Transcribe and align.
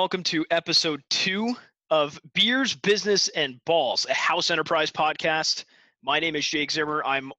Welcome 0.00 0.22
to 0.22 0.46
episode 0.52 1.02
two 1.10 1.56
of 1.90 2.20
Beers, 2.32 2.72
Business, 2.72 3.26
and 3.30 3.58
Balls, 3.64 4.06
a 4.08 4.14
house 4.14 4.48
enterprise 4.52 4.92
podcast. 4.92 5.64
My 6.04 6.20
name 6.20 6.36
is 6.36 6.46
Jake 6.46 6.70
Zimmer. 6.70 7.02
I'm 7.04 7.32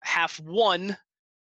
half 0.00 0.40
one 0.40 0.96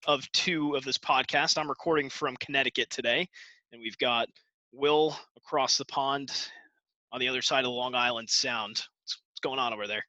of 0.06 0.30
two 0.34 0.76
of 0.76 0.84
this 0.84 0.98
podcast. 0.98 1.58
I'm 1.58 1.70
recording 1.70 2.10
from 2.10 2.36
Connecticut 2.42 2.90
today, 2.90 3.30
and 3.72 3.82
we've 3.82 3.98
got 4.00 4.28
Will 4.74 5.18
across 5.38 5.78
the 5.78 5.86
pond 5.86 6.30
on 7.14 7.22
the 7.22 7.30
other 7.30 7.42
side 7.42 7.64
of 7.64 7.72
Long 7.72 7.96
Island 7.96 8.30
Sound. 8.30 8.84
What's 9.04 9.40
going 9.42 9.60
on 9.60 9.72
over 9.72 9.88
there? 9.88 10.04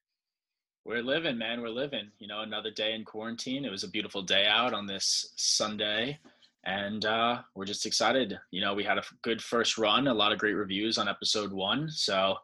We're 0.85 1.05
living, 1.05 1.39
man. 1.39 1.61
We're 1.61 1.69
living. 1.69 2.11
You 2.19 2.27
know, 2.27 2.41
another 2.41 2.73
day 2.73 2.95
in 2.95 3.05
quarantine. 3.05 3.65
It 3.65 3.71
was 3.71 3.85
a 3.85 3.89
beautiful 3.89 4.23
day 4.23 4.49
out 4.49 4.75
on 4.75 4.89
this 4.89 5.33
Sunday 5.37 6.19
and 6.65 7.05
uh, 7.05 7.41
we're 7.55 7.65
just 7.65 7.87
excited. 7.87 8.39
You 8.51 8.61
know, 8.61 8.75
we 8.75 8.85
had 8.85 8.99
a 8.99 9.03
good 9.23 9.43
first 9.43 9.79
run, 9.79 10.07
a 10.07 10.15
lot 10.15 10.33
of 10.33 10.39
great 10.39 10.55
reviews 10.55 10.99
on 10.99 11.09
episode 11.09 11.53
one. 11.53 11.89
So 11.91 12.37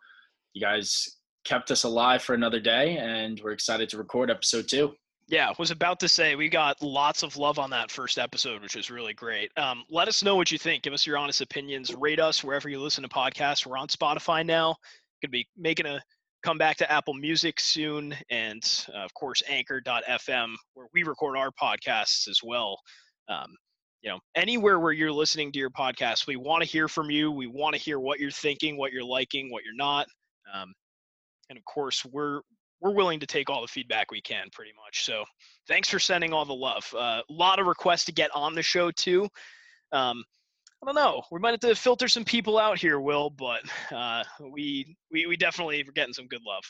you 0.54 0.60
guys 0.60 1.16
kept 1.44 1.70
us 1.70 1.84
alive 1.84 2.22
for 2.22 2.34
another 2.34 2.60
day, 2.60 2.96
and 2.98 3.40
we're 3.42 3.52
excited 3.52 3.88
to 3.90 3.98
record 3.98 4.30
episode 4.30 4.68
two. 4.68 4.94
Yeah, 5.28 5.52
was 5.58 5.72
about 5.72 5.98
to 6.00 6.08
say 6.08 6.36
we 6.36 6.48
got 6.48 6.80
lots 6.80 7.24
of 7.24 7.36
love 7.36 7.58
on 7.58 7.68
that 7.70 7.90
first 7.90 8.16
episode, 8.16 8.62
which 8.62 8.76
was 8.76 8.90
really 8.90 9.12
great. 9.12 9.50
Um, 9.56 9.82
let 9.90 10.06
us 10.06 10.22
know 10.22 10.36
what 10.36 10.52
you 10.52 10.58
think. 10.58 10.84
Give 10.84 10.92
us 10.92 11.06
your 11.06 11.18
honest 11.18 11.40
opinions. 11.40 11.92
Rate 11.94 12.20
us 12.20 12.44
wherever 12.44 12.68
you 12.68 12.80
listen 12.80 13.02
to 13.02 13.08
podcasts. 13.08 13.66
We're 13.66 13.76
on 13.76 13.88
Spotify 13.88 14.46
now. 14.46 14.76
Going 15.20 15.28
to 15.28 15.28
be 15.30 15.48
making 15.56 15.86
a 15.86 16.00
comeback 16.44 16.76
to 16.76 16.90
Apple 16.90 17.14
Music 17.14 17.58
soon, 17.58 18.14
and 18.30 18.62
uh, 18.94 18.98
of 18.98 19.12
course 19.14 19.42
Anchor.fm, 19.48 20.54
where 20.74 20.86
we 20.94 21.02
record 21.02 21.36
our 21.36 21.50
podcasts 21.50 22.28
as 22.28 22.38
well. 22.44 22.78
Um, 23.28 23.52
you 24.02 24.10
know 24.10 24.18
anywhere 24.34 24.78
where 24.78 24.92
you're 24.92 25.12
listening 25.12 25.50
to 25.52 25.58
your 25.58 25.70
podcast 25.70 26.26
we 26.26 26.36
want 26.36 26.62
to 26.62 26.68
hear 26.68 26.88
from 26.88 27.10
you 27.10 27.30
we 27.30 27.46
want 27.46 27.74
to 27.74 27.80
hear 27.80 27.98
what 27.98 28.18
you're 28.18 28.30
thinking 28.30 28.76
what 28.76 28.92
you're 28.92 29.04
liking 29.04 29.50
what 29.50 29.64
you're 29.64 29.74
not 29.74 30.06
um, 30.54 30.72
and 31.50 31.58
of 31.58 31.64
course 31.64 32.04
we're 32.12 32.40
we're 32.80 32.92
willing 32.92 33.18
to 33.18 33.26
take 33.26 33.48
all 33.48 33.62
the 33.62 33.68
feedback 33.68 34.10
we 34.10 34.20
can 34.20 34.46
pretty 34.52 34.72
much 34.84 35.04
so 35.04 35.24
thanks 35.66 35.88
for 35.88 35.98
sending 35.98 36.32
all 36.32 36.44
the 36.44 36.52
love 36.52 36.88
a 36.94 36.98
uh, 36.98 37.20
lot 37.30 37.58
of 37.58 37.66
requests 37.66 38.04
to 38.04 38.12
get 38.12 38.30
on 38.34 38.54
the 38.54 38.62
show 38.62 38.90
too 38.90 39.28
um, 39.92 40.24
I 40.82 40.86
don't 40.86 40.94
know. 40.94 41.22
We 41.32 41.40
might 41.40 41.52
have 41.52 41.60
to 41.60 41.74
filter 41.74 42.06
some 42.06 42.24
people 42.24 42.58
out 42.58 42.78
here, 42.78 43.00
Will, 43.00 43.30
but 43.30 43.62
uh, 43.92 44.22
we, 44.52 44.96
we 45.10 45.26
we 45.26 45.36
definitely 45.36 45.80
are 45.80 45.92
getting 45.92 46.12
some 46.12 46.26
good 46.26 46.42
love. 46.46 46.62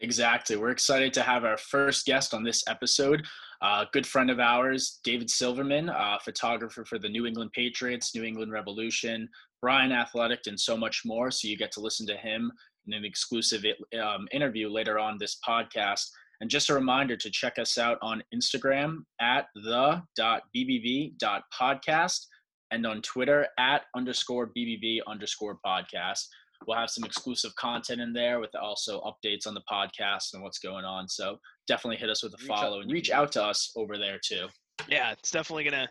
Exactly. 0.00 0.56
We're 0.56 0.70
excited 0.70 1.14
to 1.14 1.22
have 1.22 1.44
our 1.44 1.56
first 1.56 2.04
guest 2.04 2.34
on 2.34 2.42
this 2.42 2.64
episode. 2.68 3.24
A 3.64 3.86
good 3.92 4.06
friend 4.06 4.30
of 4.30 4.38
ours, 4.40 5.00
David 5.04 5.30
Silverman, 5.30 5.90
photographer 6.22 6.84
for 6.84 6.98
the 6.98 7.08
New 7.08 7.24
England 7.24 7.52
Patriots, 7.52 8.14
New 8.14 8.22
England 8.22 8.52
Revolution, 8.52 9.26
Bryant 9.62 9.90
Athletic, 9.90 10.40
and 10.46 10.60
so 10.60 10.76
much 10.76 11.00
more. 11.06 11.30
So 11.30 11.48
you 11.48 11.56
get 11.56 11.72
to 11.72 11.80
listen 11.80 12.06
to 12.08 12.16
him 12.18 12.52
in 12.86 12.92
an 12.92 13.06
exclusive 13.06 13.64
um, 13.98 14.28
interview 14.32 14.68
later 14.68 14.98
on 14.98 15.16
this 15.18 15.38
podcast. 15.46 16.10
And 16.42 16.50
just 16.50 16.68
a 16.68 16.74
reminder 16.74 17.16
to 17.16 17.30
check 17.30 17.58
us 17.58 17.78
out 17.78 17.96
on 18.02 18.22
Instagram 18.34 19.06
at 19.18 19.46
the.bbb.podcast 19.54 22.26
and 22.70 22.86
on 22.86 23.00
Twitter 23.00 23.46
at 23.58 23.84
underscore 23.96 24.52
BBB 24.54 24.98
underscore 25.06 25.58
podcast 25.64 26.26
we'll 26.66 26.78
have 26.78 26.90
some 26.90 27.04
exclusive 27.04 27.54
content 27.56 28.00
in 28.00 28.12
there 28.12 28.40
with 28.40 28.54
also 28.54 29.00
updates 29.02 29.46
on 29.46 29.54
the 29.54 29.62
podcast 29.70 30.34
and 30.34 30.42
what's 30.42 30.58
going 30.58 30.84
on. 30.84 31.08
So 31.08 31.38
definitely 31.66 31.96
hit 31.96 32.10
us 32.10 32.22
with 32.22 32.34
a 32.34 32.36
reach 32.38 32.46
follow 32.46 32.76
out, 32.78 32.82
and 32.82 32.92
reach 32.92 33.10
out 33.10 33.32
to 33.32 33.42
us 33.42 33.72
over 33.76 33.98
there 33.98 34.18
too. 34.22 34.46
Yeah, 34.88 35.12
it's 35.12 35.30
definitely 35.30 35.64
gonna 35.64 35.88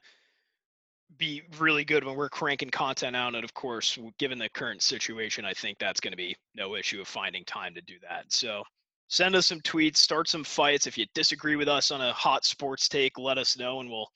be 1.18 1.44
really 1.60 1.86
good 1.86 2.04
when 2.04 2.16
we're 2.16 2.30
cranking 2.30 2.70
content 2.70 3.16
out. 3.16 3.36
And 3.36 3.44
of 3.44 3.54
course, 3.54 3.98
given 4.20 4.40
the 4.40 4.50
current 4.50 4.82
situation, 4.82 5.46
I 5.46 5.54
think 5.54 5.78
that's 5.78 6.00
going 6.00 6.12
to 6.12 6.18
be 6.18 6.36
no 6.56 6.76
issue 6.76 7.02
of 7.02 7.08
finding 7.08 7.46
time 7.46 7.74
to 7.76 7.82
do 7.82 7.96
that. 8.08 8.26
So 8.30 8.64
send 9.10 9.36
us 9.36 9.48
some 9.48 9.62
tweets, 9.62 9.98
start 9.98 10.28
some 10.28 10.44
fights. 10.44 10.88
If 10.88 10.98
you 10.98 11.06
disagree 11.14 11.56
with 11.56 11.68
us 11.68 11.92
on 11.92 12.02
a 12.02 12.14
hot 12.14 12.46
sports 12.46 12.88
take, 12.88 13.18
let 13.18 13.38
us 13.38 13.58
know 13.58 13.80
and 13.80 13.90
we'll 13.90 14.10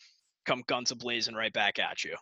come 0.45 0.63
guns 0.68 0.91
a 0.91 0.95
blazing 0.95 1.35
right 1.35 1.53
back 1.53 1.79
at 1.79 2.03
you. 2.03 2.16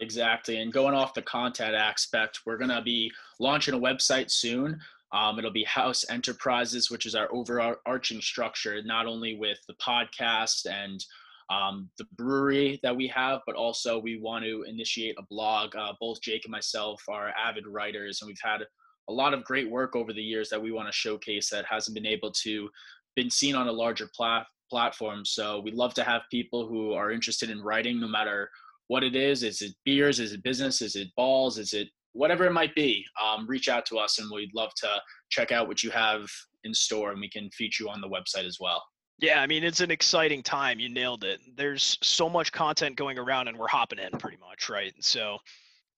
Exactly. 0.00 0.58
And 0.58 0.72
going 0.72 0.94
off 0.94 1.14
the 1.14 1.22
content 1.22 1.74
aspect, 1.74 2.40
we're 2.44 2.58
going 2.58 2.70
to 2.70 2.82
be 2.82 3.10
launching 3.38 3.74
a 3.74 3.78
website 3.78 4.30
soon. 4.30 4.78
Um, 5.12 5.38
it'll 5.38 5.52
be 5.52 5.64
House 5.64 6.04
Enterprises, 6.10 6.90
which 6.90 7.06
is 7.06 7.14
our 7.14 7.28
overarching 7.32 8.20
structure, 8.20 8.82
not 8.82 9.06
only 9.06 9.36
with 9.36 9.58
the 9.68 9.74
podcast 9.74 10.66
and 10.68 11.04
um, 11.48 11.88
the 11.96 12.06
brewery 12.16 12.80
that 12.82 12.96
we 12.96 13.06
have, 13.08 13.40
but 13.46 13.54
also 13.54 13.98
we 13.98 14.18
want 14.18 14.44
to 14.44 14.64
initiate 14.68 15.14
a 15.18 15.26
blog. 15.30 15.76
Uh, 15.76 15.92
both 16.00 16.20
Jake 16.20 16.44
and 16.44 16.52
myself 16.52 17.02
are 17.08 17.28
avid 17.30 17.66
writers, 17.66 18.20
and 18.20 18.26
we've 18.26 18.36
had 18.42 18.62
a 19.08 19.12
lot 19.12 19.32
of 19.32 19.44
great 19.44 19.70
work 19.70 19.94
over 19.94 20.12
the 20.12 20.22
years 20.22 20.50
that 20.50 20.60
we 20.60 20.72
want 20.72 20.88
to 20.88 20.92
showcase 20.92 21.48
that 21.50 21.64
hasn't 21.66 21.94
been 21.94 22.06
able 22.06 22.32
to 22.32 22.68
been 23.14 23.30
seen 23.30 23.54
on 23.54 23.68
a 23.68 23.72
larger 23.72 24.08
plat- 24.14 24.46
platform. 24.68 25.24
So 25.24 25.60
we'd 25.60 25.74
love 25.74 25.94
to 25.94 26.04
have 26.04 26.22
people 26.30 26.66
who 26.66 26.92
are 26.92 27.12
interested 27.12 27.48
in 27.50 27.62
writing, 27.62 28.00
no 28.00 28.08
matter 28.08 28.50
what 28.88 29.04
it 29.04 29.16
is. 29.16 29.42
Is 29.42 29.62
it 29.62 29.72
beers? 29.84 30.20
Is 30.20 30.32
it 30.32 30.42
business? 30.42 30.82
Is 30.82 30.96
it 30.96 31.08
balls? 31.16 31.58
Is 31.58 31.72
it 31.72 31.88
whatever 32.16 32.44
it 32.44 32.52
might 32.52 32.74
be? 32.74 33.04
Um, 33.22 33.46
reach 33.46 33.68
out 33.68 33.86
to 33.86 33.98
us 33.98 34.18
and 34.18 34.30
we'd 34.32 34.54
love 34.54 34.72
to 34.78 34.88
check 35.30 35.52
out 35.52 35.68
what 35.68 35.82
you 35.82 35.90
have 35.90 36.26
in 36.64 36.74
store 36.74 37.12
and 37.12 37.20
we 37.20 37.28
can 37.28 37.50
feature 37.50 37.84
you 37.84 37.90
on 37.90 38.00
the 38.00 38.08
website 38.08 38.46
as 38.46 38.58
well. 38.60 38.82
Yeah, 39.18 39.40
I 39.40 39.46
mean, 39.46 39.64
it's 39.64 39.80
an 39.80 39.90
exciting 39.90 40.42
time. 40.42 40.78
You 40.78 40.88
nailed 40.88 41.24
it. 41.24 41.40
There's 41.56 41.98
so 42.02 42.28
much 42.28 42.52
content 42.52 42.96
going 42.96 43.18
around 43.18 43.48
and 43.48 43.56
we're 43.56 43.68
hopping 43.68 43.98
in 43.98 44.10
pretty 44.18 44.36
much, 44.36 44.68
right? 44.68 44.92
So, 45.00 45.38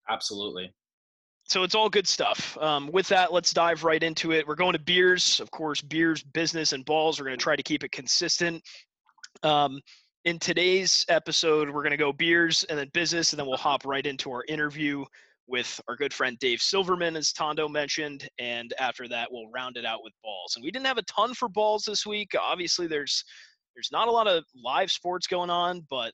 absolutely. 0.08 0.72
So 1.44 1.62
it's 1.62 1.74
all 1.74 1.88
good 1.88 2.06
stuff. 2.06 2.56
Um, 2.60 2.90
with 2.92 3.08
that, 3.08 3.32
let's 3.32 3.52
dive 3.52 3.82
right 3.82 4.02
into 4.02 4.32
it. 4.32 4.46
We're 4.46 4.54
going 4.54 4.74
to 4.74 4.78
beers, 4.78 5.40
of 5.40 5.50
course, 5.50 5.80
beers, 5.80 6.22
business, 6.22 6.74
and 6.74 6.84
balls. 6.84 7.18
We're 7.18 7.26
going 7.26 7.38
to 7.38 7.42
try 7.42 7.56
to 7.56 7.62
keep 7.62 7.82
it 7.82 7.90
consistent. 7.90 8.62
Um, 9.42 9.80
in 10.24 10.38
today's 10.38 11.06
episode, 11.08 11.70
we're 11.70 11.82
going 11.82 11.92
to 11.92 11.96
go 11.96 12.12
beers 12.12 12.64
and 12.64 12.78
then 12.78 12.90
business, 12.92 13.32
and 13.32 13.40
then 13.40 13.46
we'll 13.46 13.56
hop 13.56 13.86
right 13.86 14.04
into 14.04 14.30
our 14.30 14.44
interview 14.46 15.04
with 15.48 15.80
our 15.88 15.96
good 15.96 16.12
friend 16.12 16.38
Dave 16.38 16.60
Silverman, 16.60 17.16
as 17.16 17.32
Tondo 17.32 17.68
mentioned. 17.68 18.28
And 18.38 18.72
after 18.78 19.08
that, 19.08 19.28
we'll 19.32 19.50
round 19.50 19.76
it 19.76 19.84
out 19.84 20.04
with 20.04 20.12
balls. 20.22 20.54
And 20.54 20.64
we 20.64 20.70
didn't 20.70 20.86
have 20.86 20.98
a 20.98 21.02
ton 21.02 21.34
for 21.34 21.48
balls 21.48 21.84
this 21.84 22.06
week. 22.06 22.32
Obviously, 22.38 22.86
there's 22.86 23.24
there's 23.74 23.90
not 23.92 24.08
a 24.08 24.12
lot 24.12 24.26
of 24.26 24.44
live 24.62 24.90
sports 24.90 25.26
going 25.26 25.50
on, 25.50 25.86
but 25.88 26.12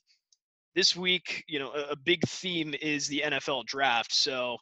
this 0.75 0.95
week, 0.95 1.45
you 1.49 1.59
know, 1.59 1.71
a, 1.73 1.93
a 1.93 1.97
big 1.97 2.23
theme 2.29 2.75
is 2.81 3.09
the 3.09 3.23
NFL 3.25 3.65
draft. 3.67 4.15
So 4.15 4.57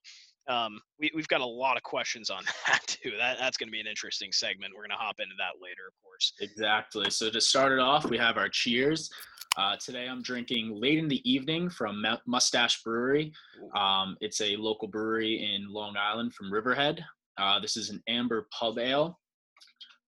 um, 0.48 0.80
we, 0.98 1.10
we've 1.14 1.28
got 1.28 1.40
a 1.40 1.46
lot 1.46 1.76
of 1.76 1.82
questions 1.82 2.30
on 2.30 2.42
that 2.66 2.80
too. 2.86 3.12
That, 3.18 3.38
that's 3.38 3.56
going 3.56 3.68
to 3.68 3.72
be 3.72 3.80
an 3.80 3.86
interesting 3.86 4.32
segment. 4.32 4.72
We're 4.74 4.82
going 4.82 4.90
to 4.90 4.96
hop 4.96 5.16
into 5.20 5.34
that 5.38 5.62
later, 5.62 5.88
of 5.88 5.94
course. 6.02 6.32
Exactly. 6.40 7.10
So 7.10 7.30
to 7.30 7.40
start 7.40 7.72
it 7.72 7.78
off, 7.78 8.08
we 8.08 8.18
have 8.18 8.36
our 8.36 8.48
cheers. 8.48 9.10
Uh, 9.56 9.76
today 9.76 10.06
I'm 10.08 10.22
drinking 10.22 10.74
late 10.74 10.98
in 10.98 11.08
the 11.08 11.20
evening 11.30 11.68
from 11.68 12.04
Mustache 12.26 12.82
Brewery. 12.82 13.32
Um, 13.76 14.16
it's 14.20 14.40
a 14.40 14.56
local 14.56 14.88
brewery 14.88 15.54
in 15.54 15.70
Long 15.70 15.94
Island 15.96 16.32
from 16.34 16.52
Riverhead. 16.52 17.04
Uh, 17.38 17.60
this 17.60 17.76
is 17.76 17.90
an 17.90 18.02
amber 18.08 18.48
pub 18.58 18.78
ale. 18.78 19.18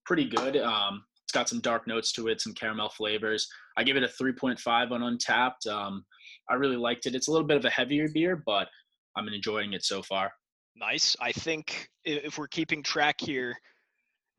Pretty 0.05 0.25
good. 0.25 0.57
Um, 0.57 1.03
it's 1.23 1.31
got 1.31 1.49
some 1.49 1.59
dark 1.59 1.87
notes 1.87 2.11
to 2.13 2.27
it, 2.27 2.41
some 2.41 2.53
caramel 2.53 2.89
flavors. 2.89 3.47
I 3.77 3.83
give 3.83 3.97
it 3.97 4.03
a 4.03 4.23
3.5 4.23 4.91
on 4.91 5.01
Untappd. 5.01 5.67
Um, 5.67 6.05
I 6.49 6.55
really 6.55 6.77
liked 6.77 7.05
it. 7.05 7.15
It's 7.15 7.27
a 7.27 7.31
little 7.31 7.47
bit 7.47 7.57
of 7.57 7.65
a 7.65 7.69
heavier 7.69 8.07
beer, 8.13 8.41
but 8.45 8.67
I'm 9.15 9.27
enjoying 9.27 9.73
it 9.73 9.83
so 9.83 10.01
far. 10.01 10.31
Nice. 10.75 11.15
I 11.21 11.31
think 11.31 11.89
if 12.03 12.37
we're 12.37 12.47
keeping 12.47 12.83
track 12.83 13.15
here, 13.19 13.55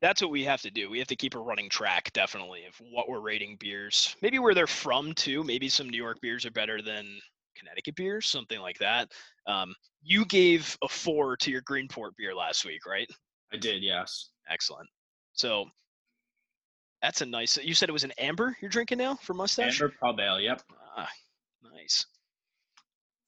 that's 0.01 0.21
what 0.21 0.29
we 0.29 0.43
have 0.43 0.61
to 0.61 0.69
do. 0.69 0.89
We 0.89 0.99
have 0.99 1.07
to 1.07 1.15
keep 1.15 1.33
a 1.33 1.39
running 1.39 1.69
track, 1.69 2.11
definitely, 2.13 2.65
of 2.65 2.75
what 2.91 3.09
we're 3.09 3.19
rating 3.19 3.57
beers. 3.59 4.15
Maybe 4.21 4.37
where 4.37 4.53
they're 4.53 4.67
from 4.67 5.13
too. 5.13 5.43
Maybe 5.43 5.67
some 5.69 5.89
New 5.89 5.97
York 5.97 6.19
beers 6.21 6.45
are 6.45 6.51
better 6.51 6.81
than 6.81 7.07
Connecticut 7.57 7.95
beers, 7.95 8.27
something 8.27 8.59
like 8.59 8.77
that. 8.77 9.11
Um, 9.47 9.73
you 10.03 10.25
gave 10.25 10.77
a 10.83 10.87
four 10.87 11.35
to 11.37 11.49
your 11.49 11.63
Greenport 11.63 12.11
beer 12.17 12.35
last 12.35 12.65
week, 12.65 12.85
right? 12.85 13.09
I 13.51 13.57
did, 13.57 13.81
yes. 13.81 14.29
Excellent. 14.49 14.87
So 15.33 15.65
that's 17.01 17.21
a 17.21 17.25
nice. 17.25 17.57
You 17.57 17.73
said 17.73 17.89
it 17.89 17.93
was 17.93 18.03
an 18.03 18.13
amber 18.19 18.55
you're 18.61 18.69
drinking 18.69 18.99
now 18.99 19.15
for 19.15 19.33
mustache. 19.33 19.81
Amber 19.81 19.95
pub 19.99 20.19
ale. 20.19 20.39
Yep. 20.39 20.61
Ah, 20.95 21.09
nice. 21.73 22.05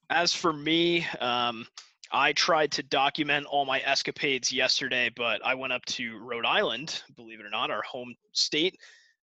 As 0.09 0.33
for 0.33 0.51
me, 0.51 1.05
um, 1.19 1.67
I 2.11 2.33
tried 2.33 2.71
to 2.73 2.83
document 2.83 3.45
all 3.45 3.65
my 3.65 3.79
escapades 3.81 4.51
yesterday, 4.51 5.11
but 5.15 5.45
I 5.45 5.53
went 5.53 5.73
up 5.73 5.85
to 5.85 6.17
Rhode 6.17 6.45
Island, 6.45 7.03
believe 7.15 7.39
it 7.39 7.45
or 7.45 7.51
not, 7.51 7.69
our 7.69 7.83
home 7.83 8.15
state. 8.33 8.75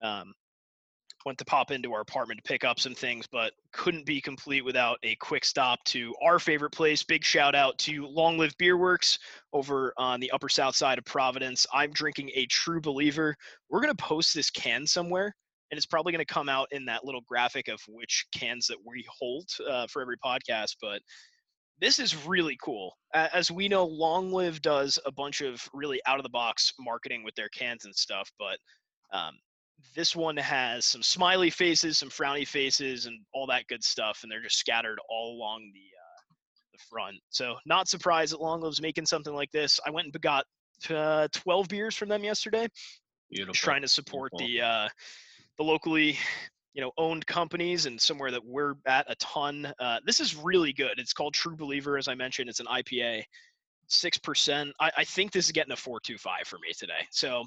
Um, 0.01 0.33
went 1.25 1.37
to 1.37 1.45
pop 1.45 1.71
into 1.71 1.93
our 1.93 2.01
apartment 2.01 2.43
to 2.43 2.47
pick 2.47 2.65
up 2.65 2.81
some 2.81 2.93
things, 2.93 3.25
but 3.27 3.53
couldn't 3.71 4.05
be 4.05 4.19
complete 4.19 4.65
without 4.65 4.99
a 5.03 5.15
quick 5.15 5.45
stop 5.45 5.81
to 5.85 6.13
our 6.21 6.37
favorite 6.37 6.71
place. 6.71 7.01
Big 7.01 7.23
shout 7.23 7.55
out 7.55 7.77
to 7.77 8.05
Long 8.05 8.37
Live 8.37 8.57
Beer 8.57 8.77
Works 8.77 9.19
over 9.53 9.93
on 9.97 10.19
the 10.19 10.31
upper 10.31 10.49
south 10.49 10.75
side 10.75 10.97
of 10.97 11.05
Providence. 11.05 11.65
I'm 11.73 11.91
drinking 11.91 12.31
a 12.35 12.45
true 12.47 12.81
believer. 12.81 13.37
We're 13.69 13.79
going 13.79 13.95
to 13.95 14.03
post 14.03 14.33
this 14.33 14.49
can 14.49 14.85
somewhere 14.85 15.33
and 15.73 15.77
it's 15.79 15.87
probably 15.87 16.11
going 16.11 16.23
to 16.23 16.31
come 16.31 16.49
out 16.49 16.67
in 16.69 16.85
that 16.85 17.03
little 17.03 17.21
graphic 17.27 17.67
of 17.67 17.81
which 17.89 18.27
cans 18.31 18.67
that 18.67 18.77
we 18.85 19.03
hold 19.09 19.49
uh, 19.67 19.87
for 19.87 20.03
every 20.03 20.17
podcast. 20.17 20.75
But 20.79 21.01
this 21.81 21.97
is 21.97 22.27
really 22.27 22.55
cool. 22.63 22.95
As 23.15 23.49
we 23.49 23.67
know, 23.67 23.83
Long 23.83 24.31
Live 24.31 24.61
does 24.61 24.99
a 25.07 25.11
bunch 25.11 25.41
of 25.41 25.67
really 25.73 25.99
out 26.05 26.19
of 26.19 26.23
the 26.23 26.29
box 26.29 26.73
marketing 26.79 27.23
with 27.23 27.33
their 27.33 27.49
cans 27.49 27.85
and 27.85 27.95
stuff, 27.95 28.31
but 28.37 28.59
um, 29.17 29.33
this 29.95 30.15
one 30.15 30.37
has 30.37 30.85
some 30.85 31.01
smiley 31.01 31.49
faces, 31.49 31.97
some 31.97 32.09
frowny 32.09 32.47
faces, 32.47 33.07
and 33.07 33.19
all 33.33 33.47
that 33.47 33.65
good 33.67 33.83
stuff, 33.83 34.19
and 34.21 34.31
they're 34.31 34.43
just 34.43 34.59
scattered 34.59 34.99
all 35.09 35.35
along 35.35 35.71
the 35.73 35.79
uh, 35.79 36.33
the 36.71 36.83
front. 36.87 37.15
So 37.31 37.55
not 37.65 37.87
surprised 37.87 38.33
that 38.33 38.41
Long 38.41 38.61
Live's 38.61 38.79
making 38.79 39.07
something 39.07 39.33
like 39.33 39.49
this. 39.51 39.79
I 39.87 39.89
went 39.89 40.05
and 40.05 40.21
got 40.21 40.45
uh, 40.91 41.29
12 41.31 41.67
beers 41.67 41.95
from 41.95 42.09
them 42.09 42.23
yesterday. 42.23 42.67
Beautiful. 43.31 43.55
Trying 43.55 43.81
to 43.81 43.87
support 43.87 44.31
Beautiful. 44.37 44.61
the 44.61 44.61
uh, 44.61 44.89
the 45.57 45.63
locally 45.63 46.17
you 46.73 46.81
know 46.81 46.91
owned 46.97 47.25
companies 47.25 47.85
and 47.85 47.99
somewhere 47.99 48.31
that 48.31 48.43
we're 48.43 48.75
at 48.87 49.09
a 49.09 49.15
ton. 49.15 49.71
Uh, 49.79 49.99
this 50.05 50.19
is 50.19 50.35
really 50.35 50.73
good. 50.73 50.93
It's 50.97 51.13
called 51.13 51.33
True 51.33 51.55
Believer, 51.55 51.97
as 51.97 52.07
I 52.07 52.15
mentioned. 52.15 52.49
It's 52.49 52.59
an 52.59 52.67
IPA, 52.67 53.23
six 53.87 54.17
percent. 54.17 54.71
I, 54.79 54.91
I 54.97 55.03
think 55.03 55.31
this 55.31 55.45
is 55.45 55.51
getting 55.51 55.73
a 55.73 55.77
four 55.77 55.99
two 55.99 56.17
five 56.17 56.47
for 56.47 56.57
me 56.59 56.73
today. 56.77 57.07
So 57.11 57.45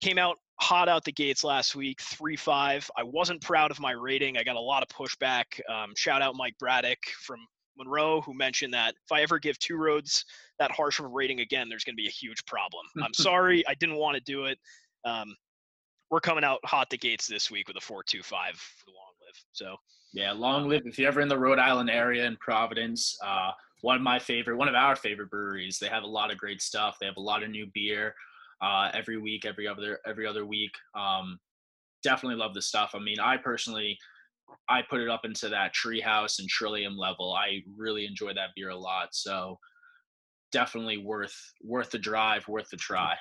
came 0.00 0.18
out 0.18 0.36
hot 0.60 0.88
out 0.88 1.04
the 1.04 1.12
gates 1.12 1.44
last 1.44 1.74
week, 1.74 2.00
three 2.00 2.36
five. 2.36 2.88
I 2.96 3.02
wasn't 3.02 3.40
proud 3.40 3.70
of 3.70 3.80
my 3.80 3.92
rating. 3.92 4.36
I 4.36 4.44
got 4.44 4.56
a 4.56 4.60
lot 4.60 4.82
of 4.82 4.88
pushback. 4.88 5.44
Um, 5.70 5.92
shout 5.96 6.22
out 6.22 6.34
Mike 6.36 6.56
Braddock 6.58 6.98
from 7.20 7.38
Monroe, 7.76 8.20
who 8.20 8.34
mentioned 8.34 8.74
that 8.74 8.94
if 9.04 9.12
I 9.12 9.22
ever 9.22 9.38
give 9.38 9.58
two 9.58 9.76
roads 9.76 10.24
that 10.58 10.70
harsh 10.70 10.98
of 10.98 11.06
a 11.06 11.08
rating 11.08 11.40
again, 11.40 11.68
there's 11.68 11.84
going 11.84 11.94
to 11.94 12.02
be 12.02 12.08
a 12.08 12.12
huge 12.12 12.44
problem. 12.44 12.84
I'm 13.02 13.14
sorry, 13.14 13.66
I 13.66 13.74
didn't 13.74 13.96
want 13.96 14.16
to 14.16 14.22
do 14.22 14.44
it. 14.44 14.58
Um, 15.04 15.34
we're 16.12 16.20
coming 16.20 16.44
out 16.44 16.60
hot 16.64 16.90
the 16.90 16.98
gates 16.98 17.26
this 17.26 17.50
week 17.50 17.66
with 17.66 17.76
a 17.78 17.80
425 17.80 18.54
for 18.54 18.90
long 18.90 19.14
live. 19.26 19.42
So 19.52 19.76
yeah, 20.12 20.30
long 20.30 20.68
live. 20.68 20.82
If 20.84 20.98
you're 20.98 21.08
ever 21.08 21.22
in 21.22 21.28
the 21.28 21.38
Rhode 21.38 21.58
Island 21.58 21.88
area 21.88 22.26
in 22.26 22.36
Providence, 22.36 23.16
uh, 23.24 23.52
one 23.80 23.96
of 23.96 24.02
my 24.02 24.18
favorite, 24.18 24.58
one 24.58 24.68
of 24.68 24.74
our 24.74 24.94
favorite 24.94 25.30
breweries. 25.30 25.78
They 25.78 25.88
have 25.88 26.02
a 26.02 26.06
lot 26.06 26.30
of 26.30 26.36
great 26.36 26.60
stuff. 26.60 26.98
They 27.00 27.06
have 27.06 27.16
a 27.16 27.20
lot 27.22 27.42
of 27.42 27.48
new 27.48 27.66
beer 27.72 28.14
uh, 28.60 28.90
every 28.92 29.16
week, 29.16 29.46
every 29.46 29.66
other 29.66 30.00
every 30.06 30.26
other 30.26 30.44
week. 30.44 30.72
Um, 30.94 31.40
definitely 32.02 32.36
love 32.36 32.52
the 32.52 32.62
stuff. 32.62 32.90
I 32.94 32.98
mean, 32.98 33.18
I 33.18 33.38
personally, 33.38 33.96
I 34.68 34.82
put 34.82 35.00
it 35.00 35.08
up 35.08 35.24
into 35.24 35.48
that 35.48 35.72
Tree 35.72 36.00
House 36.00 36.40
and 36.40 36.48
Trillium 36.48 36.94
level. 36.94 37.32
I 37.32 37.62
really 37.74 38.04
enjoy 38.04 38.34
that 38.34 38.50
beer 38.54 38.68
a 38.68 38.76
lot. 38.76 39.08
So 39.12 39.58
definitely 40.52 40.98
worth 40.98 41.34
worth 41.64 41.90
the 41.90 41.98
drive, 41.98 42.46
worth 42.48 42.68
the 42.68 42.76
try. 42.76 43.14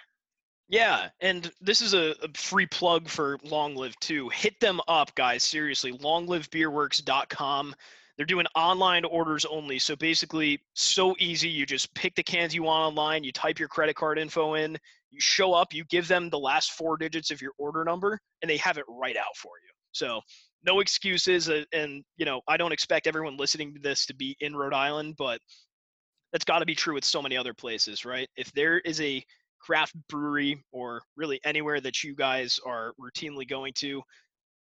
Yeah, 0.72 1.10
and 1.20 1.52
this 1.60 1.82
is 1.82 1.94
a, 1.94 2.16
a, 2.24 2.30
free 2.34 2.66
plug 2.66 3.10
for 3.10 3.38
Long 3.44 3.76
Live 3.76 3.94
too. 4.00 4.30
Hit 4.30 4.58
them 4.62 4.80
up, 4.88 5.14
guys. 5.16 5.44
Seriously, 5.44 5.92
longlivebeerworks.com. 5.92 7.76
They're 8.16 8.26
doing 8.26 8.46
online 8.56 9.04
orders 9.04 9.44
only. 9.44 9.80
So 9.80 9.98
basically, 9.98 10.62
so 10.74 11.14
easy. 11.20 11.50
You 11.50 11.66
just 11.66 11.94
pick 11.94 12.16
the 12.16 12.24
cans 12.24 12.56
you 12.56 12.64
want 12.64 12.88
online, 12.88 13.26
you 13.26 13.34
type 13.34 13.60
your 13.60 13.68
credit 13.68 13.98
card 13.98 14.18
info 14.18 14.54
in, 14.54 14.78
you 15.10 15.20
show 15.20 15.54
up, 15.54 15.74
you 15.74 15.84
give 15.90 16.08
them 16.08 16.30
the 16.30 16.40
last 16.40 16.72
four 16.72 16.96
digits 16.96 17.32
of 17.32 17.42
your 17.42 17.52
order 17.58 17.84
number, 17.84 18.18
and 18.42 18.50
they 18.50 18.58
have 18.58 18.78
it 18.78 18.86
right 18.88 19.18
out 19.18 19.36
for 19.36 19.52
you. 19.62 19.74
So 19.92 20.22
no 20.64 20.80
excuses. 20.80 21.50
Uh, 21.50 21.64
and, 21.74 22.02
you 22.16 22.26
know, 22.26 22.40
I 22.48 22.56
don't 22.56 22.72
expect 22.72 23.08
everyone 23.08 23.36
listening 23.36 23.74
to 23.74 23.82
this 23.82 24.06
to 24.06 24.16
be 24.16 24.38
in 24.40 24.56
Rhode 24.56 24.74
Island, 24.74 25.16
but 25.18 25.42
that's 26.32 26.46
got 26.46 26.60
to 26.60 26.66
be 26.66 26.76
true 26.76 26.94
with 26.94 27.04
so 27.04 27.22
many 27.22 27.36
other 27.36 27.54
places, 27.54 28.06
right? 28.06 28.30
If 28.38 28.54
there 28.54 28.80
is 28.80 29.02
a 29.02 29.22
craft 29.62 29.94
brewery 30.10 30.64
or 30.72 31.02
really 31.16 31.40
anywhere 31.44 31.80
that 31.80 32.04
you 32.04 32.16
guys 32.16 32.60
are 32.66 32.94
routinely 33.00 33.48
going 33.48 33.74
to, 33.74 34.02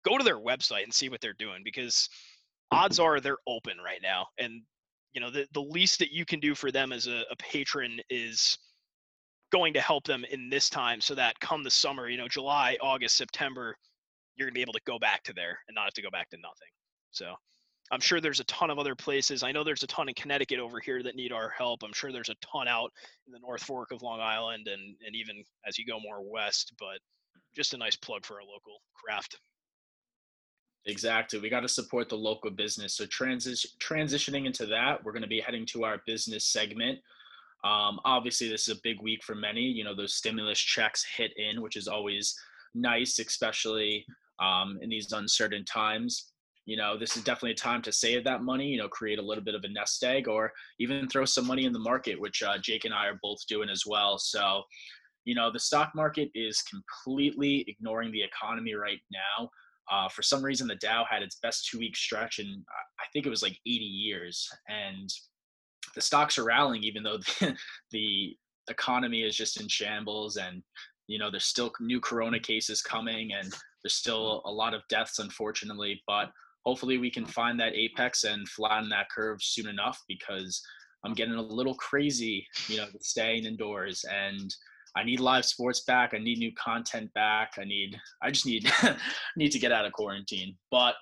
go 0.04 0.18
to 0.18 0.24
their 0.24 0.38
website 0.38 0.84
and 0.84 0.92
see 0.92 1.08
what 1.08 1.20
they're 1.20 1.34
doing 1.38 1.62
because 1.64 2.08
mm-hmm. 2.72 2.84
odds 2.84 2.98
are 2.98 3.20
they're 3.20 3.38
open 3.46 3.76
right 3.84 4.00
now. 4.02 4.26
And 4.38 4.62
you 5.12 5.20
know, 5.20 5.30
the, 5.30 5.46
the 5.52 5.62
least 5.62 5.98
that 6.00 6.12
you 6.12 6.24
can 6.24 6.38
do 6.38 6.54
for 6.54 6.70
them 6.70 6.92
as 6.92 7.06
a, 7.06 7.22
a 7.30 7.36
patron 7.38 7.98
is 8.10 8.58
going 9.50 9.72
to 9.72 9.80
help 9.80 10.04
them 10.04 10.24
in 10.30 10.50
this 10.50 10.68
time 10.68 11.00
so 11.00 11.14
that 11.14 11.40
come 11.40 11.62
the 11.62 11.70
summer, 11.70 12.08
you 12.08 12.18
know, 12.18 12.28
July, 12.28 12.76
August, 12.82 13.16
September, 13.16 13.74
you're 14.36 14.46
gonna 14.46 14.54
be 14.54 14.60
able 14.60 14.74
to 14.74 14.80
go 14.86 14.98
back 14.98 15.22
to 15.24 15.32
there 15.32 15.58
and 15.66 15.74
not 15.74 15.84
have 15.84 15.94
to 15.94 16.02
go 16.02 16.10
back 16.10 16.28
to 16.30 16.36
nothing. 16.36 16.68
So 17.10 17.34
I'm 17.90 18.00
sure 18.00 18.20
there's 18.20 18.40
a 18.40 18.44
ton 18.44 18.70
of 18.70 18.78
other 18.78 18.94
places. 18.94 19.42
I 19.42 19.52
know 19.52 19.64
there's 19.64 19.82
a 19.82 19.86
ton 19.86 20.08
in 20.08 20.14
Connecticut 20.14 20.58
over 20.58 20.78
here 20.80 21.02
that 21.02 21.16
need 21.16 21.32
our 21.32 21.48
help. 21.48 21.82
I'm 21.82 21.92
sure 21.92 22.12
there's 22.12 22.28
a 22.28 22.34
ton 22.36 22.68
out 22.68 22.92
in 23.26 23.32
the 23.32 23.38
North 23.38 23.62
Fork 23.62 23.92
of 23.92 24.02
Long 24.02 24.20
Island 24.20 24.68
and, 24.68 24.94
and 25.06 25.14
even 25.14 25.42
as 25.66 25.78
you 25.78 25.86
go 25.86 25.98
more 26.00 26.20
west, 26.22 26.74
but 26.78 26.98
just 27.56 27.74
a 27.74 27.78
nice 27.78 27.96
plug 27.96 28.26
for 28.26 28.38
a 28.38 28.44
local 28.44 28.82
craft. 28.94 29.38
Exactly. 30.86 31.38
We 31.38 31.48
got 31.48 31.60
to 31.60 31.68
support 31.68 32.08
the 32.08 32.16
local 32.16 32.50
business. 32.50 32.94
So 32.94 33.06
transition 33.06 33.70
transitioning 33.80 34.46
into 34.46 34.66
that, 34.66 35.02
we're 35.04 35.12
going 35.12 35.22
to 35.22 35.28
be 35.28 35.40
heading 35.40 35.66
to 35.66 35.84
our 35.84 36.02
business 36.06 36.46
segment. 36.46 36.98
Um, 37.64 37.98
obviously, 38.04 38.48
this 38.48 38.68
is 38.68 38.76
a 38.76 38.80
big 38.82 39.02
week 39.02 39.24
for 39.24 39.34
many. 39.34 39.62
You 39.62 39.84
know, 39.84 39.94
those 39.94 40.14
stimulus 40.14 40.58
checks 40.58 41.04
hit 41.04 41.32
in, 41.36 41.60
which 41.60 41.76
is 41.76 41.88
always 41.88 42.38
nice, 42.74 43.18
especially 43.18 44.06
um, 44.38 44.78
in 44.80 44.88
these 44.88 45.12
uncertain 45.12 45.64
times 45.64 46.32
you 46.68 46.76
know 46.76 46.98
this 46.98 47.16
is 47.16 47.24
definitely 47.24 47.52
a 47.52 47.54
time 47.54 47.80
to 47.80 47.90
save 47.90 48.22
that 48.24 48.42
money 48.42 48.66
you 48.66 48.76
know 48.76 48.88
create 48.88 49.18
a 49.18 49.22
little 49.22 49.42
bit 49.42 49.54
of 49.54 49.64
a 49.64 49.68
nest 49.68 50.04
egg 50.04 50.28
or 50.28 50.52
even 50.78 51.08
throw 51.08 51.24
some 51.24 51.46
money 51.46 51.64
in 51.64 51.72
the 51.72 51.78
market 51.78 52.20
which 52.20 52.42
uh, 52.42 52.58
jake 52.58 52.84
and 52.84 52.92
i 52.92 53.06
are 53.06 53.18
both 53.22 53.38
doing 53.48 53.70
as 53.70 53.84
well. 53.86 54.18
So 54.18 54.62
you 55.24 55.34
know 55.34 55.50
the 55.50 55.58
stock 55.58 55.92
market 55.94 56.28
is 56.34 56.62
completely 56.62 57.64
ignoring 57.66 58.12
the 58.12 58.22
economy 58.22 58.74
right 58.74 59.00
now. 59.10 59.48
Uh, 59.90 60.08
for 60.10 60.22
some 60.22 60.42
reason 60.42 60.68
the 60.68 60.74
dow 60.76 61.06
had 61.08 61.22
its 61.22 61.38
best 61.42 61.66
two 61.70 61.78
week 61.78 61.96
stretch 61.96 62.38
in 62.38 62.62
i 63.00 63.04
think 63.12 63.24
it 63.24 63.30
was 63.30 63.42
like 63.42 63.58
80 63.66 63.84
years. 63.84 64.46
And 64.68 65.08
the 65.94 66.02
stocks 66.02 66.36
are 66.36 66.44
rallying 66.44 66.84
even 66.84 67.02
though 67.02 67.18
the, 67.40 67.56
the 67.92 68.36
economy 68.68 69.22
is 69.22 69.34
just 69.34 69.58
in 69.58 69.68
shambles 69.68 70.36
and 70.36 70.62
you 71.06 71.18
know 71.18 71.30
there's 71.30 71.46
still 71.46 71.72
new 71.80 71.98
corona 71.98 72.38
cases 72.38 72.82
coming 72.82 73.32
and 73.32 73.54
there's 73.82 73.94
still 73.94 74.42
a 74.44 74.52
lot 74.52 74.74
of 74.74 74.82
deaths 74.90 75.18
unfortunately. 75.18 76.02
But 76.06 76.30
hopefully 76.68 76.98
we 76.98 77.10
can 77.10 77.24
find 77.24 77.58
that 77.58 77.74
apex 77.74 78.24
and 78.24 78.46
flatten 78.46 78.90
that 78.90 79.08
curve 79.08 79.38
soon 79.40 79.66
enough 79.68 79.98
because 80.06 80.60
I'm 81.02 81.14
getting 81.14 81.32
a 81.32 81.40
little 81.40 81.74
crazy, 81.76 82.46
you 82.66 82.76
know, 82.76 82.84
staying 83.00 83.46
indoors 83.46 84.04
and 84.12 84.54
I 84.94 85.02
need 85.02 85.18
live 85.18 85.46
sports 85.46 85.80
back. 85.86 86.12
I 86.12 86.18
need 86.18 86.36
new 86.36 86.52
content 86.62 87.10
back. 87.14 87.52
I 87.58 87.64
need 87.64 87.98
I 88.22 88.30
just 88.30 88.44
need 88.44 88.70
need 89.36 89.50
to 89.52 89.58
get 89.58 89.72
out 89.72 89.86
of 89.86 89.92
quarantine. 89.92 90.58
But 90.70 90.94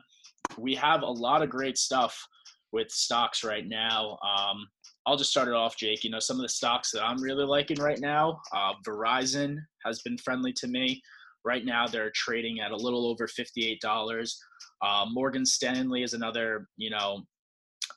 we 0.56 0.76
have 0.76 1.02
a 1.02 1.11
lot 1.11 1.42
of 1.42 1.50
great 1.50 1.78
stuff 1.78 2.16
with 2.70 2.88
stocks 2.88 3.42
right 3.42 3.66
now. 3.66 4.18
Um, 4.23 4.68
I'll 5.04 5.16
just 5.16 5.30
start 5.32 5.49
it 5.49 5.54
off, 5.54 5.76
Jake. 5.76 6.04
You 6.04 6.11
know, 6.11 6.20
some 6.20 6.37
of 6.37 6.42
the 6.42 6.49
stocks 6.49 6.92
that 6.92 7.04
I'm 7.04 7.20
really 7.20 7.44
liking 7.44 7.80
right 7.80 7.99
now. 7.99 8.40
Uh, 8.54 8.75
Verizon 8.87 9.56
has 9.85 10.00
been 10.02 10.18
friendly 10.18 10.52
to 10.58 10.68
me. 10.68 11.02
Right 11.46 11.64
now, 11.64 11.86
they're 11.86 12.10
trading 12.12 12.58
at 12.58 12.72
a 12.72 12.76
little 12.76 13.06
over 13.06 13.28
$58. 13.28 14.32
Uh, 14.82 15.06
Morgan 15.08 15.46
Stanley 15.46 16.02
is 16.02 16.12
another, 16.12 16.66
you 16.76 16.90
know, 16.90 17.22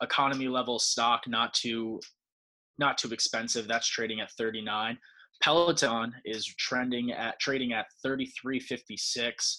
economy 0.03 0.47
level 0.47 0.77
stock, 0.77 1.23
not 1.27 1.55
too, 1.55 1.99
not 2.77 2.99
too 2.99 3.09
expensive. 3.11 3.67
That's 3.67 3.87
trading 3.87 4.21
at 4.21 4.31
39. 4.37 4.99
Peloton 5.41 6.13
is 6.25 6.45
trending 6.45 7.11
at 7.11 7.39
trading 7.39 7.73
at 7.73 7.87
33.56. 8.05 9.57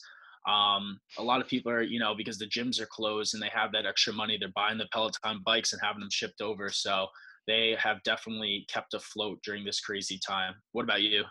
Um, 0.48 1.00
a 1.18 1.22
lot 1.22 1.40
of 1.40 1.48
people 1.48 1.72
are, 1.72 1.82
you 1.82 1.98
know, 1.98 2.14
because 2.16 2.38
the 2.38 2.46
gyms 2.46 2.80
are 2.80 2.86
closed 2.86 3.34
and 3.34 3.42
they 3.42 3.50
have 3.52 3.72
that 3.72 3.86
extra 3.86 4.12
money, 4.12 4.38
they're 4.38 4.50
buying 4.54 4.78
the 4.78 4.88
Peloton 4.92 5.42
bikes 5.44 5.72
and 5.72 5.82
having 5.82 6.00
them 6.00 6.10
shipped 6.12 6.40
over. 6.40 6.68
So 6.70 7.08
they 7.48 7.76
have 7.82 8.02
definitely 8.04 8.66
kept 8.72 8.94
afloat 8.94 9.40
during 9.44 9.64
this 9.64 9.80
crazy 9.80 10.20
time. 10.24 10.54
What 10.70 10.84
about 10.84 11.02
you? 11.02 11.24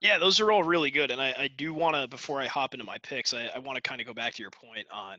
Yeah, 0.00 0.18
those 0.18 0.40
are 0.40 0.52
all 0.52 0.62
really 0.62 0.90
good. 0.90 1.10
And 1.10 1.20
I, 1.20 1.34
I 1.38 1.48
do 1.56 1.72
want 1.72 1.96
to, 1.96 2.06
before 2.06 2.40
I 2.40 2.46
hop 2.46 2.74
into 2.74 2.84
my 2.84 2.98
picks, 2.98 3.32
I, 3.32 3.48
I 3.54 3.58
want 3.58 3.76
to 3.76 3.82
kind 3.82 4.00
of 4.00 4.06
go 4.06 4.12
back 4.14 4.34
to 4.34 4.42
your 4.42 4.50
point 4.50 4.86
on 4.92 5.18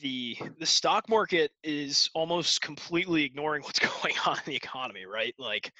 the 0.00 0.36
the 0.58 0.66
stock 0.66 1.08
market 1.08 1.50
is 1.64 2.08
almost 2.14 2.60
completely 2.60 3.24
ignoring 3.24 3.62
what's 3.64 3.78
going 3.78 4.14
on 4.26 4.36
in 4.36 4.42
the 4.46 4.56
economy, 4.56 5.06
right? 5.06 5.34
Like 5.38 5.72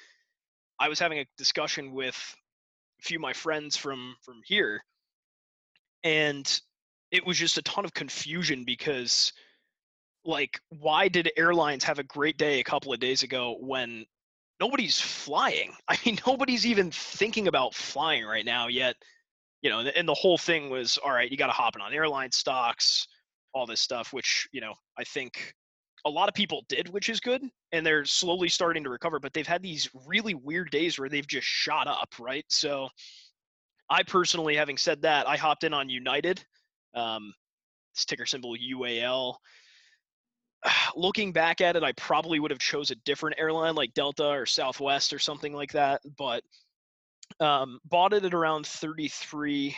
I 0.79 0.89
was 0.89 0.99
having 0.99 1.19
a 1.19 1.25
discussion 1.37 1.93
with 1.93 2.35
a 2.99 3.03
few 3.03 3.17
of 3.17 3.21
my 3.21 3.33
friends 3.33 3.77
from 3.77 4.15
from 4.21 4.41
here, 4.45 4.83
and 6.03 6.59
it 7.11 7.25
was 7.25 7.37
just 7.37 7.57
a 7.57 7.61
ton 7.61 7.85
of 7.85 7.93
confusion 7.93 8.63
because 8.65 9.31
like 10.25 10.59
why 10.69 11.07
did 11.07 11.31
airlines 11.37 11.83
have 11.83 11.99
a 11.99 12.03
great 12.03 12.37
day 12.37 12.59
a 12.59 12.63
couple 12.63 12.93
of 12.93 12.99
days 12.99 13.23
ago 13.23 13.57
when 13.59 14.05
nobody's 14.63 14.99
flying. 14.99 15.73
I 15.87 15.97
mean, 16.05 16.19
nobody's 16.25 16.65
even 16.65 16.89
thinking 16.89 17.47
about 17.47 17.73
flying 17.73 18.23
right 18.23 18.45
now 18.45 18.67
yet. 18.67 18.95
You 19.61 19.69
know, 19.69 19.79
and 19.79 20.07
the 20.07 20.13
whole 20.13 20.37
thing 20.37 20.69
was 20.69 20.97
all 20.97 21.11
right. 21.11 21.29
You 21.29 21.37
got 21.37 21.47
to 21.47 21.53
hop 21.53 21.75
in 21.75 21.81
on 21.81 21.93
airline 21.93 22.31
stocks, 22.31 23.07
all 23.53 23.65
this 23.65 23.79
stuff, 23.79 24.11
which 24.11 24.47
you 24.51 24.59
know 24.59 24.73
I 24.97 25.05
think 25.05 25.53
a 26.05 26.09
lot 26.09 26.27
of 26.27 26.35
people 26.35 26.65
did, 26.67 26.89
which 26.89 27.07
is 27.07 27.21
good, 27.21 27.41
and 27.71 27.85
they're 27.85 28.03
slowly 28.03 28.49
starting 28.49 28.83
to 28.83 28.89
recover. 28.89 29.21
But 29.21 29.31
they've 29.31 29.47
had 29.47 29.63
these 29.63 29.89
really 30.05 30.33
weird 30.33 30.69
days 30.69 30.99
where 30.99 31.07
they've 31.07 31.27
just 31.27 31.47
shot 31.47 31.87
up, 31.87 32.13
right? 32.19 32.43
So, 32.49 32.89
I 33.89 34.03
personally, 34.03 34.57
having 34.57 34.75
said 34.75 35.01
that, 35.03 35.29
I 35.29 35.37
hopped 35.37 35.63
in 35.63 35.73
on 35.73 35.89
United, 35.89 36.43
um, 36.93 37.33
ticker 37.95 38.25
symbol 38.25 38.57
UAL. 38.57 39.35
looking 40.95 41.31
back 41.31 41.61
at 41.61 41.75
it, 41.75 41.83
I 41.83 41.91
probably 41.93 42.39
would 42.39 42.51
have 42.51 42.59
chose 42.59 42.91
a 42.91 42.95
different 42.95 43.39
airline 43.39 43.75
like 43.75 43.93
Delta 43.93 44.27
or 44.27 44.45
Southwest 44.45 45.13
or 45.13 45.19
something 45.19 45.53
like 45.53 45.71
that. 45.73 46.01
But 46.17 46.43
um, 47.39 47.79
bought 47.85 48.13
it 48.13 48.25
at 48.25 48.33
around 48.33 48.67
33. 48.67 49.75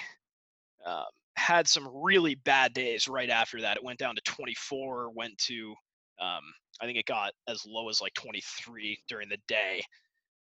Um, 0.85 1.03
had 1.35 1.67
some 1.67 1.89
really 1.93 2.35
bad 2.35 2.73
days 2.73 3.07
right 3.07 3.29
after 3.29 3.61
that. 3.61 3.77
It 3.77 3.83
went 3.83 3.99
down 3.99 4.15
to 4.15 4.21
24. 4.21 5.11
Went 5.11 5.37
to 5.39 5.75
um, 6.19 6.43
I 6.81 6.85
think 6.85 6.97
it 6.97 7.05
got 7.05 7.33
as 7.47 7.65
low 7.65 7.89
as 7.89 8.01
like 8.01 8.13
23 8.13 8.99
during 9.07 9.29
the 9.29 9.37
day. 9.47 9.83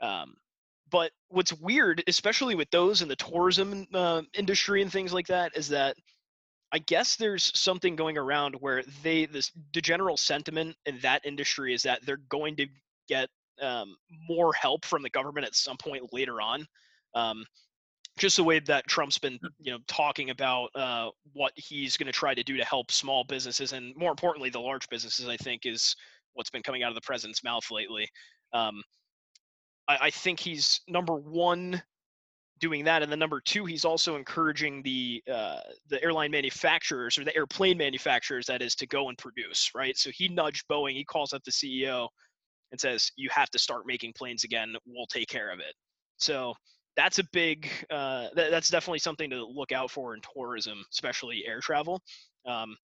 Um, 0.01 0.35
but 0.91 1.11
what's 1.29 1.53
weird, 1.53 2.03
especially 2.07 2.55
with 2.55 2.71
those 2.71 3.03
in 3.03 3.09
the 3.09 3.17
tourism 3.17 3.87
uh, 3.93 4.23
industry 4.35 4.83
and 4.83 4.91
things 4.91 5.13
like 5.13 5.27
that, 5.27 5.57
is 5.57 5.69
that 5.69 5.97
I 6.73 6.79
guess 6.79 7.17
there's 7.17 7.51
something 7.59 7.97
going 7.97 8.19
around 8.19 8.55
where 8.61 8.83
they 9.03 9.27
this 9.27 9.53
the 9.73 9.81
general 9.81 10.17
sentiment 10.17 10.77
in 10.87 10.99
that 11.01 11.25
industry 11.25 11.73
is 11.73 11.83
that 11.85 12.05
they're 12.05 12.21
going 12.29 12.57
to 12.57 12.67
get 13.09 13.29
um, 13.61 13.97
more 14.29 14.53
help 14.53 14.85
from 14.85 15.03
the 15.03 15.11
government 15.11 15.47
at 15.47 15.55
some 15.55 15.77
point 15.77 16.13
later 16.13 16.41
on. 16.41 16.67
Um, 17.15 17.45
just 18.19 18.37
the 18.37 18.45
way 18.45 18.59
that 18.59 18.87
Trump's 18.87 19.19
been, 19.19 19.39
Hmm. 19.41 19.47
you 19.59 19.73
know, 19.73 19.79
talking 19.87 20.31
about 20.31 20.71
uh, 20.75 21.11
what 21.33 21.53
he's 21.57 21.97
going 21.97 22.07
to 22.07 22.13
try 22.13 22.35
to 22.35 22.43
do 22.43 22.57
to 22.57 22.65
help 22.65 22.91
small 22.91 23.25
businesses 23.25 23.73
and 23.73 23.95
more 23.97 24.11
importantly, 24.11 24.51
the 24.51 24.61
large 24.61 24.89
businesses. 24.89 25.29
I 25.29 25.37
think 25.37 25.65
is 25.65 25.97
what's 26.35 26.51
been 26.51 26.63
coming 26.63 26.83
out 26.83 26.91
of 26.91 26.95
the 26.95 27.01
president's 27.01 27.43
mouth 27.43 27.71
lately. 27.71 28.09
Um, 28.53 28.83
I, 29.89 29.99
I 30.03 30.11
think 30.11 30.39
he's 30.39 30.81
number 30.87 31.15
one 31.15 31.83
doing 32.61 32.85
that, 32.85 33.03
and 33.03 33.11
then 33.11 33.19
number 33.19 33.41
two, 33.41 33.65
he's 33.65 33.85
also 33.85 34.17
encouraging 34.17 34.83
the 34.83 35.23
uh, 35.33 35.61
the 35.89 36.03
airline 36.03 36.31
manufacturers 36.31 37.19
or 37.19 37.25
the 37.25 37.35
airplane 37.37 37.79
manufacturers, 37.79 38.47
that 38.47 38.63
is, 38.63 38.75
to 38.77 38.87
go 38.87 39.09
and 39.09 39.19
produce. 39.19 39.71
Right. 39.75 39.97
So 39.97 40.11
he 40.11 40.29
nudged 40.29 40.67
Boeing. 40.69 40.95
He 40.95 41.05
calls 41.05 41.33
up 41.33 41.43
the 41.45 41.51
CEO 41.51 42.09
and 42.71 42.81
says, 42.81 43.11
"You 43.17 43.29
have 43.31 43.51
to 43.51 43.59
start 43.59 43.87
making 43.87 44.13
planes 44.15 44.45
again. 44.45 44.75
We'll 44.87 45.07
take 45.07 45.29
care 45.29 45.51
of 45.51 45.61
it." 45.61 45.75
So 46.19 46.55
that's 46.97 47.19
a 47.19 47.25
big. 47.33 47.71
Uh, 47.91 48.29
that, 48.35 48.51
that's 48.51 48.69
definitely 48.69 48.99
something 48.99 49.31
to 49.31 49.45
look 49.45 49.73
out 49.73 49.91
for 49.91 50.15
in 50.15 50.21
tourism, 50.35 50.85
especially 50.93 51.45
air 51.47 51.61
travel. 51.61 52.03
Um, 52.47 52.77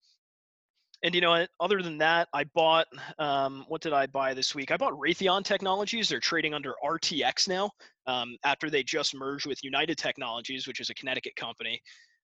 and 1.02 1.14
you 1.14 1.20
know, 1.20 1.46
other 1.60 1.82
than 1.82 1.98
that, 1.98 2.28
I 2.32 2.44
bought. 2.44 2.86
Um, 3.18 3.64
what 3.68 3.80
did 3.80 3.92
I 3.92 4.06
buy 4.06 4.34
this 4.34 4.54
week? 4.54 4.70
I 4.70 4.76
bought 4.76 4.92
Raytheon 4.94 5.44
Technologies. 5.44 6.08
They're 6.08 6.20
trading 6.20 6.54
under 6.54 6.74
RTX 6.84 7.48
now 7.48 7.70
um, 8.06 8.36
after 8.44 8.70
they 8.70 8.82
just 8.82 9.14
merged 9.14 9.46
with 9.46 9.62
United 9.62 9.98
Technologies, 9.98 10.66
which 10.66 10.80
is 10.80 10.90
a 10.90 10.94
Connecticut 10.94 11.36
company. 11.36 11.80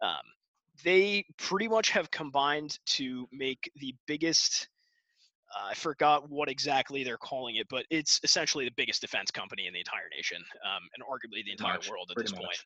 Um, 0.02 0.22
they 0.84 1.24
pretty 1.38 1.68
much 1.68 1.90
have 1.90 2.10
combined 2.10 2.78
to 2.86 3.26
make 3.32 3.70
the 3.76 3.94
biggest. 4.06 4.68
Uh, 5.54 5.68
I 5.70 5.74
forgot 5.74 6.28
what 6.28 6.48
exactly 6.48 7.04
they're 7.04 7.16
calling 7.16 7.56
it, 7.56 7.68
but 7.70 7.86
it's 7.88 8.20
essentially 8.24 8.64
the 8.64 8.74
biggest 8.76 9.00
defense 9.00 9.30
company 9.30 9.66
in 9.66 9.72
the 9.72 9.78
entire 9.78 10.08
nation, 10.14 10.38
um, 10.64 10.82
and 10.94 11.04
arguably 11.04 11.44
the 11.44 11.52
entire 11.52 11.74
Much, 11.74 11.88
world 11.88 12.10
at 12.10 12.20
this 12.20 12.32
point. 12.32 12.58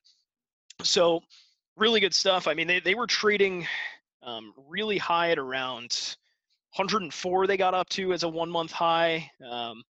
So, 0.81 1.21
really 1.77 1.99
good 1.99 2.13
stuff. 2.13 2.47
I 2.47 2.53
mean, 2.53 2.67
they 2.67 2.79
they 2.79 2.95
were 2.95 3.07
trading 3.07 3.67
um, 4.23 4.53
really 4.67 4.97
high 4.97 5.31
at 5.31 5.39
around 5.39 6.15
104. 6.75 7.47
They 7.47 7.57
got 7.57 7.73
up 7.73 7.89
to 7.89 8.13
as 8.13 8.23
a 8.23 8.29
one 8.29 8.49
month 8.49 8.71
high 8.71 9.29
um, 9.49 9.83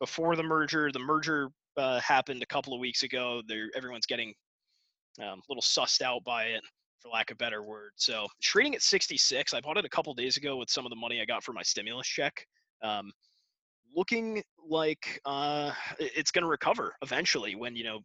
before 0.00 0.36
the 0.36 0.42
merger. 0.42 0.90
The 0.92 0.98
merger 0.98 1.48
uh, 1.76 2.00
happened 2.00 2.42
a 2.42 2.46
couple 2.46 2.74
of 2.74 2.80
weeks 2.80 3.02
ago. 3.02 3.42
They're, 3.46 3.70
everyone's 3.76 4.06
getting 4.06 4.34
um, 5.20 5.38
a 5.38 5.42
little 5.48 5.62
sussed 5.62 6.02
out 6.02 6.24
by 6.24 6.44
it, 6.44 6.62
for 7.00 7.08
lack 7.10 7.30
of 7.30 7.36
a 7.36 7.38
better 7.38 7.62
word. 7.62 7.92
So 7.96 8.26
trading 8.42 8.74
at 8.74 8.82
66. 8.82 9.54
I 9.54 9.60
bought 9.60 9.76
it 9.76 9.84
a 9.84 9.90
couple 9.90 10.12
days 10.14 10.36
ago 10.36 10.56
with 10.56 10.70
some 10.70 10.86
of 10.86 10.90
the 10.90 10.96
money 10.96 11.20
I 11.20 11.24
got 11.24 11.44
for 11.44 11.52
my 11.52 11.62
stimulus 11.62 12.06
check. 12.06 12.46
Um, 12.82 13.12
looking 13.94 14.42
like 14.68 15.20
uh, 15.24 15.72
it's 15.98 16.30
going 16.30 16.42
to 16.42 16.48
recover 16.48 16.94
eventually 17.02 17.54
when 17.54 17.76
you 17.76 17.84
know 17.84 18.00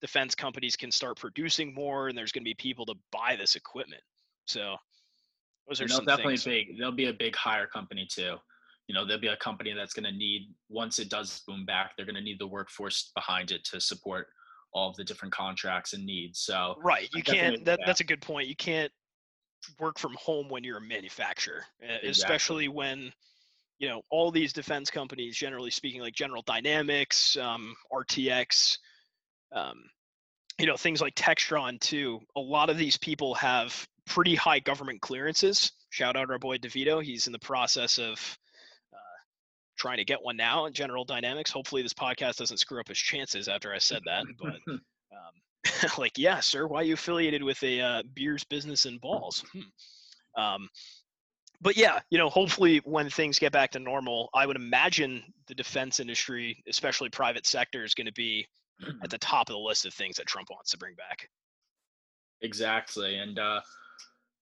defense 0.00 0.34
companies 0.34 0.76
can 0.76 0.90
start 0.90 1.18
producing 1.18 1.74
more 1.74 2.08
and 2.08 2.18
there's 2.18 2.32
going 2.32 2.42
to 2.42 2.48
be 2.48 2.54
people 2.54 2.84
to 2.86 2.94
buy 3.10 3.36
this 3.38 3.54
equipment. 3.56 4.02
So 4.46 4.76
those 5.68 5.80
are 5.80 5.84
And 5.84 5.90
they'll 5.90 5.96
some 5.98 6.06
definitely 6.06 6.36
things. 6.36 6.44
big. 6.68 6.78
They'll 6.78 6.92
be 6.92 7.06
a 7.06 7.12
big 7.12 7.34
hire 7.36 7.66
company 7.66 8.06
too. 8.10 8.36
You 8.88 8.94
know, 8.94 9.06
they'll 9.06 9.20
be 9.20 9.28
a 9.28 9.36
company 9.36 9.72
that's 9.72 9.94
going 9.94 10.04
to 10.04 10.12
need 10.12 10.52
once 10.68 10.98
it 10.98 11.08
does 11.08 11.42
boom 11.46 11.64
back, 11.64 11.92
they're 11.96 12.06
going 12.06 12.16
to 12.16 12.22
need 12.22 12.38
the 12.38 12.46
workforce 12.46 13.10
behind 13.14 13.50
it 13.50 13.64
to 13.66 13.80
support 13.80 14.26
all 14.74 14.90
of 14.90 14.96
the 14.96 15.04
different 15.04 15.32
contracts 15.32 15.92
and 15.92 16.04
needs. 16.04 16.40
So 16.40 16.74
Right. 16.82 17.08
You 17.14 17.22
can't. 17.22 17.64
That, 17.64 17.80
that's 17.86 18.00
a 18.00 18.04
good 18.04 18.20
point. 18.20 18.48
You 18.48 18.56
can't 18.56 18.92
work 19.78 19.98
from 19.98 20.14
home 20.14 20.48
when 20.48 20.64
you're 20.64 20.78
a 20.78 20.82
manufacturer, 20.82 21.64
uh, 21.82 22.06
especially 22.06 22.68
when 22.68 23.12
you 23.78 23.88
know 23.88 24.02
all 24.10 24.30
these 24.30 24.52
defense 24.52 24.90
companies, 24.90 25.36
generally 25.36 25.70
speaking, 25.70 26.00
like 26.00 26.14
General 26.14 26.42
Dynamics, 26.42 27.36
um, 27.36 27.74
RTX, 27.92 28.78
um, 29.52 29.82
you 30.58 30.66
know 30.66 30.76
things 30.76 31.00
like 31.00 31.14
Textron 31.14 31.80
too. 31.80 32.20
A 32.36 32.40
lot 32.40 32.70
of 32.70 32.78
these 32.78 32.96
people 32.96 33.34
have 33.34 33.86
pretty 34.06 34.34
high 34.34 34.58
government 34.58 35.00
clearances. 35.00 35.72
Shout 35.90 36.16
out 36.16 36.30
our 36.30 36.38
boy 36.38 36.58
DeVito. 36.58 37.02
He's 37.02 37.26
in 37.26 37.32
the 37.32 37.38
process 37.38 37.98
of 37.98 38.38
uh, 38.92 39.18
trying 39.76 39.98
to 39.98 40.04
get 40.04 40.22
one 40.22 40.36
now 40.36 40.66
at 40.66 40.72
General 40.72 41.04
Dynamics. 41.04 41.50
Hopefully, 41.50 41.82
this 41.82 41.94
podcast 41.94 42.36
doesn't 42.36 42.58
screw 42.58 42.80
up 42.80 42.88
his 42.88 42.98
chances 42.98 43.48
after 43.48 43.72
I 43.72 43.78
said 43.78 44.02
that. 44.06 44.24
But 44.40 44.56
um, 44.72 44.80
like, 45.98 46.18
yeah, 46.18 46.40
sir, 46.40 46.66
why 46.66 46.80
are 46.80 46.84
you 46.84 46.94
affiliated 46.94 47.42
with 47.42 47.62
a 47.62 47.80
uh, 47.80 48.02
beers 48.14 48.44
business 48.44 48.84
and 48.84 49.00
balls? 49.00 49.44
Hmm. 49.52 50.42
Um, 50.42 50.68
but 51.60 51.76
yeah, 51.76 52.00
you 52.10 52.18
know, 52.18 52.28
hopefully 52.28 52.80
when 52.84 53.08
things 53.08 53.38
get 53.38 53.52
back 53.52 53.70
to 53.72 53.78
normal, 53.78 54.28
I 54.34 54.46
would 54.46 54.56
imagine 54.56 55.22
the 55.46 55.54
defense 55.54 56.00
industry, 56.00 56.62
especially 56.68 57.08
private 57.08 57.46
sector, 57.46 57.84
is 57.84 57.94
going 57.94 58.06
to 58.06 58.12
be 58.12 58.48
at 59.02 59.10
the 59.10 59.18
top 59.18 59.48
of 59.48 59.54
the 59.54 59.60
list 59.60 59.86
of 59.86 59.94
things 59.94 60.16
that 60.16 60.26
Trump 60.26 60.48
wants 60.50 60.72
to 60.72 60.78
bring 60.78 60.94
back. 60.94 61.28
Exactly. 62.40 63.16
And 63.16 63.38
uh, 63.38 63.60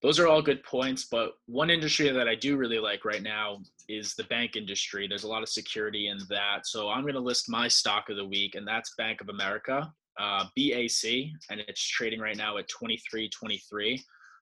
those 0.02 0.18
are 0.18 0.26
all 0.26 0.42
good 0.42 0.62
points. 0.64 1.06
But 1.10 1.32
one 1.46 1.70
industry 1.70 2.10
that 2.10 2.28
I 2.28 2.34
do 2.34 2.56
really 2.56 2.78
like 2.78 3.04
right 3.04 3.22
now 3.22 3.58
is 3.88 4.14
the 4.14 4.24
bank 4.24 4.56
industry. 4.56 5.06
There's 5.06 5.24
a 5.24 5.28
lot 5.28 5.42
of 5.42 5.48
security 5.48 6.08
in 6.08 6.18
that. 6.28 6.66
So 6.66 6.88
I'm 6.88 7.02
going 7.02 7.14
to 7.14 7.20
list 7.20 7.48
my 7.48 7.68
stock 7.68 8.08
of 8.08 8.16
the 8.16 8.24
week, 8.24 8.54
and 8.54 8.66
that's 8.66 8.94
Bank 8.96 9.20
of 9.20 9.28
America, 9.28 9.92
uh, 10.18 10.44
BAC, 10.56 11.32
and 11.50 11.60
it's 11.66 11.82
trading 11.82 12.20
right 12.20 12.36
now 12.36 12.56
at 12.58 12.68
23.23. 12.68 14.00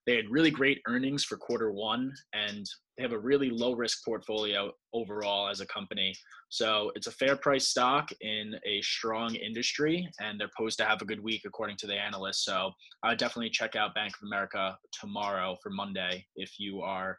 They 0.09 0.15
had 0.15 0.31
really 0.31 0.49
great 0.49 0.81
earnings 0.87 1.23
for 1.23 1.37
quarter 1.37 1.71
one, 1.71 2.11
and 2.33 2.65
they 2.97 3.03
have 3.03 3.11
a 3.11 3.19
really 3.19 3.51
low 3.51 3.73
risk 3.73 4.03
portfolio 4.03 4.71
overall 4.91 5.47
as 5.47 5.61
a 5.61 5.67
company. 5.67 6.15
So 6.49 6.91
it's 6.95 7.05
a 7.05 7.11
fair 7.11 7.35
price 7.35 7.67
stock 7.67 8.09
in 8.21 8.55
a 8.65 8.81
strong 8.81 9.35
industry, 9.35 10.09
and 10.19 10.39
they're 10.39 10.49
posed 10.57 10.79
to 10.79 10.85
have 10.85 11.03
a 11.03 11.05
good 11.05 11.23
week 11.23 11.43
according 11.45 11.77
to 11.77 11.85
the 11.85 11.93
analysts. 11.93 12.43
So 12.43 12.71
I 13.03 13.09
would 13.09 13.19
definitely 13.19 13.51
check 13.51 13.75
out 13.75 13.93
Bank 13.93 14.15
of 14.19 14.25
America 14.25 14.75
tomorrow 14.99 15.55
for 15.61 15.69
Monday 15.69 16.25
if 16.35 16.53
you 16.57 16.81
are 16.81 17.15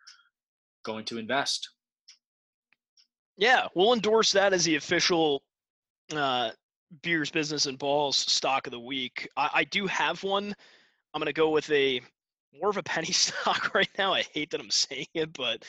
going 0.85 1.05
to 1.05 1.19
invest. 1.19 1.71
Yeah, 3.37 3.69
we'll 3.77 3.93
endorse 3.93 4.33
that 4.33 4.53
as 4.53 4.65
the 4.65 4.75
official 4.75 5.45
uh, 6.13 6.51
beers, 7.05 7.31
business, 7.31 7.67
and 7.67 7.79
balls 7.79 8.17
stock 8.17 8.67
of 8.67 8.73
the 8.73 8.81
week. 8.81 9.29
I, 9.37 9.51
I 9.55 9.65
do 9.65 9.87
have 9.87 10.25
one. 10.25 10.53
I'm 11.15 11.21
gonna 11.21 11.33
go 11.33 11.51
with 11.51 11.71
a 11.71 12.01
more 12.59 12.71
of 12.71 12.77
a 12.77 12.83
penny 12.83 13.07
stock 13.13 13.75
right 13.75 13.89
now. 13.99 14.13
I 14.13 14.23
hate 14.23 14.51
that 14.51 14.61
I'm 14.61 14.71
saying 14.71 15.07
it, 15.15 15.33
but 15.33 15.65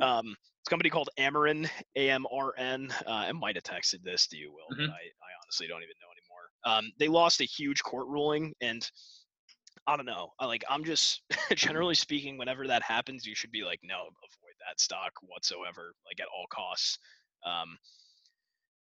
um, 0.00 0.28
it's 0.60 0.68
a 0.68 0.70
company 0.70 0.90
called 0.90 1.08
Amarin, 1.18 1.68
A-M-R-N. 1.96 2.92
Uh, 3.06 3.10
I 3.10 3.32
might 3.32 3.56
have 3.56 3.64
texted 3.64 4.02
this 4.02 4.26
to 4.28 4.36
you, 4.36 4.52
Will, 4.52 4.76
Mhm. 4.76 4.86
but 4.86 4.90
I, 4.90 4.98
I 4.98 5.30
honestly 5.42 5.66
don't 5.66 5.82
even 5.82 5.94
know 6.00 6.08
anymore. 6.12 6.78
Um, 6.78 6.92
they 6.98 7.08
lost 7.08 7.40
a 7.40 7.44
huge 7.44 7.82
court 7.82 8.06
ruling, 8.08 8.52
and 8.60 8.88
I 9.86 9.96
don't 9.96 10.06
know. 10.06 10.32
I 10.40 10.46
like. 10.46 10.64
I'm 10.68 10.84
just 10.84 11.22
generally 11.54 11.94
speaking, 11.94 12.38
whenever 12.38 12.66
that 12.66 12.82
happens, 12.82 13.24
you 13.24 13.34
should 13.36 13.52
be 13.52 13.62
like, 13.62 13.80
no, 13.84 14.00
avoid 14.00 14.54
that 14.66 14.80
stock 14.80 15.12
whatsoever, 15.22 15.94
like 16.06 16.18
at 16.20 16.26
all 16.36 16.46
costs. 16.50 16.98
Um, 17.44 17.78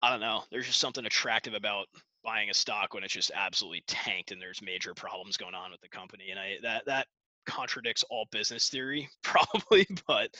I 0.00 0.10
don't 0.10 0.20
know. 0.20 0.44
There's 0.50 0.66
just 0.66 0.80
something 0.80 1.04
attractive 1.04 1.54
about 1.54 1.88
buying 2.24 2.50
a 2.50 2.54
stock 2.54 2.94
when 2.94 3.04
it's 3.04 3.12
just 3.12 3.30
absolutely 3.34 3.82
tanked 3.86 4.30
and 4.30 4.40
there's 4.40 4.62
major 4.62 4.94
problems 4.94 5.36
going 5.36 5.54
on 5.54 5.70
with 5.70 5.80
the 5.80 5.88
company, 5.88 6.30
and 6.30 6.38
I 6.40 6.56
that 6.62 6.84
that 6.86 7.06
contradicts 7.48 8.04
all 8.10 8.26
business 8.30 8.68
theory 8.68 9.08
probably, 9.22 9.86
but 10.06 10.34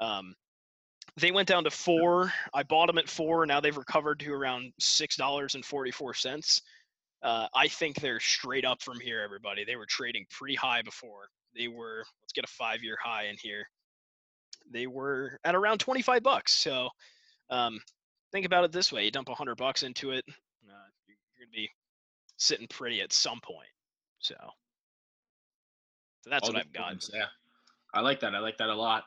um, 0.00 0.34
they 1.16 1.30
went 1.30 1.48
down 1.48 1.64
to 1.64 1.70
four. 1.70 2.32
I 2.52 2.62
bought 2.64 2.86
them 2.86 2.98
at 2.98 3.08
four. 3.08 3.46
Now 3.46 3.60
they've 3.60 3.76
recovered 3.76 4.20
to 4.20 4.32
around 4.32 4.72
six 4.80 5.16
dollars 5.16 5.54
and 5.54 5.64
forty 5.64 5.90
four 5.90 6.14
cents. 6.14 6.62
Uh, 7.22 7.48
I 7.54 7.68
think 7.68 8.00
they're 8.00 8.20
straight 8.20 8.66
up 8.66 8.82
from 8.82 9.00
here, 9.00 9.22
everybody. 9.22 9.64
They 9.64 9.76
were 9.76 9.86
trading 9.86 10.26
pretty 10.28 10.56
high 10.56 10.82
before. 10.82 11.28
They 11.56 11.68
were, 11.68 12.04
let's 12.22 12.34
get 12.34 12.44
a 12.44 12.48
five 12.48 12.82
year 12.82 12.98
high 13.02 13.28
in 13.28 13.36
here. 13.40 13.64
They 14.70 14.86
were 14.86 15.38
at 15.42 15.54
around 15.54 15.78
25 15.78 16.22
bucks. 16.22 16.52
So 16.52 16.90
um, 17.48 17.80
think 18.30 18.44
about 18.44 18.64
it 18.64 18.72
this 18.72 18.92
way 18.92 19.06
you 19.06 19.10
dump 19.10 19.28
100 19.28 19.56
bucks 19.56 19.84
into 19.84 20.10
it, 20.10 20.24
uh, 20.28 20.88
you're, 21.06 21.16
you're 21.38 21.46
going 21.46 21.52
to 21.52 21.56
be 21.56 21.70
sitting 22.36 22.66
pretty 22.68 23.00
at 23.00 23.12
some 23.12 23.40
point. 23.40 23.68
So, 24.18 24.34
so 26.24 26.30
that's 26.30 26.48
All 26.48 26.54
what 26.54 26.62
I've 26.62 26.72
got. 26.72 26.86
points, 26.88 27.10
Yeah, 27.12 27.26
I 27.92 28.00
like 28.00 28.18
that. 28.20 28.34
I 28.34 28.38
like 28.38 28.56
that 28.56 28.70
a 28.70 28.74
lot. 28.74 29.04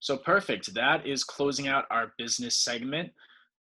So 0.00 0.18
perfect. 0.18 0.74
That 0.74 1.06
is 1.06 1.24
closing 1.24 1.68
out 1.68 1.86
our 1.90 2.12
business 2.18 2.58
segment. 2.58 3.10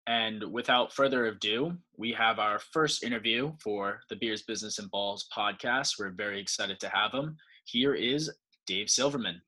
And 0.09 0.43
without 0.51 0.93
further 0.93 1.27
ado, 1.27 1.77
we 1.97 2.11
have 2.15 2.41
our 2.41 2.59
first 2.59 3.05
interview 3.05 3.53
for 3.63 4.01
the 4.11 4.17
Beers, 4.17 4.43
Business, 4.43 4.81
and 4.81 4.91
Balls 4.91 5.29
podcast. 5.33 5.93
We're 5.97 6.11
very 6.11 6.41
excited 6.41 6.81
to 6.81 6.89
have 6.89 7.13
him. 7.13 7.37
Here 7.67 7.95
is 7.95 8.29
Dave 8.67 8.91
Silverman. 8.91 9.41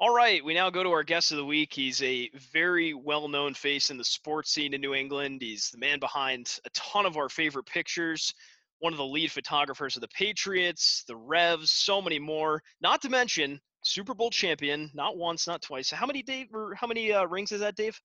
All 0.00 0.12
right, 0.12 0.44
we 0.44 0.52
now 0.52 0.68
go 0.68 0.82
to 0.82 0.90
our 0.90 1.04
guest 1.04 1.30
of 1.30 1.36
the 1.36 1.44
week. 1.44 1.72
He's 1.72 2.02
a 2.02 2.28
very 2.52 2.92
well 2.92 3.28
known 3.28 3.54
face 3.54 3.90
in 3.90 3.98
the 3.98 4.04
sports 4.04 4.50
scene 4.50 4.74
in 4.74 4.80
New 4.80 4.94
England. 4.94 5.42
He's 5.42 5.70
the 5.70 5.78
man 5.78 6.00
behind 6.00 6.58
a 6.64 6.70
ton 6.70 7.06
of 7.06 7.16
our 7.16 7.28
favorite 7.28 7.66
pictures, 7.66 8.34
one 8.80 8.92
of 8.92 8.98
the 8.98 9.04
lead 9.04 9.30
photographers 9.30 9.96
of 9.96 10.00
the 10.00 10.08
Patriots, 10.08 11.04
the 11.06 11.16
Revs, 11.16 11.70
so 11.70 12.02
many 12.02 12.18
more. 12.18 12.62
Not 12.80 13.00
to 13.02 13.08
mention 13.08 13.60
Super 13.84 14.14
Bowl 14.14 14.30
champion, 14.30 14.90
not 14.94 15.16
once, 15.16 15.46
not 15.46 15.62
twice. 15.62 15.90
How 15.90 16.06
many 16.06 16.22
Dave 16.22 16.48
or 16.52 16.74
how 16.74 16.86
many 16.86 17.12
uh, 17.12 17.24
rings 17.26 17.52
is 17.52 17.60
that, 17.60 17.76
Dave? 17.76 18.00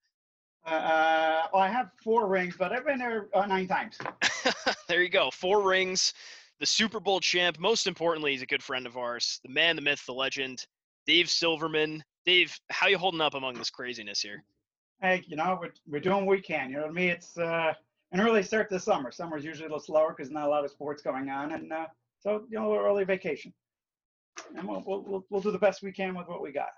Uh, 0.66 1.44
well, 1.54 1.62
I 1.62 1.68
have 1.68 1.92
four 2.04 2.28
rings, 2.28 2.56
but 2.58 2.72
I've 2.72 2.86
been 2.86 2.98
there 2.98 3.28
uh, 3.34 3.46
nine 3.46 3.68
times. 3.68 3.98
there 4.88 5.04
you 5.04 5.10
go, 5.10 5.30
four 5.32 5.62
rings. 5.62 6.14
The 6.60 6.66
Super 6.66 7.00
Bowl 7.00 7.20
champ. 7.20 7.60
Most 7.60 7.86
importantly, 7.86 8.32
he's 8.32 8.42
a 8.42 8.48
good 8.48 8.64
friend 8.64 8.88
of 8.88 8.98
ours. 8.98 9.40
The 9.44 9.50
man, 9.50 9.76
the 9.76 9.82
myth, 9.82 10.04
the 10.06 10.14
legend, 10.14 10.66
Dave 11.06 11.30
Silverman. 11.30 12.04
Dave, 12.26 12.58
how 12.72 12.88
you 12.88 12.98
holding 12.98 13.22
up 13.22 13.36
among 13.36 13.56
this 13.56 13.70
craziness 13.70 14.22
here? 14.22 14.44
Hey, 15.02 15.24
you 15.28 15.36
know, 15.36 15.60
we're, 15.62 15.72
we're 15.88 16.00
doing 16.00 16.26
what 16.26 16.38
we 16.38 16.42
can. 16.42 16.70
You 16.70 16.78
know 16.78 16.84
what 16.84 16.92
I 16.92 16.94
mean? 16.94 17.10
It's 17.10 17.38
uh, 17.38 17.74
an 18.16 18.26
early 18.26 18.44
start 18.44 18.70
to 18.70 18.80
summer. 18.80 19.12
Summer 19.12 19.38
is 19.38 19.46
usually 19.46 19.66
a 19.66 19.70
little 19.70 19.80
slower 19.80 20.14
because 20.16 20.32
not 20.32 20.48
a 20.48 20.50
lot 20.50 20.66
of 20.66 20.72
sports 20.72 21.02
going 21.02 21.30
on, 21.30 21.52
and 21.52 21.72
uh, 21.72 21.86
so 22.20 22.46
you 22.50 22.58
know, 22.58 22.76
early 22.76 23.04
vacation 23.04 23.54
and 24.56 24.68
we'll, 24.68 24.84
we'll, 24.86 25.26
we'll 25.30 25.42
do 25.42 25.52
the 25.52 25.60
best 25.60 25.82
we 25.82 25.92
can 25.92 26.16
with 26.16 26.28
what 26.28 26.42
we 26.42 26.52
got. 26.52 26.70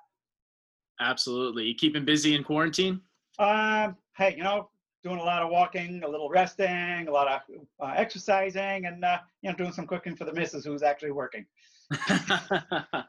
Absolutely. 1.00 1.66
You 1.66 1.76
keeping 1.76 2.06
busy 2.06 2.36
in 2.36 2.44
quarantine? 2.44 3.02
Um, 3.40 3.96
hey, 4.18 4.36
you 4.36 4.44
know, 4.44 4.70
doing 5.04 5.20
a 5.20 5.24
lot 5.24 5.44
of 5.44 5.50
walking, 5.50 6.02
a 6.04 6.08
little 6.08 6.30
resting, 6.30 7.08
a 7.08 7.12
lot 7.12 7.28
of 7.28 7.42
uh, 7.80 7.94
exercising, 7.96 8.86
and 8.86 9.04
uh, 9.04 9.20
you 9.42 9.50
know, 9.50 9.56
doing 9.56 9.72
some 9.72 9.86
cooking 9.86 10.16
for 10.16 10.26
the 10.26 10.34
missus 10.34 10.66
who's 10.66 10.82
actually 10.82 11.12
working. 11.12 11.46
well, 12.10 13.06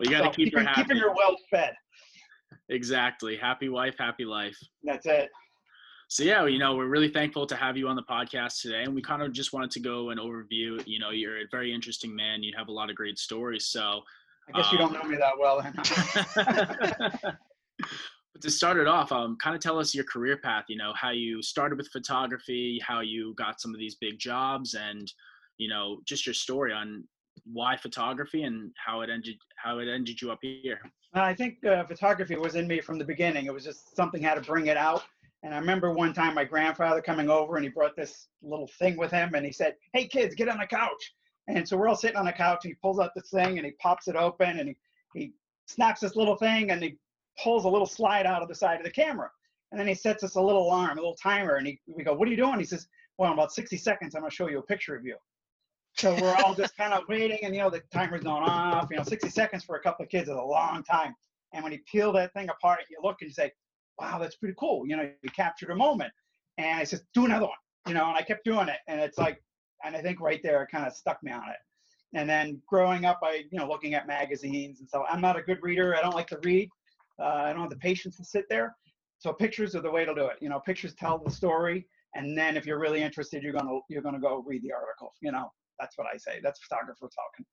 you 0.00 0.10
got 0.10 0.18
to 0.18 0.24
so 0.24 0.30
keep 0.30 0.46
keeping, 0.46 0.60
her 0.60 0.66
happy. 0.66 0.82
Keeping 0.82 0.96
her 0.98 1.12
well 1.14 1.36
fed. 1.50 1.74
Exactly. 2.70 3.36
Happy 3.36 3.68
wife, 3.68 3.96
happy 3.98 4.24
life. 4.24 4.56
That's 4.82 5.06
it. 5.06 5.30
So 6.14 6.22
yeah, 6.22 6.46
you 6.46 6.60
know, 6.60 6.76
we're 6.76 6.86
really 6.86 7.08
thankful 7.08 7.44
to 7.44 7.56
have 7.56 7.76
you 7.76 7.88
on 7.88 7.96
the 7.96 8.02
podcast 8.04 8.62
today, 8.62 8.84
and 8.84 8.94
we 8.94 9.02
kind 9.02 9.20
of 9.20 9.32
just 9.32 9.52
wanted 9.52 9.72
to 9.72 9.80
go 9.80 10.10
and 10.10 10.20
overview. 10.20 10.80
You 10.86 11.00
know, 11.00 11.10
you're 11.10 11.38
a 11.38 11.48
very 11.50 11.74
interesting 11.74 12.14
man. 12.14 12.40
You 12.40 12.52
have 12.56 12.68
a 12.68 12.72
lot 12.72 12.88
of 12.88 12.94
great 12.94 13.18
stories. 13.18 13.66
So 13.66 14.00
I 14.48 14.56
guess 14.56 14.66
um, 14.66 14.70
you 14.70 14.78
don't 14.78 14.92
know 14.92 15.02
me 15.02 15.16
that 15.16 15.32
well. 15.36 15.60
but 18.32 18.42
to 18.42 18.48
start 18.48 18.76
it 18.76 18.86
off, 18.86 19.10
um, 19.10 19.36
kind 19.42 19.56
of 19.56 19.60
tell 19.60 19.76
us 19.76 19.92
your 19.92 20.04
career 20.04 20.36
path. 20.36 20.66
You 20.68 20.76
know, 20.76 20.92
how 20.94 21.10
you 21.10 21.42
started 21.42 21.78
with 21.78 21.88
photography, 21.88 22.80
how 22.86 23.00
you 23.00 23.34
got 23.36 23.60
some 23.60 23.74
of 23.74 23.80
these 23.80 23.96
big 23.96 24.20
jobs, 24.20 24.74
and 24.74 25.12
you 25.58 25.68
know, 25.68 25.98
just 26.04 26.28
your 26.28 26.34
story 26.34 26.72
on 26.72 27.02
why 27.44 27.76
photography 27.76 28.44
and 28.44 28.70
how 28.76 29.00
it 29.00 29.10
ended 29.10 29.34
how 29.56 29.80
it 29.80 29.88
ended 29.88 30.22
you 30.22 30.30
up 30.30 30.38
here. 30.42 30.78
I 31.12 31.34
think 31.34 31.64
uh, 31.64 31.82
photography 31.86 32.36
was 32.36 32.54
in 32.54 32.68
me 32.68 32.80
from 32.80 33.00
the 33.00 33.04
beginning. 33.04 33.46
It 33.46 33.52
was 33.52 33.64
just 33.64 33.96
something 33.96 34.22
had 34.22 34.34
to 34.34 34.40
bring 34.42 34.66
it 34.66 34.76
out 34.76 35.02
and 35.44 35.54
I 35.54 35.58
remember 35.58 35.92
one 35.92 36.14
time 36.14 36.34
my 36.34 36.44
grandfather 36.44 37.02
coming 37.02 37.28
over 37.28 37.56
and 37.56 37.64
he 37.64 37.68
brought 37.68 37.94
this 37.94 38.28
little 38.42 38.66
thing 38.78 38.96
with 38.96 39.10
him 39.10 39.34
and 39.34 39.44
he 39.44 39.52
said, 39.52 39.76
Hey 39.92 40.08
kids, 40.08 40.34
get 40.34 40.48
on 40.48 40.56
the 40.56 40.66
couch. 40.66 41.14
And 41.48 41.68
so 41.68 41.76
we're 41.76 41.86
all 41.86 41.96
sitting 41.96 42.16
on 42.16 42.24
the 42.24 42.32
couch 42.32 42.64
and 42.64 42.70
he 42.70 42.76
pulls 42.80 42.98
out 42.98 43.10
this 43.14 43.28
thing 43.28 43.58
and 43.58 43.66
he 43.66 43.72
pops 43.72 44.08
it 44.08 44.16
open 44.16 44.58
and 44.58 44.70
he, 44.70 44.76
he 45.14 45.32
snaps 45.66 46.00
this 46.00 46.16
little 46.16 46.36
thing 46.36 46.70
and 46.70 46.82
he 46.82 46.96
pulls 47.42 47.66
a 47.66 47.68
little 47.68 47.86
slide 47.86 48.24
out 48.24 48.40
of 48.40 48.48
the 48.48 48.54
side 48.54 48.78
of 48.78 48.84
the 48.84 48.90
camera. 48.90 49.30
And 49.70 49.78
then 49.78 49.86
he 49.86 49.94
sets 49.94 50.24
us 50.24 50.36
a 50.36 50.40
little 50.40 50.62
alarm, 50.62 50.92
a 50.96 51.02
little 51.02 51.16
timer. 51.16 51.56
And 51.56 51.66
he, 51.66 51.78
we 51.86 52.04
go, 52.04 52.14
What 52.14 52.26
are 52.26 52.30
you 52.30 52.38
doing? 52.38 52.58
He 52.58 52.64
says, 52.64 52.88
Well, 53.18 53.30
in 53.30 53.38
about 53.38 53.52
60 53.52 53.76
seconds, 53.76 54.14
I'm 54.14 54.22
going 54.22 54.30
to 54.30 54.34
show 54.34 54.48
you 54.48 54.60
a 54.60 54.62
picture 54.62 54.96
of 54.96 55.04
you. 55.04 55.16
So 55.96 56.16
we're 56.22 56.34
all 56.36 56.54
just 56.54 56.74
kind 56.74 56.94
of 56.94 57.02
waiting 57.08 57.40
and, 57.42 57.54
you 57.54 57.60
know, 57.60 57.68
the 57.68 57.82
timer's 57.92 58.22
going 58.22 58.44
off. 58.44 58.88
You 58.90 58.96
know, 58.96 59.02
60 59.02 59.28
seconds 59.28 59.62
for 59.62 59.76
a 59.76 59.80
couple 59.80 60.04
of 60.04 60.10
kids 60.10 60.30
is 60.30 60.36
a 60.36 60.42
long 60.42 60.82
time. 60.84 61.14
And 61.52 61.62
when 61.62 61.72
you 61.72 61.80
peel 61.90 62.12
that 62.12 62.32
thing 62.32 62.48
apart, 62.48 62.80
you 62.88 62.96
look 63.02 63.18
and 63.20 63.28
you 63.28 63.34
say, 63.34 63.52
wow, 63.98 64.18
that's 64.18 64.36
pretty 64.36 64.54
cool. 64.58 64.86
You 64.86 64.96
know, 64.96 65.10
you 65.22 65.30
captured 65.30 65.70
a 65.70 65.76
moment. 65.76 66.12
And 66.58 66.78
I 66.78 66.84
said, 66.84 67.00
do 67.14 67.24
another 67.24 67.46
one, 67.46 67.54
you 67.86 67.94
know, 67.94 68.06
and 68.06 68.16
I 68.16 68.22
kept 68.22 68.44
doing 68.44 68.68
it. 68.68 68.78
And 68.86 69.00
it's 69.00 69.18
like, 69.18 69.42
and 69.84 69.96
I 69.96 70.02
think 70.02 70.20
right 70.20 70.40
there, 70.42 70.62
it 70.62 70.68
kind 70.70 70.86
of 70.86 70.94
stuck 70.94 71.22
me 71.22 71.32
on 71.32 71.42
it. 71.48 72.18
And 72.18 72.30
then 72.30 72.62
growing 72.68 73.04
up, 73.04 73.20
I, 73.24 73.44
you 73.50 73.58
know, 73.58 73.68
looking 73.68 73.94
at 73.94 74.06
magazines 74.06 74.80
and 74.80 74.88
so 74.88 75.04
I'm 75.10 75.20
not 75.20 75.36
a 75.36 75.42
good 75.42 75.58
reader. 75.62 75.96
I 75.96 76.00
don't 76.00 76.14
like 76.14 76.28
to 76.28 76.38
read. 76.44 76.68
Uh, 77.20 77.24
I 77.24 77.52
don't 77.52 77.62
have 77.62 77.70
the 77.70 77.76
patience 77.76 78.16
to 78.18 78.24
sit 78.24 78.44
there. 78.48 78.74
So 79.18 79.32
pictures 79.32 79.74
are 79.74 79.80
the 79.80 79.90
way 79.90 80.04
to 80.04 80.14
do 80.14 80.26
it. 80.26 80.36
You 80.40 80.48
know, 80.48 80.60
pictures 80.60 80.94
tell 80.94 81.18
the 81.18 81.30
story. 81.30 81.86
And 82.14 82.38
then 82.38 82.56
if 82.56 82.66
you're 82.66 82.78
really 82.78 83.02
interested, 83.02 83.42
you're 83.42 83.52
gonna 83.52 83.78
you're 83.88 84.02
gonna 84.02 84.20
go 84.20 84.44
read 84.46 84.62
the 84.62 84.72
article. 84.72 85.12
You 85.20 85.32
know, 85.32 85.50
that's 85.80 85.98
what 85.98 86.06
I 86.06 86.16
say. 86.16 86.40
That's 86.42 86.60
photographer 86.60 87.08
talking. 87.18 87.46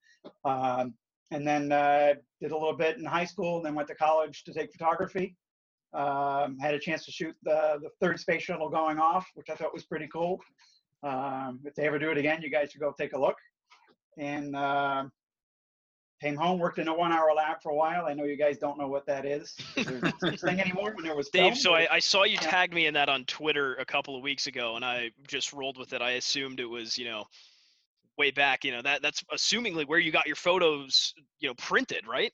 Um, 0.45 0.93
and 1.31 1.47
then 1.47 1.71
uh, 1.71 2.13
did 2.41 2.51
a 2.51 2.57
little 2.57 2.75
bit 2.75 2.97
in 2.97 3.05
high 3.05 3.25
school, 3.25 3.57
and 3.57 3.65
then 3.65 3.73
went 3.73 3.87
to 3.87 3.95
college 3.95 4.43
to 4.43 4.53
take 4.53 4.71
photography. 4.71 5.35
Um, 5.93 6.57
had 6.59 6.73
a 6.73 6.79
chance 6.79 7.03
to 7.05 7.11
shoot 7.11 7.35
the, 7.43 7.79
the 7.81 7.89
third 7.99 8.19
space 8.19 8.43
shuttle 8.43 8.69
going 8.69 8.97
off, 8.97 9.27
which 9.35 9.49
I 9.49 9.55
thought 9.55 9.73
was 9.73 9.83
pretty 9.83 10.07
cool. 10.07 10.39
Um, 11.03 11.59
if 11.65 11.75
they 11.75 11.85
ever 11.85 11.99
do 11.99 12.11
it 12.11 12.17
again, 12.17 12.41
you 12.41 12.49
guys 12.49 12.71
should 12.71 12.81
go 12.81 12.93
take 12.97 13.13
a 13.13 13.19
look. 13.19 13.35
And 14.17 14.55
uh, 14.55 15.05
came 16.21 16.35
home, 16.35 16.59
worked 16.59 16.77
in 16.77 16.87
a 16.87 16.93
one-hour 16.93 17.33
lab 17.35 17.61
for 17.61 17.71
a 17.71 17.75
while. 17.75 18.05
I 18.05 18.13
know 18.13 18.25
you 18.25 18.37
guys 18.37 18.57
don't 18.57 18.77
know 18.77 18.87
what 18.87 19.05
that 19.07 19.25
is. 19.25 19.53
thing 19.75 20.59
anymore 20.61 20.93
when 20.95 21.03
there 21.03 21.15
was 21.15 21.29
Dave. 21.29 21.53
Film, 21.53 21.55
so 21.55 21.73
I, 21.73 21.95
I, 21.95 21.99
saw 21.99 22.23
you 22.23 22.33
yeah. 22.33 22.41
tagged 22.41 22.73
me 22.73 22.85
in 22.85 22.93
that 22.93 23.09
on 23.09 23.25
Twitter 23.25 23.75
a 23.75 23.85
couple 23.85 24.15
of 24.15 24.21
weeks 24.21 24.47
ago, 24.47 24.75
and 24.75 24.85
I 24.85 25.11
just 25.27 25.51
rolled 25.51 25.77
with 25.77 25.93
it. 25.93 26.01
I 26.01 26.11
assumed 26.11 26.59
it 26.59 26.65
was, 26.65 26.97
you 26.97 27.05
know, 27.05 27.25
way 28.17 28.29
back. 28.29 28.63
You 28.63 28.71
know 28.71 28.81
that 28.83 29.01
that's 29.01 29.23
assumingly 29.33 29.87
where 29.87 29.99
you 29.99 30.11
got 30.11 30.27
your 30.27 30.35
photos, 30.35 31.13
you 31.39 31.49
know, 31.49 31.55
printed, 31.55 32.05
right? 32.07 32.31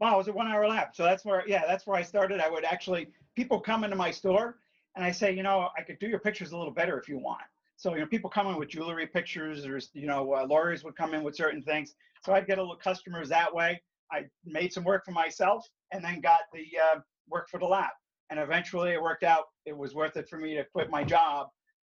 Wow, 0.00 0.14
it 0.14 0.18
was 0.18 0.28
a 0.28 0.32
one 0.32 0.46
hour 0.46 0.66
lab. 0.68 0.88
So 0.94 1.02
that's 1.02 1.24
where, 1.24 1.42
yeah, 1.46 1.64
that's 1.66 1.86
where 1.86 1.96
I 1.96 2.02
started. 2.02 2.40
I 2.40 2.48
would 2.48 2.64
actually, 2.64 3.08
people 3.34 3.60
come 3.60 3.84
into 3.84 3.96
my 3.96 4.10
store 4.10 4.58
and 4.96 5.04
I 5.04 5.10
say, 5.10 5.32
you 5.32 5.42
know, 5.42 5.68
I 5.76 5.82
could 5.82 5.98
do 5.98 6.06
your 6.06 6.20
pictures 6.20 6.52
a 6.52 6.56
little 6.56 6.72
better 6.72 6.98
if 6.98 7.08
you 7.08 7.18
want. 7.18 7.42
So, 7.76 7.94
you 7.94 8.00
know, 8.00 8.06
people 8.06 8.30
come 8.30 8.46
in 8.48 8.56
with 8.56 8.68
jewelry 8.68 9.06
pictures 9.06 9.64
or, 9.66 9.80
you 9.94 10.06
know, 10.06 10.34
uh, 10.34 10.46
lawyers 10.46 10.82
would 10.84 10.96
come 10.96 11.14
in 11.14 11.22
with 11.22 11.36
certain 11.36 11.62
things. 11.62 11.94
So 12.24 12.32
I'd 12.32 12.46
get 12.46 12.58
a 12.58 12.60
little 12.60 12.76
customers 12.76 13.28
that 13.28 13.52
way. 13.52 13.80
I 14.10 14.24
made 14.44 14.72
some 14.72 14.84
work 14.84 15.04
for 15.04 15.12
myself 15.12 15.66
and 15.92 16.04
then 16.04 16.20
got 16.20 16.40
the 16.52 16.64
uh, 16.78 17.00
work 17.28 17.48
for 17.48 17.58
the 17.58 17.66
lab. 17.66 17.90
And 18.30 18.38
eventually 18.40 18.90
it 18.90 19.02
worked 19.02 19.22
out. 19.22 19.44
It 19.66 19.76
was 19.76 19.94
worth 19.94 20.16
it 20.16 20.28
for 20.28 20.38
me 20.38 20.54
to 20.54 20.64
quit 20.64 20.90
my 20.90 21.04
job 21.04 21.48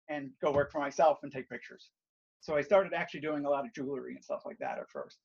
and 0.09 0.31
go 0.43 0.51
work 0.51 0.71
for 0.71 0.81
myself 0.81 1.19
and 1.23 1.33
take 1.33 1.49
pictures. 1.49 1.91
So 2.41 2.57
I 2.57 2.63
started 2.63 2.93
actually 2.95 3.21
doing 3.21 3.45
a 3.45 3.51
lot 3.51 3.65
of 3.65 3.75
jewelry 3.75 4.15
and 4.15 4.23
stuff 4.23 4.43
like 4.45 4.59
that 4.59 4.79
at 4.79 4.91
first. 4.91 5.19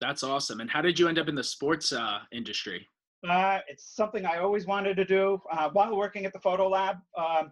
That's 0.00 0.22
awesome. 0.22 0.60
And 0.60 0.70
how 0.70 0.80
did 0.80 0.98
you 0.98 1.08
end 1.08 1.18
up 1.18 1.28
in 1.28 1.34
the 1.34 1.44
sports 1.44 1.92
uh, 1.92 2.20
industry? 2.32 2.86
Uh, 3.28 3.58
it's 3.68 3.96
something 3.96 4.24
I 4.24 4.38
always 4.38 4.66
wanted 4.66 4.96
to 4.96 5.04
do. 5.04 5.40
Uh, 5.50 5.70
while 5.72 5.96
working 5.96 6.24
at 6.24 6.32
the 6.32 6.38
photo 6.38 6.68
lab, 6.68 6.96
um, 7.16 7.50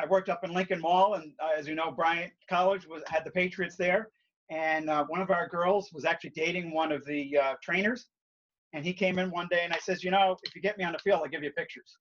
I 0.00 0.06
worked 0.08 0.28
up 0.28 0.44
in 0.44 0.54
Lincoln 0.54 0.80
Mall, 0.80 1.14
and 1.14 1.32
uh, 1.42 1.58
as 1.58 1.66
you 1.66 1.74
know, 1.74 1.90
Bryant 1.90 2.32
College 2.48 2.86
was 2.86 3.02
had 3.08 3.24
the 3.24 3.32
Patriots 3.32 3.74
there, 3.76 4.10
and 4.50 4.88
uh, 4.88 5.04
one 5.08 5.20
of 5.20 5.30
our 5.30 5.48
girls 5.48 5.92
was 5.92 6.04
actually 6.04 6.30
dating 6.30 6.72
one 6.72 6.92
of 6.92 7.04
the 7.04 7.36
uh, 7.36 7.54
trainers, 7.60 8.06
and 8.72 8.84
he 8.84 8.92
came 8.92 9.18
in 9.18 9.30
one 9.30 9.48
day 9.50 9.62
and 9.64 9.72
I 9.72 9.78
says, 9.78 10.04
you 10.04 10.10
know, 10.10 10.36
if 10.44 10.54
you 10.54 10.62
get 10.62 10.78
me 10.78 10.84
on 10.84 10.92
the 10.92 10.98
field, 10.98 11.20
I'll 11.22 11.28
give 11.28 11.42
you 11.42 11.50
pictures. 11.52 11.96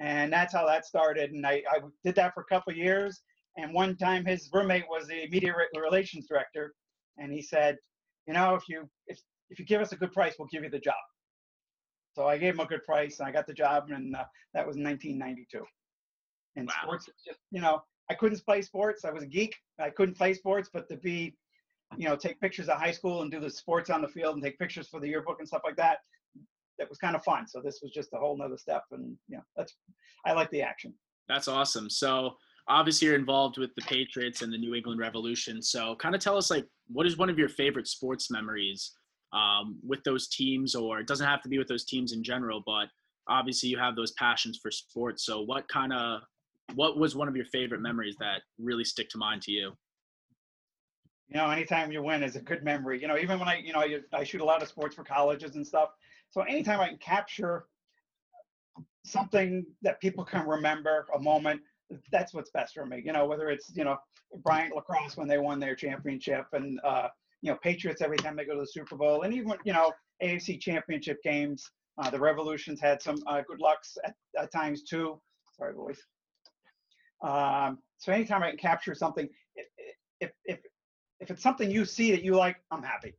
And 0.00 0.32
that's 0.32 0.52
how 0.54 0.66
that 0.66 0.86
started. 0.86 1.32
And 1.32 1.46
I, 1.46 1.62
I 1.70 1.80
did 2.02 2.14
that 2.16 2.34
for 2.34 2.40
a 2.40 2.44
couple 2.44 2.72
years. 2.72 3.20
And 3.56 3.74
one 3.74 3.96
time 3.96 4.24
his 4.24 4.48
roommate 4.52 4.86
was 4.88 5.06
the 5.06 5.28
media 5.28 5.54
relations 5.76 6.26
director, 6.26 6.74
and 7.18 7.32
he 7.32 7.42
said, 7.42 7.76
you 8.30 8.34
know, 8.34 8.54
if 8.54 8.68
you 8.68 8.88
if 9.08 9.18
if 9.50 9.58
you 9.58 9.64
give 9.64 9.80
us 9.80 9.90
a 9.90 9.96
good 9.96 10.12
price, 10.12 10.36
we'll 10.38 10.46
give 10.46 10.62
you 10.62 10.70
the 10.70 10.78
job. 10.78 10.94
So 12.14 12.28
I 12.28 12.38
gave 12.38 12.54
him 12.54 12.60
a 12.60 12.64
good 12.64 12.84
price, 12.84 13.18
and 13.18 13.26
I 13.26 13.32
got 13.32 13.44
the 13.44 13.52
job, 13.52 13.86
and 13.90 14.14
uh, 14.14 14.22
that 14.54 14.64
was 14.64 14.76
1992. 14.76 15.64
And 16.54 16.68
wow. 16.68 16.74
sports, 16.84 17.10
just 17.26 17.40
you 17.50 17.60
know, 17.60 17.82
I 18.08 18.14
couldn't 18.14 18.44
play 18.44 18.62
sports. 18.62 19.04
I 19.04 19.10
was 19.10 19.24
a 19.24 19.26
geek. 19.26 19.56
I 19.80 19.90
couldn't 19.90 20.16
play 20.16 20.34
sports, 20.34 20.70
but 20.72 20.88
to 20.90 20.96
be, 20.96 21.36
you 21.96 22.08
know, 22.08 22.14
take 22.14 22.40
pictures 22.40 22.68
of 22.68 22.78
high 22.78 22.92
school 22.92 23.22
and 23.22 23.32
do 23.32 23.40
the 23.40 23.50
sports 23.50 23.90
on 23.90 24.00
the 24.00 24.06
field 24.06 24.34
and 24.36 24.44
take 24.44 24.60
pictures 24.60 24.86
for 24.86 25.00
the 25.00 25.08
yearbook 25.08 25.40
and 25.40 25.48
stuff 25.48 25.62
like 25.64 25.76
that, 25.76 25.98
that 26.78 26.88
was 26.88 26.98
kind 26.98 27.16
of 27.16 27.24
fun. 27.24 27.48
So 27.48 27.60
this 27.60 27.80
was 27.82 27.90
just 27.90 28.12
a 28.12 28.16
whole 28.16 28.38
nother 28.38 28.58
step, 28.58 28.84
and 28.92 29.16
you 29.26 29.38
know, 29.38 29.44
that's 29.56 29.74
I 30.24 30.34
like 30.34 30.50
the 30.50 30.62
action. 30.62 30.94
That's 31.28 31.48
awesome. 31.48 31.90
So 31.90 32.36
obviously 32.68 33.06
you're 33.08 33.16
involved 33.16 33.58
with 33.58 33.74
the 33.74 33.82
Patriots 33.82 34.42
and 34.42 34.52
the 34.52 34.58
New 34.58 34.74
England 34.74 35.00
Revolution. 35.00 35.62
So 35.62 35.96
kind 35.96 36.14
of 36.14 36.20
tell 36.20 36.36
us 36.36 36.50
like 36.50 36.66
what 36.88 37.06
is 37.06 37.16
one 37.16 37.30
of 37.30 37.38
your 37.38 37.48
favorite 37.48 37.88
sports 37.88 38.30
memories 38.30 38.92
um, 39.32 39.78
with 39.86 40.02
those 40.04 40.28
teams, 40.28 40.74
or 40.74 41.00
it 41.00 41.06
doesn't 41.06 41.26
have 41.26 41.42
to 41.42 41.48
be 41.48 41.58
with 41.58 41.68
those 41.68 41.84
teams 41.84 42.12
in 42.12 42.22
general, 42.22 42.62
but 42.66 42.86
obviously 43.28 43.68
you 43.68 43.78
have 43.78 43.96
those 43.96 44.12
passions 44.12 44.58
for 44.60 44.70
sports. 44.70 45.24
So 45.24 45.42
what 45.42 45.68
kind 45.68 45.92
of 45.92 46.20
what 46.74 46.98
was 46.98 47.16
one 47.16 47.28
of 47.28 47.36
your 47.36 47.46
favorite 47.46 47.80
memories 47.80 48.16
that 48.20 48.42
really 48.58 48.84
stick 48.84 49.08
to 49.10 49.18
mind 49.18 49.42
to 49.42 49.52
you? 49.52 49.72
You 51.28 51.36
know, 51.36 51.48
anytime 51.50 51.92
you 51.92 52.02
win 52.02 52.22
is 52.22 52.34
a 52.34 52.40
good 52.40 52.64
memory. 52.64 53.00
You 53.00 53.08
know, 53.08 53.16
even 53.16 53.38
when 53.38 53.48
I, 53.48 53.58
you 53.58 53.72
know, 53.72 53.80
I, 53.80 54.00
I 54.12 54.24
shoot 54.24 54.40
a 54.40 54.44
lot 54.44 54.62
of 54.62 54.68
sports 54.68 54.96
for 54.96 55.04
colleges 55.04 55.54
and 55.54 55.64
stuff. 55.66 55.90
So 56.30 56.42
anytime 56.42 56.80
I 56.80 56.88
can 56.88 56.98
capture 56.98 57.66
something 59.04 59.64
that 59.82 60.00
people 60.00 60.24
can 60.24 60.46
remember, 60.46 61.06
a 61.14 61.20
moment, 61.20 61.60
that's 62.12 62.34
what's 62.34 62.50
best 62.50 62.74
for 62.74 62.86
me. 62.86 63.02
You 63.04 63.12
know, 63.12 63.26
whether 63.26 63.48
it's 63.50 63.70
you 63.74 63.84
know 63.84 63.96
Bryant 64.42 64.74
lacrosse 64.74 65.16
when 65.16 65.28
they 65.28 65.38
won 65.38 65.60
their 65.60 65.74
championship, 65.74 66.46
and 66.52 66.80
uh, 66.84 67.08
you 67.42 67.50
know 67.50 67.58
Patriots 67.62 68.02
every 68.02 68.16
time 68.16 68.36
they 68.36 68.44
go 68.44 68.54
to 68.54 68.60
the 68.60 68.66
Super 68.66 68.96
Bowl, 68.96 69.22
and 69.22 69.34
even 69.34 69.54
you 69.64 69.72
know 69.72 69.92
AFC 70.22 70.60
championship 70.60 71.22
games. 71.22 71.70
Uh, 71.98 72.08
the 72.08 72.18
Revolutions 72.18 72.80
had 72.80 73.02
some 73.02 73.16
uh, 73.26 73.42
good 73.46 73.60
lucks 73.60 73.98
at, 74.04 74.14
at 74.38 74.50
times 74.50 74.84
too. 74.84 75.20
Sorry, 75.56 75.74
boys. 75.74 76.00
Um, 77.22 77.78
so 77.98 78.12
anytime 78.12 78.42
I 78.42 78.48
can 78.48 78.58
capture 78.58 78.94
something, 78.94 79.28
if, 79.56 79.66
if 80.20 80.30
if 80.44 80.58
if 81.20 81.30
it's 81.30 81.42
something 81.42 81.70
you 81.70 81.84
see 81.84 82.10
that 82.12 82.22
you 82.22 82.34
like, 82.34 82.56
I'm 82.70 82.82
happy. 82.82 83.14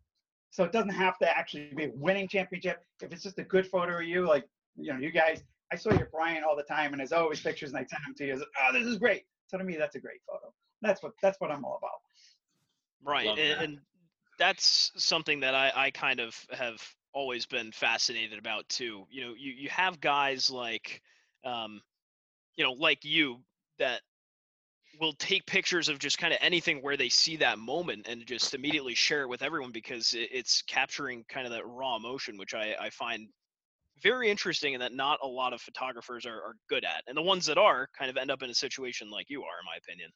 So 0.50 0.64
it 0.64 0.72
doesn't 0.72 0.90
have 0.90 1.18
to 1.20 1.38
actually 1.38 1.70
be 1.76 1.86
a 1.86 1.92
winning 1.96 2.28
championship. 2.28 2.84
If 3.02 3.14
it's 3.14 3.24
just 3.24 3.40
a 3.40 3.44
good 3.44 3.68
photo 3.68 3.98
of 4.00 4.04
you, 4.04 4.28
like 4.28 4.48
you 4.76 4.92
know, 4.92 5.00
you 5.00 5.12
guys, 5.12 5.44
I 5.72 5.76
saw 5.76 5.92
your 5.94 6.10
Bryant 6.12 6.44
all 6.44 6.56
the 6.56 6.64
time, 6.64 6.92
and 6.92 7.00
there's 7.00 7.14
always 7.14 7.40
pictures, 7.40 7.70
and 7.70 7.80
I 7.80 7.86
send 7.86 8.04
them 8.06 8.14
to 8.16 8.26
you. 8.26 8.34
As, 8.34 8.42
oh, 8.42 8.74
this 8.74 8.86
is 8.86 8.98
great. 8.98 9.24
So 9.48 9.58
to 9.58 9.64
me, 9.64 9.78
that's 9.78 9.96
a 9.96 10.00
great 10.00 10.22
photo. 10.28 10.54
That's 10.82 11.02
what 11.02 11.14
that's 11.22 11.40
what 11.40 11.52
I'm 11.52 11.64
all 11.64 11.78
about. 11.78 12.02
Right, 13.04 13.28
and, 13.28 13.38
that. 13.38 13.64
and 13.64 13.80
that's 14.38 14.92
something 14.98 15.40
that 15.42 15.56
I, 15.56 15.72
I 15.76 15.92
kind 15.92 16.20
of 16.20 16.36
have 16.52 16.82
always 17.14 17.46
been 17.46 17.72
fascinated 17.72 18.40
about 18.40 18.68
too. 18.70 19.06
You 19.10 19.26
know, 19.26 19.34
you 19.38 19.54
you 19.54 19.70
have 19.70 20.02
guys 20.02 20.50
like, 20.50 21.02
um, 21.46 21.82
you 22.56 22.64
know, 22.64 22.74
like 22.74 23.06
you 23.06 23.40
that 23.80 24.02
will 25.00 25.14
take 25.14 25.46
pictures 25.46 25.90
of 25.90 26.00
just 26.00 26.18
kind 26.18 26.34
of 26.34 26.40
anything 26.42 26.82
where 26.82 26.98
they 26.98 27.10
see 27.10 27.38
that 27.38 27.58
moment 27.58 28.08
and 28.08 28.26
just 28.26 28.54
immediately 28.54 28.94
share 28.94 29.22
it 29.22 29.30
with 29.30 29.42
everyone 29.42 29.72
because 29.72 30.14
it, 30.14 30.30
it's 30.32 30.62
capturing 30.64 31.24
kind 31.30 31.48
of 31.48 31.54
that 31.54 31.66
raw 31.66 31.96
emotion, 31.96 32.38
which 32.38 32.54
I, 32.54 32.76
I 32.80 32.90
find 32.90 33.28
very 34.02 34.30
interesting 34.30 34.74
and 34.74 34.82
that 34.82 34.94
not 34.94 35.20
a 35.24 35.28
lot 35.28 35.54
of 35.54 35.62
photographers 35.62 36.26
are, 36.26 36.42
are 36.42 36.56
good 36.70 36.84
at. 36.84 37.04
And 37.08 37.16
the 37.16 37.22
ones 37.22 37.46
that 37.46 37.58
are 37.58 37.88
kind 37.98 38.10
of 38.10 38.18
end 38.18 38.32
up 38.32 38.44
in 38.44 38.50
a 38.50 38.54
situation 38.54 39.10
like 39.10 39.30
you 39.30 39.42
are, 39.42 39.60
in 39.60 39.66
my 39.66 39.78
opinion. 39.78 40.12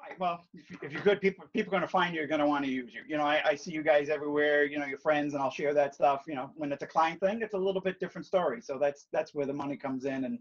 Right. 0.00 0.18
Well, 0.18 0.44
if, 0.52 0.70
you- 0.70 0.78
if 0.82 0.92
you're 0.92 1.02
good, 1.02 1.20
people 1.20 1.46
people 1.52 1.70
are 1.70 1.78
going 1.78 1.82
to 1.82 1.88
find 1.88 2.14
you. 2.14 2.22
Are 2.22 2.26
going 2.26 2.40
to 2.40 2.46
want 2.46 2.64
to 2.64 2.70
use 2.70 2.92
you. 2.92 3.00
You 3.08 3.16
know, 3.16 3.24
I, 3.24 3.40
I 3.44 3.54
see 3.54 3.70
you 3.72 3.82
guys 3.82 4.08
everywhere. 4.10 4.64
You 4.64 4.78
know, 4.78 4.86
your 4.86 4.98
friends, 4.98 5.32
and 5.34 5.42
I'll 5.42 5.50
share 5.50 5.72
that 5.72 5.94
stuff. 5.94 6.24
You 6.26 6.34
know, 6.34 6.50
when 6.56 6.72
it's 6.72 6.82
a 6.82 6.86
client 6.86 7.20
thing, 7.20 7.40
it's 7.40 7.54
a 7.54 7.58
little 7.58 7.80
bit 7.80 7.98
different 8.00 8.26
story. 8.26 8.60
So 8.60 8.78
that's 8.78 9.06
that's 9.12 9.34
where 9.34 9.46
the 9.46 9.54
money 9.54 9.76
comes 9.76 10.04
in, 10.04 10.24
and 10.24 10.38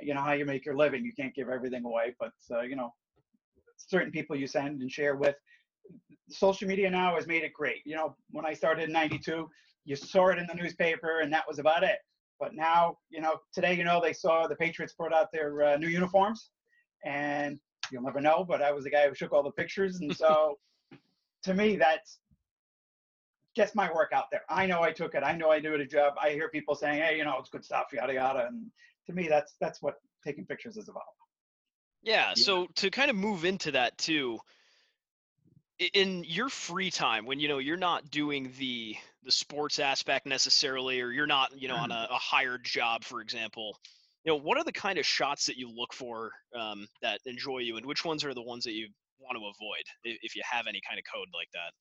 you 0.00 0.12
know 0.14 0.20
how 0.20 0.32
you 0.32 0.44
make 0.44 0.66
your 0.66 0.76
living. 0.76 1.04
You 1.04 1.12
can't 1.14 1.34
give 1.34 1.48
everything 1.48 1.84
away, 1.84 2.16
but 2.20 2.32
uh, 2.50 2.62
you 2.62 2.76
know, 2.76 2.92
certain 3.78 4.10
people 4.12 4.36
you 4.36 4.46
send 4.46 4.82
and 4.82 4.90
share 4.92 5.16
with. 5.16 5.36
Social 6.28 6.68
media 6.68 6.90
now 6.90 7.14
has 7.14 7.26
made 7.26 7.44
it 7.44 7.54
great. 7.54 7.80
You 7.86 7.96
know, 7.96 8.14
when 8.30 8.44
I 8.44 8.52
started 8.52 8.84
in 8.88 8.92
'92, 8.92 9.48
you 9.88 9.96
saw 9.96 10.28
it 10.28 10.38
in 10.38 10.46
the 10.46 10.54
newspaper, 10.54 11.20
and 11.20 11.32
that 11.32 11.48
was 11.48 11.58
about 11.58 11.82
it. 11.82 11.96
But 12.38 12.54
now, 12.54 12.98
you 13.08 13.22
know, 13.22 13.40
today, 13.54 13.74
you 13.74 13.84
know, 13.84 14.00
they 14.02 14.12
saw 14.12 14.46
the 14.46 14.54
Patriots 14.54 14.92
brought 14.92 15.14
out 15.14 15.32
their 15.32 15.62
uh, 15.62 15.76
new 15.78 15.88
uniforms, 15.88 16.50
and 17.06 17.58
you'll 17.90 18.02
never 18.02 18.20
know. 18.20 18.44
But 18.46 18.60
I 18.60 18.70
was 18.70 18.84
the 18.84 18.90
guy 18.90 19.08
who 19.08 19.14
took 19.14 19.32
all 19.32 19.42
the 19.42 19.50
pictures, 19.50 20.00
and 20.00 20.14
so 20.14 20.58
to 21.44 21.54
me, 21.54 21.76
that's 21.76 22.18
gets 23.56 23.74
my 23.74 23.90
work 23.92 24.10
out 24.12 24.26
there. 24.30 24.42
I 24.50 24.66
know 24.66 24.82
I 24.82 24.92
took 24.92 25.14
it. 25.14 25.22
I 25.24 25.34
know 25.34 25.50
I 25.50 25.58
did 25.58 25.80
a 25.80 25.86
job. 25.86 26.14
I 26.22 26.30
hear 26.30 26.50
people 26.50 26.74
saying, 26.74 27.00
"Hey, 27.00 27.16
you 27.16 27.24
know, 27.24 27.36
it's 27.38 27.48
good 27.48 27.64
stuff," 27.64 27.86
yada 27.94 28.12
yada, 28.12 28.46
and 28.46 28.66
to 29.06 29.14
me, 29.14 29.26
that's 29.26 29.54
that's 29.58 29.80
what 29.80 29.94
taking 30.22 30.44
pictures 30.44 30.76
is 30.76 30.90
about. 30.90 31.02
Yeah, 32.02 32.34
so 32.34 32.68
to 32.76 32.90
kind 32.90 33.10
of 33.10 33.16
move 33.16 33.46
into 33.46 33.72
that 33.72 33.96
too, 33.96 34.38
in 35.78 36.24
your 36.26 36.48
free 36.48 36.90
time 36.90 37.24
when 37.24 37.38
you 37.38 37.48
know 37.48 37.58
you're 37.58 37.76
not 37.76 38.10
doing 38.10 38.52
the 38.58 38.96
the 39.24 39.30
sports 39.30 39.78
aspect 39.78 40.26
necessarily 40.26 41.00
or 41.00 41.10
you're 41.10 41.26
not 41.26 41.50
you 41.60 41.68
know 41.68 41.76
on 41.76 41.90
a, 41.90 42.08
a 42.10 42.16
hired 42.16 42.64
job 42.64 43.04
for 43.04 43.20
example 43.20 43.78
you 44.24 44.32
know 44.32 44.36
what 44.36 44.58
are 44.58 44.64
the 44.64 44.72
kind 44.72 44.98
of 44.98 45.06
shots 45.06 45.46
that 45.46 45.56
you 45.56 45.70
look 45.70 45.92
for 45.92 46.32
um, 46.58 46.86
that 47.00 47.20
enjoy 47.26 47.58
you 47.58 47.76
and 47.76 47.86
which 47.86 48.04
ones 48.04 48.24
are 48.24 48.34
the 48.34 48.42
ones 48.42 48.64
that 48.64 48.72
you 48.72 48.88
want 49.20 49.36
to 49.36 49.40
avoid 49.40 49.84
if, 50.04 50.18
if 50.22 50.36
you 50.36 50.42
have 50.50 50.66
any 50.66 50.80
kind 50.88 50.98
of 50.98 51.04
code 51.12 51.28
like 51.32 51.48
that 51.52 51.72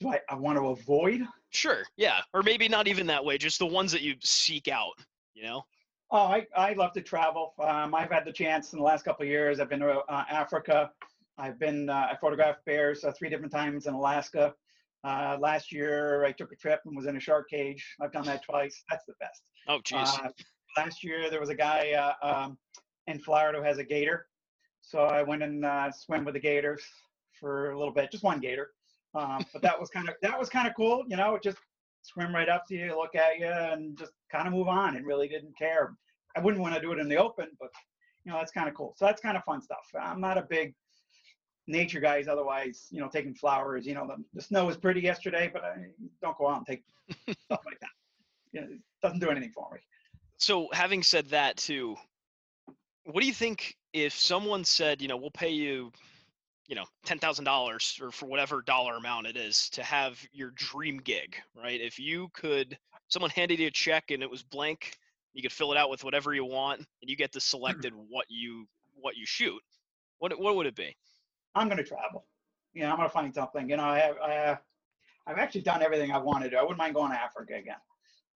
Do 0.00 0.10
I, 0.10 0.20
I 0.32 0.36
want 0.36 0.56
to 0.58 0.68
avoid? 0.68 1.22
sure 1.50 1.82
yeah 1.96 2.20
or 2.32 2.42
maybe 2.42 2.68
not 2.68 2.86
even 2.86 3.06
that 3.08 3.24
way 3.24 3.36
just 3.36 3.58
the 3.58 3.66
ones 3.66 3.90
that 3.92 4.02
you 4.02 4.14
seek 4.22 4.68
out 4.68 4.92
you 5.34 5.42
know 5.42 5.64
Oh, 6.12 6.24
I, 6.24 6.44
I 6.56 6.72
love 6.72 6.92
to 6.94 7.00
travel. 7.00 7.54
Um, 7.60 7.94
I've 7.94 8.10
had 8.10 8.24
the 8.24 8.32
chance 8.32 8.72
in 8.72 8.80
the 8.80 8.84
last 8.84 9.04
couple 9.04 9.22
of 9.22 9.28
years. 9.28 9.60
I've 9.60 9.68
been 9.68 9.78
to 9.78 9.98
uh, 10.00 10.24
Africa. 10.28 10.90
I've 11.38 11.58
been, 11.58 11.88
uh, 11.88 12.08
I 12.12 12.16
photographed 12.20 12.64
bears 12.64 13.04
uh, 13.04 13.12
three 13.18 13.30
different 13.30 13.52
times 13.52 13.86
in 13.86 13.94
Alaska. 13.94 14.54
Uh, 15.02 15.38
last 15.40 15.72
year, 15.72 16.24
I 16.24 16.32
took 16.32 16.52
a 16.52 16.56
trip 16.56 16.80
and 16.84 16.94
was 16.94 17.06
in 17.06 17.16
a 17.16 17.20
shark 17.20 17.48
cage. 17.48 17.84
I've 18.00 18.12
done 18.12 18.24
that 18.26 18.42
twice. 18.44 18.82
That's 18.90 19.06
the 19.06 19.14
best. 19.20 19.42
oh 19.68 19.78
jeez 19.78 20.24
Uh, 20.24 20.28
last 20.76 21.02
year, 21.02 21.30
there 21.30 21.40
was 21.40 21.48
a 21.48 21.54
guy 21.54 21.92
uh, 21.92 22.26
um, 22.26 22.58
in 23.06 23.18
Florida 23.18 23.58
who 23.58 23.64
has 23.64 23.78
a 23.78 23.84
gator. 23.84 24.26
So 24.82 25.00
I 25.04 25.22
went 25.22 25.42
and 25.42 25.64
uh, 25.64 25.90
swam 25.92 26.24
with 26.24 26.34
the 26.34 26.40
gators 26.40 26.82
for 27.38 27.70
a 27.70 27.78
little 27.78 27.94
bit, 27.94 28.10
just 28.10 28.24
one 28.24 28.40
gator. 28.40 28.70
Um, 29.14 29.44
but 29.52 29.62
that 29.62 29.78
was 29.78 29.88
kind 29.94 30.08
of 30.08 30.14
that 30.22 30.38
was 30.38 30.48
kind 30.48 30.68
of 30.68 30.74
cool, 30.74 31.04
you 31.08 31.16
know. 31.16 31.38
Just 31.42 31.58
swim 32.02 32.34
right 32.34 32.48
up 32.48 32.66
to 32.68 32.74
you, 32.74 32.96
look 32.96 33.14
at 33.14 33.38
you, 33.38 33.46
and 33.46 33.96
just 33.98 34.12
kind 34.30 34.46
of 34.46 34.52
move 34.52 34.68
on, 34.68 34.96
and 34.96 35.06
really 35.06 35.28
didn't 35.28 35.56
care. 35.58 35.94
I 36.36 36.40
wouldn't 36.40 36.62
want 36.62 36.74
to 36.74 36.80
do 36.80 36.92
it 36.92 36.98
in 36.98 37.08
the 37.08 37.16
open, 37.16 37.48
but 37.58 37.70
you 38.24 38.32
know 38.32 38.38
that's 38.38 38.52
kind 38.52 38.68
of 38.68 38.74
cool. 38.74 38.94
So 38.96 39.06
that's 39.06 39.20
kind 39.20 39.36
of 39.36 39.44
fun 39.44 39.60
stuff. 39.62 39.84
I'm 39.98 40.20
not 40.20 40.38
a 40.38 40.42
big 40.42 40.74
nature 41.70 42.00
guys. 42.00 42.28
Otherwise, 42.28 42.86
you 42.90 43.00
know, 43.00 43.08
taking 43.08 43.34
flowers. 43.34 43.86
You 43.86 43.94
know, 43.94 44.06
the, 44.06 44.22
the 44.34 44.42
snow 44.42 44.66
was 44.66 44.76
pretty 44.76 45.00
yesterday, 45.00 45.50
but 45.52 45.64
I 45.64 45.76
don't 46.22 46.36
go 46.36 46.48
out 46.48 46.58
and 46.58 46.66
take 46.66 46.84
stuff 47.38 47.60
like 47.64 47.80
that. 47.80 47.90
You 48.52 48.60
know, 48.60 48.66
it 48.68 48.80
doesn't 49.02 49.20
do 49.20 49.30
anything 49.30 49.52
for 49.52 49.68
me. 49.72 49.80
so 50.36 50.68
having 50.72 51.02
said 51.02 51.28
that 51.28 51.56
too 51.56 51.96
what 53.04 53.20
do 53.20 53.26
you 53.26 53.32
think 53.32 53.76
if 53.92 54.12
someone 54.12 54.64
said 54.64 55.00
you 55.00 55.08
know 55.08 55.16
we'll 55.16 55.30
pay 55.30 55.50
you 55.50 55.90
you 56.66 56.76
know 56.76 56.84
$10000 57.06 58.00
or 58.00 58.12
for 58.12 58.26
whatever 58.26 58.62
dollar 58.62 58.96
amount 58.96 59.26
it 59.26 59.36
is 59.36 59.68
to 59.70 59.82
have 59.82 60.20
your 60.32 60.50
dream 60.54 60.98
gig 60.98 61.36
right 61.54 61.80
if 61.80 61.98
you 61.98 62.28
could 62.34 62.78
someone 63.08 63.30
handed 63.30 63.58
you 63.58 63.66
a 63.66 63.70
check 63.70 64.10
and 64.10 64.22
it 64.22 64.30
was 64.30 64.42
blank 64.42 64.96
you 65.32 65.42
could 65.42 65.52
fill 65.52 65.72
it 65.72 65.78
out 65.78 65.90
with 65.90 66.04
whatever 66.04 66.34
you 66.34 66.44
want 66.44 66.78
and 66.78 67.10
you 67.10 67.16
get 67.16 67.32
to 67.32 67.38
hmm. 67.38 67.42
selected 67.42 67.92
what 68.08 68.26
you 68.28 68.66
what 68.94 69.16
you 69.16 69.26
shoot 69.26 69.60
what 70.18 70.38
what 70.38 70.56
would 70.56 70.66
it 70.66 70.76
be 70.76 70.94
I'm 71.54 71.68
going 71.68 71.78
to 71.78 71.84
travel. 71.84 72.26
You 72.72 72.82
know, 72.82 72.90
I'm 72.90 72.96
going 72.96 73.08
to 73.08 73.12
find 73.12 73.34
something. 73.34 73.68
You 73.68 73.76
know, 73.76 73.84
I 73.84 73.98
have, 73.98 74.16
I 74.24 74.32
have, 74.32 74.60
I've 75.26 75.38
actually 75.38 75.62
done 75.62 75.82
everything 75.82 76.12
I 76.12 76.18
wanted 76.18 76.50
to. 76.50 76.58
I 76.58 76.62
wouldn't 76.62 76.78
mind 76.78 76.94
going 76.94 77.12
to 77.12 77.20
Africa 77.20 77.54
again. 77.54 77.76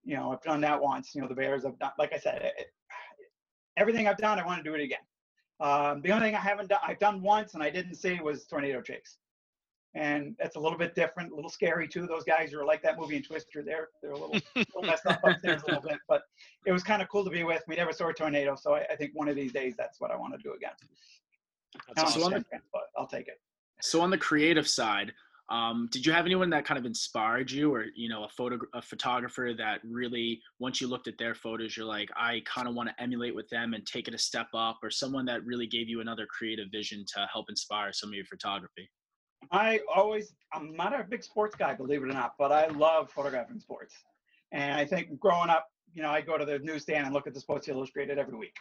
You 0.05 0.17
know, 0.17 0.33
I've 0.33 0.43
done 0.43 0.61
that 0.63 0.81
once. 0.81 1.15
You 1.15 1.23
know, 1.23 1.29
the 1.29 1.35
Bears. 1.35 1.65
I've 1.65 1.79
done, 1.79 1.93
like 1.99 2.13
I 2.13 2.19
said, 2.19 2.43
it, 2.43 2.67
everything 3.77 4.07
I've 4.07 4.19
done, 4.19 4.39
I 4.39 4.45
want 4.45 4.63
to 4.63 4.69
do 4.69 4.75
it 4.75 4.83
again. 4.83 4.99
Um, 5.61 6.03
the 6.03 6.13
only 6.13 6.27
thing 6.27 6.35
I 6.35 6.41
haven't 6.41 6.69
done, 6.69 6.81
I've 6.87 6.99
done 6.99 7.23
once 7.23 7.55
and 7.55 7.63
I 7.63 7.71
didn't 7.71 7.95
see 7.95 8.19
was 8.21 8.45
tornado 8.45 8.83
chase, 8.83 9.19
and 9.95 10.35
it's 10.41 10.57
a 10.57 10.61
little 10.61 10.77
bit 10.77 10.95
different, 10.97 11.31
a 11.31 11.35
little 11.35 11.51
scary 11.51 11.87
too. 11.87 12.07
Those 12.07 12.25
guys 12.25 12.51
who 12.51 12.61
are 12.61 12.65
like 12.65 12.83
that 12.83 12.99
movie 12.99 13.17
in 13.17 13.23
Twister. 13.23 13.63
They're 13.63 13.89
they're 14.03 14.11
a 14.11 14.19
little, 14.19 14.41
little 14.57 14.83
messed 14.83 15.07
up 15.07 15.21
upstairs 15.23 15.63
a 15.63 15.67
little 15.67 15.83
bit, 15.89 15.99
but 16.09 16.23
it 16.67 16.73
was 16.73 16.83
kind 16.83 17.03
of 17.03 17.09
cool 17.09 17.25
to 17.25 17.31
be 17.31 17.45
with. 17.45 17.63
We 17.69 17.77
never 17.77 17.93
saw 17.93 18.09
a 18.09 18.13
tornado, 18.13 18.57
so 18.57 18.75
I, 18.75 18.85
I 18.91 18.97
think 18.97 19.13
one 19.15 19.29
of 19.29 19.37
these 19.37 19.53
days 19.53 19.75
that's 19.79 20.01
what 20.01 20.11
I 20.11 20.17
want 20.17 20.35
to 20.35 20.39
do 20.43 20.55
again. 20.55 20.73
That's 21.95 22.17
a 22.17 22.19
Jets 22.19 22.49
fan, 22.51 22.61
but 22.73 22.83
I'll 22.97 23.07
take 23.07 23.29
it. 23.29 23.41
So 23.81 24.01
on 24.01 24.11
the 24.11 24.19
creative 24.19 24.69
side, 24.69 25.13
um, 25.51 25.89
did 25.93 26.07
you 26.07 26.13
have 26.13 26.25
anyone 26.25 26.49
that 26.51 26.65
kind 26.65 26.79
of 26.79 26.87
inspired 26.87 27.51
you, 27.51 27.73
or 27.75 27.85
you 27.95 28.09
know, 28.09 28.25
a 28.25 28.29
photo, 28.29 28.59
a 28.73 28.81
photographer 28.81 29.53
that 29.59 29.81
really, 29.85 30.41
once 30.59 30.81
you 30.81 30.87
looked 30.87 31.07
at 31.07 31.19
their 31.19 31.35
photos, 31.35 31.77
you're 31.77 31.85
like, 31.85 32.09
I 32.17 32.43
kind 32.47 32.67
of 32.67 32.75
want 32.75 32.89
to 32.89 33.03
emulate 33.03 33.35
with 33.35 33.49
them 33.51 33.75
and 33.75 33.85
take 33.85 34.09
it 34.09 34.15
a 34.15 34.19
step 34.19 34.47
up, 34.55 34.79
or 34.83 34.91
someone 34.91 35.27
that 35.27 35.45
really 35.45 35.67
gave 35.67 35.89
you 35.89 36.01
another 36.01 36.27
creative 36.27 36.69
vision 36.73 37.05
to 37.15 37.29
help 37.31 37.51
inspire 37.51 37.93
some 37.93 38.09
of 38.09 38.15
your 38.15 38.25
photography? 38.25 38.89
I 39.53 39.81
always, 39.95 40.35
I'm 40.55 40.75
not 40.75 40.99
a 40.99 41.05
big 41.05 41.23
sports 41.23 41.55
guy, 41.55 41.75
believe 41.75 42.03
it 42.03 42.05
or 42.05 42.15
not, 42.15 42.33
but 42.39 42.51
I 42.51 42.69
love 42.69 43.11
photographing 43.11 43.61
sports. 43.61 43.95
And 44.53 44.73
I 44.81 44.87
think 44.87 45.21
growing 45.21 45.51
up, 45.51 45.67
you 45.93 46.03
know, 46.03 46.09
I 46.09 46.23
go 46.23 46.39
to 46.39 46.47
the 46.47 46.59
newsstand 46.61 47.05
and 47.05 47.13
look 47.13 47.27
at 47.27 47.35
the 47.35 47.41
Sports 47.41 47.69
Illustrated 47.69 48.19
every 48.19 48.39
week. 48.39 48.55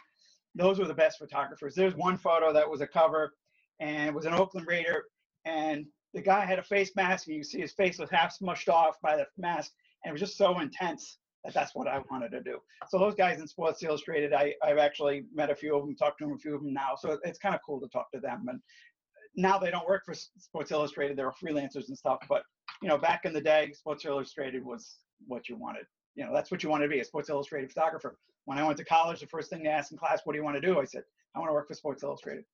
Those 0.54 0.78
were 0.78 0.86
the 0.86 0.94
best 0.94 1.18
photographers. 1.18 1.74
There's 1.74 1.94
one 1.94 2.16
photo 2.16 2.52
that 2.52 2.68
was 2.68 2.80
a 2.80 2.86
cover 2.86 3.32
and 3.80 4.08
it 4.08 4.14
was 4.14 4.24
an 4.24 4.34
Oakland 4.34 4.66
Raider. 4.66 5.04
And 5.44 5.86
the 6.12 6.22
guy 6.22 6.44
had 6.44 6.58
a 6.58 6.62
face 6.62 6.92
mask 6.94 7.26
and 7.26 7.36
you 7.36 7.44
see 7.44 7.60
his 7.60 7.72
face 7.72 7.98
was 7.98 8.10
half 8.10 8.36
smushed 8.38 8.68
off 8.68 8.96
by 9.02 9.16
the 9.16 9.26
mask. 9.36 9.72
And 10.04 10.10
it 10.10 10.12
was 10.12 10.20
just 10.20 10.36
so 10.36 10.60
intense 10.60 11.18
that 11.44 11.54
that's 11.54 11.74
what 11.74 11.88
I 11.88 12.00
wanted 12.10 12.30
to 12.30 12.42
do. 12.42 12.58
So 12.88 12.98
those 12.98 13.14
guys 13.14 13.40
in 13.40 13.46
Sports 13.46 13.82
Illustrated, 13.82 14.32
I, 14.32 14.54
I've 14.62 14.78
actually 14.78 15.24
met 15.34 15.50
a 15.50 15.54
few 15.54 15.76
of 15.76 15.84
them, 15.84 15.94
talked 15.94 16.18
to 16.18 16.24
them, 16.24 16.34
a 16.34 16.38
few 16.38 16.54
of 16.54 16.62
them 16.62 16.72
now. 16.72 16.94
So 16.98 17.18
it's 17.22 17.38
kind 17.38 17.54
of 17.54 17.60
cool 17.66 17.80
to 17.80 17.88
talk 17.88 18.10
to 18.12 18.20
them. 18.20 18.46
And 18.48 18.60
now 19.36 19.58
they 19.58 19.70
don't 19.70 19.86
work 19.86 20.04
for 20.04 20.14
Sports 20.14 20.70
Illustrated; 20.70 21.16
they're 21.16 21.30
freelancers 21.32 21.88
and 21.88 21.98
stuff. 21.98 22.18
But 22.28 22.42
you 22.82 22.88
know, 22.88 22.98
back 22.98 23.24
in 23.24 23.32
the 23.32 23.40
day, 23.40 23.72
Sports 23.72 24.04
Illustrated 24.04 24.64
was 24.64 24.98
what 25.26 25.48
you 25.48 25.56
wanted. 25.56 25.84
You 26.14 26.24
know, 26.24 26.32
that's 26.32 26.50
what 26.50 26.62
you 26.62 26.68
want 26.68 26.82
to 26.82 26.88
be—a 26.88 27.04
Sports 27.04 27.28
Illustrated 27.28 27.72
photographer. 27.72 28.16
When 28.44 28.58
I 28.58 28.64
went 28.64 28.78
to 28.78 28.84
college, 28.84 29.20
the 29.20 29.26
first 29.26 29.50
thing 29.50 29.62
they 29.62 29.68
asked 29.68 29.92
in 29.92 29.98
class, 29.98 30.20
"What 30.24 30.32
do 30.32 30.38
you 30.38 30.44
want 30.44 30.56
to 30.56 30.60
do?" 30.60 30.78
I 30.78 30.84
said, 30.84 31.02
"I 31.34 31.38
want 31.38 31.48
to 31.50 31.54
work 31.54 31.68
for 31.68 31.74
Sports 31.74 32.02
Illustrated." 32.02 32.44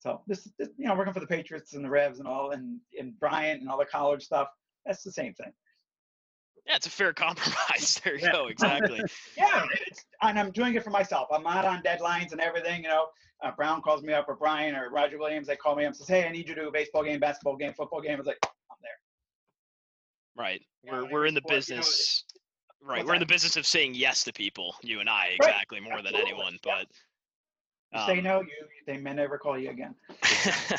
So 0.00 0.20
this, 0.26 0.48
this, 0.58 0.68
you 0.76 0.86
know, 0.86 0.94
working 0.94 1.14
for 1.14 1.20
the 1.20 1.26
Patriots 1.26 1.72
and 1.72 1.84
the 1.84 1.88
Revs 1.88 2.18
and 2.18 2.28
all, 2.28 2.50
and 2.50 2.78
and 2.98 3.18
Bryant 3.18 3.60
and 3.60 3.70
all 3.70 3.78
the 3.78 3.86
college 3.86 4.22
stuff. 4.22 4.48
That's 4.86 5.02
the 5.02 5.12
same 5.12 5.34
thing. 5.34 5.52
Yeah, 6.66 6.76
it's 6.76 6.86
a 6.86 6.90
fair 6.90 7.12
compromise. 7.14 8.00
There 8.04 8.14
you 8.14 8.24
yeah. 8.24 8.32
go. 8.32 8.46
Exactly. 8.46 9.00
yeah, 9.36 9.64
and 10.22 10.38
I'm 10.38 10.50
doing 10.52 10.74
it 10.74 10.84
for 10.84 10.90
myself. 10.90 11.28
I'm 11.32 11.42
not 11.42 11.64
on 11.64 11.82
deadlines 11.82 12.32
and 12.32 12.40
everything. 12.40 12.82
You 12.82 12.88
know, 12.88 13.06
uh, 13.42 13.50
Brown 13.52 13.82
calls 13.82 14.02
me 14.02 14.12
up, 14.12 14.26
or 14.28 14.36
Bryant, 14.36 14.76
or 14.76 14.90
Roger 14.90 15.18
Williams. 15.18 15.46
They 15.46 15.56
call 15.56 15.74
me 15.76 15.84
up 15.84 15.88
and 15.88 15.96
says, 15.96 16.08
"Hey, 16.08 16.26
I 16.26 16.30
need 16.30 16.48
you 16.48 16.54
to 16.54 16.62
do 16.62 16.68
a 16.68 16.72
baseball 16.72 17.04
game, 17.04 17.20
basketball 17.20 17.56
game, 17.56 17.72
football 17.74 18.00
game." 18.00 18.14
I 18.14 18.16
was 18.16 18.26
like, 18.26 18.38
"I'm 18.42 18.76
there." 18.82 18.90
Right. 20.36 20.62
We're 20.82 21.10
we're 21.10 21.26
in 21.26 21.34
the 21.34 21.42
business. 21.48 22.24
Right. 22.84 23.04
We're 23.04 23.14
in 23.14 23.20
the 23.20 23.26
business 23.26 23.56
of 23.56 23.66
saying 23.66 23.94
yes 23.94 24.24
to 24.24 24.32
people. 24.32 24.74
You 24.82 25.00
and 25.00 25.08
I, 25.08 25.30
exactly, 25.36 25.78
right. 25.78 25.84
more 25.84 25.98
Absolutely. 25.98 26.20
than 26.20 26.28
anyone. 26.28 26.58
But 26.62 26.86
you 27.92 28.00
um, 28.00 28.06
say 28.06 28.20
no, 28.20 28.40
you 28.42 28.48
they 28.86 28.98
may 28.98 29.14
never 29.14 29.38
call 29.38 29.58
you 29.58 29.70
again. 29.70 29.94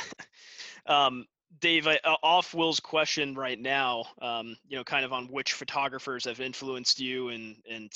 um, 0.86 1.26
Dave, 1.60 1.88
I, 1.88 2.00
uh, 2.04 2.16
off 2.22 2.54
Will's 2.54 2.80
question 2.80 3.34
right 3.34 3.60
now, 3.60 4.06
um, 4.22 4.56
you 4.68 4.78
know, 4.78 4.84
kind 4.84 5.06
of 5.06 5.14
on 5.14 5.28
which 5.28 5.54
photographers 5.54 6.26
have 6.26 6.40
influenced 6.40 7.00
you, 7.00 7.30
and 7.30 7.56
and 7.70 7.92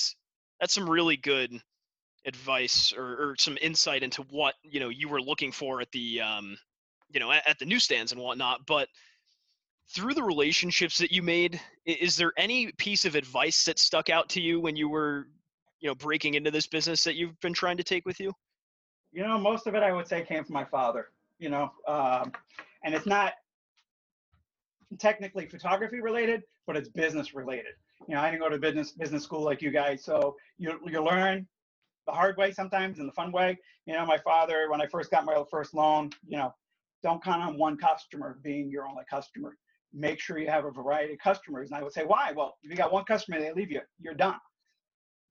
that's 0.60 0.74
some 0.74 0.90
really 0.90 1.18
good 1.18 1.62
advice 2.26 2.94
or, 2.96 3.04
or 3.04 3.36
some 3.38 3.58
insight 3.62 4.04
into 4.04 4.24
what 4.24 4.56
you 4.64 4.80
know 4.80 4.90
you 4.90 5.08
were 5.08 5.22
looking 5.22 5.52
for 5.52 5.82
at 5.82 5.92
the 5.92 6.22
um, 6.22 6.58
you 7.12 7.20
know 7.20 7.32
at, 7.32 7.48
at 7.48 7.60
the 7.60 7.66
newsstands 7.66 8.12
and 8.12 8.22
whatnot. 8.22 8.66
But 8.66 8.88
through 9.92 10.14
the 10.14 10.24
relationships 10.24 10.98
that 11.00 11.12
you 11.12 11.24
made, 11.24 11.60
is 11.86 12.16
there 12.16 12.32
any 12.38 12.72
piece 12.74 13.06
of 13.06 13.16
advice 13.16 13.66
that 13.66 13.80
stuck 13.80 14.10
out 14.10 14.30
to 14.30 14.42
you 14.42 14.60
when 14.60 14.76
you 14.76 14.88
were 14.88 15.28
you 15.80 15.88
know 15.88 15.96
breaking 15.96 16.36
into 16.36 16.52
this 16.52 16.68
business 16.68 17.04
that 17.04 17.16
you've 17.16 17.40
been 17.40 17.54
trying 17.54 17.78
to 17.78 17.84
take 17.84 18.06
with 18.06 18.20
you? 18.20 18.34
You 19.12 19.24
know, 19.24 19.38
most 19.40 19.66
of 19.68 19.76
it 19.76 19.82
I 19.82 19.92
would 19.92 20.08
say 20.08 20.24
came 20.24 20.44
from 20.44 20.54
my 20.54 20.66
father. 20.66 21.08
You 21.40 21.50
know, 21.50 21.72
um, 21.88 22.32
and 22.84 22.94
it's 22.94 23.06
not 23.06 23.34
technically 25.00 25.46
photography 25.48 26.02
related, 26.02 26.44
but 26.68 26.76
it's 26.76 26.90
business 26.90 27.34
related. 27.34 27.74
You 28.08 28.16
know, 28.16 28.22
I 28.22 28.30
didn't 28.30 28.42
go 28.42 28.50
to 28.50 28.58
business 28.58 28.92
business 28.92 29.24
school 29.24 29.42
like 29.42 29.62
you 29.62 29.72
guys, 29.72 30.04
so 30.04 30.36
you 30.58 30.80
you 30.86 31.04
learn 31.04 31.48
the 32.06 32.12
hard 32.12 32.38
way 32.38 32.52
sometimes 32.52 33.00
and 33.00 33.08
the 33.08 33.14
fun 33.14 33.32
way. 33.32 33.58
You 33.86 33.94
know, 33.94 34.06
my 34.06 34.18
father, 34.20 34.70
when 34.70 34.82
I 34.82 34.88
first 34.88 35.10
got 35.10 35.26
my 35.26 35.44
first 35.50 35.74
loan, 35.74 36.12
you 36.28 36.38
know, 36.38 36.54
don't 37.02 37.24
count 37.24 37.42
on 37.42 37.58
one 37.58 37.78
customer 37.78 38.38
being 38.44 38.70
your 38.70 38.88
only 38.88 39.04
customer. 39.10 39.58
Make 39.94 40.20
sure 40.20 40.38
you 40.38 40.50
have 40.50 40.66
a 40.66 40.72
variety 40.72 41.14
of 41.14 41.20
customers. 41.20 41.70
And 41.70 41.80
I 41.80 41.84
would 41.84 41.94
say, 41.94 42.04
why? 42.06 42.32
Well, 42.36 42.58
if 42.64 42.70
you 42.70 42.78
got 42.78 42.92
one 42.92 43.06
customer, 43.06 43.40
they 43.40 43.52
leave 43.54 43.72
you, 43.72 43.82
you're 44.00 44.14
done. 44.14 44.38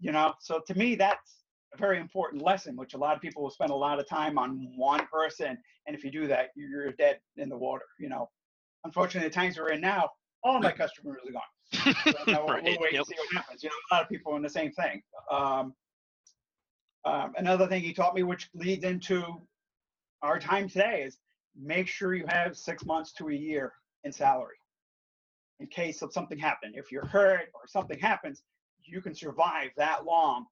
You 0.01 0.13
know, 0.13 0.35
so 0.41 0.61
to 0.67 0.75
me, 0.75 0.95
that's 0.95 1.45
a 1.75 1.77
very 1.77 1.99
important 1.99 2.43
lesson, 2.43 2.77
which 2.77 2.95
a 2.95 2.99
lot 2.99 3.15
of 3.15 3.23
people 3.23 3.43
will 3.43 3.51
spend 3.51 3.71
a 3.71 3.75
lot 3.75 3.99
of 3.99 4.09
time 4.09 4.39
on 4.39 4.73
one 4.77 5.07
person. 5.13 5.57
And 5.87 5.97
if 5.97 6.05
you 6.05 6.11
do 6.11 6.27
that, 6.29 6.49
you're 6.55 6.93
dead 6.93 7.19
in 7.37 7.49
the 7.49 7.57
water, 7.57 7.85
you 7.99 8.09
know, 8.09 8.29
unfortunately, 8.85 9.29
the 9.29 9.35
times 9.35 9.59
we're 9.59 9.71
in 9.71 9.81
now, 9.81 10.09
all 10.45 10.61
my 10.61 10.73
customers 10.73 11.19
are 11.27 11.33
gone. 11.33 11.43
So 12.05 12.25
we'll, 12.27 12.47
right. 12.47 12.63
we'll 12.63 12.79
wait 12.81 12.93
yep. 12.93 13.01
and 13.01 13.07
see 13.07 13.15
what 13.17 13.35
happens. 13.35 13.63
You 13.63 13.69
know, 13.69 13.75
a 13.91 13.95
lot 13.95 14.03
of 14.03 14.09
people 14.09 14.33
are 14.33 14.37
in 14.37 14.43
the 14.43 14.49
same 14.49 14.73
thing. 14.73 15.03
Um, 15.31 15.75
um, 17.05 17.33
another 17.37 17.67
thing 17.67 17.83
he 17.83 17.93
taught 17.93 18.15
me, 18.15 18.23
which 18.23 18.49
leads 18.55 18.85
into 18.85 19.23
our 20.23 20.39
time 20.39 20.69
today, 20.69 21.03
is 21.07 21.19
make 21.61 21.87
sure 21.87 22.15
you 22.15 22.25
have 22.29 22.57
six 22.57 22.85
months 22.85 23.13
to 23.15 23.29
a 23.29 23.35
year 23.35 23.73
in 24.05 24.13
salary 24.13 24.57
in 25.61 25.67
case 25.67 26.03
of 26.03 26.13
something 26.13 26.39
happen. 26.39 26.73
If 26.75 26.93
you're 26.93 27.07
hurt 27.07 27.49
or 27.55 27.67
something 27.67 27.99
happens, 27.99 28.43
you 28.85 29.01
can 29.01 29.15
survive 29.15 29.71
that 29.77 30.05
long 30.05 30.47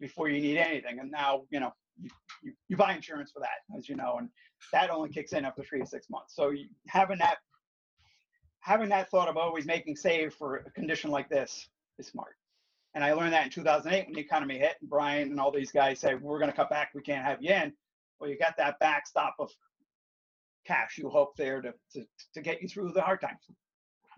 before 0.00 0.28
you 0.28 0.40
need 0.40 0.58
anything. 0.58 0.98
And 0.98 1.10
now, 1.10 1.42
you 1.50 1.60
know, 1.60 1.72
you, 2.00 2.10
you, 2.42 2.52
you 2.68 2.76
buy 2.76 2.94
insurance 2.94 3.30
for 3.32 3.40
that, 3.40 3.76
as 3.76 3.88
you 3.88 3.96
know, 3.96 4.16
and 4.18 4.28
that 4.72 4.90
only 4.90 5.10
kicks 5.10 5.32
in 5.32 5.44
after 5.44 5.62
three 5.62 5.80
to 5.80 5.86
six 5.86 6.08
months. 6.10 6.34
So 6.34 6.50
you, 6.50 6.66
having 6.88 7.18
that 7.18 7.36
having 8.60 8.88
that 8.88 9.08
thought 9.10 9.28
of 9.28 9.36
always 9.36 9.64
making 9.64 9.94
save 9.94 10.34
for 10.34 10.56
a 10.56 10.70
condition 10.72 11.10
like 11.10 11.28
this 11.28 11.68
is 11.98 12.08
smart. 12.08 12.34
And 12.94 13.04
I 13.04 13.12
learned 13.12 13.32
that 13.32 13.44
in 13.44 13.50
2008 13.50 14.06
when 14.06 14.14
the 14.14 14.20
economy 14.20 14.58
hit 14.58 14.74
and 14.80 14.90
Bryant 14.90 15.30
and 15.30 15.38
all 15.38 15.52
these 15.52 15.70
guys 15.70 16.00
said, 16.00 16.20
we're 16.20 16.40
going 16.40 16.50
to 16.50 16.56
cut 16.56 16.68
back. 16.68 16.90
We 16.92 17.02
can't 17.02 17.24
have 17.24 17.38
you 17.40 17.50
in. 17.50 17.72
Well, 18.18 18.28
you 18.28 18.36
got 18.36 18.56
that 18.56 18.80
backstop 18.80 19.36
of 19.38 19.52
cash 20.66 20.98
you 20.98 21.08
hope 21.08 21.36
there 21.36 21.60
to, 21.62 21.72
to, 21.92 22.04
to 22.34 22.40
get 22.40 22.62
you 22.62 22.68
through 22.68 22.92
the 22.92 23.02
hard 23.02 23.20
times. 23.20 23.40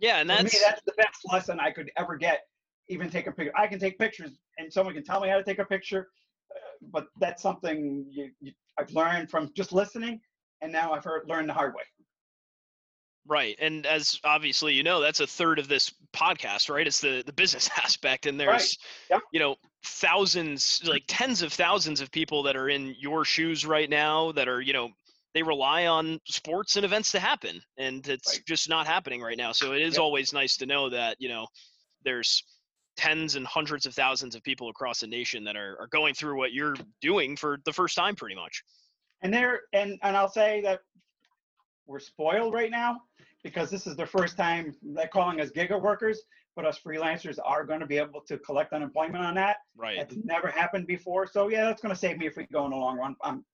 Yeah. 0.01 0.21
And 0.21 0.31
that's, 0.31 0.53
me, 0.53 0.61
that's 0.65 0.83
the 0.87 0.93
best 0.97 1.21
lesson 1.31 1.61
I 1.61 1.71
could 1.71 1.91
ever 1.97 2.17
get. 2.17 2.41
Even 2.89 3.11
take 3.11 3.27
a 3.27 3.33
picture. 3.33 3.53
I 3.57 3.67
can 3.67 3.79
take 3.79 3.99
pictures 3.99 4.31
and 4.59 4.73
someone 4.73 4.95
can 4.95 5.05
tell 5.05 5.21
me 5.21 5.29
how 5.29 5.37
to 5.37 5.45
take 5.45 5.59
a 5.59 5.65
picture, 5.65 6.09
uh, 6.55 6.87
but 6.91 7.07
that's 7.21 7.43
something 7.43 8.07
you, 8.09 8.31
you, 8.41 8.53
I've 8.79 8.91
learned 8.93 9.31
from 9.31 9.51
just 9.55 9.73
listening. 9.73 10.21
And 10.63 10.73
now 10.73 10.93
I've 10.93 11.05
heard, 11.05 11.23
learned 11.29 11.49
the 11.49 11.55
hard 11.55 11.75
way. 11.75 11.83
Right. 13.29 13.57
And 13.61 13.85
as 13.85 14.19
obviously 14.25 14.73
you 14.73 14.83
know, 14.83 15.01
that's 15.01 15.21
a 15.21 15.27
third 15.27 15.59
of 15.59 15.69
this 15.69 15.93
podcast, 16.15 16.71
right? 16.71 16.87
It's 16.87 17.01
the 17.01 17.23
the 17.27 17.33
business 17.33 17.69
aspect 17.77 18.25
and 18.25 18.41
there's 18.41 18.51
right. 18.51 18.77
yeah. 19.11 19.19
you 19.33 19.39
know, 19.39 19.57
thousands 19.85 20.83
like 20.87 21.05
tens 21.07 21.43
of 21.43 21.53
thousands 21.53 22.01
of 22.01 22.11
people 22.11 22.43
that 22.45 22.57
are 22.57 22.71
in 22.71 22.97
your 22.99 23.27
shoes 23.27 23.67
right 23.67 23.91
now 23.91 24.33
that 24.33 24.49
are, 24.49 24.63
you 24.63 24.73
know, 24.73 24.89
they 25.35 25.43
rely 25.43 25.87
on 25.87 26.19
sports 26.27 26.77
and 26.77 26.85
events 26.85 27.12
to 27.12 27.21
happen 27.21 27.61
and 27.77 28.09
it's 28.09 28.37
right. 28.37 28.47
just 28.47 28.69
not 28.69 28.87
happening 28.87 29.21
right 29.21 29.37
now. 29.37 29.53
So 29.53 29.73
it 29.73 29.83
is 29.83 29.95
yep. 29.95 30.03
always 30.03 30.33
nice 30.33 30.57
to 30.59 30.67
know 30.67 30.88
that, 30.91 31.17
you 31.19 31.29
know, 31.29 31.47
there's 32.05 32.43
tens 32.97 33.37
and 33.37 33.47
hundreds 33.47 33.87
of 33.87 33.95
thousands 33.95 34.35
of 34.35 34.43
people 34.43 34.69
across 34.69 35.01
the 35.01 35.07
nation 35.07 35.45
that 35.45 35.57
are, 35.57 35.77
are 35.81 35.87
going 35.88 36.14
through 36.14 36.37
what 36.37 36.53
you're 36.53 36.75
doing 37.01 37.37
for 37.37 37.59
the 37.64 37.73
first 37.73 37.97
time 37.97 38.17
pretty 38.17 38.35
much. 38.35 38.62
And 39.23 39.33
there 39.33 39.62
and 39.73 39.99
and 40.03 40.17
I'll 40.17 40.29
say 40.29 40.61
that 40.62 40.81
we're 41.87 41.99
spoiled 42.01 42.55
right 42.55 42.71
now 42.71 43.01
because 43.43 43.71
this 43.71 43.87
is 43.87 43.97
the 43.97 44.07
first 44.07 44.37
time 44.37 44.75
they're 44.83 45.09
calling 45.09 45.41
us 45.41 45.51
giga 45.51 45.81
workers, 45.81 46.23
but 46.55 46.64
us 46.64 46.81
freelancers 46.85 47.38
are 47.45 47.64
going 47.64 47.81
to 47.81 47.87
be 47.87 47.99
able 47.99 48.21
to 48.23 48.38
collect 48.38 48.73
unemployment 48.73 49.25
on 49.25 49.35
that. 49.37 49.59
Right. 49.77 49.99
It's 49.99 50.17
never 50.25 50.49
happened 50.49 50.87
before. 50.87 51.27
So 51.27 51.49
yeah, 51.49 51.64
that's 51.64 51.81
going 51.81 51.95
to 51.95 51.99
save 51.99 52.19
me 52.19 52.27
if 52.27 52.37
we 52.37 52.47
go 52.53 52.64
in 52.64 52.71
the 52.71 52.77
long 52.77 52.99
run. 52.99 53.17
Um, 53.23 53.45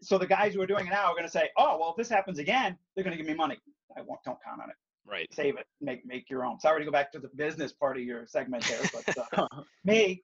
so 0.00 0.18
the 0.18 0.26
guys 0.26 0.54
who 0.54 0.60
are 0.62 0.66
doing 0.66 0.86
it 0.86 0.90
now 0.90 1.06
are 1.06 1.12
going 1.14 1.24
to 1.24 1.30
say, 1.30 1.48
oh, 1.56 1.78
well, 1.78 1.90
if 1.90 1.96
this 1.96 2.08
happens 2.08 2.38
again, 2.38 2.76
they're 2.94 3.04
going 3.04 3.16
to 3.16 3.22
give 3.22 3.28
me 3.28 3.34
money. 3.34 3.58
I 3.96 4.02
won't, 4.02 4.20
don't 4.24 4.38
count 4.44 4.60
on 4.62 4.70
it. 4.70 4.76
Right. 5.06 5.28
Save 5.32 5.58
it. 5.58 5.66
Make 5.80 6.06
make 6.06 6.30
your 6.30 6.46
own. 6.46 6.58
Sorry 6.58 6.80
to 6.80 6.84
go 6.84 6.90
back 6.90 7.12
to 7.12 7.18
the 7.18 7.28
business 7.36 7.72
part 7.72 7.98
of 7.98 8.02
your 8.02 8.26
segment 8.26 8.64
there, 8.64 8.80
but 8.92 9.38
uh, 9.38 9.46
me, 9.84 10.22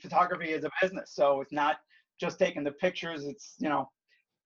photography 0.00 0.50
is 0.50 0.64
a 0.64 0.70
business, 0.80 1.12
so 1.14 1.42
it's 1.42 1.52
not 1.52 1.76
just 2.18 2.38
taking 2.38 2.64
the 2.64 2.72
pictures. 2.72 3.26
It's 3.26 3.54
you 3.58 3.68
know 3.68 3.90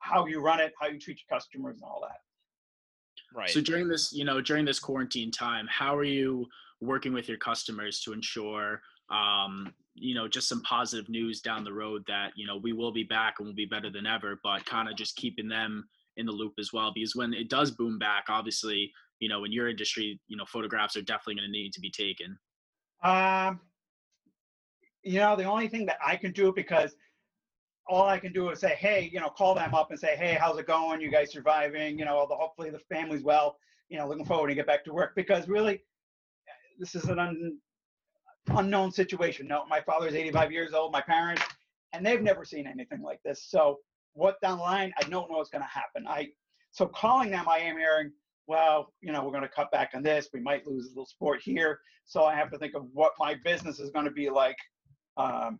how 0.00 0.26
you 0.26 0.40
run 0.40 0.59
it, 0.59 0.72
how 0.81 0.88
you 0.88 0.98
treat 0.98 1.20
your 1.28 1.38
customers, 1.38 1.76
and 1.76 1.85
all 1.85 2.02
that. 2.02 3.38
Right. 3.38 3.50
So 3.50 3.61
during 3.61 3.88
this, 3.88 4.12
you 4.12 4.24
know, 4.24 4.40
during 4.40 4.64
this 4.64 4.81
quarantine 4.81 5.31
time, 5.31 5.66
how 5.70 5.94
are 5.96 6.04
you 6.04 6.46
working 6.81 7.12
with 7.12 7.28
your 7.28 7.38
customers 7.38 8.00
to 8.00 8.12
ensure, 8.12 8.81
um, 9.11 9.73
you 9.94 10.14
know, 10.14 10.29
just 10.29 10.49
some 10.49 10.62
positive 10.62 11.09
news 11.09 11.40
down 11.40 11.64
the 11.64 11.73
road 11.73 12.05
that 12.07 12.33
you 12.37 12.47
know 12.47 12.57
we 12.57 12.73
will 12.73 12.92
be 12.92 13.05
back 13.05 13.37
and 13.38 13.47
we'll 13.47 13.55
be 13.55 13.66
better 13.66 13.90
than 13.90 14.07
ever, 14.07 14.38
but 14.42 14.64
kind 14.64 14.88
of 14.88 14.97
just 14.97 15.16
keeping 15.16 15.49
them 15.49 15.88
in 16.16 16.27
the 16.27 16.33
loop 16.33 16.55
as 16.59 16.73
well 16.73 16.92
because 16.92 17.14
when 17.14 17.33
it 17.33 17.49
does 17.49 17.71
boom 17.71 17.99
back, 17.99 18.25
obviously, 18.29 18.92
you 19.21 19.29
know, 19.29 19.44
in 19.44 19.53
your 19.53 19.68
industry, 19.68 20.21
you 20.27 20.37
know, 20.37 20.44
photographs 20.44 20.97
are 20.97 21.03
definitely 21.03 21.37
going 21.37 21.47
to 21.47 21.53
need 21.53 21.73
to 21.73 21.81
be 21.81 21.90
taken. 21.90 22.38
Um, 23.03 23.61
you 25.03 25.21
know, 25.21 25.37
the 25.37 25.44
only 25.44 25.68
thing 25.68 25.87
that 25.87 25.99
I 26.05 26.16
can 26.16 26.33
do 26.33 26.53
because 26.53 26.97
all 27.88 28.07
I 28.07 28.18
can 28.18 28.33
do 28.33 28.51
is 28.51 28.61
say, 28.61 28.77
hey, 28.79 29.09
you 29.12 29.21
know, 29.21 29.29
call 29.29 29.55
them 29.55 29.75
up 29.75 29.90
and 29.90 29.99
say, 29.99 30.16
hey, 30.16 30.37
how's 30.38 30.59
it 30.59 30.66
going? 30.66 31.01
You 31.01 31.11
guys 31.11 31.33
surviving? 31.33 31.99
You 31.99 32.05
know, 32.05 32.27
the, 32.29 32.35
hopefully 32.35 32.71
the 32.71 32.81
family's 32.90 33.23
well. 33.23 33.57
You 33.88 33.99
know, 33.99 34.07
looking 34.07 34.27
forward 34.27 34.49
to 34.49 34.55
get 34.55 34.66
back 34.66 34.85
to 34.85 34.92
work 34.92 35.14
because 35.16 35.49
really, 35.49 35.81
this 36.79 36.94
is 36.94 37.05
an 37.05 37.18
un, 37.18 37.59
unknown 38.50 38.92
situation. 38.92 39.46
No, 39.46 39.64
my 39.66 39.80
father's 39.80 40.14
85 40.14 40.52
years 40.52 40.72
old, 40.72 40.92
my 40.92 41.00
parents, 41.00 41.42
and 41.92 42.04
they've 42.04 42.22
never 42.22 42.44
seen 42.44 42.66
anything 42.66 43.02
like 43.02 43.20
this. 43.24 43.44
So 43.48 43.78
what 44.14 44.40
down 44.40 44.58
the 44.58 44.64
line, 44.64 44.92
I 44.98 45.02
don't 45.04 45.30
know 45.30 45.38
what's 45.38 45.50
going 45.50 45.62
to 45.62 45.68
happen. 45.68 46.06
I 46.06 46.28
so 46.70 46.87
calling 46.87 47.30
them, 47.30 47.48
I 47.48 47.58
am 47.58 47.78
hearing, 47.78 48.12
well, 48.46 48.92
you 49.00 49.11
know, 49.11 49.24
we're 49.24 49.30
going 49.30 49.42
to 49.42 49.48
cut 49.48 49.70
back 49.70 49.92
on 49.94 50.02
this. 50.02 50.28
We 50.34 50.40
might 50.40 50.66
lose 50.66 50.87
a 50.87 50.88
little 50.90 51.06
sport 51.06 51.40
here. 51.42 51.80
So 52.04 52.24
I 52.24 52.34
have 52.34 52.50
to 52.50 52.58
think 52.58 52.74
of 52.74 52.87
what 52.92 53.12
my 53.18 53.37
business 53.42 53.78
is 53.80 53.90
going 53.90 54.04
to 54.04 54.11
be 54.11 54.28
like. 54.28 54.56
Um, 55.16 55.58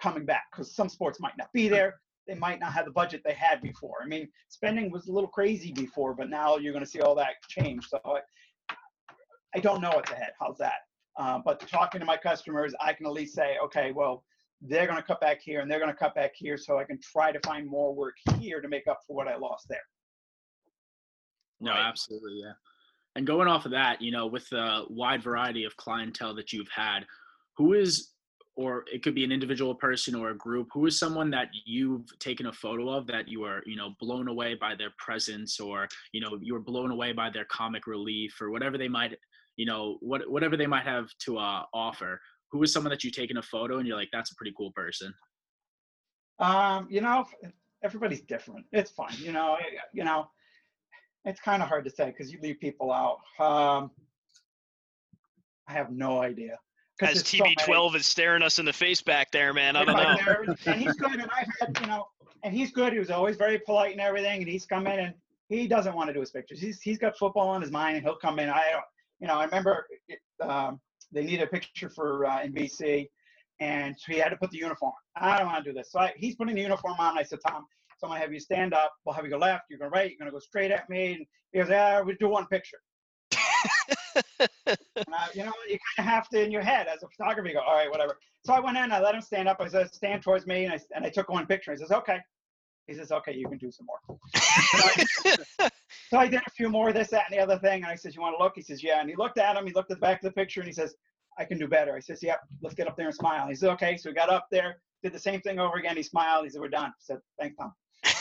coming 0.00 0.24
back 0.24 0.44
because 0.50 0.74
some 0.74 0.88
sports 0.88 1.20
might 1.20 1.36
not 1.36 1.52
be 1.52 1.68
there. 1.68 2.00
They 2.26 2.34
might 2.34 2.60
not 2.60 2.72
have 2.72 2.84
the 2.84 2.90
budget 2.90 3.22
they 3.24 3.32
had 3.32 3.62
before. 3.62 3.96
I 4.02 4.06
mean, 4.06 4.28
spending 4.48 4.90
was 4.90 5.08
a 5.08 5.12
little 5.12 5.28
crazy 5.28 5.72
before, 5.72 6.14
but 6.14 6.28
now 6.28 6.56
you're 6.56 6.72
going 6.72 6.84
to 6.84 6.90
see 6.90 7.00
all 7.00 7.14
that 7.16 7.34
change. 7.48 7.86
So 7.88 8.00
I, 8.04 8.20
I 9.54 9.60
don't 9.60 9.80
know 9.80 9.90
what's 9.94 10.10
ahead. 10.10 10.32
How's 10.38 10.58
that? 10.58 10.74
Uh, 11.18 11.40
but 11.44 11.60
talking 11.68 12.00
to 12.00 12.06
my 12.06 12.16
customers, 12.16 12.74
I 12.80 12.92
can 12.92 13.04
at 13.06 13.12
least 13.12 13.34
say, 13.34 13.56
okay, 13.64 13.90
well, 13.92 14.24
they're 14.62 14.86
going 14.86 14.96
to 14.96 15.02
cut 15.02 15.20
back 15.20 15.40
here 15.40 15.60
and 15.60 15.70
they're 15.70 15.80
going 15.80 15.92
to 15.92 15.96
cut 15.96 16.14
back 16.14 16.32
here, 16.34 16.56
so 16.56 16.78
I 16.78 16.84
can 16.84 16.98
try 17.00 17.32
to 17.32 17.40
find 17.44 17.68
more 17.68 17.94
work 17.94 18.14
here 18.38 18.60
to 18.60 18.68
make 18.68 18.86
up 18.86 19.00
for 19.06 19.16
what 19.16 19.28
I 19.28 19.36
lost 19.36 19.66
there. 19.68 19.78
No, 21.60 21.72
right. 21.72 21.86
absolutely, 21.86 22.40
yeah. 22.42 22.52
And 23.16 23.26
going 23.26 23.48
off 23.48 23.64
of 23.64 23.72
that, 23.72 24.00
you 24.00 24.12
know, 24.12 24.26
with 24.26 24.48
the 24.48 24.84
wide 24.88 25.22
variety 25.22 25.64
of 25.64 25.76
clientele 25.76 26.34
that 26.36 26.52
you've 26.52 26.70
had, 26.70 27.00
who 27.56 27.74
is 27.74 28.12
or 28.58 28.84
it 28.92 29.04
could 29.04 29.14
be 29.14 29.22
an 29.22 29.30
individual 29.30 29.72
person 29.72 30.16
or 30.16 30.30
a 30.30 30.36
group 30.36 30.68
who 30.72 30.84
is 30.86 30.98
someone 30.98 31.30
that 31.30 31.48
you've 31.64 32.06
taken 32.18 32.46
a 32.46 32.52
photo 32.52 32.90
of 32.90 33.06
that 33.06 33.28
you 33.28 33.44
are 33.44 33.62
you 33.66 33.76
know 33.76 33.94
blown 34.00 34.26
away 34.26 34.54
by 34.54 34.74
their 34.74 34.90
presence 34.98 35.60
or 35.60 35.86
you 36.12 36.20
know 36.20 36.36
you 36.42 36.52
were 36.52 36.60
blown 36.60 36.90
away 36.90 37.12
by 37.12 37.30
their 37.30 37.44
comic 37.44 37.86
relief 37.86 38.36
or 38.40 38.50
whatever 38.50 38.76
they 38.76 38.88
might 38.88 39.16
you 39.58 39.66
know 39.66 39.98
what 40.00 40.20
whatever 40.30 40.56
they 40.56 40.66
might 40.66 40.84
have 40.84 41.06
to 41.18 41.36
uh, 41.36 41.64
offer 41.74 42.18
who 42.50 42.62
is 42.62 42.72
someone 42.72 42.90
that 42.90 43.04
you've 43.04 43.12
taken 43.12 43.36
a 43.36 43.42
photo 43.42 43.76
and 43.78 43.86
you're 43.86 43.96
like 43.96 44.08
that's 44.12 44.30
a 44.32 44.34
pretty 44.36 44.54
cool 44.56 44.72
person 44.72 45.12
Um, 46.38 46.86
you 46.88 47.00
know, 47.00 47.26
everybody's 47.82 48.22
different. 48.22 48.64
It's 48.72 48.92
fine. 48.92 49.16
You 49.18 49.32
know, 49.32 49.56
eh, 49.56 49.64
you 49.92 50.04
know, 50.04 50.28
it's 51.24 51.40
kind 51.40 51.62
of 51.62 51.68
hard 51.68 51.84
to 51.86 51.90
say 51.90 52.06
because 52.06 52.32
you 52.32 52.38
leave 52.40 52.60
people 52.60 52.92
out. 52.92 53.18
Um, 53.44 53.90
I 55.68 55.72
have 55.72 55.90
no 55.90 56.22
idea. 56.22 56.56
'Cause 57.00 57.08
As 57.10 57.14
there's 57.16 57.28
so 57.28 57.44
many. 57.44 57.56
TB12 57.56 57.96
is 57.96 58.06
staring 58.06 58.42
us 58.42 58.58
in 58.60 58.64
the 58.64 58.72
face 58.72 59.00
back 59.02 59.30
there, 59.32 59.52
man. 59.52 59.74
I 59.76 59.84
don't 59.84 59.94
Right 59.96 60.20
know. 60.20 60.24
there, 60.24 60.72
And 60.72 60.80
he's 60.80 60.94
good, 60.94 61.18
and 61.20 61.30
I've 61.38 61.48
had, 61.60 61.76
you 61.80 61.86
know, 61.88 62.06
and 62.44 62.54
he's 62.54 62.70
good. 62.72 62.92
He 62.92 62.98
was 63.00 63.10
always 63.10 63.36
very 63.36 63.58
polite 63.58 63.92
and 63.92 64.00
everything, 64.00 64.40
and 64.42 64.48
he's 64.48 64.64
come 64.66 64.86
in 64.86 64.98
and 65.00 65.14
he 65.48 65.66
doesn't 65.66 65.94
want 65.94 66.06
to 66.08 66.14
do 66.14 66.20
his 66.20 66.30
pictures. 66.30 66.60
He's 66.60 66.80
he's 66.80 66.98
got 66.98 67.16
football 67.18 67.48
on 67.48 67.60
his 67.62 67.70
mind, 67.72 67.96
and 67.96 68.04
he'll 68.06 68.16
come 68.26 68.38
in. 68.38 68.48
I 68.48 68.70
don't, 68.70 68.84
you 69.20 69.26
know, 69.26 69.34
I 69.34 69.44
remember 69.44 69.86
it, 70.08 70.20
um, 70.40 70.80
they 71.12 71.24
needed 71.24 71.42
a 71.42 71.46
picture 71.46 71.88
for 71.88 72.26
uh, 72.26 72.40
NBC, 72.40 73.08
and 73.60 73.96
so 73.98 74.12
he 74.12 74.18
had 74.18 74.28
to 74.30 74.36
put 74.36 74.50
the 74.50 74.58
uniform. 74.58 74.92
I 75.16 75.38
don't 75.38 75.46
want 75.46 75.64
to 75.64 75.70
do 75.70 75.76
this, 75.76 75.90
so 75.90 76.00
I, 76.00 76.12
he's 76.16 76.36
putting 76.36 76.54
the 76.54 76.62
uniform 76.62 76.94
on. 76.98 77.18
I 77.18 77.22
said, 77.22 77.40
Tom, 77.46 77.64
so 77.98 78.06
I'm 78.06 78.10
gonna 78.10 78.20
have 78.20 78.32
you 78.32 78.40
stand 78.40 78.74
up. 78.74 78.92
We'll 79.04 79.14
have 79.14 79.24
you 79.24 79.30
go 79.30 79.38
left. 79.38 79.64
You're 79.68 79.78
gonna 79.78 79.90
right. 79.90 80.10
You're 80.10 80.18
gonna 80.18 80.30
go 80.30 80.38
straight 80.38 80.70
at 80.70 80.88
me. 80.88 81.14
And 81.14 81.26
he 81.52 81.58
goes, 81.58 81.68
Yeah, 81.68 82.00
we 82.02 82.14
do 82.14 82.28
one 82.28 82.46
picture. 82.46 82.78
I, 85.12 85.28
you 85.34 85.44
know, 85.44 85.52
you 85.68 85.78
kind 85.96 85.98
of 85.98 86.04
have 86.04 86.28
to 86.30 86.42
in 86.42 86.50
your 86.52 86.62
head 86.62 86.86
as 86.86 87.02
a 87.02 87.08
photographer. 87.08 87.48
You 87.48 87.54
go, 87.54 87.60
all 87.60 87.74
right, 87.74 87.90
whatever. 87.90 88.18
So 88.44 88.52
I 88.52 88.60
went 88.60 88.76
in, 88.76 88.92
I 88.92 89.00
let 89.00 89.14
him 89.14 89.20
stand 89.20 89.48
up. 89.48 89.58
I 89.60 89.68
said, 89.68 89.92
stand 89.92 90.22
towards 90.22 90.46
me, 90.46 90.64
and 90.64 90.74
I 90.74 90.80
and 90.94 91.04
I 91.04 91.10
took 91.10 91.28
one 91.28 91.46
picture. 91.46 91.72
He 91.72 91.78
says, 91.78 91.90
okay. 91.90 92.18
He 92.88 92.94
says, 92.94 93.12
okay, 93.12 93.34
you 93.34 93.48
can 93.48 93.58
do 93.58 93.70
some 93.70 93.86
more. 93.86 94.18
So 96.10 96.16
I 96.16 96.26
did 96.26 96.40
a 96.46 96.50
few 96.50 96.70
more, 96.70 96.92
this, 96.92 97.08
that, 97.08 97.24
and 97.30 97.38
the 97.38 97.42
other 97.42 97.58
thing. 97.58 97.82
And 97.82 97.86
I 97.86 97.94
said, 97.94 98.14
you 98.14 98.22
want 98.22 98.34
to 98.38 98.42
look? 98.42 98.54
He 98.56 98.62
says, 98.62 98.82
yeah. 98.82 99.00
And 99.00 99.10
he 99.10 99.16
looked 99.16 99.38
at 99.38 99.56
him. 99.56 99.66
He 99.66 99.72
looked 99.74 99.90
at 99.90 99.98
the 99.98 100.00
back 100.00 100.22
of 100.22 100.24
the 100.24 100.32
picture, 100.32 100.60
and 100.60 100.66
he 100.66 100.72
says, 100.72 100.94
I 101.38 101.44
can 101.44 101.58
do 101.58 101.68
better. 101.68 101.94
I 101.94 102.00
says, 102.00 102.22
yep, 102.22 102.40
let's 102.62 102.74
get 102.74 102.88
up 102.88 102.96
there 102.96 103.06
and 103.06 103.14
smile. 103.14 103.46
He 103.46 103.54
says, 103.54 103.68
okay. 103.70 103.96
So 103.98 104.08
we 104.08 104.14
got 104.14 104.30
up 104.30 104.46
there, 104.50 104.78
did 105.02 105.12
the 105.12 105.18
same 105.18 105.40
thing 105.42 105.58
over 105.58 105.76
again. 105.76 105.96
He 105.96 106.02
smiled. 106.02 106.44
He 106.44 106.50
said, 106.50 106.62
we're 106.62 106.68
done. 106.68 106.88
I 106.88 106.92
said, 107.00 107.18
thanks, 107.38 107.56
Tom. 107.56 107.72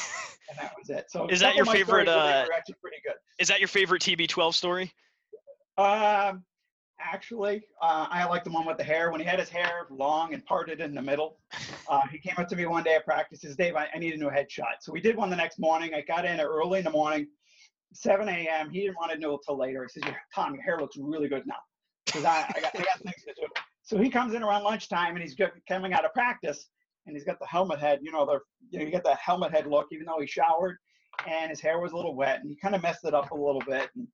And 0.49 0.57
that 0.59 0.71
was 0.79 0.89
it. 0.89 1.07
So 1.09 1.27
Is 1.27 1.41
that 1.41 1.57
your 1.57 1.65
favorite, 1.65 2.07
uh, 2.07 2.45
actually 2.55 2.75
pretty 2.81 3.01
good. 3.05 3.15
Is 3.37 3.49
that 3.49 3.59
your 3.59 3.67
favorite 3.67 4.01
TB12 4.01 4.53
story? 4.53 4.93
Um, 5.77 6.45
actually, 6.99 7.63
uh, 7.81 8.07
I 8.09 8.25
like 8.25 8.43
the 8.43 8.51
one 8.51 8.65
with 8.65 8.77
the 8.77 8.83
hair. 8.83 9.11
When 9.11 9.19
he 9.19 9.25
had 9.25 9.39
his 9.39 9.49
hair 9.49 9.87
long 9.89 10.33
and 10.33 10.45
parted 10.45 10.81
in 10.81 10.93
the 10.93 11.01
middle, 11.01 11.37
uh, 11.89 12.01
he 12.11 12.19
came 12.19 12.35
up 12.37 12.47
to 12.49 12.55
me 12.55 12.65
one 12.65 12.83
day 12.83 12.95
at 12.95 13.05
practice. 13.05 13.41
He 13.41 13.47
says, 13.47 13.55
Dave, 13.55 13.75
I, 13.75 13.87
I 13.93 13.99
need 13.99 14.13
a 14.13 14.17
new 14.17 14.29
headshot. 14.29 14.81
So 14.81 14.91
we 14.91 15.01
did 15.01 15.15
one 15.15 15.29
the 15.29 15.35
next 15.35 15.59
morning. 15.59 15.93
I 15.93 16.01
got 16.01 16.25
in 16.25 16.39
early 16.39 16.79
in 16.79 16.85
the 16.85 16.91
morning, 16.91 17.27
7 17.93 18.27
a.m. 18.27 18.69
He 18.69 18.81
didn't 18.81 18.97
want 18.97 19.11
to 19.11 19.17
know 19.19 19.35
it 19.35 19.41
till 19.45 19.57
later. 19.57 19.83
He 19.83 19.99
says, 19.99 20.07
"Your- 20.09 20.21
Tom, 20.33 20.53
your 20.53 20.63
hair 20.63 20.79
looks 20.79 20.97
really 20.97 21.27
good 21.27 21.43
now. 21.45 21.55
Because 22.05 22.25
I, 22.25 22.45
I, 22.55 22.61
got, 22.61 22.75
I 22.75 22.79
got 22.79 22.99
things 22.99 23.23
to 23.27 23.33
do. 23.35 23.47
So 23.83 23.97
he 23.97 24.09
comes 24.09 24.33
in 24.33 24.43
around 24.43 24.63
lunchtime 24.63 25.15
and 25.15 25.21
he's 25.21 25.35
good, 25.35 25.51
coming 25.67 25.93
out 25.93 26.05
of 26.05 26.13
practice 26.13 26.67
and 27.05 27.15
he's 27.15 27.23
got 27.23 27.39
the 27.39 27.47
helmet 27.47 27.79
head, 27.79 27.99
you 28.01 28.11
know, 28.11 28.25
the 28.25 28.39
you 28.69 28.79
know, 28.79 28.85
you 28.85 28.91
get 28.91 29.03
the 29.03 29.15
helmet 29.15 29.51
head 29.51 29.65
look, 29.65 29.87
even 29.91 30.05
though 30.05 30.19
he 30.19 30.27
showered 30.27 30.77
and 31.25 31.49
his 31.49 31.59
hair 31.61 31.79
was 31.79 31.93
a 31.93 31.95
little 31.95 32.15
wet 32.15 32.41
and 32.41 32.49
he 32.49 32.55
kind 32.57 32.75
of 32.75 32.81
messed 32.81 33.05
it 33.05 33.13
up 33.13 33.31
a 33.31 33.35
little 33.35 33.63
bit. 33.65 33.89
And 33.95 34.07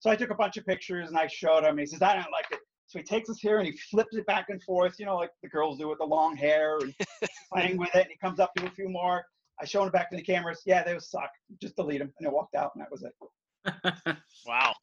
so 0.00 0.10
I 0.10 0.16
took 0.16 0.30
a 0.30 0.34
bunch 0.34 0.56
of 0.56 0.66
pictures 0.66 1.08
and 1.08 1.18
I 1.18 1.26
showed 1.26 1.62
him. 1.62 1.78
He 1.78 1.86
says, 1.86 2.02
I 2.02 2.14
don't 2.14 2.32
like 2.32 2.46
it. 2.50 2.58
So 2.86 2.98
he 2.98 3.04
takes 3.04 3.28
his 3.28 3.40
hair 3.40 3.58
and 3.58 3.66
he 3.66 3.76
flips 3.90 4.16
it 4.16 4.26
back 4.26 4.46
and 4.48 4.60
forth, 4.64 4.96
you 4.98 5.06
know, 5.06 5.16
like 5.16 5.30
the 5.42 5.48
girls 5.48 5.78
do 5.78 5.88
with 5.88 5.98
the 5.98 6.04
long 6.04 6.34
hair 6.34 6.78
and 6.78 6.92
playing 7.52 7.76
with 7.76 7.94
it. 7.94 8.02
And 8.02 8.08
he 8.08 8.16
comes 8.16 8.40
up 8.40 8.52
to 8.56 8.66
a 8.66 8.70
few 8.70 8.88
more. 8.88 9.24
I 9.60 9.66
show 9.66 9.84
him 9.84 9.90
back 9.90 10.10
to 10.10 10.16
the 10.16 10.22
cameras. 10.22 10.62
Yeah, 10.64 10.82
they 10.82 10.98
suck. 10.98 11.30
Just 11.60 11.76
delete 11.76 12.00
them. 12.00 12.12
And 12.18 12.26
I 12.26 12.30
walked 12.30 12.54
out 12.54 12.72
and 12.74 12.82
that 12.82 12.90
was 12.90 13.04
it. 13.04 14.16
Wow. 14.46 14.74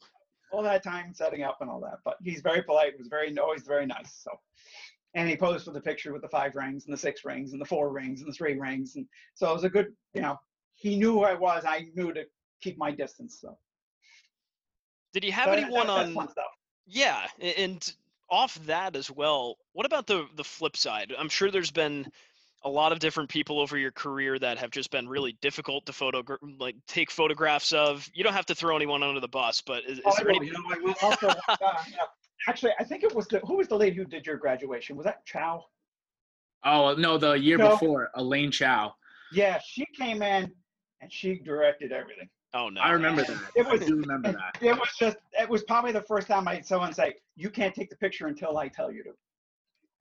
All 0.54 0.64
that 0.64 0.84
time 0.84 1.14
setting 1.14 1.44
up 1.44 1.58
and 1.60 1.70
all 1.70 1.82
that. 1.82 1.98
But 2.06 2.16
he's 2.24 2.42
very 2.42 2.62
polite. 2.62 2.94
He 2.94 2.98
Was 3.00 3.10
very 3.10 3.36
always 3.38 3.64
very 3.64 3.86
nice. 3.86 4.22
So, 4.24 4.32
and 5.16 5.28
he 5.28 5.36
posed 5.36 5.66
for 5.66 5.72
the 5.72 5.82
picture 5.82 6.14
with 6.14 6.22
the 6.22 6.30
five 6.30 6.56
rings 6.56 6.86
and 6.86 6.94
the 6.94 6.98
six 6.98 7.26
rings 7.26 7.52
and 7.52 7.60
the 7.60 7.66
four 7.66 7.92
rings 7.92 8.22
and 8.22 8.32
the 8.32 8.36
three 8.36 8.58
rings. 8.58 8.96
And 8.96 9.06
so 9.34 9.50
it 9.50 9.54
was 9.54 9.64
a 9.66 9.70
good, 9.70 9.88
you 10.14 10.22
know, 10.22 10.38
he 10.76 10.96
knew 10.96 11.12
who 11.12 11.24
I 11.24 11.34
was. 11.34 11.66
I 11.66 11.88
knew 11.96 12.14
to 12.14 12.24
keep 12.62 12.78
my 12.78 12.92
distance. 12.92 13.40
So 13.42 13.58
Did 15.14 15.24
you 15.24 15.32
have 15.32 15.46
so 15.46 15.52
anyone 15.52 15.88
that- 15.88 16.16
on? 16.16 16.28
Yeah, 16.86 17.28
and 17.40 17.94
off 18.30 18.56
that 18.66 18.96
as 18.96 19.10
well. 19.12 19.58
What 19.74 19.86
about 19.86 20.08
the 20.08 20.28
the 20.36 20.44
flip 20.44 20.78
side? 20.78 21.14
I'm 21.18 21.30
sure 21.30 21.52
there's 21.52 21.72
been 21.72 22.10
a 22.64 22.70
lot 22.70 22.92
of 22.92 23.00
different 23.00 23.30
people 23.30 23.60
over 23.60 23.78
your 23.78 23.92
career 23.92 24.40
that 24.40 24.58
have 24.58 24.72
just 24.72 24.90
been 24.92 25.08
really 25.08 25.38
difficult 25.42 25.86
to 25.86 25.94
photo 25.94 26.24
like 26.60 26.76
take 26.88 27.12
photographs 27.12 27.72
of. 27.74 28.10
You 28.14 28.24
don't 28.24 28.34
have 28.34 28.46
to 28.48 28.56
throw 28.56 28.76
anyone 28.76 29.04
under 29.04 29.20
the 29.20 29.28
bus, 29.28 29.62
but 29.66 29.84
is, 29.86 30.00
is 30.00 30.04
Oh, 30.06 30.12
I 30.18 30.24
there 30.24 30.26
will. 30.34 30.36
any? 30.38 30.46
You 30.48 30.54
know, 30.54 30.60
I 30.70 30.78
will 30.80 30.96
also. 31.02 31.28
uh, 31.48 31.56
know, 31.62 32.06
actually, 32.48 32.72
I 32.80 32.84
think 32.86 33.04
it 33.04 33.14
was 33.14 33.28
the 33.28 33.40
who 33.40 33.58
was 33.58 33.68
the 33.68 33.76
lady 33.78 33.96
who 33.98 34.06
did 34.06 34.26
your 34.26 34.38
graduation? 34.38 34.96
Was 34.96 35.06
that 35.06 35.26
Chao? 35.26 35.64
oh 36.64 36.96
no 36.96 37.18
the 37.20 37.34
year 37.34 37.58
No. 37.58 37.70
before 37.70 38.10
Elaine 38.16 38.50
Chao 38.52 38.96
Yeah, 39.32 39.60
she 39.64 39.86
came 39.96 40.24
in 40.24 40.52
and 41.02 41.14
she 41.14 41.36
directed 41.40 41.92
everything. 41.92 42.28
Oh 42.58 42.70
no. 42.70 42.82
i 42.82 42.92
remember 42.92 43.24
that 43.24 43.38
it 43.56 43.68
i 43.68 43.72
was- 43.72 43.86
do 43.86 43.96
remember 43.98 44.32
that 44.32 44.58
It 44.62 44.74
was 44.74 44.90
just. 45.00 45.18
It 45.40 45.48
was 45.48 45.64
probably 45.64 45.92
the 45.92 46.02
first 46.02 46.28
time 46.28 46.48
I 46.48 46.56
had 46.56 46.66
someone 46.66 46.92
say, 46.94 47.14
"You 47.36 47.50
can't 47.50 47.76
take 47.76 47.90
the 47.90 47.96
picture 47.98 48.26
until 48.28 48.58
I 48.58 48.68
tell 48.68 48.92
you 48.92 49.04
to." 49.04 49.12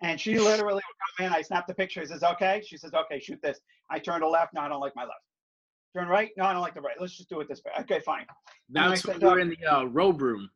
And 0.03 0.19
she 0.21 0.39
literally 0.51 0.83
would 0.89 0.99
come 1.19 1.27
in. 1.27 1.33
I 1.39 1.43
snapped 1.43 1.69
the 1.69 1.75
picture. 1.75 2.01
He 2.01 2.07
says, 2.07 2.23
"Okay." 2.23 2.63
She 2.67 2.77
says, 2.79 2.93
"Okay, 2.95 3.19
shoot 3.21 3.41
this." 3.43 3.61
I 3.91 3.99
turn 3.99 4.21
to 4.23 4.29
left. 4.29 4.55
No, 4.55 4.63
I 4.63 4.69
don't 4.69 4.81
like 4.81 4.97
my 4.97 5.03
left. 5.03 5.21
Turn 5.95 6.09
right. 6.09 6.31
No, 6.39 6.45
I 6.45 6.53
don't 6.55 6.63
like 6.63 6.75
the 6.75 6.81
right. 6.81 6.97
Let's 7.01 7.17
just 7.17 7.29
do 7.29 7.41
it 7.41 7.49
this 7.49 7.61
way. 7.65 7.73
Okay, 7.81 8.01
fine. 8.01 8.27
And 8.75 8.79
I 8.85 8.89
that's 8.89 9.03
said, 9.03 9.21
when 9.21 9.21
we 9.21 9.27
uh, 9.27 9.31
were 9.33 9.41
in 9.41 9.51
the 9.51 9.67
uh, 9.67 9.85
robe 9.85 10.21
room 10.23 10.49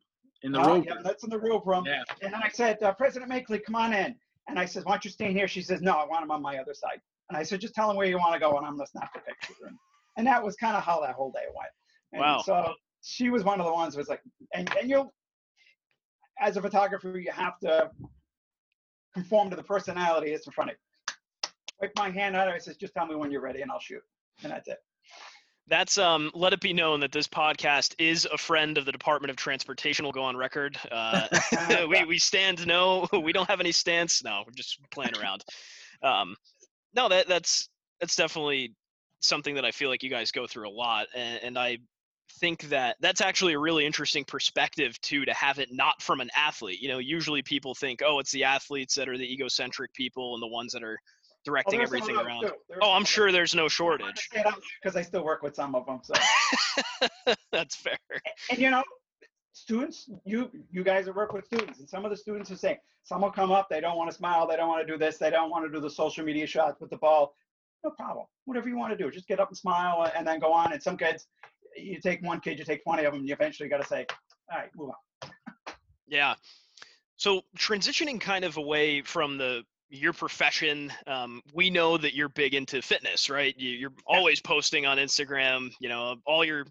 in 0.43 0.51
the 0.51 0.59
Oh, 0.59 0.67
robe 0.75 0.85
yeah, 0.87 0.93
room 0.95 1.03
that's 1.03 1.23
in 1.23 1.29
the 1.29 1.39
robe 1.39 1.65
room. 1.67 1.85
yeah 1.85 2.03
And 2.23 2.33
then 2.33 2.41
I 2.43 2.49
said, 2.49 2.81
uh, 2.81 2.93
President 2.93 3.31
Machtley, 3.31 3.63
come 3.63 3.75
on 3.75 3.93
in. 3.93 4.15
And 4.47 4.57
I 4.59 4.65
said, 4.65 4.83
why 4.85 4.93
don't 4.93 5.05
you 5.05 5.11
stay 5.11 5.27
in 5.29 5.35
here? 5.35 5.47
She 5.47 5.61
says, 5.61 5.81
no, 5.81 5.93
I 5.93 6.05
want 6.05 6.23
him 6.23 6.31
on 6.31 6.41
my 6.41 6.57
other 6.57 6.73
side. 6.73 6.99
And 7.29 7.37
I 7.37 7.43
said, 7.43 7.61
just 7.61 7.75
tell 7.75 7.89
him 7.89 7.95
where 7.95 8.07
you 8.07 8.17
want 8.17 8.33
to 8.33 8.39
go, 8.39 8.57
and 8.57 8.65
I'm 8.65 8.75
going 8.75 8.85
to 8.85 8.91
snap 8.91 9.13
the 9.13 9.19
picture. 9.21 9.53
And, 9.67 9.77
and 10.17 10.25
that 10.27 10.43
was 10.43 10.55
kind 10.55 10.75
of 10.75 10.83
how 10.83 10.99
that 11.01 11.13
whole 11.15 11.31
day 11.31 11.45
went. 11.55 11.71
And 12.13 12.21
Wow. 12.21 12.41
So 12.45 12.73
she 13.03 13.29
was 13.29 13.43
one 13.43 13.59
of 13.59 13.65
the 13.65 13.73
ones 13.73 13.93
who 13.95 13.99
was 13.99 14.09
like, 14.09 14.21
and, 14.53 14.69
and 14.79 14.89
you, 14.89 15.09
as 16.39 16.57
a 16.57 16.61
photographer, 16.61 17.17
you 17.17 17.31
have 17.31 17.59
to 17.59 17.89
conform 19.13 19.49
to 19.49 19.55
the 19.55 19.63
personality 19.63 20.31
that's 20.31 20.45
in 20.45 20.53
front 20.53 20.71
of 20.71 20.75
you. 20.75 21.49
Wipe 21.81 21.91
my 21.97 22.09
hand 22.09 22.35
out. 22.35 22.47
I 22.47 22.57
says, 22.57 22.77
just 22.77 22.93
tell 22.93 23.07
me 23.07 23.15
when 23.15 23.31
you're 23.31 23.41
ready, 23.41 23.61
and 23.61 23.71
I'll 23.71 23.79
shoot. 23.79 24.03
And 24.43 24.51
that's 24.51 24.67
it. 24.67 24.77
That's 25.67 25.97
um. 25.97 26.31
Let 26.33 26.53
it 26.53 26.59
be 26.59 26.73
known 26.73 26.99
that 26.99 27.11
this 27.11 27.27
podcast 27.27 27.95
is 27.97 28.27
a 28.31 28.37
friend 28.37 28.77
of 28.77 28.85
the 28.85 28.91
Department 28.91 29.29
of 29.29 29.37
Transportation. 29.37 30.03
Will 30.03 30.11
go 30.11 30.23
on 30.23 30.35
record. 30.35 30.77
Uh, 30.91 31.27
we 31.89 32.03
we 32.03 32.17
stand 32.17 32.65
no. 32.67 33.07
We 33.23 33.31
don't 33.31 33.49
have 33.49 33.59
any 33.59 33.71
stance. 33.71 34.23
No, 34.23 34.43
we're 34.45 34.53
just 34.53 34.79
playing 34.91 35.15
around. 35.17 35.45
Um, 36.03 36.35
no, 36.93 37.07
that 37.09 37.27
that's 37.27 37.69
that's 37.99 38.15
definitely 38.15 38.73
something 39.21 39.55
that 39.55 39.63
I 39.63 39.71
feel 39.71 39.89
like 39.89 40.03
you 40.03 40.09
guys 40.09 40.31
go 40.31 40.47
through 40.47 40.67
a 40.67 40.71
lot, 40.71 41.07
and, 41.15 41.39
and 41.43 41.59
I 41.59 41.77
think 42.39 42.69
that 42.69 42.97
that's 42.99 43.21
actually 43.21 43.53
a 43.53 43.59
really 43.59 43.85
interesting 43.85 44.23
perspective 44.23 44.99
too 45.01 45.25
to 45.25 45.33
have 45.33 45.59
it 45.59 45.69
not 45.71 46.01
from 46.01 46.21
an 46.21 46.29
athlete. 46.35 46.81
You 46.81 46.89
know, 46.89 46.99
usually 46.99 47.41
people 47.41 47.75
think, 47.75 48.01
oh, 48.05 48.19
it's 48.19 48.31
the 48.31 48.43
athletes 48.43 48.95
that 48.95 49.07
are 49.09 49.17
the 49.17 49.31
egocentric 49.31 49.93
people 49.93 50.33
and 50.33 50.41
the 50.41 50.47
ones 50.47 50.73
that 50.73 50.83
are 50.83 50.97
oh, 50.99 51.35
directing 51.43 51.81
everything 51.81 52.15
around. 52.15 52.51
Oh, 52.81 52.91
I'm 52.91 53.05
sure 53.05 53.31
there's 53.31 53.55
no 53.55 53.67
shortage. 53.67 54.29
Because 54.81 54.95
I 54.95 55.01
still 55.01 55.23
work 55.23 55.43
with 55.43 55.55
some 55.55 55.75
of 55.75 55.85
them. 55.85 55.99
So. 56.03 56.13
that's 57.51 57.75
fair. 57.75 57.97
and 58.49 58.59
you 58.59 58.69
know 58.69 58.83
students 59.53 60.09
you 60.23 60.49
you 60.71 60.83
guys 60.83 61.05
have 61.07 61.15
worked 61.15 61.33
with 61.33 61.45
students 61.45 61.79
and 61.79 61.89
some 61.89 62.05
of 62.05 62.11
the 62.11 62.17
students 62.17 62.49
are 62.51 62.55
saying 62.55 62.77
some 63.03 63.21
will 63.21 63.31
come 63.31 63.51
up 63.51 63.69
they 63.69 63.81
don't 63.81 63.97
want 63.97 64.09
to 64.09 64.15
smile 64.15 64.47
they 64.47 64.55
don't 64.55 64.69
want 64.69 64.85
to 64.85 64.91
do 64.91 64.97
this 64.97 65.17
they 65.17 65.29
don't 65.29 65.49
want 65.49 65.65
to 65.65 65.71
do 65.71 65.79
the 65.79 65.89
social 65.89 66.23
media 66.23 66.47
shots 66.47 66.79
with 66.79 66.89
the 66.89 66.97
ball 66.97 67.35
no 67.83 67.89
problem 67.91 68.25
whatever 68.45 68.69
you 68.69 68.77
want 68.77 68.91
to 68.91 68.97
do 68.97 69.11
just 69.11 69.27
get 69.27 69.39
up 69.39 69.49
and 69.49 69.57
smile 69.57 70.01
uh, 70.01 70.09
and 70.15 70.25
then 70.25 70.39
go 70.39 70.53
on 70.53 70.71
and 70.71 70.81
some 70.81 70.97
kids 70.97 71.27
you 71.75 71.99
take 71.99 72.21
one 72.21 72.39
kid 72.39 72.59
you 72.59 72.65
take 72.65 72.83
20 72.83 73.05
of 73.05 73.13
them 73.13 73.25
you 73.25 73.33
eventually 73.33 73.69
got 73.69 73.81
to 73.81 73.87
say 73.87 74.05
all 74.51 74.57
right 74.57 74.69
move 74.75 74.89
on 74.89 74.95
Yeah. 76.11 76.35
So 77.15 77.41
transitioning 77.57 78.19
kind 78.19 78.45
of 78.45 78.57
away 78.57 79.01
from 79.01 79.37
the 79.37 79.63
your 79.89 80.13
profession, 80.13 80.91
um, 81.07 81.41
we 81.53 81.69
know 81.69 81.97
that 81.97 82.13
you're 82.13 82.29
big 82.29 82.53
into 82.53 82.81
fitness, 82.81 83.29
right? 83.29 83.53
You, 83.57 83.71
you're 83.71 83.93
always 84.07 84.39
posting 84.39 84.85
on 84.85 84.97
Instagram, 84.97 85.69
you 85.81 85.89
know, 85.89 86.15
all 86.25 86.45
your 86.45 86.65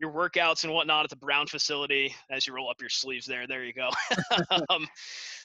your 0.00 0.12
workouts 0.12 0.62
and 0.62 0.72
whatnot 0.72 1.02
at 1.02 1.10
the 1.10 1.16
Brown 1.16 1.46
facility. 1.46 2.14
As 2.30 2.46
you 2.46 2.54
roll 2.54 2.70
up 2.70 2.76
your 2.80 2.90
sleeves 2.90 3.26
there, 3.26 3.46
there 3.46 3.64
you 3.64 3.72
go. 3.72 3.90
um, 4.70 4.86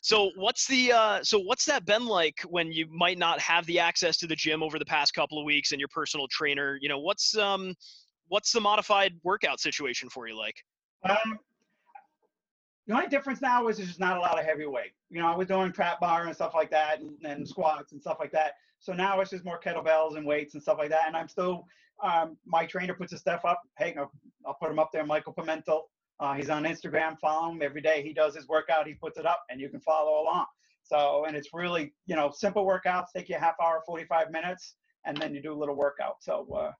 so 0.01 0.31
what's 0.35 0.67
the 0.67 0.91
uh, 0.91 1.23
so 1.23 1.39
what's 1.39 1.65
that 1.65 1.85
been 1.85 2.05
like 2.05 2.41
when 2.47 2.71
you 2.71 2.85
might 2.91 3.17
not 3.17 3.39
have 3.39 3.65
the 3.65 3.79
access 3.79 4.17
to 4.17 4.27
the 4.27 4.35
gym 4.35 4.61
over 4.61 4.77
the 4.77 4.85
past 4.85 5.13
couple 5.13 5.39
of 5.39 5.45
weeks 5.45 5.71
and 5.71 5.79
your 5.79 5.89
personal 5.89 6.27
trainer? 6.29 6.77
You 6.81 6.89
know, 6.89 6.99
what's 6.99 7.35
um 7.37 7.73
what's 8.27 8.51
the 8.51 8.61
modified 8.61 9.13
workout 9.23 9.59
situation 9.59 10.09
for 10.09 10.27
you 10.27 10.37
like? 10.37 10.55
um, 11.03 11.39
The 12.87 12.93
only 12.93 13.07
difference 13.07 13.41
now 13.41 13.67
is 13.67 13.77
there's 13.77 13.89
just 13.89 13.99
not 13.99 14.17
a 14.17 14.19
lot 14.19 14.39
of 14.39 14.45
heavyweight. 14.45 14.91
You 15.09 15.21
know, 15.21 15.27
I 15.27 15.35
was 15.35 15.47
doing 15.47 15.71
trap 15.71 15.99
bar 15.99 16.25
and 16.25 16.35
stuff 16.35 16.53
like 16.53 16.71
that, 16.71 16.99
and, 17.01 17.11
and 17.23 17.47
squats 17.47 17.91
and 17.93 18.01
stuff 18.01 18.17
like 18.19 18.31
that. 18.31 18.53
So 18.79 18.91
now 18.93 19.19
it's 19.21 19.29
just 19.31 19.45
more 19.45 19.59
kettlebells 19.59 20.17
and 20.17 20.25
weights 20.25 20.53
and 20.55 20.61
stuff 20.61 20.77
like 20.77 20.89
that. 20.89 21.07
And 21.07 21.15
I'm 21.15 21.29
still, 21.29 21.65
um, 22.03 22.37
my 22.45 22.65
trainer 22.65 22.93
puts 22.93 23.11
his 23.11 23.21
stuff 23.21 23.45
up. 23.45 23.61
Hey, 23.77 23.95
I'll, 23.97 24.11
I'll 24.45 24.55
put 24.55 24.69
him 24.69 24.79
up 24.79 24.91
there, 24.91 25.05
Michael 25.05 25.33
Pimentel. 25.33 25.83
Uh, 26.19 26.33
he's 26.33 26.49
on 26.49 26.63
Instagram. 26.63 27.17
Follow 27.19 27.51
him 27.51 27.61
every 27.61 27.81
day. 27.81 28.01
He 28.03 28.13
does 28.13 28.35
his 28.35 28.47
workout. 28.47 28.85
He 28.87 28.93
puts 28.93 29.17
it 29.17 29.25
up, 29.25 29.43
and 29.49 29.61
you 29.61 29.69
can 29.69 29.79
follow 29.79 30.21
along. 30.21 30.45
So, 30.83 31.23
and 31.25 31.35
it's 31.37 31.49
really, 31.53 31.93
you 32.07 32.15
know, 32.17 32.29
simple 32.35 32.65
workouts. 32.65 33.05
Take 33.15 33.29
you 33.29 33.37
a 33.37 33.39
half 33.39 33.55
hour, 33.63 33.81
45 33.85 34.31
minutes, 34.31 34.75
and 35.05 35.15
then 35.15 35.33
you 35.33 35.41
do 35.41 35.53
a 35.53 35.57
little 35.57 35.75
workout. 35.75 36.17
So, 36.19 36.45
uh, 36.53 36.71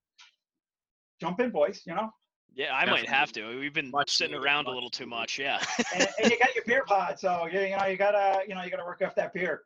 jump 1.24 1.40
in, 1.40 1.50
boys. 1.50 1.82
You 1.86 1.96
know. 1.96 2.10
Yeah, 2.56 2.76
I 2.76 2.86
might 2.86 3.10
have 3.10 3.32
to. 3.32 3.60
We've 3.60 3.74
been 3.74 3.90
Much 3.90 4.16
sitting 4.16 4.34
needed, 4.34 4.46
around 4.46 4.68
a 4.68 4.70
little 4.70 4.90
too 4.90 5.08
much. 5.08 5.40
Yeah. 5.40 5.60
and, 5.96 6.08
and 6.22 6.32
you 6.32 6.38
got 6.38 6.54
your 6.54 6.64
beer 6.68 6.84
pod, 6.86 7.18
so 7.18 7.48
you, 7.52 7.60
you 7.62 7.76
know 7.76 7.86
you 7.86 7.98
gotta 7.98 8.44
you 8.48 8.54
know 8.54 8.62
you 8.62 8.70
gotta 8.70 8.86
work 8.86 9.02
off 9.04 9.16
that 9.16 9.34
beer. 9.34 9.64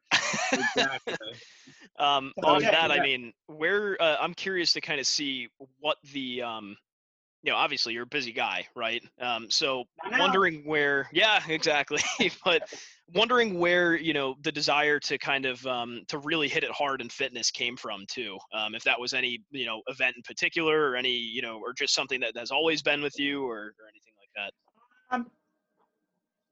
Exactly. 0.54 1.16
Um, 2.00 2.32
So, 2.40 2.48
on 2.48 2.62
yeah, 2.62 2.70
that, 2.70 2.92
I 2.92 3.02
mean, 3.02 3.34
where 3.48 4.00
uh, 4.00 4.18
I'm 4.20 4.36
curious 4.36 4.72
to 4.74 4.82
kind 4.82 5.00
of 5.00 5.08
see 5.08 5.50
what 5.80 5.98
the, 6.14 6.44
um, 6.44 6.78
you 7.44 7.52
know, 7.52 7.58
obviously 7.58 7.94
you're 7.94 8.04
a 8.04 8.08
busy 8.08 8.32
guy, 8.32 8.66
right? 8.76 9.02
Um, 9.22 9.50
so 9.50 9.86
wondering 10.20 10.64
where, 10.66 11.08
yeah, 11.14 11.42
exactly. 11.50 12.02
but 12.44 12.70
wondering 13.14 13.60
where 13.60 13.96
you 13.96 14.14
know 14.14 14.36
the 14.42 14.52
desire 14.52 15.00
to 15.00 15.18
kind 15.18 15.46
of 15.46 15.66
um, 15.66 16.02
to 16.08 16.18
really 16.20 16.48
hit 16.48 16.64
it 16.64 16.72
hard 16.72 17.02
in 17.02 17.10
fitness 17.10 17.52
came 17.52 17.78
from 17.78 18.06
too. 18.08 18.38
Um, 18.54 18.76
if 18.76 18.84
that 18.84 19.00
was 19.00 19.14
any 19.14 19.40
you 19.52 19.66
know 19.66 19.82
event 19.88 20.16
in 20.18 20.24
particular, 20.24 20.90
or 20.90 20.96
any 20.96 21.14
you 21.14 21.42
know, 21.42 21.58
or 21.58 21.74
just 21.74 21.94
something 21.94 22.20
that 22.22 22.36
has 22.38 22.52
always 22.52 22.82
been 22.82 23.02
with 23.02 23.18
you, 23.20 23.44
or, 23.44 23.58
or 23.58 23.88
anything 23.90 24.14
like 24.20 24.30
that. 24.36 25.16
Um, 25.16 25.32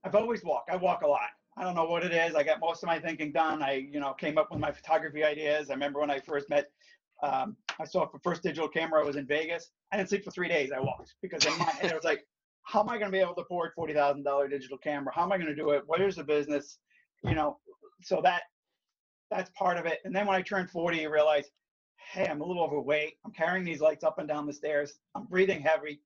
I've 0.03 0.15
always 0.15 0.43
walked. 0.43 0.69
I 0.69 0.75
walk 0.75 1.01
a 1.01 1.07
lot. 1.07 1.29
I 1.57 1.63
don't 1.63 1.75
know 1.75 1.85
what 1.85 2.03
it 2.03 2.11
is. 2.11 2.35
I 2.35 2.43
got 2.43 2.59
most 2.59 2.83
of 2.83 2.87
my 2.87 2.99
thinking 2.99 3.31
done. 3.31 3.63
I, 3.63 3.73
you 3.73 3.99
know, 3.99 4.13
came 4.13 4.37
up 4.37 4.51
with 4.51 4.59
my 4.59 4.71
photography 4.71 5.23
ideas. 5.23 5.69
I 5.69 5.73
remember 5.73 6.01
when 6.01 6.11
I 6.11 6.19
first 6.19 6.49
met, 6.49 6.65
um, 7.23 7.55
I 7.79 7.85
saw 7.85 8.05
the 8.11 8.19
first 8.19 8.43
digital 8.43 8.67
camera. 8.67 9.01
I 9.01 9.05
was 9.05 9.15
in 9.15 9.25
Vegas. 9.25 9.71
I 9.91 9.97
didn't 9.97 10.09
sleep 10.09 10.23
for 10.23 10.31
three 10.31 10.47
days. 10.47 10.71
I 10.75 10.79
walked 10.79 11.15
because 11.21 11.45
in 11.45 11.57
my 11.57 11.65
head 11.65 11.91
it 11.91 11.95
was 11.95 12.03
like, 12.03 12.25
how 12.63 12.81
am 12.81 12.89
I 12.89 12.97
going 12.97 13.11
to 13.11 13.11
be 13.11 13.19
able 13.19 13.35
to 13.35 13.41
afford 13.41 13.71
forty 13.75 13.93
thousand 13.93 14.23
dollar 14.23 14.47
digital 14.47 14.77
camera? 14.77 15.13
How 15.13 15.23
am 15.23 15.31
I 15.31 15.37
going 15.37 15.49
to 15.49 15.55
do 15.55 15.69
it? 15.71 15.83
What 15.85 16.01
is 16.01 16.15
the 16.15 16.23
business? 16.23 16.79
You 17.23 17.35
know, 17.35 17.59
so 18.03 18.21
that 18.23 18.43
that's 19.31 19.49
part 19.51 19.77
of 19.77 19.85
it. 19.85 19.99
And 20.03 20.15
then 20.15 20.25
when 20.25 20.35
I 20.35 20.41
turned 20.41 20.69
forty, 20.69 20.99
you 20.99 21.11
realize, 21.11 21.45
hey, 22.11 22.27
I'm 22.27 22.41
a 22.41 22.45
little 22.45 22.63
overweight. 22.63 23.15
I'm 23.25 23.31
carrying 23.31 23.65
these 23.65 23.81
lights 23.81 24.03
up 24.03 24.19
and 24.19 24.27
down 24.27 24.45
the 24.45 24.53
stairs. 24.53 24.93
I'm 25.15 25.25
breathing 25.25 25.61
heavy, 25.61 26.01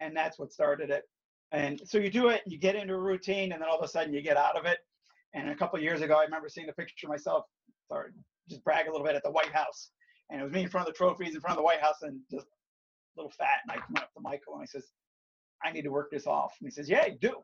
and 0.00 0.16
that's 0.16 0.38
what 0.38 0.52
started 0.52 0.90
it. 0.90 1.04
And 1.52 1.80
so 1.84 1.98
you 1.98 2.10
do 2.10 2.28
it, 2.28 2.42
you 2.46 2.58
get 2.58 2.74
into 2.74 2.94
a 2.94 2.98
routine, 2.98 3.52
and 3.52 3.62
then 3.62 3.68
all 3.68 3.78
of 3.78 3.84
a 3.84 3.88
sudden 3.88 4.12
you 4.12 4.20
get 4.20 4.36
out 4.36 4.56
of 4.58 4.66
it. 4.66 4.78
And 5.34 5.48
a 5.50 5.54
couple 5.54 5.78
years 5.80 6.02
ago, 6.02 6.18
I 6.18 6.24
remember 6.24 6.48
seeing 6.48 6.66
the 6.66 6.72
picture 6.72 7.08
myself, 7.08 7.44
sorry, 7.88 8.10
just 8.48 8.64
brag 8.64 8.88
a 8.88 8.90
little 8.90 9.06
bit 9.06 9.14
at 9.14 9.22
the 9.22 9.30
White 9.30 9.52
House. 9.52 9.90
And 10.30 10.40
it 10.40 10.44
was 10.44 10.52
me 10.52 10.62
in 10.62 10.68
front 10.68 10.88
of 10.88 10.92
the 10.92 10.96
trophies 10.96 11.34
in 11.34 11.40
front 11.40 11.52
of 11.52 11.58
the 11.58 11.64
White 11.64 11.80
House 11.80 12.02
and 12.02 12.20
just 12.30 12.46
a 12.46 13.20
little 13.20 13.30
fat. 13.30 13.60
And 13.62 13.72
I 13.72 13.76
went 13.88 14.02
up 14.04 14.12
to 14.14 14.20
Michael 14.20 14.54
and 14.54 14.62
I 14.62 14.66
says, 14.66 14.86
I 15.64 15.70
need 15.72 15.82
to 15.82 15.90
work 15.90 16.10
this 16.10 16.26
off. 16.26 16.54
And 16.60 16.66
he 16.66 16.70
says, 16.70 16.88
Yeah, 16.88 17.06
you 17.06 17.16
do. 17.20 17.36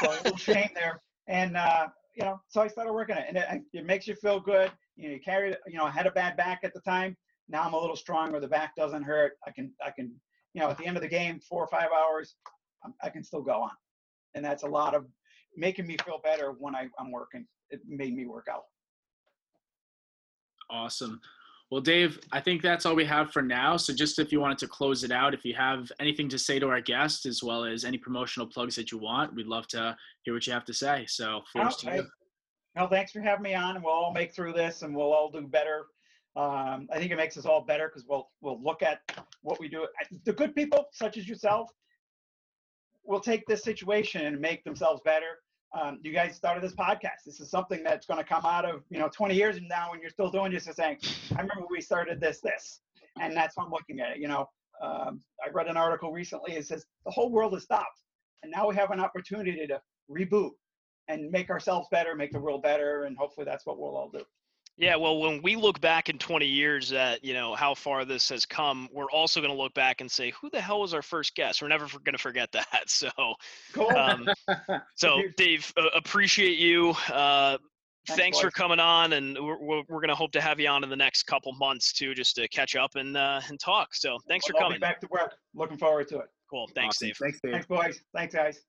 So 0.00 0.10
a 0.10 0.22
little 0.22 0.36
shame 0.38 0.70
there. 0.74 1.02
And, 1.28 1.56
uh, 1.56 1.88
you 2.16 2.24
know, 2.24 2.40
so 2.48 2.60
I 2.60 2.68
started 2.68 2.92
working 2.92 3.16
it. 3.16 3.24
And 3.28 3.36
it, 3.36 3.62
it 3.72 3.84
makes 3.86 4.06
you 4.06 4.14
feel 4.14 4.40
good. 4.40 4.70
You 4.96 5.08
know, 5.08 5.14
you 5.14 5.20
carry, 5.20 5.56
you 5.66 5.76
know, 5.76 5.84
I 5.84 5.90
had 5.90 6.06
a 6.06 6.10
bad 6.12 6.36
back 6.36 6.60
at 6.62 6.72
the 6.72 6.80
time. 6.80 7.16
Now 7.48 7.62
I'm 7.64 7.74
a 7.74 7.80
little 7.80 7.96
stronger. 7.96 8.38
The 8.40 8.48
back 8.48 8.74
doesn't 8.76 9.02
hurt. 9.02 9.32
I 9.46 9.50
can, 9.50 9.72
I 9.84 9.90
can, 9.90 10.12
you 10.54 10.60
know, 10.60 10.70
at 10.70 10.78
the 10.78 10.86
end 10.86 10.96
of 10.96 11.02
the 11.02 11.08
game, 11.08 11.40
four 11.40 11.62
or 11.62 11.68
five 11.68 11.88
hours, 11.94 12.36
I'm- 12.82 12.94
I 13.02 13.10
can 13.10 13.24
still 13.24 13.42
go 13.42 13.62
on. 13.62 13.70
And 14.34 14.44
that's 14.44 14.62
a 14.62 14.68
lot 14.68 14.94
of 14.94 15.06
making 15.56 15.86
me 15.86 15.96
feel 16.04 16.20
better 16.22 16.52
when 16.52 16.74
I, 16.74 16.88
I'm 16.98 17.10
working. 17.10 17.46
It 17.70 17.80
made 17.86 18.14
me 18.14 18.26
work 18.26 18.46
out. 18.50 18.64
Awesome. 20.70 21.20
Well, 21.70 21.80
Dave, 21.80 22.20
I 22.30 22.40
think 22.40 22.62
that's 22.62 22.86
all 22.86 22.94
we 22.94 23.04
have 23.06 23.32
for 23.32 23.42
now. 23.42 23.76
So, 23.76 23.92
just 23.94 24.18
if 24.18 24.30
you 24.30 24.40
wanted 24.40 24.58
to 24.58 24.68
close 24.68 25.02
it 25.02 25.10
out, 25.10 25.34
if 25.34 25.44
you 25.44 25.54
have 25.54 25.90
anything 25.98 26.28
to 26.28 26.38
say 26.38 26.58
to 26.58 26.68
our 26.68 26.80
guest, 26.80 27.26
as 27.26 27.42
well 27.42 27.64
as 27.64 27.84
any 27.84 27.98
promotional 27.98 28.46
plugs 28.46 28.76
that 28.76 28.92
you 28.92 28.98
want, 28.98 29.34
we'd 29.34 29.46
love 29.46 29.66
to 29.68 29.96
hear 30.22 30.34
what 30.34 30.46
you 30.46 30.52
have 30.52 30.64
to 30.66 30.74
say. 30.74 31.06
So, 31.08 31.42
Okay. 31.56 31.96
you. 31.96 32.06
No, 32.76 32.86
thanks 32.88 33.12
for 33.12 33.20
having 33.20 33.42
me 33.42 33.54
on, 33.54 33.76
and 33.76 33.84
we'll 33.84 33.94
all 33.94 34.12
make 34.12 34.34
through 34.34 34.52
this, 34.52 34.82
and 34.82 34.94
we'll 34.94 35.12
all 35.12 35.30
do 35.30 35.46
better. 35.46 35.86
Um, 36.36 36.88
I 36.92 36.98
think 36.98 37.12
it 37.12 37.16
makes 37.16 37.36
us 37.36 37.46
all 37.46 37.60
better 37.60 37.88
because 37.88 38.04
we'll 38.08 38.28
we'll 38.40 38.60
look 38.62 38.82
at 38.82 39.00
what 39.42 39.60
we 39.60 39.68
do. 39.68 39.86
The 40.24 40.32
good 40.32 40.54
people, 40.54 40.86
such 40.92 41.16
as 41.16 41.28
yourself, 41.28 41.70
will 43.04 43.20
take 43.20 43.46
this 43.46 43.62
situation 43.62 44.26
and 44.26 44.40
make 44.40 44.64
themselves 44.64 45.00
better. 45.04 45.38
Um, 45.74 45.98
you 46.02 46.12
guys 46.12 46.36
started 46.36 46.62
this 46.62 46.74
podcast. 46.74 47.24
This 47.26 47.40
is 47.40 47.50
something 47.50 47.82
that's 47.82 48.06
going 48.06 48.18
to 48.18 48.24
come 48.24 48.46
out 48.46 48.64
of 48.64 48.82
you 48.90 48.98
know 48.98 49.08
20 49.08 49.34
years 49.34 49.58
from 49.58 49.66
now 49.66 49.90
when 49.90 50.00
you're 50.00 50.10
still 50.10 50.30
doing 50.30 50.52
this 50.52 50.66
and 50.66 50.76
saying, 50.76 50.98
"I 51.36 51.40
remember 51.40 51.64
we 51.68 51.80
started 51.80 52.20
this, 52.20 52.40
this," 52.40 52.80
and 53.20 53.36
that's 53.36 53.56
how 53.56 53.64
I'm 53.64 53.72
looking 53.72 53.98
at 54.00 54.12
it. 54.12 54.18
You 54.18 54.28
know, 54.28 54.48
um, 54.80 55.20
I 55.44 55.50
read 55.52 55.66
an 55.66 55.76
article 55.76 56.12
recently. 56.12 56.54
It 56.54 56.66
says 56.66 56.86
the 57.04 57.10
whole 57.10 57.30
world 57.30 57.54
has 57.54 57.64
stopped, 57.64 58.02
and 58.42 58.52
now 58.52 58.68
we 58.68 58.76
have 58.76 58.92
an 58.92 59.00
opportunity 59.00 59.66
to 59.66 59.80
reboot 60.08 60.50
and 61.08 61.30
make 61.30 61.50
ourselves 61.50 61.88
better, 61.90 62.14
make 62.14 62.30
the 62.30 62.40
world 62.40 62.62
better, 62.62 63.04
and 63.04 63.16
hopefully 63.16 63.44
that's 63.44 63.66
what 63.66 63.78
we'll 63.78 63.96
all 63.96 64.10
do. 64.10 64.24
Yeah, 64.76 64.96
well, 64.96 65.18
when 65.18 65.40
we 65.42 65.54
look 65.54 65.80
back 65.80 66.08
in 66.08 66.18
20 66.18 66.46
years 66.46 66.92
at 66.92 67.24
you 67.24 67.32
know 67.32 67.54
how 67.54 67.74
far 67.74 68.04
this 68.04 68.28
has 68.30 68.44
come, 68.44 68.88
we're 68.92 69.10
also 69.10 69.40
going 69.40 69.52
to 69.52 69.56
look 69.56 69.72
back 69.74 70.00
and 70.00 70.10
say, 70.10 70.30
who 70.32 70.50
the 70.50 70.60
hell 70.60 70.80
was 70.80 70.92
our 70.94 71.02
first 71.02 71.36
guest? 71.36 71.62
We're 71.62 71.68
never 71.68 71.86
going 71.86 72.12
to 72.12 72.18
forget 72.18 72.50
that. 72.52 72.64
So, 72.88 73.08
Cool. 73.72 73.90
um, 73.96 74.28
so. 74.94 75.20
Dave, 75.36 75.72
uh, 75.76 75.88
appreciate 75.94 76.58
you. 76.58 76.90
Uh, 77.10 77.58
Thanks, 78.06 78.20
thanks 78.20 78.40
for 78.40 78.50
coming 78.50 78.80
on, 78.80 79.14
and 79.14 79.34
we're, 79.40 79.58
we're, 79.58 79.82
we're 79.88 80.00
going 80.00 80.08
to 80.10 80.14
hope 80.14 80.32
to 80.32 80.40
have 80.42 80.60
you 80.60 80.68
on 80.68 80.84
in 80.84 80.90
the 80.90 80.96
next 80.96 81.22
couple 81.22 81.54
months 81.54 81.90
too, 81.90 82.12
just 82.14 82.36
to 82.36 82.46
catch 82.48 82.76
up 82.76 82.96
and 82.96 83.16
uh, 83.16 83.40
and 83.48 83.58
talk. 83.58 83.94
So, 83.94 84.18
thanks 84.28 84.46
for 84.46 84.52
We'll 84.54 84.64
coming. 84.64 84.76
Be 84.76 84.80
back 84.80 85.00
to 85.00 85.08
work. 85.10 85.34
Looking 85.54 85.78
forward 85.78 86.08
to 86.08 86.18
it. 86.18 86.26
Cool. 86.50 86.68
Thanks, 86.74 86.96
Awesome. 86.96 87.08
Dave. 87.08 87.16
Thanks, 87.18 87.40
Dave. 87.42 87.52
Thanks, 87.52 87.66
boys. 87.66 88.00
Thanks, 88.12 88.34
guys. 88.34 88.60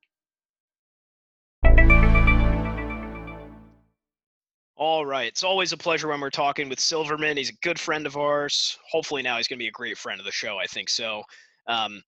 All 4.78 5.06
right. 5.06 5.28
It's 5.28 5.44
always 5.44 5.72
a 5.72 5.78
pleasure 5.78 6.10
when 6.10 6.20
we're 6.20 6.30
talking 6.30 6.68
with 6.68 6.82
Silverman. 6.82 7.38
He's 7.38 7.50
a 7.50 7.56
good 7.62 7.80
friend 7.80 8.06
of 8.06 8.18
ours. 8.18 8.78
Hopefully, 8.92 9.22
now 9.22 9.38
he's 9.38 9.48
going 9.48 9.58
to 9.58 9.64
be 9.64 9.70
a 9.70 9.72
great 9.72 9.98
friend 9.98 10.20
of 10.20 10.26
the 10.26 10.34
show. 10.34 10.58
I 10.58 10.66
think 10.66 10.90
so. 10.90 11.24
Um, 11.68 12.04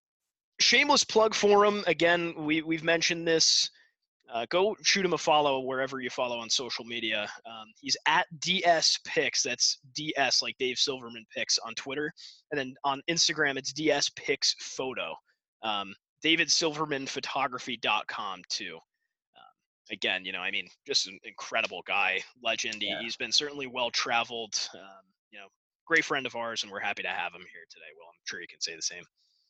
shameless 0.60 1.02
plug 1.02 1.34
for 1.34 1.64
him. 1.64 1.82
Again, 1.86 2.34
we, 2.36 2.60
we've 2.60 2.84
mentioned 2.84 3.26
this. 3.26 3.70
Uh, 4.32 4.46
go 4.50 4.76
shoot 4.82 5.06
him 5.06 5.14
a 5.14 5.18
follow 5.18 5.60
wherever 5.60 6.00
you 6.00 6.10
follow 6.10 6.38
on 6.38 6.50
social 6.50 6.84
media. 6.84 7.26
Um, 7.46 7.68
he's 7.80 7.96
at 8.06 8.26
DS 8.40 8.98
Picks. 9.06 9.42
That's 9.42 9.78
DS 9.94 10.42
like 10.42 10.58
Dave 10.58 10.78
Silverman 10.78 11.24
Picks 11.34 11.58
on 11.58 11.72
Twitter. 11.74 12.12
And 12.50 12.58
then 12.58 12.74
on 12.84 13.00
Instagram, 13.08 13.56
it's 13.56 13.72
DS 13.72 14.10
Picks 14.10 14.54
Photo. 14.60 15.14
Um, 15.62 15.94
DavidSilvermanPhotography.com 16.22 18.42
too 18.50 18.78
again, 19.90 20.24
you 20.24 20.32
know, 20.32 20.40
I 20.40 20.50
mean, 20.50 20.68
just 20.86 21.06
an 21.06 21.18
incredible 21.24 21.82
guy, 21.86 22.20
legend. 22.42 22.82
He, 22.82 22.88
Yeah. 22.88 23.00
He's 23.00 23.16
been 23.16 23.32
certainly 23.32 23.66
well 23.66 23.90
traveled. 23.90 24.54
Um, 24.74 25.04
you 25.30 25.38
know, 25.38 25.46
great 25.86 26.04
friend 26.04 26.26
of 26.26 26.36
ours, 26.36 26.62
and 26.62 26.72
we're 26.72 26.80
happy 26.80 27.02
to 27.02 27.08
have 27.08 27.32
him 27.32 27.40
here 27.40 27.64
today. 27.70 27.90
Well, 27.98 28.08
I'm 28.08 28.20
sure 28.26 28.40
you 28.40 28.46
can 28.48 28.60
say 28.60 28.74
the 28.76 28.82
same. 28.82 29.04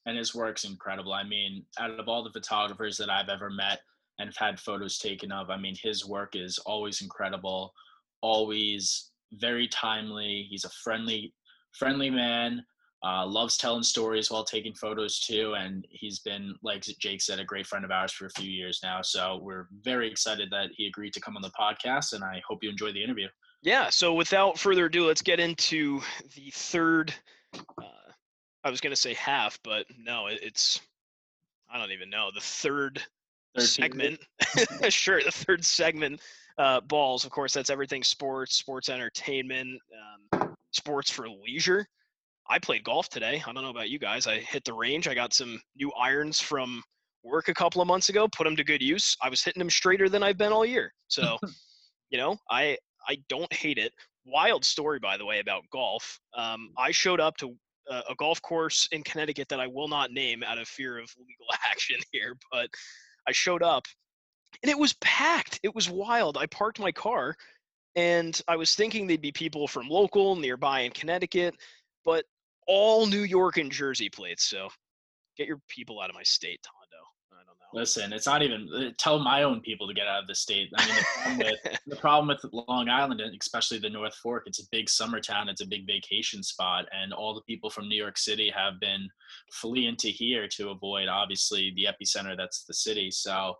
and 0.06 0.16
his 0.16 0.34
work's 0.34 0.64
incredible. 0.64 1.12
I 1.12 1.22
mean, 1.24 1.64
out 1.78 1.90
of 1.90 2.08
all 2.08 2.24
the 2.24 2.30
photographers 2.30 2.96
that 2.96 3.10
I've 3.10 3.28
ever 3.28 3.50
met 3.50 3.80
and 4.18 4.28
have 4.28 4.36
had 4.36 4.60
photos 4.60 4.98
taken 4.98 5.30
of, 5.30 5.50
I 5.50 5.58
mean, 5.58 5.76
his 5.82 6.06
work 6.06 6.34
is 6.34 6.58
always 6.64 7.02
incredible, 7.02 7.74
always 8.22 9.10
very 9.32 9.68
timely. 9.68 10.46
He's 10.48 10.64
a 10.64 10.70
friendly, 10.82 11.34
friendly 11.72 12.08
man. 12.10 12.64
Uh, 13.04 13.24
loves 13.24 13.56
telling 13.56 13.82
stories 13.82 14.30
while 14.30 14.42
taking 14.44 14.74
photos 14.74 15.20
too, 15.20 15.54
and 15.56 15.86
he's 15.90 16.18
been, 16.18 16.54
like 16.62 16.82
Jake 16.82 17.22
said, 17.22 17.38
a 17.38 17.44
great 17.44 17.66
friend 17.66 17.84
of 17.84 17.92
ours 17.92 18.12
for 18.12 18.26
a 18.26 18.30
few 18.30 18.50
years 18.50 18.80
now. 18.82 19.02
So 19.02 19.38
we're 19.40 19.68
very 19.82 20.10
excited 20.10 20.48
that 20.50 20.70
he 20.76 20.86
agreed 20.86 21.12
to 21.12 21.20
come 21.20 21.36
on 21.36 21.42
the 21.42 21.50
podcast, 21.50 22.12
and 22.12 22.24
I 22.24 22.42
hope 22.48 22.62
you 22.62 22.70
enjoy 22.70 22.92
the 22.92 23.02
interview. 23.02 23.28
Yeah. 23.62 23.88
So 23.90 24.14
without 24.14 24.58
further 24.58 24.86
ado, 24.86 25.06
let's 25.06 25.22
get 25.22 25.38
into 25.38 26.00
the 26.34 26.50
third. 26.52 27.14
Uh, 27.54 28.10
I 28.64 28.70
was 28.70 28.80
going 28.80 28.92
to 28.92 29.00
say 29.00 29.14
half, 29.14 29.58
but 29.62 29.86
no, 29.96 30.26
it, 30.26 30.40
it's. 30.42 30.80
I 31.70 31.78
don't 31.78 31.92
even 31.92 32.10
know 32.10 32.30
the 32.34 32.40
third 32.40 33.02
Third 33.56 33.68
segment. 33.68 34.20
sure, 34.88 35.22
the 35.22 35.32
third 35.32 35.64
segment. 35.64 36.20
Uh, 36.58 36.80
balls, 36.80 37.24
of 37.24 37.30
course, 37.30 37.52
that's 37.52 37.70
everything 37.70 38.02
sports, 38.02 38.56
sports 38.56 38.88
entertainment, 38.88 39.80
um, 40.32 40.56
sports 40.72 41.10
for 41.10 41.28
leisure. 41.28 41.86
I 42.50 42.58
played 42.58 42.84
golf 42.84 43.08
today. 43.08 43.42
I 43.46 43.52
don't 43.52 43.62
know 43.62 43.70
about 43.70 43.90
you 43.90 43.98
guys. 43.98 44.26
I 44.26 44.38
hit 44.38 44.64
the 44.64 44.72
range. 44.72 45.06
I 45.06 45.14
got 45.14 45.34
some 45.34 45.60
new 45.76 45.92
irons 45.92 46.40
from 46.40 46.82
work 47.22 47.48
a 47.48 47.54
couple 47.54 47.82
of 47.82 47.88
months 47.88 48.08
ago. 48.08 48.26
Put 48.28 48.44
them 48.44 48.56
to 48.56 48.64
good 48.64 48.82
use. 48.82 49.16
I 49.22 49.28
was 49.28 49.42
hitting 49.42 49.60
them 49.60 49.70
straighter 49.70 50.08
than 50.08 50.22
I've 50.22 50.38
been 50.38 50.52
all 50.52 50.64
year. 50.64 50.92
So, 51.08 51.38
you 52.10 52.18
know, 52.18 52.36
I 52.50 52.76
I 53.08 53.18
don't 53.28 53.52
hate 53.52 53.78
it. 53.78 53.92
Wild 54.24 54.64
story, 54.64 54.98
by 54.98 55.16
the 55.16 55.24
way, 55.24 55.40
about 55.40 55.62
golf. 55.72 56.18
Um, 56.36 56.70
I 56.76 56.90
showed 56.90 57.20
up 57.20 57.36
to 57.38 57.54
a, 57.88 58.02
a 58.10 58.14
golf 58.16 58.40
course 58.42 58.88
in 58.92 59.02
Connecticut 59.02 59.48
that 59.48 59.60
I 59.60 59.66
will 59.66 59.88
not 59.88 60.12
name 60.12 60.42
out 60.42 60.58
of 60.58 60.68
fear 60.68 60.98
of 60.98 61.10
legal 61.18 61.46
action 61.70 61.96
here, 62.12 62.36
but 62.50 62.68
I 63.26 63.32
showed 63.32 63.62
up 63.62 63.84
and 64.62 64.70
it 64.70 64.78
was 64.78 64.94
packed. 64.94 65.60
It 65.62 65.74
was 65.74 65.90
wild. 65.90 66.36
I 66.36 66.46
parked 66.46 66.80
my 66.80 66.92
car, 66.92 67.36
and 67.96 68.40
I 68.48 68.56
was 68.56 68.74
thinking 68.74 69.06
they'd 69.06 69.20
be 69.20 69.32
people 69.32 69.68
from 69.68 69.88
local, 69.88 70.36
nearby 70.36 70.80
in 70.80 70.92
Connecticut, 70.92 71.54
but 72.04 72.24
all 72.68 73.06
New 73.06 73.22
York 73.22 73.56
and 73.56 73.72
Jersey 73.72 74.08
plates. 74.08 74.44
So 74.44 74.68
get 75.36 75.48
your 75.48 75.60
people 75.68 76.00
out 76.00 76.10
of 76.10 76.14
my 76.14 76.22
state, 76.22 76.60
Tondo. 76.62 77.04
I 77.32 77.36
don't 77.38 77.46
know. 77.46 77.80
Listen, 77.80 78.12
it's 78.12 78.26
not 78.26 78.42
even 78.42 78.68
uh, 78.76 78.90
tell 78.98 79.18
my 79.18 79.42
own 79.42 79.60
people 79.60 79.88
to 79.88 79.94
get 79.94 80.06
out 80.06 80.20
of 80.20 80.28
the 80.28 80.34
state. 80.34 80.70
I 80.76 80.86
mean, 80.86 80.96
the 80.96 81.06
problem, 81.16 81.38
with, 81.38 81.80
the 81.86 81.96
problem 81.96 82.28
with 82.28 82.66
Long 82.68 82.88
Island, 82.88 83.20
and 83.20 83.36
especially 83.40 83.78
the 83.78 83.88
North 83.88 84.14
Fork, 84.16 84.44
it's 84.46 84.60
a 84.60 84.68
big 84.70 84.88
summer 84.88 85.20
town. 85.20 85.48
It's 85.48 85.62
a 85.62 85.66
big 85.66 85.86
vacation 85.86 86.42
spot, 86.42 86.84
and 86.92 87.12
all 87.12 87.34
the 87.34 87.42
people 87.42 87.70
from 87.70 87.88
New 87.88 87.96
York 87.96 88.18
City 88.18 88.52
have 88.54 88.78
been 88.80 89.08
fleeing 89.52 89.96
to 89.96 90.10
here 90.10 90.46
to 90.56 90.70
avoid, 90.70 91.08
obviously, 91.08 91.72
the 91.74 91.86
epicenter 91.86 92.36
that's 92.36 92.64
the 92.64 92.74
city. 92.74 93.10
So, 93.10 93.54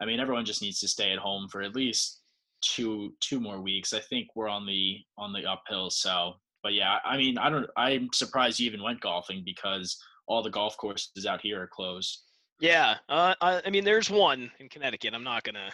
I 0.00 0.06
mean, 0.06 0.20
everyone 0.20 0.46
just 0.46 0.62
needs 0.62 0.80
to 0.80 0.88
stay 0.88 1.12
at 1.12 1.18
home 1.18 1.48
for 1.48 1.62
at 1.62 1.76
least 1.76 2.20
two 2.60 3.14
two 3.20 3.40
more 3.40 3.60
weeks. 3.60 3.92
I 3.92 4.00
think 4.00 4.28
we're 4.34 4.48
on 4.48 4.66
the 4.66 4.98
on 5.18 5.32
the 5.32 5.44
uphill. 5.44 5.90
So, 5.90 6.34
but 6.62 6.74
yeah, 6.74 6.98
I 7.04 7.16
mean, 7.16 7.38
I 7.38 7.50
don't. 7.50 7.66
I'm 7.76 8.08
surprised 8.12 8.60
you 8.60 8.66
even 8.66 8.82
went 8.82 9.00
golfing 9.00 9.42
because 9.44 9.96
all 10.26 10.42
the 10.42 10.50
golf 10.50 10.76
courses 10.76 11.26
out 11.26 11.40
here 11.40 11.62
are 11.62 11.68
closed. 11.68 12.22
Yeah, 12.60 12.96
uh, 13.08 13.34
I, 13.40 13.62
I, 13.64 13.70
mean, 13.70 13.84
there's 13.84 14.10
one 14.10 14.50
in 14.58 14.68
Connecticut. 14.68 15.14
I'm 15.14 15.22
not 15.22 15.44
gonna, 15.44 15.70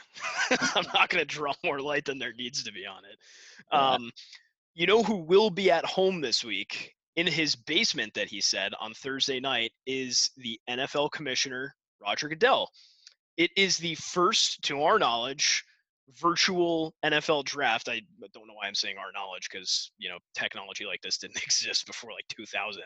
I'm 0.74 0.85
not 0.93 1.09
gonna 1.09 1.24
draw 1.24 1.53
more 1.64 1.80
light 1.80 2.05
than 2.05 2.18
there 2.18 2.35
needs 2.35 2.62
to 2.62 2.72
be 2.72 2.85
on 2.87 3.03
it. 3.05 3.74
Um, 3.74 4.11
you 4.74 4.87
know 4.87 5.03
who 5.03 5.16
will 5.16 5.51
be 5.51 5.70
at 5.70 5.85
home 5.85 6.20
this 6.20 6.45
week 6.45 6.95
in 7.16 7.26
his 7.26 7.55
basement 7.55 8.12
that 8.14 8.28
he 8.28 8.41
said 8.41 8.72
on 8.80 8.93
Thursday 8.93 9.41
night 9.41 9.72
is 9.87 10.30
the 10.37 10.61
NFL 10.68 11.12
commissioner 11.12 11.74
Roger 12.03 12.28
Goodell. 12.28 12.70
It 13.37 13.51
is 13.57 13.78
the 13.78 13.95
first, 13.97 14.62
to 14.62 14.82
our 14.82 14.99
knowledge, 14.99 15.64
virtual 16.20 16.94
NFL 17.05 17.44
draft. 17.44 17.88
I 17.88 18.00
don't 18.32 18.46
know 18.46 18.55
why 18.55 18.66
I'm 18.66 18.74
saying 18.74 18.96
our 18.98 19.12
knowledge 19.12 19.48
because 19.50 19.92
you 19.98 20.09
know 20.09 20.18
technology 20.34 20.84
like 20.84 21.00
this 21.02 21.18
didn't 21.18 21.36
exist 21.42 21.86
before 21.86 22.12
like 22.12 22.26
2000. 22.28 22.82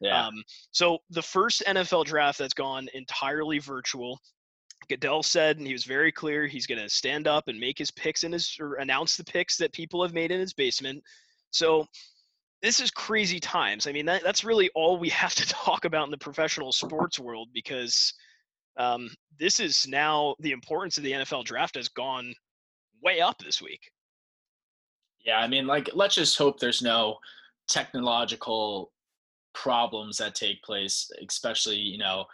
Yeah. 0.00 0.26
Um, 0.26 0.42
so 0.70 0.98
the 1.10 1.22
first 1.22 1.62
NFL 1.66 2.06
draft 2.06 2.38
that's 2.38 2.54
gone 2.54 2.88
entirely 2.94 3.58
virtual. 3.58 4.20
Goodell 4.88 5.22
said, 5.22 5.58
and 5.58 5.66
he 5.66 5.72
was 5.72 5.84
very 5.84 6.10
clear, 6.10 6.48
he's 6.48 6.66
going 6.66 6.80
to 6.80 6.88
stand 6.88 7.28
up 7.28 7.46
and 7.46 7.58
make 7.58 7.78
his 7.78 7.92
picks 7.92 8.24
in 8.24 8.32
his 8.32 8.56
or 8.58 8.74
announce 8.74 9.16
the 9.16 9.22
picks 9.22 9.56
that 9.58 9.72
people 9.72 10.02
have 10.02 10.12
made 10.12 10.32
in 10.32 10.40
his 10.40 10.52
basement. 10.52 11.02
So 11.52 11.86
this 12.62 12.80
is 12.80 12.90
crazy 12.90 13.38
times. 13.38 13.86
I 13.86 13.92
mean, 13.92 14.06
that, 14.06 14.24
that's 14.24 14.42
really 14.42 14.70
all 14.74 14.98
we 14.98 15.08
have 15.10 15.34
to 15.36 15.46
talk 15.48 15.84
about 15.84 16.06
in 16.06 16.10
the 16.10 16.18
professional 16.18 16.72
sports 16.72 17.18
world 17.18 17.50
because 17.52 18.12
um, 18.76 19.10
this 19.38 19.60
is 19.60 19.86
now 19.86 20.34
the 20.40 20.52
importance 20.52 20.96
of 20.96 21.04
the 21.04 21.12
NFL 21.12 21.44
draft 21.44 21.76
has 21.76 21.88
gone 21.88 22.34
way 23.02 23.20
up 23.20 23.38
this 23.38 23.60
week. 23.60 23.90
Yeah, 25.24 25.38
I 25.38 25.46
mean, 25.46 25.66
like, 25.66 25.90
let's 25.94 26.14
just 26.14 26.36
hope 26.36 26.58
there's 26.58 26.82
no 26.82 27.18
technological 27.68 28.92
problems 29.54 30.16
that 30.18 30.34
take 30.34 30.62
place, 30.62 31.10
especially, 31.26 31.76
you 31.76 31.98
know, 31.98 32.24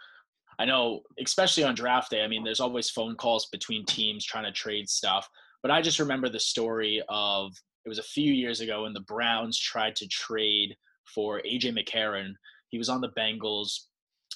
I 0.59 0.65
know, 0.65 1.01
especially 1.23 1.63
on 1.63 1.75
draft 1.75 2.11
day, 2.11 2.23
I 2.23 2.27
mean, 2.27 2.43
there's 2.43 2.59
always 2.59 2.89
phone 2.89 3.15
calls 3.15 3.47
between 3.47 3.85
teams 3.85 4.25
trying 4.25 4.43
to 4.43 4.51
trade 4.51 4.89
stuff. 4.89 5.29
But 5.61 5.71
I 5.71 5.81
just 5.81 5.99
remember 5.99 6.29
the 6.29 6.39
story 6.39 7.01
of 7.07 7.53
it 7.85 7.89
was 7.89 7.99
a 7.99 8.03
few 8.03 8.33
years 8.33 8.59
ago 8.59 8.83
when 8.83 8.93
the 8.93 8.99
Browns 9.01 9.57
tried 9.57 9.95
to 9.97 10.07
trade 10.07 10.75
for 11.05 11.41
AJ 11.41 11.77
McCarron. 11.77 12.33
He 12.69 12.77
was 12.77 12.89
on 12.89 13.01
the 13.01 13.11
Bengals, 13.17 13.85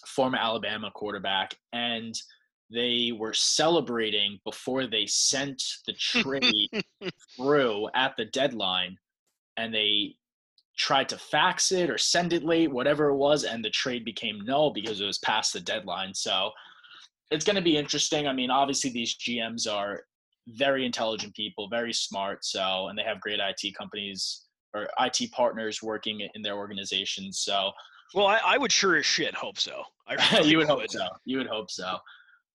former 0.07 0.38
Alabama 0.38 0.91
quarterback, 0.93 1.55
and 1.73 2.15
they 2.74 3.11
were 3.17 3.34
celebrating 3.34 4.39
before 4.43 4.88
they 4.88 5.05
sent 5.05 5.61
the 5.86 5.93
trade 5.93 6.69
through 7.38 7.88
at 7.95 8.15
the 8.17 8.26
deadline 8.26 8.97
and 9.57 9.74
they 9.74 10.15
tried 10.78 11.07
to 11.07 11.17
fax 11.17 11.71
it 11.71 11.89
or 11.89 11.97
send 11.97 12.34
it 12.34 12.43
late 12.43 12.71
whatever 12.71 13.09
it 13.09 13.15
was 13.15 13.43
and 13.43 13.63
the 13.63 13.69
trade 13.69 14.03
became 14.03 14.43
null 14.43 14.71
because 14.74 14.99
it 14.99 15.05
was 15.05 15.19
past 15.19 15.53
the 15.53 15.59
deadline. 15.59 16.13
So 16.13 16.49
it's 17.30 17.45
going 17.45 17.55
to 17.55 17.61
be 17.61 17.78
interesting. 17.78 18.28
I 18.28 18.34
mean 18.34 18.49
obviously 18.49 18.89
these 18.89 19.15
gms 19.17 19.71
are 19.71 20.01
very 20.47 20.86
intelligent 20.86 21.34
people 21.36 21.69
very 21.69 21.93
smart 21.93 22.43
so 22.43 22.88
and 22.88 22.99
they 22.99 23.03
have 23.03 23.21
great 23.21 23.39
it 23.39 23.74
companies 23.78 24.45
or 24.74 24.89
it 24.99 25.32
partners 25.32 25.82
working 25.82 26.28
in 26.36 26.41
their 26.41 26.57
organizations 26.57 27.39
so 27.39 27.71
well 28.13 28.28
i, 28.28 28.41
I 28.43 28.57
would 28.57 28.69
sure 28.69 28.97
as 28.97 29.05
shit 29.05 29.34
hope 29.34 29.57
so. 29.57 29.84
Really 30.34 30.49
you 30.49 30.57
would, 30.57 30.67
would 30.67 30.80
hope 30.82 30.91
so. 30.91 31.07
You 31.24 31.38
would 31.38 31.47
hope 31.47 31.71
so 31.71 31.97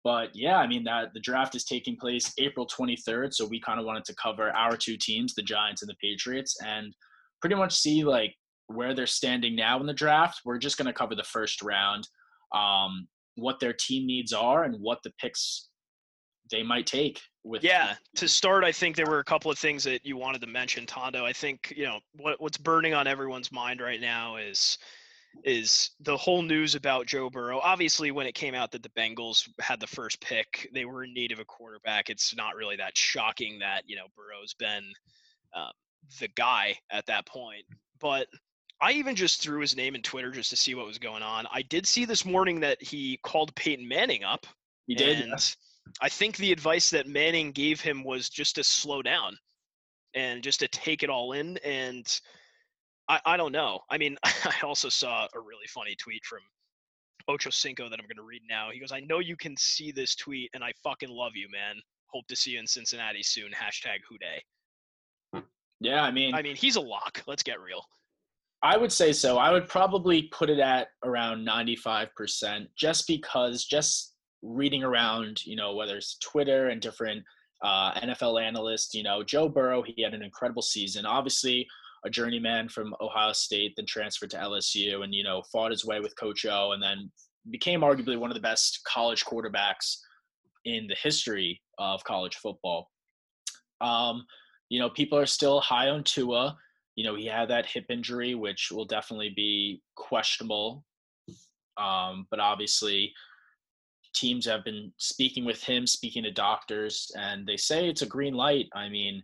but 0.08 0.30
yeah, 0.32 0.56
I 0.56 0.66
mean 0.66 0.84
that 0.84 1.12
the 1.12 1.20
draft 1.20 1.54
is 1.54 1.66
taking 1.66 1.94
place 1.94 2.32
April 2.38 2.66
23rd, 2.66 3.34
so 3.34 3.44
we 3.44 3.60
kind 3.60 3.78
of 3.78 3.84
wanted 3.84 4.06
to 4.06 4.14
cover 4.14 4.50
our 4.56 4.74
two 4.74 4.96
teams, 4.96 5.34
the 5.34 5.42
Giants 5.42 5.82
and 5.82 5.88
the 5.90 5.96
Patriots, 6.02 6.56
and 6.64 6.94
pretty 7.42 7.56
much 7.56 7.76
see 7.76 8.04
like 8.04 8.34
where 8.68 8.94
they're 8.94 9.06
standing 9.06 9.54
now 9.54 9.78
in 9.78 9.86
the 9.86 9.92
draft. 9.92 10.40
We're 10.46 10.56
just 10.56 10.78
going 10.78 10.86
to 10.86 10.94
cover 10.94 11.14
the 11.14 11.24
first 11.24 11.60
round, 11.60 12.08
um, 12.54 13.06
what 13.34 13.60
their 13.60 13.74
team 13.74 14.06
needs 14.06 14.32
are, 14.32 14.64
and 14.64 14.76
what 14.80 15.00
the 15.04 15.12
picks 15.20 15.68
they 16.50 16.62
might 16.62 16.86
take. 16.86 17.20
With 17.44 17.62
yeah, 17.62 17.96
to 18.16 18.28
start, 18.28 18.64
I 18.64 18.72
think 18.72 18.96
there 18.96 19.04
were 19.04 19.18
a 19.18 19.24
couple 19.24 19.50
of 19.50 19.58
things 19.58 19.84
that 19.84 20.06
you 20.06 20.16
wanted 20.16 20.40
to 20.40 20.46
mention, 20.46 20.86
Tondo. 20.86 21.26
I 21.26 21.34
think 21.34 21.74
you 21.76 21.84
know 21.84 21.98
what 22.14 22.40
what's 22.40 22.56
burning 22.56 22.94
on 22.94 23.06
everyone's 23.06 23.52
mind 23.52 23.82
right 23.82 24.00
now 24.00 24.36
is 24.36 24.78
is 25.44 25.90
the 26.00 26.16
whole 26.16 26.42
news 26.42 26.74
about 26.74 27.06
Joe 27.06 27.30
Burrow. 27.30 27.60
Obviously, 27.60 28.10
when 28.10 28.26
it 28.26 28.34
came 28.34 28.54
out 28.54 28.72
that 28.72 28.82
the 28.82 28.88
Bengals 28.90 29.48
had 29.60 29.80
the 29.80 29.86
first 29.86 30.20
pick, 30.20 30.68
they 30.74 30.84
were 30.84 31.04
in 31.04 31.14
need 31.14 31.32
of 31.32 31.38
a 31.38 31.44
quarterback. 31.44 32.10
It's 32.10 32.34
not 32.34 32.56
really 32.56 32.76
that 32.76 32.96
shocking 32.96 33.58
that 33.60 33.82
you 33.86 33.96
know 33.96 34.06
Burrow's 34.16 34.54
been 34.54 34.92
um, 35.54 35.72
the 36.20 36.28
guy 36.28 36.76
at 36.90 37.06
that 37.06 37.26
point. 37.26 37.64
But 38.00 38.28
I 38.80 38.92
even 38.92 39.16
just 39.16 39.42
threw 39.42 39.60
his 39.60 39.76
name 39.76 39.94
in 39.94 40.02
Twitter 40.02 40.30
just 40.30 40.50
to 40.50 40.56
see 40.56 40.74
what 40.74 40.86
was 40.86 40.98
going 40.98 41.22
on. 41.22 41.46
I 41.52 41.62
did 41.62 41.86
see 41.86 42.04
this 42.04 42.24
morning 42.24 42.60
that 42.60 42.82
he 42.82 43.18
called 43.22 43.54
Peyton 43.56 43.86
Manning 43.86 44.24
up. 44.24 44.46
He 44.86 44.94
did. 44.94 45.20
And 45.20 45.56
I 46.00 46.08
think 46.08 46.36
the 46.36 46.52
advice 46.52 46.90
that 46.90 47.06
Manning 47.06 47.50
gave 47.52 47.80
him 47.80 48.04
was 48.04 48.28
just 48.28 48.54
to 48.54 48.64
slow 48.64 49.02
down 49.02 49.36
and 50.14 50.42
just 50.42 50.60
to 50.60 50.68
take 50.68 51.02
it 51.02 51.10
all 51.10 51.32
in 51.32 51.58
and 51.58 52.20
I, 53.08 53.20
I 53.24 53.36
don't 53.36 53.52
know. 53.52 53.80
I 53.90 53.98
mean, 53.98 54.16
I 54.24 54.54
also 54.62 54.88
saw 54.88 55.26
a 55.34 55.40
really 55.40 55.66
funny 55.68 55.94
tweet 55.96 56.24
from 56.24 56.40
Ocho 57.28 57.50
Cinco 57.50 57.84
that 57.84 57.98
I'm 57.98 58.06
going 58.06 58.16
to 58.16 58.22
read 58.22 58.42
now. 58.48 58.70
He 58.72 58.80
goes, 58.80 58.92
I 58.92 59.00
know 59.00 59.18
you 59.18 59.36
can 59.36 59.56
see 59.56 59.92
this 59.92 60.14
tweet, 60.14 60.50
and 60.54 60.64
I 60.64 60.72
fucking 60.82 61.10
love 61.10 61.32
you, 61.34 61.48
man. 61.50 61.76
Hope 62.06 62.26
to 62.28 62.36
see 62.36 62.52
you 62.52 62.58
in 62.58 62.66
Cincinnati 62.66 63.22
soon. 63.22 63.50
Hashtag 63.50 63.98
Who 64.08 64.16
Dey. 64.18 65.42
Yeah, 65.80 66.02
I 66.02 66.10
mean, 66.10 66.34
I 66.34 66.42
mean, 66.42 66.56
he's 66.56 66.76
a 66.76 66.80
lock. 66.80 67.22
Let's 67.26 67.42
get 67.42 67.60
real. 67.60 67.84
I 68.62 68.76
would 68.76 68.90
say 68.90 69.12
so. 69.12 69.38
I 69.38 69.52
would 69.52 69.68
probably 69.68 70.22
put 70.32 70.50
it 70.50 70.58
at 70.58 70.88
around 71.04 71.46
95%, 71.46 72.66
just 72.76 73.06
because, 73.06 73.64
just 73.64 74.14
reading 74.42 74.82
around, 74.82 75.44
you 75.44 75.54
know, 75.54 75.76
whether 75.76 75.96
it's 75.96 76.18
Twitter 76.18 76.68
and 76.68 76.80
different 76.80 77.22
uh, 77.62 77.92
NFL 78.00 78.42
analysts, 78.42 78.94
you 78.94 79.04
know, 79.04 79.22
Joe 79.22 79.48
Burrow, 79.48 79.82
he 79.82 80.02
had 80.02 80.14
an 80.14 80.22
incredible 80.22 80.62
season. 80.62 81.06
Obviously, 81.06 81.68
a 82.04 82.10
journeyman 82.10 82.68
from 82.68 82.94
Ohio 83.00 83.32
State, 83.32 83.74
then 83.76 83.86
transferred 83.86 84.30
to 84.30 84.38
LSU, 84.38 85.02
and 85.02 85.14
you 85.14 85.24
know 85.24 85.42
fought 85.52 85.70
his 85.70 85.84
way 85.84 86.00
with 86.00 86.18
Coach 86.18 86.46
O, 86.46 86.72
and 86.72 86.82
then 86.82 87.10
became 87.50 87.80
arguably 87.80 88.18
one 88.18 88.30
of 88.30 88.34
the 88.34 88.40
best 88.40 88.80
college 88.84 89.24
quarterbacks 89.24 89.96
in 90.64 90.86
the 90.86 90.96
history 91.02 91.60
of 91.78 92.04
college 92.04 92.36
football. 92.36 92.90
Um, 93.80 94.24
you 94.68 94.78
know, 94.78 94.90
people 94.90 95.18
are 95.18 95.26
still 95.26 95.60
high 95.60 95.88
on 95.88 96.04
Tua. 96.04 96.56
You 96.96 97.04
know, 97.04 97.14
he 97.14 97.26
had 97.26 97.48
that 97.48 97.66
hip 97.66 97.86
injury, 97.90 98.34
which 98.34 98.70
will 98.70 98.84
definitely 98.84 99.32
be 99.34 99.80
questionable. 99.94 100.84
Um, 101.76 102.26
but 102.30 102.40
obviously, 102.40 103.12
teams 104.14 104.44
have 104.46 104.64
been 104.64 104.92
speaking 104.96 105.44
with 105.44 105.62
him, 105.62 105.86
speaking 105.86 106.24
to 106.24 106.30
doctors, 106.30 107.10
and 107.16 107.46
they 107.46 107.56
say 107.56 107.88
it's 107.88 108.02
a 108.02 108.06
green 108.06 108.34
light. 108.34 108.66
I 108.74 108.88
mean, 108.88 109.22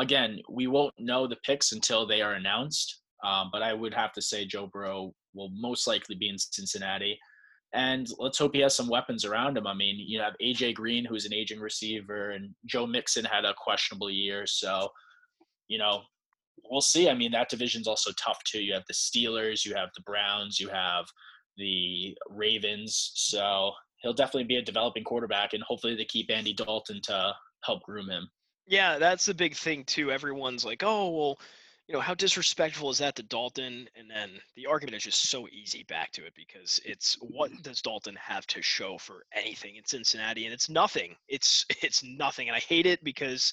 again, 0.00 0.40
we 0.48 0.66
won't 0.66 0.94
know 0.98 1.26
the 1.26 1.36
picks 1.44 1.72
until 1.72 2.06
they 2.06 2.22
are 2.22 2.34
announced. 2.34 3.00
Um, 3.24 3.50
but 3.52 3.62
I 3.62 3.72
would 3.72 3.94
have 3.94 4.12
to 4.14 4.22
say 4.22 4.46
Joe 4.46 4.68
Burrow 4.72 5.12
will 5.34 5.50
most 5.54 5.86
likely 5.86 6.16
be 6.16 6.28
in 6.28 6.38
Cincinnati. 6.38 7.18
And 7.72 8.08
let's 8.18 8.38
hope 8.38 8.54
he 8.54 8.62
has 8.62 8.74
some 8.74 8.88
weapons 8.88 9.24
around 9.24 9.56
him. 9.56 9.66
I 9.66 9.74
mean, 9.74 9.96
you 9.98 10.20
have 10.20 10.34
AJ 10.42 10.74
Green, 10.74 11.04
who's 11.04 11.26
an 11.26 11.34
aging 11.34 11.60
receiver, 11.60 12.30
and 12.30 12.52
Joe 12.66 12.86
Mixon 12.86 13.24
had 13.24 13.44
a 13.44 13.54
questionable 13.62 14.10
year. 14.10 14.44
So, 14.46 14.88
you 15.68 15.78
know, 15.78 16.02
we'll 16.68 16.80
see. 16.80 17.08
I 17.08 17.14
mean, 17.14 17.30
that 17.32 17.48
division's 17.48 17.86
also 17.86 18.10
tough 18.12 18.42
too. 18.44 18.60
You 18.60 18.74
have 18.74 18.84
the 18.88 18.94
Steelers, 18.94 19.64
you 19.64 19.74
have 19.74 19.90
the 19.94 20.02
Browns, 20.02 20.58
you 20.58 20.68
have 20.68 21.04
the 21.58 22.16
Ravens. 22.28 23.12
So 23.14 23.70
he'll 23.98 24.14
definitely 24.14 24.44
be 24.44 24.56
a 24.56 24.62
developing 24.62 25.04
quarterback, 25.04 25.52
and 25.52 25.62
hopefully 25.62 25.94
they 25.94 26.06
keep 26.06 26.30
Andy 26.30 26.54
Dalton 26.54 27.00
to 27.04 27.34
help 27.62 27.82
groom 27.82 28.08
him. 28.08 28.28
Yeah, 28.70 28.98
that's 28.98 29.26
the 29.26 29.34
big 29.34 29.56
thing 29.56 29.82
too. 29.82 30.12
Everyone's 30.12 30.64
like, 30.64 30.84
"Oh, 30.84 31.10
well, 31.10 31.40
you 31.88 31.94
know, 31.94 32.00
how 32.00 32.14
disrespectful 32.14 32.88
is 32.90 32.98
that 32.98 33.16
to 33.16 33.24
Dalton? 33.24 33.88
And 33.96 34.08
then 34.08 34.30
the 34.54 34.66
argument 34.66 34.96
is 34.96 35.02
just 35.02 35.28
so 35.28 35.48
easy 35.48 35.82
back 35.82 36.12
to 36.12 36.24
it 36.24 36.32
because 36.36 36.78
it's 36.84 37.14
what 37.14 37.50
mm-hmm. 37.50 37.62
does 37.62 37.82
Dalton 37.82 38.14
have 38.14 38.46
to 38.46 38.62
show 38.62 38.96
for 38.96 39.24
anything 39.32 39.74
in 39.74 39.84
Cincinnati? 39.84 40.44
And 40.44 40.54
it's 40.54 40.68
nothing. 40.68 41.16
It's 41.28 41.66
it's 41.82 42.04
nothing. 42.04 42.48
And 42.48 42.54
I 42.54 42.60
hate 42.60 42.86
it 42.86 43.02
because 43.02 43.52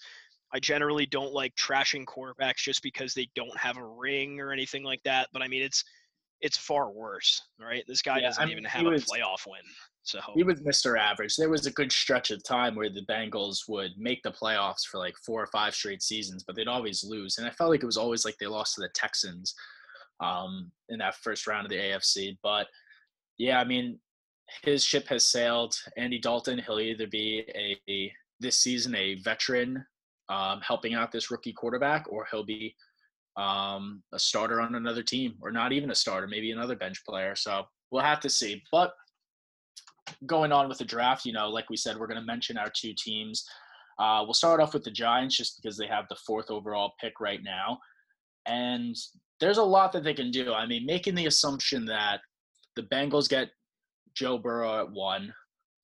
I 0.53 0.59
generally 0.59 1.07
don't 1.07 1.33
like 1.33 1.55
trashing 1.55 2.05
quarterbacks 2.05 2.57
just 2.57 2.83
because 2.83 3.15
they 3.15 3.27
don't 3.35 3.57
have 3.57 3.77
a 3.77 3.83
ring 3.83 4.39
or 4.39 4.51
anything 4.51 4.83
like 4.83 5.01
that. 5.01 5.29
But 5.33 5.41
I 5.41 5.47
mean, 5.47 5.63
it's 5.63 5.83
it's 6.41 6.57
far 6.57 6.91
worse, 6.91 7.41
right? 7.59 7.83
This 7.87 8.01
guy 8.01 8.17
Yeah, 8.17 8.27
doesn't 8.27 8.43
I 8.43 8.45
mean, 8.45 8.53
even 8.53 8.65
have 8.65 8.85
a 8.85 8.89
playoff 8.89 9.45
win. 9.47 9.61
So 10.03 10.19
He 10.35 10.43
was 10.43 10.61
Mr. 10.61 10.97
Average. 10.97 11.35
There 11.35 11.49
was 11.49 11.65
a 11.65 11.71
good 11.71 11.91
stretch 11.91 12.31
of 12.31 12.43
time 12.43 12.75
where 12.75 12.89
the 12.89 13.05
Bengals 13.09 13.67
would 13.67 13.91
make 13.97 14.23
the 14.23 14.31
playoffs 14.31 14.85
for 14.89 14.99
like 14.99 15.15
four 15.25 15.41
or 15.41 15.47
five 15.47 15.75
straight 15.75 16.01
seasons, 16.01 16.43
but 16.45 16.55
they'd 16.55 16.67
always 16.67 17.03
lose. 17.03 17.37
And 17.37 17.47
I 17.47 17.51
felt 17.51 17.71
like 17.71 17.83
it 17.83 17.87
was 17.87 17.97
always 17.97 18.23
like 18.23 18.35
they 18.39 18.47
lost 18.47 18.75
to 18.75 18.81
the 18.81 18.89
Texans 18.93 19.53
um, 20.19 20.71
in 20.89 20.99
that 20.99 21.15
first 21.15 21.45
round 21.45 21.65
of 21.65 21.71
the 21.71 21.77
AFC. 21.77 22.37
But 22.41 22.67
yeah, 23.37 23.59
I 23.59 23.65
mean, 23.65 23.99
his 24.63 24.83
ship 24.83 25.07
has 25.07 25.25
sailed. 25.25 25.75
Andy 25.97 26.19
Dalton, 26.19 26.61
he'll 26.65 26.79
either 26.79 27.07
be 27.07 27.43
a, 27.53 27.77
a 27.91 28.11
this 28.39 28.57
season 28.57 28.95
a 28.95 29.15
veteran 29.15 29.83
um, 30.29 30.61
helping 30.61 30.93
out 30.93 31.11
this 31.11 31.31
rookie 31.31 31.53
quarterback, 31.53 32.05
or 32.09 32.27
he'll 32.29 32.45
be 32.45 32.75
um, 33.37 34.01
a 34.13 34.19
starter 34.19 34.59
on 34.59 34.75
another 34.75 35.03
team, 35.03 35.35
or 35.41 35.51
not 35.51 35.71
even 35.71 35.91
a 35.91 35.95
starter, 35.95 36.27
maybe 36.27 36.51
another 36.51 36.75
bench 36.75 37.03
player. 37.05 37.35
So 37.35 37.63
we'll 37.91 38.03
have 38.03 38.19
to 38.21 38.29
see. 38.29 38.63
But 38.71 38.93
going 40.25 40.51
on 40.51 40.67
with 40.67 40.79
the 40.79 40.85
draft, 40.85 41.25
you 41.25 41.33
know, 41.33 41.49
like 41.49 41.69
we 41.69 41.77
said, 41.77 41.97
we're 41.97 42.07
going 42.07 42.19
to 42.19 42.25
mention 42.25 42.57
our 42.57 42.71
two 42.75 42.93
teams. 42.97 43.45
Uh, 43.99 44.21
we'll 44.23 44.33
start 44.33 44.59
off 44.59 44.73
with 44.73 44.83
the 44.83 44.91
Giants 44.91 45.37
just 45.37 45.61
because 45.61 45.77
they 45.77 45.87
have 45.87 46.05
the 46.09 46.17
fourth 46.25 46.49
overall 46.49 46.93
pick 46.99 47.19
right 47.19 47.41
now. 47.43 47.77
And 48.47 48.95
there's 49.39 49.57
a 49.57 49.63
lot 49.63 49.91
that 49.93 50.03
they 50.03 50.13
can 50.13 50.31
do. 50.31 50.53
I 50.53 50.65
mean, 50.65 50.85
making 50.85 51.15
the 51.15 51.27
assumption 51.27 51.85
that 51.85 52.21
the 52.75 52.83
Bengals 52.83 53.29
get 53.29 53.49
Joe 54.15 54.37
Burrow 54.37 54.81
at 54.81 54.91
one, 54.91 55.33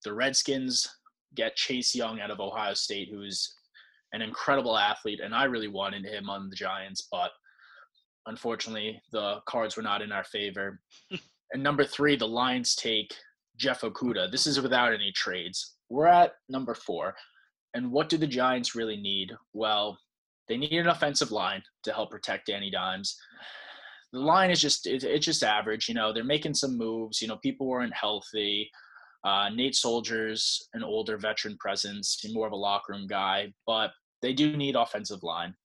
the 0.04 0.14
Redskins 0.14 0.88
get 1.36 1.56
Chase 1.56 1.94
Young 1.94 2.20
out 2.20 2.32
of 2.32 2.40
Ohio 2.40 2.74
State, 2.74 3.10
who's 3.12 3.54
an 4.14 4.22
incredible 4.22 4.78
athlete, 4.78 5.20
and 5.24 5.34
I 5.34 5.46
really 5.46 5.68
wanted 5.68 6.06
him 6.06 6.30
on 6.30 6.50
the 6.50 6.56
Giants, 6.56 7.08
but 7.12 7.32
unfortunately, 8.26 9.02
the 9.12 9.38
cards 9.48 9.76
were 9.76 9.84
not 9.84 10.02
in 10.02 10.12
our 10.12 10.24
favor. 10.24 10.80
and 11.54 11.64
number 11.64 11.86
three, 11.86 12.16
the 12.16 12.28
Lions 12.28 12.76
take 12.76 13.14
Jeff 13.58 13.82
Okudah. 13.82 14.32
This 14.32 14.48
is 14.48 14.62
without 14.62 14.94
any 14.94 15.12
trades. 15.12 15.76
We're 15.90 16.08
at 16.08 16.34
number 16.50 16.74
four. 16.74 17.16
And 17.74 17.92
what 17.92 18.10
do 18.10 18.18
the 18.18 18.28
Giants 18.28 18.76
really 18.76 18.98
need? 18.98 19.32
Well, 19.54 19.98
they 20.48 20.58
need 20.58 20.74
an 20.74 20.88
offensive 20.88 21.32
line 21.32 21.64
to 21.84 21.94
help 21.94 22.12
protect 22.12 22.48
Danny 22.48 22.70
Dimes. 22.70 23.16
The 24.12 24.20
line 24.20 24.52
is 24.52 24.62
just 24.62 24.86
it, 24.86 25.04
it's 25.04 25.26
just 25.26 25.44
average. 25.44 25.88
You 25.88 25.96
know, 25.96 26.14
they're 26.14 26.24
making 26.24 26.54
some 26.54 26.78
moves. 26.78 27.22
You 27.22 27.28
know, 27.28 27.38
people 27.38 27.68
weren't 27.68 27.94
healthy. 27.94 28.70
Uh, 29.24 29.50
Nate 29.50 29.76
Solder's, 29.76 30.68
an 30.74 30.84
older 30.84 31.18
veteran 31.18 31.56
presence, 31.58 32.22
more 32.32 32.46
of 32.46 32.52
a 32.52 32.58
locker 32.58 32.92
room 32.92 33.08
guy, 33.08 33.54
but 33.66 33.92
they 34.22 34.34
do 34.34 34.58
need 34.58 34.76
offensive 34.76 35.24
line. 35.24 35.56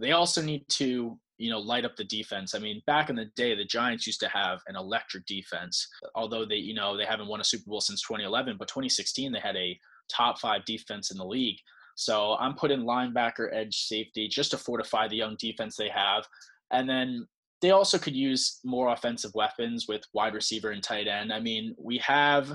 They 0.00 0.12
also 0.12 0.40
need 0.40 0.64
to, 0.70 1.18
you 1.38 1.50
know, 1.50 1.58
light 1.58 1.84
up 1.84 1.96
the 1.96 2.04
defense. 2.04 2.54
I 2.54 2.58
mean, 2.58 2.82
back 2.86 3.10
in 3.10 3.16
the 3.16 3.30
day, 3.36 3.54
the 3.54 3.64
Giants 3.64 4.06
used 4.06 4.20
to 4.20 4.28
have 4.28 4.60
an 4.68 4.76
electric 4.76 5.26
defense. 5.26 5.88
Although 6.14 6.44
they, 6.44 6.56
you 6.56 6.74
know, 6.74 6.96
they 6.96 7.04
haven't 7.04 7.28
won 7.28 7.40
a 7.40 7.44
Super 7.44 7.68
Bowl 7.68 7.80
since 7.80 8.02
2011, 8.02 8.56
but 8.58 8.68
2016 8.68 9.32
they 9.32 9.40
had 9.40 9.56
a 9.56 9.78
top 10.08 10.38
five 10.38 10.64
defense 10.64 11.10
in 11.10 11.18
the 11.18 11.24
league. 11.24 11.58
So 11.96 12.36
I'm 12.40 12.54
putting 12.54 12.80
linebacker, 12.80 13.48
edge, 13.52 13.76
safety 13.86 14.28
just 14.28 14.50
to 14.50 14.58
fortify 14.58 15.08
the 15.08 15.16
young 15.16 15.36
defense 15.38 15.76
they 15.76 15.88
have, 15.88 16.26
and 16.70 16.88
then 16.88 17.26
they 17.62 17.70
also 17.70 17.98
could 17.98 18.16
use 18.16 18.60
more 18.64 18.92
offensive 18.92 19.30
weapons 19.34 19.86
with 19.88 20.02
wide 20.12 20.34
receiver 20.34 20.70
and 20.70 20.82
tight 20.82 21.06
end. 21.06 21.32
I 21.32 21.40
mean, 21.40 21.74
we 21.78 21.98
have 21.98 22.52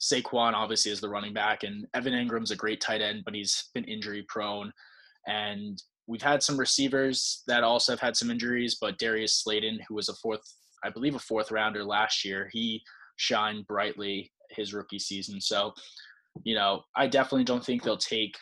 Saquon 0.00 0.52
obviously 0.52 0.92
as 0.92 1.00
the 1.00 1.08
running 1.08 1.32
back, 1.32 1.62
and 1.62 1.86
Evan 1.94 2.12
Engram's 2.12 2.50
a 2.50 2.56
great 2.56 2.80
tight 2.80 3.00
end, 3.00 3.22
but 3.24 3.34
he's 3.34 3.70
been 3.72 3.84
injury 3.84 4.24
prone. 4.28 4.72
And 5.26 5.82
we've 6.06 6.22
had 6.22 6.42
some 6.42 6.58
receivers 6.58 7.42
that 7.46 7.64
also 7.64 7.92
have 7.92 8.00
had 8.00 8.16
some 8.16 8.30
injuries, 8.30 8.78
but 8.80 8.98
Darius 8.98 9.42
Slayton, 9.42 9.80
who 9.88 9.94
was 9.94 10.08
a 10.08 10.14
fourth, 10.14 10.42
I 10.84 10.90
believe, 10.90 11.14
a 11.14 11.20
fourth 11.20 11.50
rounder 11.50 11.84
last 11.84 12.24
year, 12.24 12.48
he 12.52 12.82
shined 13.16 13.66
brightly 13.66 14.30
his 14.50 14.72
rookie 14.72 14.98
season. 14.98 15.40
So, 15.40 15.72
you 16.44 16.54
know, 16.54 16.82
I 16.94 17.06
definitely 17.06 17.44
don't 17.44 17.64
think 17.64 17.82
they'll 17.82 17.96
take 17.96 18.36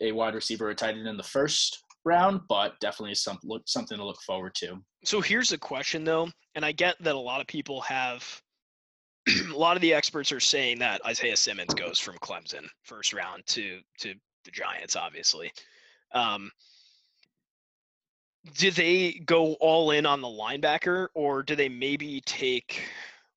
a 0.00 0.12
wide 0.12 0.34
receiver 0.34 0.68
or 0.68 0.74
tight 0.74 0.96
end 0.96 1.06
in 1.06 1.16
the 1.16 1.22
first 1.22 1.82
round, 2.04 2.40
but 2.48 2.78
definitely 2.80 3.14
some 3.14 3.38
look, 3.44 3.62
something 3.66 3.98
to 3.98 4.04
look 4.04 4.22
forward 4.22 4.54
to. 4.56 4.78
So 5.04 5.20
here's 5.20 5.50
the 5.50 5.58
question 5.58 6.04
though, 6.04 6.28
and 6.54 6.64
I 6.64 6.72
get 6.72 6.96
that 7.00 7.14
a 7.14 7.18
lot 7.18 7.40
of 7.40 7.46
people 7.46 7.80
have 7.82 8.24
a 9.28 9.56
lot 9.56 9.76
of 9.76 9.82
the 9.82 9.92
experts 9.92 10.32
are 10.32 10.40
saying 10.40 10.78
that 10.78 11.04
Isaiah 11.04 11.36
Simmons 11.36 11.74
goes 11.74 11.98
from 11.98 12.16
Clemson 12.18 12.66
first 12.84 13.12
round 13.12 13.42
to 13.48 13.80
to 13.98 14.14
the 14.44 14.50
Giants, 14.50 14.96
obviously. 14.96 15.52
Um, 16.14 16.50
do 18.56 18.70
they 18.70 19.22
go 19.26 19.54
all 19.54 19.90
in 19.90 20.06
on 20.06 20.20
the 20.20 20.28
linebacker, 20.28 21.08
or 21.14 21.42
do 21.42 21.54
they 21.54 21.68
maybe 21.68 22.20
take 22.22 22.82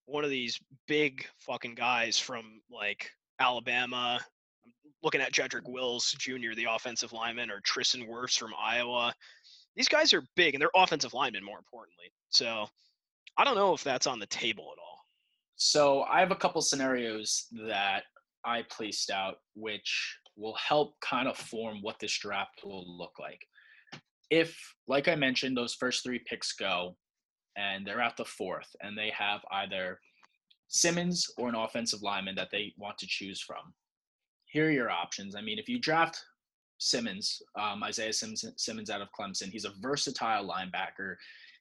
one 0.06 0.24
of 0.24 0.30
these 0.30 0.60
big 0.88 1.26
fucking 1.40 1.76
guys 1.76 2.18
from 2.18 2.62
like 2.72 3.10
Alabama? 3.40 4.20
I'm 4.66 4.72
looking 5.04 5.22
at 5.22 5.34
Jedrick 5.34 5.68
Wills 5.68 6.16
Jr., 6.18 6.56
the 6.56 6.68
offensive 6.70 7.12
lineman, 7.14 7.52
or 7.52 7.60
Tristan 7.62 8.08
Wirfs 8.08 8.38
from 8.38 8.52
Iowa. 8.60 9.14
These 9.76 9.90
guys 9.90 10.14
are 10.14 10.24
big, 10.36 10.54
and 10.54 10.62
they're 10.62 10.70
offensive 10.76 11.14
linemen, 11.14 11.44
more 11.44 11.58
importantly. 11.58 12.12
So 12.30 12.68
I 13.38 13.44
don't 13.44 13.56
know 13.56 13.74
if 13.74 13.84
that's 13.84 14.08
on 14.08 14.20
the 14.20 14.28
table 14.28 14.70
at 14.72 14.80
all. 14.80 15.00
So 15.56 16.04
I 16.04 16.20
have 16.20 16.32
a 16.32 16.36
couple 16.36 16.62
scenarios 16.62 17.48
that 17.68 18.04
I 18.46 18.64
placed 18.70 19.10
out, 19.10 19.36
which 19.56 20.18
will 20.36 20.56
help 20.56 20.96
kind 21.02 21.28
of 21.28 21.38
form 21.38 21.80
what 21.82 22.00
this 22.00 22.18
draft 22.18 22.62
will 22.64 22.86
look 22.98 23.14
like. 23.20 23.40
If, 24.34 24.58
like 24.88 25.08
I 25.08 25.14
mentioned, 25.14 25.56
those 25.56 25.76
first 25.76 26.04
three 26.04 26.20
picks 26.26 26.54
go 26.54 26.98
and 27.56 27.86
they're 27.86 28.02
at 28.02 28.18
the 28.18 28.26
fourth 28.26 28.76
and 28.82 28.98
they 28.98 29.12
have 29.16 29.42
either 29.52 30.00
Simmons 30.70 31.30
or 31.38 31.50
an 31.50 31.56
offensive 31.56 32.02
lineman 32.02 32.34
that 32.34 32.50
they 32.52 32.74
want 32.76 32.98
to 32.98 33.06
choose 33.08 33.40
from, 33.40 33.76
here 34.48 34.70
are 34.70 34.72
your 34.72 34.90
options. 34.90 35.36
I 35.36 35.42
mean, 35.42 35.60
if 35.60 35.70
you 35.70 35.80
draft 35.80 36.20
Simmons, 36.80 37.44
um, 37.60 37.84
Isaiah 37.84 38.12
Simmons, 38.12 38.44
Simmons 38.58 38.90
out 38.90 39.02
of 39.02 39.10
Clemson, 39.18 39.52
he's 39.52 39.66
a 39.66 39.74
versatile 39.80 40.50
linebacker. 40.50 41.14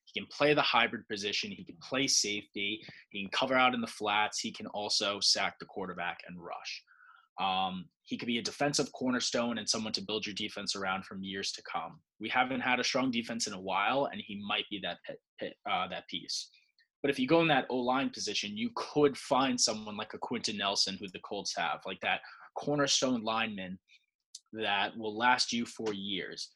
He 0.06 0.18
can 0.18 0.26
play 0.30 0.54
the 0.54 0.62
hybrid 0.62 1.06
position. 1.08 1.50
He 1.50 1.64
can 1.64 1.76
play 1.86 2.06
safety. 2.06 2.82
He 3.10 3.20
can 3.20 3.30
cover 3.32 3.54
out 3.54 3.74
in 3.74 3.82
the 3.82 3.86
flats. 3.86 4.40
He 4.40 4.50
can 4.50 4.66
also 4.68 5.20
sack 5.20 5.58
the 5.58 5.66
quarterback 5.66 6.20
and 6.26 6.42
rush. 6.42 6.82
Um, 7.40 7.86
he 8.04 8.18
could 8.18 8.26
be 8.26 8.38
a 8.38 8.42
defensive 8.42 8.90
cornerstone 8.92 9.58
and 9.58 9.68
someone 9.68 9.92
to 9.94 10.02
build 10.02 10.26
your 10.26 10.34
defense 10.34 10.76
around 10.76 11.04
from 11.04 11.22
years 11.22 11.52
to 11.52 11.62
come. 11.62 12.00
We 12.20 12.28
haven't 12.28 12.60
had 12.60 12.80
a 12.80 12.84
strong 12.84 13.10
defense 13.10 13.46
in 13.46 13.54
a 13.54 13.60
while, 13.60 14.08
and 14.12 14.20
he 14.24 14.42
might 14.46 14.64
be 14.70 14.80
that 14.82 14.98
pit, 15.06 15.18
pit, 15.38 15.54
uh, 15.70 15.88
that 15.88 16.08
piece. 16.08 16.50
But 17.02 17.10
if 17.10 17.18
you 17.18 17.26
go 17.26 17.40
in 17.40 17.48
that 17.48 17.66
O 17.68 17.76
line 17.76 18.10
position, 18.10 18.56
you 18.56 18.70
could 18.76 19.16
find 19.16 19.60
someone 19.60 19.96
like 19.96 20.14
a 20.14 20.18
Quenton 20.18 20.56
Nelson, 20.56 20.96
who 21.00 21.08
the 21.12 21.20
Colts 21.20 21.54
have, 21.56 21.80
like 21.84 22.00
that 22.00 22.20
cornerstone 22.56 23.22
lineman 23.22 23.78
that 24.52 24.96
will 24.96 25.16
last 25.16 25.52
you 25.52 25.66
for 25.66 25.92
years. 25.92 26.50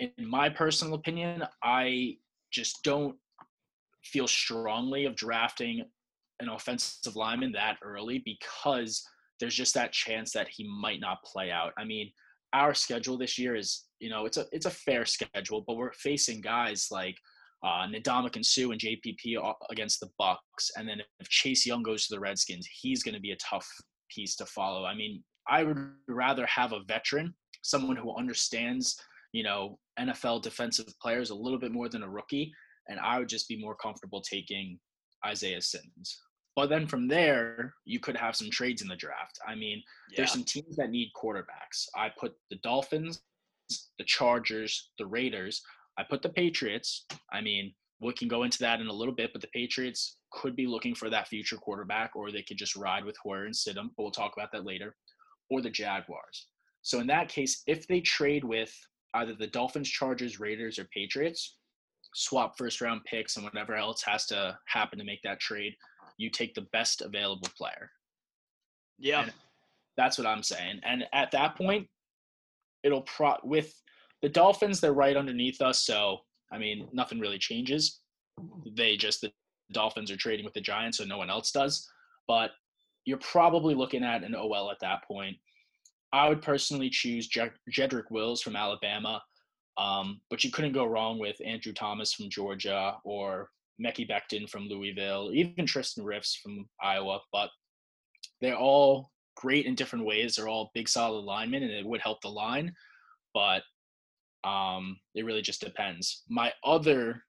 In 0.00 0.12
my 0.20 0.48
personal 0.48 0.94
opinion, 0.94 1.42
I 1.62 2.18
just 2.52 2.82
don't 2.84 3.16
feel 4.04 4.28
strongly 4.28 5.06
of 5.06 5.16
drafting 5.16 5.84
an 6.40 6.48
offensive 6.48 7.16
lineman 7.16 7.52
that 7.52 7.78
early 7.82 8.22
because 8.24 9.02
there's 9.40 9.54
just 9.54 9.74
that 9.74 9.92
chance 9.92 10.32
that 10.32 10.48
he 10.48 10.68
might 10.68 11.00
not 11.00 11.22
play 11.24 11.50
out. 11.50 11.72
I 11.78 11.84
mean, 11.84 12.10
our 12.52 12.74
schedule 12.74 13.18
this 13.18 13.38
year 13.38 13.56
is, 13.56 13.84
you 14.00 14.10
know, 14.10 14.26
it's 14.26 14.36
a 14.36 14.46
it's 14.52 14.66
a 14.66 14.70
fair 14.70 15.04
schedule, 15.04 15.64
but 15.66 15.76
we're 15.76 15.92
facing 15.92 16.40
guys 16.40 16.88
like 16.90 17.16
uh, 17.64 17.86
Ndamukong 17.86 18.44
Suh 18.44 18.70
and 18.70 18.80
JPP 18.80 19.36
against 19.70 20.00
the 20.00 20.10
Bucs, 20.20 20.70
and 20.76 20.88
then 20.88 21.00
if 21.20 21.28
Chase 21.28 21.66
Young 21.66 21.82
goes 21.82 22.06
to 22.06 22.14
the 22.14 22.20
Redskins, 22.20 22.68
he's 22.80 23.02
going 23.02 23.14
to 23.14 23.20
be 23.20 23.32
a 23.32 23.36
tough 23.36 23.68
piece 24.10 24.36
to 24.36 24.46
follow. 24.46 24.84
I 24.84 24.94
mean, 24.94 25.22
I 25.48 25.64
would 25.64 25.78
rather 26.06 26.46
have 26.46 26.72
a 26.72 26.84
veteran, 26.86 27.34
someone 27.62 27.96
who 27.96 28.14
understands, 28.16 29.00
you 29.32 29.42
know, 29.42 29.78
NFL 29.98 30.42
defensive 30.42 30.86
players 31.02 31.30
a 31.30 31.34
little 31.34 31.58
bit 31.58 31.72
more 31.72 31.88
than 31.88 32.02
a 32.02 32.08
rookie, 32.08 32.52
and 32.88 33.00
I 33.00 33.18
would 33.18 33.28
just 33.28 33.48
be 33.48 33.60
more 33.60 33.74
comfortable 33.74 34.20
taking 34.20 34.78
Isaiah 35.26 35.60
Simmons. 35.60 36.22
But 36.58 36.70
then 36.70 36.88
from 36.88 37.06
there, 37.06 37.76
you 37.84 38.00
could 38.00 38.16
have 38.16 38.34
some 38.34 38.50
trades 38.50 38.82
in 38.82 38.88
the 38.88 38.96
draft. 38.96 39.38
I 39.46 39.54
mean, 39.54 39.80
Yeah. 40.10 40.16
there's 40.16 40.32
some 40.32 40.42
teams 40.42 40.74
that 40.74 40.90
need 40.90 41.12
quarterbacks. 41.12 41.88
I 41.94 42.08
put 42.08 42.36
the 42.50 42.56
Dolphins, 42.56 43.22
the 43.96 44.02
Chargers, 44.04 44.90
the 44.98 45.06
Raiders. 45.06 45.62
I 45.98 46.02
put 46.02 46.20
the 46.20 46.30
Patriots. 46.30 47.06
I 47.30 47.42
mean, 47.42 47.76
we 48.00 48.12
can 48.12 48.26
go 48.26 48.42
into 48.42 48.58
that 48.58 48.80
in 48.80 48.88
a 48.88 48.92
little 48.92 49.14
bit, 49.14 49.32
but 49.32 49.40
the 49.40 49.46
Patriots 49.54 50.16
could 50.32 50.56
be 50.56 50.66
looking 50.66 50.96
for 50.96 51.08
that 51.08 51.28
future 51.28 51.56
quarterback, 51.58 52.16
or 52.16 52.32
they 52.32 52.42
could 52.42 52.58
just 52.58 52.74
ride 52.74 53.04
with 53.04 53.16
Hoyer 53.18 53.44
and 53.44 53.54
sit 53.54 53.76
him. 53.76 53.92
But 53.96 54.02
we'll 54.02 54.10
talk 54.10 54.32
about 54.36 54.50
that 54.50 54.64
later. 54.64 54.96
Or 55.50 55.62
the 55.62 55.70
Jaguars. 55.70 56.48
So 56.82 56.98
in 56.98 57.06
that 57.06 57.28
case, 57.28 57.62
if 57.68 57.86
they 57.86 58.00
trade 58.00 58.42
with 58.42 58.76
either 59.14 59.36
the 59.36 59.46
Dolphins, 59.46 59.88
Chargers, 59.88 60.40
Raiders, 60.40 60.76
or 60.76 60.86
Patriots. 60.86 61.54
Swap 62.14 62.56
first 62.56 62.80
round 62.80 63.04
picks 63.04 63.36
and 63.36 63.44
whatever 63.44 63.74
else 63.76 64.02
has 64.02 64.24
to 64.26 64.58
happen 64.66 64.98
to 64.98 65.04
make 65.04 65.22
that 65.22 65.38
trade. 65.38 65.76
You 66.18 66.30
take 66.30 66.54
the 66.54 66.66
best 66.72 67.00
available 67.00 67.48
player. 67.56 67.90
Yeah. 68.98 69.22
And 69.22 69.32
that's 69.96 70.18
what 70.18 70.26
I'm 70.26 70.42
saying. 70.42 70.80
And 70.84 71.04
at 71.12 71.30
that 71.30 71.56
point, 71.56 71.86
it'll 72.82 73.02
pro 73.02 73.36
with 73.42 73.74
the 74.22 74.28
Dolphins, 74.28 74.80
they're 74.80 74.92
right 74.92 75.16
underneath 75.16 75.60
us. 75.60 75.84
So, 75.84 76.18
I 76.52 76.58
mean, 76.58 76.88
nothing 76.92 77.20
really 77.20 77.38
changes. 77.38 78.00
They 78.76 78.96
just, 78.96 79.20
the 79.20 79.32
Dolphins 79.72 80.10
are 80.10 80.16
trading 80.16 80.44
with 80.44 80.54
the 80.54 80.60
Giants, 80.60 80.98
so 80.98 81.04
no 81.04 81.18
one 81.18 81.30
else 81.30 81.52
does. 81.52 81.88
But 82.26 82.50
you're 83.04 83.18
probably 83.18 83.74
looking 83.74 84.04
at 84.04 84.24
an 84.24 84.34
OL 84.34 84.70
at 84.70 84.80
that 84.80 85.04
point. 85.04 85.36
I 86.12 86.28
would 86.28 86.42
personally 86.42 86.90
choose 86.90 87.28
Jedrick 87.28 88.10
Wills 88.10 88.40
from 88.40 88.56
Alabama, 88.56 89.22
um, 89.76 90.20
but 90.30 90.42
you 90.42 90.50
couldn't 90.50 90.72
go 90.72 90.86
wrong 90.86 91.18
with 91.18 91.36
Andrew 91.44 91.72
Thomas 91.72 92.12
from 92.12 92.30
Georgia 92.30 92.96
or 93.04 93.50
Mekhi 93.82 94.08
Becton 94.08 94.48
from 94.48 94.68
Louisville, 94.68 95.30
even 95.32 95.66
Tristan 95.66 96.04
Wirfs 96.04 96.36
from 96.36 96.68
Iowa. 96.82 97.20
But 97.32 97.50
they're 98.40 98.56
all 98.56 99.10
great 99.36 99.66
in 99.66 99.74
different 99.74 100.04
ways. 100.04 100.36
They're 100.36 100.48
all 100.48 100.70
big, 100.74 100.88
solid 100.88 101.20
linemen, 101.20 101.62
and 101.62 101.72
it 101.72 101.86
would 101.86 102.00
help 102.00 102.20
the 102.20 102.28
line. 102.28 102.74
But 103.34 103.62
um, 104.44 104.98
it 105.14 105.24
really 105.24 105.42
just 105.42 105.60
depends. 105.60 106.24
My 106.28 106.52
other 106.64 107.24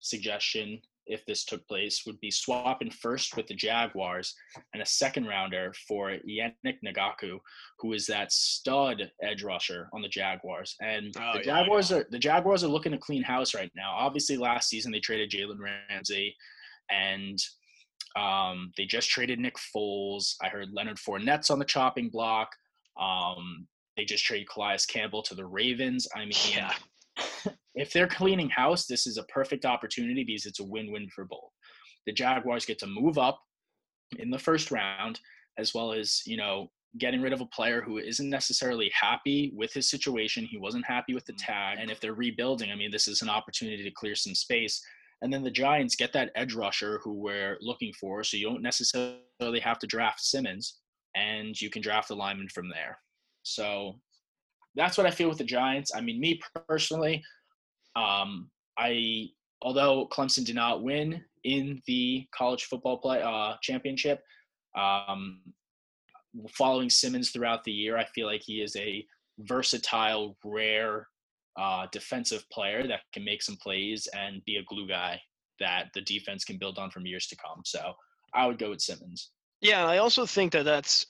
suggestion 0.00 0.80
if 1.08 1.24
this 1.26 1.44
took 1.44 1.66
place 1.66 2.02
would 2.06 2.20
be 2.20 2.30
swapping 2.30 2.90
first 2.90 3.36
with 3.36 3.46
the 3.46 3.54
Jaguars 3.54 4.34
and 4.72 4.82
a 4.82 4.86
second 4.86 5.26
rounder 5.26 5.72
for 5.86 6.16
Yannick 6.28 6.78
Ngakoue, 6.84 7.38
who 7.78 7.92
is 7.92 8.06
that 8.06 8.30
stud 8.30 9.10
edge 9.22 9.42
rusher 9.42 9.88
on 9.92 10.02
the 10.02 10.08
Jaguars. 10.08 10.76
And 10.80 11.14
oh, 11.18 11.32
the 11.34 11.38
yeah, 11.40 11.60
Jaguars 11.60 11.92
are 11.92 12.06
the 12.10 12.18
Jaguars 12.18 12.62
are 12.62 12.68
looking 12.68 12.92
to 12.92 12.98
clean 12.98 13.22
house 13.22 13.54
right 13.54 13.72
now. 13.74 13.92
Obviously, 13.96 14.36
last 14.36 14.68
season 14.68 14.92
they 14.92 15.00
traded 15.00 15.30
Jalen 15.30 15.58
Ramsey, 15.58 16.36
and 16.90 17.38
um, 18.16 18.72
they 18.76 18.84
just 18.84 19.10
traded 19.10 19.38
Nick 19.38 19.56
Foles. 19.56 20.34
I 20.42 20.48
heard 20.48 20.72
Leonard 20.72 20.98
Fournette's 20.98 21.50
on 21.50 21.58
the 21.58 21.64
chopping 21.64 22.10
block. 22.10 22.50
Um, 23.00 23.66
they 23.96 24.04
just 24.04 24.24
traded 24.24 24.48
Calais 24.48 24.78
Campbell 24.88 25.22
to 25.22 25.34
the 25.34 25.46
Ravens. 25.46 26.06
I 26.14 26.20
mean, 26.20 26.32
yeah 26.52 26.72
if 27.74 27.92
they're 27.92 28.08
cleaning 28.08 28.50
house, 28.50 28.86
this 28.86 29.06
is 29.06 29.18
a 29.18 29.24
perfect 29.24 29.64
opportunity 29.64 30.24
because 30.24 30.46
it's 30.46 30.60
a 30.60 30.64
win-win 30.64 31.08
for 31.14 31.24
both. 31.24 31.50
The 32.06 32.12
Jaguars 32.12 32.64
get 32.64 32.78
to 32.80 32.86
move 32.86 33.18
up 33.18 33.40
in 34.18 34.30
the 34.30 34.38
first 34.38 34.70
round, 34.70 35.20
as 35.58 35.74
well 35.74 35.92
as 35.92 36.22
you 36.26 36.36
know 36.36 36.70
getting 36.98 37.20
rid 37.20 37.32
of 37.32 37.40
a 37.40 37.46
player 37.46 37.82
who 37.82 37.98
isn't 37.98 38.30
necessarily 38.30 38.90
happy 38.98 39.52
with 39.54 39.72
his 39.72 39.90
situation. 39.90 40.44
He 40.44 40.56
wasn't 40.56 40.86
happy 40.86 41.14
with 41.14 41.26
the 41.26 41.34
mm. 41.34 41.46
tag, 41.46 41.78
and 41.80 41.90
if 41.90 42.00
they're 42.00 42.14
rebuilding, 42.14 42.70
I 42.70 42.76
mean, 42.76 42.90
this 42.90 43.08
is 43.08 43.22
an 43.22 43.28
opportunity 43.28 43.82
to 43.82 43.90
clear 43.90 44.14
some 44.14 44.34
space. 44.34 44.82
And 45.20 45.32
then 45.32 45.42
the 45.42 45.50
Giants 45.50 45.96
get 45.96 46.12
that 46.12 46.30
edge 46.36 46.54
rusher 46.54 47.00
who 47.02 47.14
we're 47.14 47.58
looking 47.60 47.92
for, 48.00 48.22
so 48.22 48.36
you 48.36 48.48
don't 48.48 48.62
necessarily 48.62 49.60
have 49.60 49.78
to 49.80 49.86
draft 49.86 50.20
Simmons, 50.20 50.78
and 51.16 51.60
you 51.60 51.70
can 51.70 51.82
draft 51.82 52.10
a 52.10 52.14
lineman 52.14 52.48
from 52.48 52.68
there. 52.68 52.98
So 53.42 54.00
that's 54.78 54.96
what 54.96 55.06
I 55.06 55.10
feel 55.10 55.28
with 55.28 55.38
the 55.38 55.44
Giants. 55.44 55.90
I 55.94 56.00
mean, 56.00 56.20
me 56.20 56.40
personally, 56.68 57.22
um, 57.96 58.48
I 58.78 59.28
although 59.60 60.06
Clemson 60.10 60.44
did 60.44 60.54
not 60.54 60.82
win 60.82 61.22
in 61.44 61.82
the 61.86 62.26
college 62.32 62.64
football 62.64 62.98
play 62.98 63.20
uh, 63.20 63.54
championship, 63.60 64.22
um, 64.76 65.40
following 66.50 66.88
Simmons 66.88 67.30
throughout 67.30 67.64
the 67.64 67.72
year, 67.72 67.98
I 67.98 68.04
feel 68.14 68.26
like 68.26 68.42
he 68.44 68.62
is 68.62 68.76
a 68.76 69.04
versatile, 69.40 70.36
rare 70.44 71.08
uh, 71.58 71.86
defensive 71.90 72.48
player 72.50 72.86
that 72.86 73.00
can 73.12 73.24
make 73.24 73.42
some 73.42 73.56
plays 73.56 74.06
and 74.16 74.44
be 74.44 74.56
a 74.56 74.64
glue 74.64 74.86
guy 74.86 75.20
that 75.58 75.86
the 75.92 76.02
defense 76.02 76.44
can 76.44 76.56
build 76.56 76.78
on 76.78 76.90
from 76.90 77.04
years 77.04 77.26
to 77.26 77.36
come. 77.36 77.62
So 77.64 77.94
I 78.32 78.46
would 78.46 78.58
go 78.58 78.70
with 78.70 78.80
Simmons. 78.80 79.30
Yeah, 79.60 79.86
I 79.86 79.98
also 79.98 80.24
think 80.24 80.52
that 80.52 80.64
that's 80.64 81.06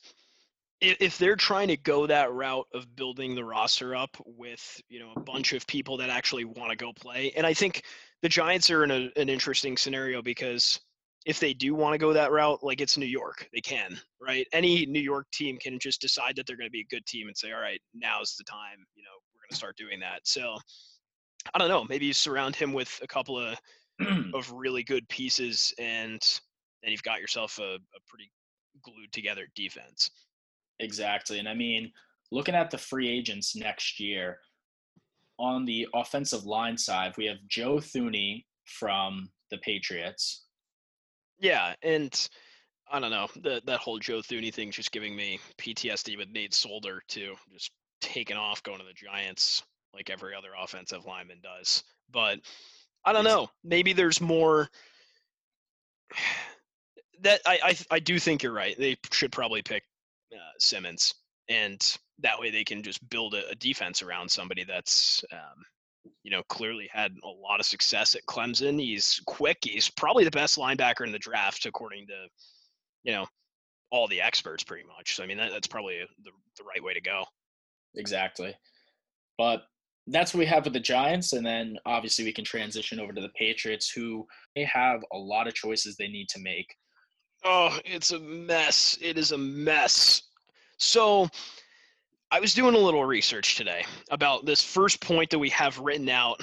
if 0.80 1.18
they're 1.18 1.36
trying 1.36 1.68
to 1.68 1.76
go 1.76 2.06
that 2.06 2.32
route 2.32 2.66
of 2.72 2.94
building 2.94 3.34
the 3.34 3.44
roster 3.44 3.96
up 3.96 4.16
with 4.24 4.80
you 4.88 5.00
know 5.00 5.12
a 5.16 5.20
bunch 5.20 5.52
of 5.52 5.66
people 5.66 5.96
that 5.96 6.10
actually 6.10 6.44
want 6.44 6.70
to 6.70 6.76
go 6.76 6.92
play 6.92 7.32
and 7.36 7.46
i 7.46 7.52
think 7.52 7.82
the 8.22 8.28
giants 8.28 8.70
are 8.70 8.84
in 8.84 8.90
a, 8.90 9.10
an 9.16 9.28
interesting 9.28 9.76
scenario 9.76 10.22
because 10.22 10.78
if 11.26 11.40
they 11.40 11.52
do 11.52 11.74
want 11.74 11.94
to 11.94 11.98
go 11.98 12.12
that 12.12 12.30
route 12.30 12.62
like 12.62 12.80
it's 12.80 12.96
new 12.96 13.06
york 13.06 13.48
they 13.52 13.60
can 13.60 13.98
right? 14.20 14.46
Any 14.52 14.84
new 14.86 15.00
york 15.00 15.26
team 15.32 15.56
can 15.58 15.78
just 15.78 16.00
decide 16.00 16.36
that 16.36 16.46
they're 16.46 16.56
going 16.56 16.68
to 16.68 16.72
be 16.72 16.80
a 16.80 16.94
good 16.94 17.06
team 17.06 17.28
and 17.28 17.36
say 17.36 17.52
all 17.52 17.60
right 17.60 17.80
now's 17.94 18.34
the 18.36 18.44
time 18.44 18.84
you 18.94 19.02
know 19.02 19.10
we're 19.34 19.40
going 19.40 19.50
to 19.50 19.56
start 19.56 19.76
doing 19.76 20.00
that. 20.00 20.20
So 20.24 20.56
i 21.54 21.58
don't 21.58 21.68
know 21.68 21.84
maybe 21.84 22.06
you 22.06 22.12
surround 22.12 22.54
him 22.56 22.72
with 22.72 22.98
a 23.02 23.06
couple 23.06 23.38
of 23.38 23.58
of 24.34 24.52
really 24.52 24.82
good 24.82 25.08
pieces 25.08 25.72
and 25.78 26.20
then 26.82 26.92
you've 26.92 27.02
got 27.02 27.20
yourself 27.20 27.58
a, 27.58 27.74
a 27.74 28.00
pretty 28.06 28.30
glued 28.82 29.12
together 29.12 29.46
defense 29.56 30.10
Exactly. 30.80 31.38
And 31.38 31.48
I 31.48 31.54
mean, 31.54 31.92
looking 32.30 32.54
at 32.54 32.70
the 32.70 32.78
free 32.78 33.08
agents 33.08 33.56
next 33.56 34.00
year, 34.00 34.38
on 35.38 35.64
the 35.64 35.86
offensive 35.94 36.44
line 36.44 36.76
side, 36.76 37.14
we 37.16 37.26
have 37.26 37.38
Joe 37.48 37.76
Thuney 37.76 38.44
from 38.64 39.30
the 39.50 39.58
Patriots. 39.58 40.44
Yeah, 41.38 41.74
and 41.82 42.28
I 42.90 42.98
don't 42.98 43.10
know 43.10 43.28
that 43.42 43.66
that 43.66 43.80
whole 43.80 43.98
Joe 43.98 44.18
Thuney 44.18 44.52
thing 44.52 44.70
just 44.70 44.92
giving 44.92 45.14
me 45.14 45.38
PTSD 45.58 46.16
with 46.16 46.28
Nate 46.30 46.54
Solder 46.54 47.02
too, 47.08 47.34
just 47.52 47.70
taking 48.00 48.36
off 48.36 48.62
going 48.62 48.78
to 48.78 48.84
the 48.84 48.92
Giants 48.92 49.62
like 49.94 50.10
every 50.10 50.34
other 50.34 50.50
offensive 50.60 51.06
lineman 51.06 51.38
does. 51.42 51.84
But 52.10 52.40
I 53.04 53.12
don't 53.12 53.24
know. 53.24 53.48
Maybe 53.64 53.92
there's 53.92 54.20
more. 54.20 54.68
That 57.22 57.40
I, 57.44 57.58
I 57.64 57.76
I 57.96 57.98
do 57.98 58.20
think 58.20 58.44
you're 58.44 58.52
right. 58.52 58.78
They 58.78 58.96
should 59.10 59.32
probably 59.32 59.60
pick 59.60 59.82
uh, 60.32 60.52
Simmons, 60.58 61.14
and 61.48 61.98
that 62.20 62.38
way 62.38 62.50
they 62.50 62.64
can 62.64 62.82
just 62.82 63.06
build 63.08 63.34
a, 63.34 63.48
a 63.48 63.54
defense 63.54 64.02
around 64.02 64.30
somebody 64.30 64.64
that's, 64.64 65.24
um, 65.32 65.64
you 66.22 66.30
know, 66.30 66.42
clearly 66.48 66.88
had 66.92 67.12
a 67.24 67.28
lot 67.28 67.60
of 67.60 67.66
success 67.66 68.14
at 68.14 68.26
Clemson. 68.26 68.80
He's 68.80 69.20
quick. 69.26 69.58
He's 69.62 69.88
probably 69.90 70.24
the 70.24 70.30
best 70.30 70.58
linebacker 70.58 71.06
in 71.06 71.12
the 71.12 71.18
draft, 71.18 71.66
according 71.66 72.06
to, 72.08 72.28
you 73.04 73.12
know, 73.12 73.26
all 73.90 74.08
the 74.08 74.20
experts, 74.20 74.64
pretty 74.64 74.84
much. 74.86 75.16
So 75.16 75.22
I 75.22 75.26
mean, 75.26 75.38
that, 75.38 75.50
that's 75.52 75.68
probably 75.68 76.00
the 76.24 76.30
the 76.58 76.64
right 76.64 76.82
way 76.82 76.94
to 76.94 77.00
go. 77.00 77.24
Exactly, 77.94 78.54
but 79.38 79.62
that's 80.08 80.32
what 80.32 80.40
we 80.40 80.46
have 80.46 80.64
with 80.64 80.72
the 80.72 80.80
Giants, 80.80 81.32
and 81.32 81.44
then 81.44 81.76
obviously 81.86 82.24
we 82.24 82.32
can 82.32 82.44
transition 82.44 83.00
over 83.00 83.12
to 83.12 83.20
the 83.20 83.30
Patriots, 83.30 83.90
who 83.90 84.26
they 84.56 84.64
have 84.64 85.02
a 85.12 85.18
lot 85.18 85.46
of 85.46 85.54
choices 85.54 85.96
they 85.96 86.08
need 86.08 86.28
to 86.30 86.40
make. 86.40 86.74
Oh, 87.44 87.78
it's 87.84 88.10
a 88.10 88.18
mess. 88.18 88.98
It 89.00 89.18
is 89.18 89.32
a 89.32 89.38
mess. 89.38 90.22
So, 90.78 91.28
I 92.30 92.40
was 92.40 92.52
doing 92.52 92.74
a 92.74 92.78
little 92.78 93.04
research 93.04 93.56
today 93.56 93.84
about 94.10 94.44
this 94.44 94.62
first 94.62 95.00
point 95.00 95.30
that 95.30 95.38
we 95.38 95.48
have 95.50 95.78
written 95.78 96.10
out, 96.10 96.40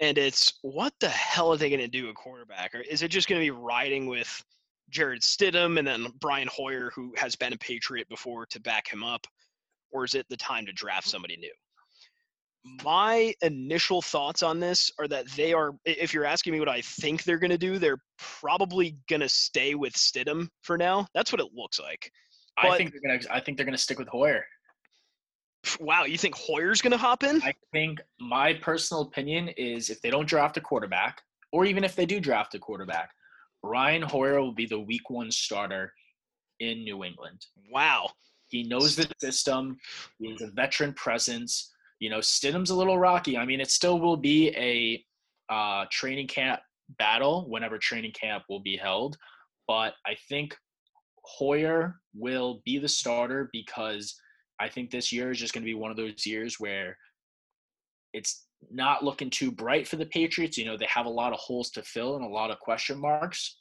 and 0.00 0.18
it's 0.18 0.54
what 0.60 0.92
the 1.00 1.08
hell 1.08 1.52
are 1.52 1.56
they 1.56 1.70
going 1.70 1.80
to 1.80 1.88
do 1.88 2.10
at 2.10 2.14
quarterback? 2.14 2.74
Or 2.74 2.80
is 2.80 3.02
it 3.02 3.08
just 3.08 3.26
going 3.26 3.40
to 3.40 3.44
be 3.44 3.50
riding 3.50 4.06
with 4.06 4.44
Jarrett 4.90 5.22
Stidham 5.22 5.78
and 5.78 5.86
then 5.86 6.12
Brian 6.20 6.48
Hoyer, 6.52 6.90
who 6.94 7.14
has 7.16 7.34
been 7.34 7.54
a 7.54 7.58
Patriot 7.58 8.08
before, 8.10 8.44
to 8.46 8.60
back 8.60 8.86
him 8.86 9.02
up? 9.02 9.26
Or 9.92 10.04
is 10.04 10.14
it 10.14 10.26
the 10.28 10.36
time 10.36 10.66
to 10.66 10.72
draft 10.72 11.08
somebody 11.08 11.38
new? 11.38 11.52
My 12.84 13.34
initial 13.42 14.00
thoughts 14.00 14.42
on 14.42 14.60
this 14.60 14.90
are 14.98 15.08
that 15.08 15.26
they 15.36 15.52
are 15.52 15.72
if 15.84 16.14
you're 16.14 16.24
asking 16.24 16.52
me 16.52 16.60
what 16.60 16.68
i 16.68 16.80
think 16.80 17.24
they're 17.24 17.38
going 17.38 17.50
to 17.50 17.58
do 17.58 17.78
they're 17.78 18.00
probably 18.18 18.96
going 19.08 19.20
to 19.20 19.28
stay 19.28 19.74
with 19.74 19.92
stidham 19.94 20.48
for 20.62 20.78
now. 20.78 21.06
That's 21.14 21.32
what 21.32 21.40
it 21.40 21.48
looks 21.54 21.80
like. 21.80 22.10
But, 22.60 22.72
i 22.72 22.76
think 22.76 22.92
they're 22.92 23.00
going 23.00 23.20
to 23.20 23.34
i 23.34 23.40
think 23.40 23.56
they're 23.56 23.66
going 23.66 23.76
to 23.76 23.82
stick 23.82 23.98
with 23.98 24.08
hoyer. 24.08 24.44
Wow 25.80 26.04
you 26.04 26.18
think 26.18 26.34
hoyer's 26.34 26.80
going 26.80 26.92
to 26.92 26.98
hop 26.98 27.24
in? 27.24 27.42
I 27.42 27.54
think 27.72 28.00
my 28.20 28.54
personal 28.54 29.02
opinion 29.02 29.48
is 29.56 29.90
if 29.90 30.00
they 30.00 30.10
don't 30.10 30.28
draft 30.28 30.56
a 30.56 30.60
quarterback 30.60 31.20
or 31.52 31.64
even 31.64 31.84
if 31.84 31.96
they 31.96 32.06
do 32.06 32.20
draft 32.20 32.54
a 32.54 32.58
quarterback 32.58 33.10
ryan 33.64 34.02
hoyer 34.02 34.40
will 34.40 34.54
be 34.54 34.66
the 34.66 34.78
week 34.78 35.10
one 35.10 35.30
starter 35.30 35.92
in 36.60 36.84
new 36.84 37.04
england. 37.04 37.44
Wow. 37.72 38.10
He 38.48 38.64
knows 38.64 38.94
the 38.96 39.10
system. 39.18 39.78
He 40.18 40.30
has 40.30 40.42
a 40.42 40.50
veteran 40.50 40.92
presence 40.92 41.72
you 42.02 42.10
know, 42.10 42.18
Stidham's 42.18 42.70
a 42.70 42.74
little 42.74 42.98
rocky. 42.98 43.38
I 43.38 43.46
mean, 43.46 43.60
it 43.60 43.70
still 43.70 44.00
will 44.00 44.16
be 44.16 44.48
a 44.56 45.04
uh, 45.48 45.84
training 45.88 46.26
camp 46.26 46.58
battle 46.98 47.48
whenever 47.48 47.78
training 47.78 48.10
camp 48.10 48.42
will 48.48 48.58
be 48.58 48.76
held. 48.76 49.16
But 49.68 49.94
I 50.04 50.16
think 50.28 50.56
Hoyer 51.22 52.00
will 52.12 52.60
be 52.64 52.78
the 52.78 52.88
starter 52.88 53.48
because 53.52 54.16
I 54.58 54.68
think 54.68 54.90
this 54.90 55.12
year 55.12 55.30
is 55.30 55.38
just 55.38 55.54
going 55.54 55.62
to 55.62 55.70
be 55.70 55.74
one 55.74 55.92
of 55.92 55.96
those 55.96 56.26
years 56.26 56.58
where 56.58 56.98
it's 58.12 58.48
not 58.68 59.04
looking 59.04 59.30
too 59.30 59.52
bright 59.52 59.86
for 59.86 59.94
the 59.94 60.06
Patriots. 60.06 60.58
You 60.58 60.64
know, 60.64 60.76
they 60.76 60.88
have 60.88 61.06
a 61.06 61.08
lot 61.08 61.32
of 61.32 61.38
holes 61.38 61.70
to 61.70 61.84
fill 61.84 62.16
and 62.16 62.24
a 62.24 62.28
lot 62.28 62.50
of 62.50 62.58
question 62.58 62.98
marks 62.98 63.58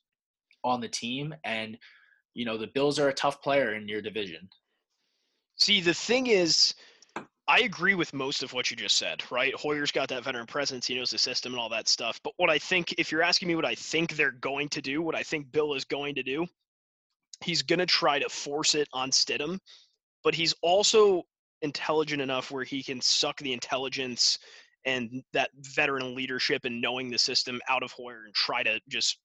on 0.64 0.82
the 0.82 0.90
team. 0.90 1.32
And, 1.44 1.78
you 2.34 2.46
know, 2.46 2.58
the 2.58 2.72
Bills 2.74 2.98
are 2.98 3.10
a 3.10 3.14
tough 3.14 3.40
player 3.44 3.76
in 3.76 3.88
your 3.88 4.02
division. 4.02 4.50
See, 5.58 5.80
the 5.80 5.94
thing 5.94 6.26
is, 6.26 6.74
I 7.52 7.64
agree 7.64 7.96
with 7.96 8.14
most 8.14 8.44
of 8.44 8.54
what 8.54 8.72
you 8.72 8.78
just 8.78 8.96
said, 8.96 9.24
right? 9.30 9.54
Hoyer's 9.54 9.92
got 9.92 10.08
that 10.08 10.24
veteran 10.24 10.48
presence. 10.48 10.88
He 10.88 10.96
knows 10.96 11.12
the 11.12 11.18
system 11.18 11.52
and 11.52 11.60
all 11.60 11.68
that 11.68 11.90
stuff. 11.90 12.18
But 12.24 12.32
what 12.38 12.50
I 12.50 12.58
think, 12.58 12.96
if 12.98 13.12
you're 13.12 13.22
asking 13.22 13.50
me 13.50 13.56
what 13.56 13.66
I 13.66 13.76
think 13.76 14.16
they're 14.16 14.32
going 14.32 14.70
to 14.70 14.82
do, 14.82 15.02
what 15.02 15.16
I 15.16 15.24
think 15.24 15.52
Bill 15.52 15.74
is 15.74 15.84
going 15.84 16.16
to 16.16 16.24
do, 16.24 16.48
he's 17.42 17.62
going 17.62 17.80
to 17.80 17.86
try 17.86 18.20
to 18.20 18.30
force 18.30 18.74
it 18.74 18.88
on 18.94 19.12
Stidham. 19.12 19.60
But 20.24 20.34
he's 20.34 20.56
also 20.62 21.24
intelligent 21.62 22.22
enough 22.22 22.52
where 22.52 22.64
he 22.64 22.82
can 22.82 23.02
suck 23.02 23.38
the 23.40 23.52
intelligence 23.52 24.40
and 24.86 25.22
that 25.34 25.50
veteran 25.58 26.16
leadership 26.16 26.64
and 26.64 26.80
knowing 26.80 27.10
the 27.10 27.18
system 27.18 27.60
out 27.68 27.84
of 27.84 27.92
Hoyer 27.92 28.24
and 28.24 28.34
try 28.34 28.64
to 28.64 28.80
just, 28.88 29.18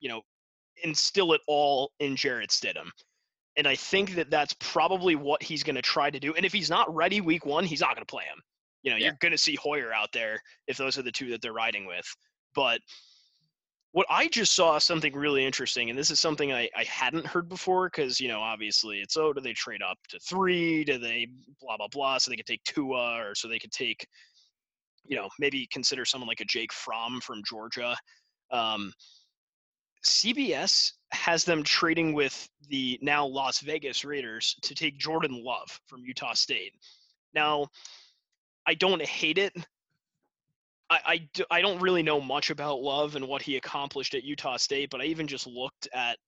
you 0.00 0.08
know, 0.08 0.22
instill 0.82 1.32
it 1.34 1.42
all 1.46 1.92
in 2.00 2.16
Jarrett 2.16 2.50
Stidham. 2.50 2.90
And 3.56 3.66
I 3.66 3.74
think 3.74 4.14
that 4.14 4.30
that's 4.30 4.54
probably 4.60 5.16
what 5.16 5.42
he's 5.42 5.62
going 5.62 5.76
to 5.76 5.82
try 5.82 6.10
to 6.10 6.20
do. 6.20 6.34
And 6.34 6.46
if 6.46 6.52
he's 6.52 6.70
not 6.70 6.94
ready 6.94 7.20
week 7.20 7.44
one, 7.44 7.64
he's 7.64 7.80
not 7.80 7.94
going 7.94 8.04
to 8.06 8.10
play 8.10 8.24
him. 8.24 8.40
You 8.82 8.90
know, 8.90 8.96
yeah. 8.96 9.06
you're 9.06 9.16
going 9.20 9.32
to 9.32 9.38
see 9.38 9.56
Hoyer 9.56 9.92
out 9.92 10.10
there 10.12 10.40
if 10.66 10.76
those 10.76 10.96
are 10.96 11.02
the 11.02 11.12
two 11.12 11.30
that 11.30 11.42
they're 11.42 11.52
riding 11.52 11.86
with. 11.86 12.06
But 12.54 12.80
what 13.92 14.06
I 14.08 14.28
just 14.28 14.54
saw 14.54 14.78
something 14.78 15.12
really 15.12 15.44
interesting, 15.44 15.90
and 15.90 15.98
this 15.98 16.10
is 16.10 16.20
something 16.20 16.52
I, 16.52 16.68
I 16.76 16.84
hadn't 16.84 17.26
heard 17.26 17.48
before 17.48 17.88
because, 17.88 18.20
you 18.20 18.28
know, 18.28 18.40
obviously 18.40 19.00
it's, 19.00 19.16
oh, 19.16 19.32
do 19.32 19.40
they 19.40 19.52
trade 19.52 19.82
up 19.82 19.98
to 20.10 20.18
three? 20.20 20.84
Do 20.84 20.96
they 20.96 21.26
blah, 21.60 21.76
blah, 21.76 21.88
blah, 21.88 22.18
so 22.18 22.30
they 22.30 22.36
could 22.36 22.46
take 22.46 22.62
Tua 22.64 23.18
or 23.18 23.34
so 23.34 23.48
they 23.48 23.58
could 23.58 23.72
take, 23.72 24.06
you 25.04 25.16
know, 25.16 25.28
maybe 25.40 25.66
consider 25.72 26.04
someone 26.04 26.28
like 26.28 26.40
a 26.40 26.44
Jake 26.44 26.72
Fromm 26.72 27.20
from 27.20 27.42
Georgia. 27.44 27.96
Um, 28.52 28.92
CBS 30.04 30.92
has 31.12 31.44
them 31.44 31.62
trading 31.62 32.12
with 32.12 32.48
the 32.68 32.98
now 33.02 33.26
Las 33.26 33.60
Vegas 33.60 34.04
Raiders 34.04 34.56
to 34.62 34.74
take 34.74 34.98
Jordan 34.98 35.42
Love 35.44 35.80
from 35.86 36.04
Utah 36.04 36.34
State. 36.34 36.74
Now, 37.34 37.68
I 38.66 38.74
don't 38.74 39.02
hate 39.02 39.38
it. 39.38 39.54
I, 40.88 41.00
I, 41.06 41.28
do, 41.34 41.44
I 41.50 41.60
don't 41.60 41.80
really 41.80 42.02
know 42.02 42.20
much 42.20 42.50
about 42.50 42.80
Love 42.80 43.16
and 43.16 43.28
what 43.28 43.42
he 43.42 43.56
accomplished 43.56 44.14
at 44.14 44.24
Utah 44.24 44.56
State, 44.56 44.90
but 44.90 45.00
I 45.00 45.04
even 45.04 45.26
just 45.26 45.46
looked 45.46 45.88
at 45.92 46.18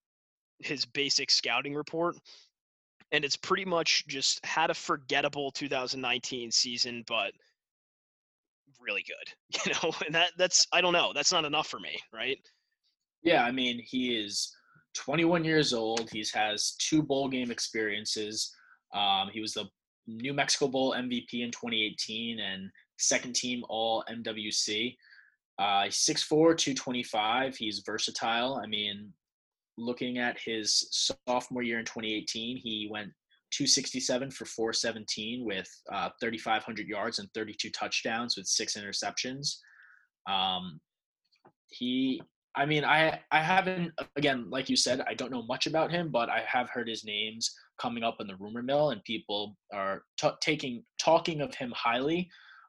his 0.58 0.84
basic 0.84 1.30
scouting 1.30 1.74
report, 1.74 2.16
and 3.10 3.24
it's 3.24 3.36
pretty 3.36 3.64
much 3.64 4.06
just 4.06 4.44
had 4.44 4.70
a 4.70 4.74
forgettable 4.74 5.50
2019 5.50 6.50
season, 6.50 7.04
but 7.06 7.32
really 8.80 9.04
good, 9.06 9.60
you 9.66 9.72
know. 9.72 9.94
And 10.04 10.14
that 10.14 10.30
that's 10.36 10.66
I 10.72 10.80
don't 10.80 10.92
know, 10.92 11.12
that's 11.14 11.32
not 11.32 11.44
enough 11.44 11.66
for 11.66 11.80
me, 11.80 11.98
right? 12.12 12.38
Yeah, 13.22 13.44
I 13.44 13.52
mean, 13.52 13.82
he 13.84 14.16
is 14.16 14.54
21 14.94 15.44
years 15.44 15.72
old. 15.72 16.10
He 16.10 16.24
has 16.34 16.74
two 16.78 17.02
bowl 17.02 17.28
game 17.28 17.50
experiences. 17.50 18.54
Um, 18.94 19.30
he 19.32 19.40
was 19.40 19.54
the 19.54 19.66
New 20.06 20.32
Mexico 20.32 20.68
Bowl 20.68 20.94
MVP 20.94 21.34
in 21.34 21.50
2018 21.50 22.40
and 22.40 22.70
second 22.98 23.34
team 23.34 23.62
All 23.68 24.04
MWC. 24.10 24.96
Uh, 25.58 25.84
6'4, 25.84 26.28
225. 26.28 27.56
He's 27.56 27.82
versatile. 27.86 28.60
I 28.62 28.66
mean, 28.66 29.12
looking 29.78 30.18
at 30.18 30.38
his 30.44 30.88
sophomore 31.28 31.62
year 31.62 31.78
in 31.78 31.84
2018, 31.84 32.56
he 32.56 32.88
went 32.90 33.12
267 33.52 34.30
for 34.30 34.44
417 34.46 35.44
with 35.44 35.68
uh, 35.92 36.08
3,500 36.20 36.88
yards 36.88 37.18
and 37.18 37.28
32 37.34 37.70
touchdowns 37.70 38.36
with 38.36 38.46
six 38.46 38.76
interceptions. 38.76 39.56
Um, 40.26 40.80
he 41.68 42.20
I 42.54 42.66
mean, 42.66 42.84
I 42.84 43.18
I 43.30 43.40
haven't 43.40 43.92
again, 44.16 44.50
like 44.50 44.68
you 44.68 44.76
said, 44.76 45.02
I 45.08 45.14
don't 45.14 45.32
know 45.32 45.42
much 45.42 45.66
about 45.66 45.90
him, 45.90 46.10
but 46.10 46.28
I 46.28 46.44
have 46.46 46.68
heard 46.68 46.88
his 46.88 47.04
names 47.04 47.54
coming 47.80 48.02
up 48.02 48.16
in 48.20 48.26
the 48.26 48.36
rumor 48.36 48.62
mill, 48.62 48.90
and 48.90 49.02
people 49.04 49.56
are 49.72 50.02
t- 50.18 50.28
taking 50.40 50.84
talking 50.98 51.40
of 51.40 51.54
him 51.54 51.72
highly. 51.74 52.28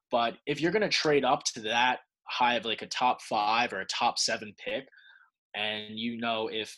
But 0.10 0.36
if 0.46 0.62
you're 0.62 0.72
going 0.72 0.84
to 0.84 0.90
trade 0.90 1.26
up 1.26 1.44
to 1.46 1.62
that 1.62 2.00
high 2.30 2.56
of 2.56 2.66
like 2.66 2.82
a 2.82 2.88
top 2.88 3.22
five 3.22 3.74
or 3.74 3.82
a 3.82 3.86
top 3.86 4.20
seven 4.20 4.54
pick, 4.64 4.88
and 5.54 6.00
you 6.00 6.18
know 6.18 6.48
if 6.48 6.78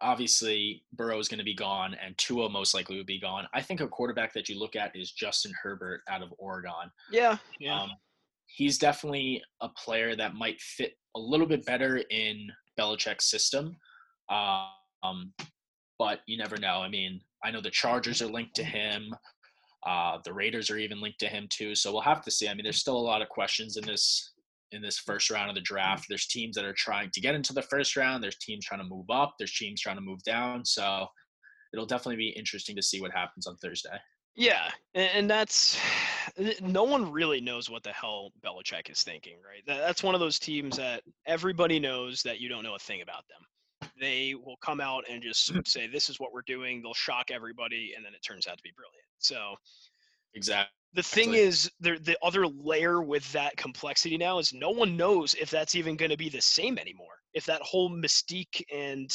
obviously 0.00 0.82
Burrow 0.92 1.18
is 1.18 1.28
going 1.28 1.38
to 1.38 1.44
be 1.44 1.54
gone 1.54 1.96
and 2.04 2.16
Tua 2.18 2.48
most 2.48 2.74
likely 2.74 2.96
would 2.96 3.06
be 3.06 3.20
gone, 3.20 3.46
I 3.54 3.62
think 3.62 3.80
a 3.80 3.88
quarterback 3.88 4.32
that 4.34 4.48
you 4.48 4.58
look 4.58 4.76
at 4.76 4.94
is 4.94 5.10
Justin 5.10 5.52
Herbert 5.62 6.02
out 6.08 6.22
of 6.22 6.32
Oregon. 6.38 6.90
Yeah, 7.10 7.38
yeah. 7.58 7.82
Um, 7.82 7.90
he's 8.54 8.78
definitely 8.78 9.42
a 9.60 9.68
player 9.70 10.14
that 10.16 10.34
might 10.34 10.60
fit 10.60 10.92
a 11.16 11.20
little 11.20 11.46
bit 11.46 11.64
better 11.64 12.02
in 12.10 12.48
Belichick's 12.78 13.30
system. 13.30 13.76
Um, 14.30 15.32
but 15.98 16.20
you 16.26 16.38
never 16.38 16.56
know. 16.56 16.82
I 16.82 16.88
mean, 16.88 17.20
I 17.44 17.50
know 17.50 17.60
the 17.60 17.70
Chargers 17.70 18.22
are 18.22 18.26
linked 18.26 18.54
to 18.56 18.64
him. 18.64 19.14
Uh, 19.86 20.18
the 20.24 20.32
Raiders 20.32 20.70
are 20.70 20.78
even 20.78 21.00
linked 21.00 21.20
to 21.20 21.28
him 21.28 21.48
too. 21.50 21.74
So 21.74 21.92
we'll 21.92 22.02
have 22.02 22.22
to 22.22 22.30
see. 22.30 22.48
I 22.48 22.54
mean, 22.54 22.64
there's 22.64 22.78
still 22.78 22.96
a 22.96 22.98
lot 22.98 23.22
of 23.22 23.28
questions 23.28 23.76
in 23.76 23.84
this 23.84 24.32
in 24.72 24.80
this 24.80 24.98
first 24.98 25.30
round 25.30 25.50
of 25.50 25.54
the 25.54 25.60
draft. 25.60 26.06
There's 26.08 26.26
teams 26.26 26.56
that 26.56 26.64
are 26.64 26.72
trying 26.72 27.10
to 27.12 27.20
get 27.20 27.34
into 27.34 27.52
the 27.52 27.62
first 27.62 27.94
round. 27.94 28.24
There's 28.24 28.38
teams 28.38 28.64
trying 28.64 28.80
to 28.80 28.88
move 28.88 29.10
up. 29.10 29.34
There's 29.38 29.52
teams 29.52 29.82
trying 29.82 29.96
to 29.96 30.02
move 30.02 30.22
down. 30.22 30.64
So 30.64 31.06
it'll 31.74 31.84
definitely 31.84 32.16
be 32.16 32.30
interesting 32.30 32.74
to 32.76 32.82
see 32.82 33.00
what 33.00 33.12
happens 33.12 33.46
on 33.46 33.56
Thursday. 33.56 33.98
Yeah, 34.34 34.70
and 34.94 35.28
that's 35.28 35.78
no 36.62 36.84
one 36.84 37.10
really 37.10 37.40
knows 37.40 37.68
what 37.68 37.82
the 37.82 37.92
hell 37.92 38.32
Belichick 38.44 38.90
is 38.90 39.02
thinking, 39.02 39.36
right? 39.46 39.62
That's 39.66 40.02
one 40.02 40.14
of 40.14 40.20
those 40.20 40.38
teams 40.38 40.76
that 40.76 41.02
everybody 41.26 41.78
knows 41.78 42.22
that 42.22 42.40
you 42.40 42.48
don't 42.48 42.62
know 42.62 42.74
a 42.74 42.78
thing 42.78 43.02
about 43.02 43.24
them. 43.28 43.90
They 44.00 44.34
will 44.34 44.56
come 44.62 44.80
out 44.80 45.04
and 45.10 45.22
just 45.22 45.52
mm. 45.52 45.66
say, 45.66 45.86
"This 45.86 46.08
is 46.08 46.18
what 46.18 46.32
we're 46.32 46.42
doing." 46.42 46.82
They'll 46.82 46.94
shock 46.94 47.30
everybody, 47.30 47.92
and 47.96 48.04
then 48.04 48.14
it 48.14 48.22
turns 48.22 48.46
out 48.46 48.56
to 48.56 48.62
be 48.62 48.72
brilliant. 48.74 49.06
So, 49.18 49.54
exactly. 50.34 50.72
The 50.94 51.02
thing 51.02 51.34
is, 51.34 51.70
the 51.80 51.98
the 51.98 52.16
other 52.22 52.46
layer 52.46 53.02
with 53.02 53.30
that 53.32 53.56
complexity 53.56 54.16
now 54.16 54.38
is 54.38 54.52
no 54.52 54.70
one 54.70 54.96
knows 54.96 55.34
if 55.34 55.50
that's 55.50 55.74
even 55.74 55.96
going 55.96 56.10
to 56.10 56.16
be 56.16 56.28
the 56.28 56.40
same 56.40 56.78
anymore. 56.78 57.18
If 57.34 57.44
that 57.46 57.62
whole 57.62 57.90
mystique 57.90 58.62
and 58.72 59.10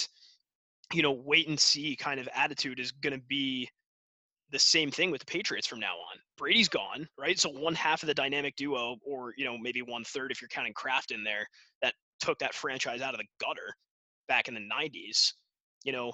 you 0.93 1.01
know 1.01 1.11
wait 1.11 1.47
and 1.47 1.59
see 1.59 1.95
kind 1.95 2.19
of 2.19 2.29
attitude 2.33 2.79
is 2.79 2.91
going 2.91 3.13
to 3.13 3.25
be 3.27 3.69
the 4.51 4.59
same 4.59 4.91
thing 4.91 5.11
with 5.11 5.21
the 5.21 5.25
Patriots 5.25 5.67
from 5.67 5.79
now 5.79 5.93
on. 5.93 6.19
Brady's 6.37 6.69
gone, 6.69 7.07
right? 7.17 7.37
So 7.39 7.49
one 7.49 7.75
half 7.75 8.03
of 8.03 8.07
the 8.07 8.13
dynamic 8.13 8.55
duo, 8.55 8.97
or 9.05 9.33
you 9.37 9.45
know 9.45 9.57
maybe 9.57 9.81
one 9.81 10.03
third 10.03 10.31
if 10.31 10.41
you're 10.41 10.49
counting 10.49 10.73
Kraft 10.73 11.11
in 11.11 11.23
there, 11.23 11.45
that 11.81 11.93
took 12.19 12.39
that 12.39 12.53
franchise 12.53 13.01
out 13.01 13.13
of 13.13 13.19
the 13.19 13.45
gutter 13.45 13.73
back 14.27 14.47
in 14.47 14.53
the 14.53 14.61
'90s. 14.61 15.33
You 15.83 15.91
know, 15.91 16.13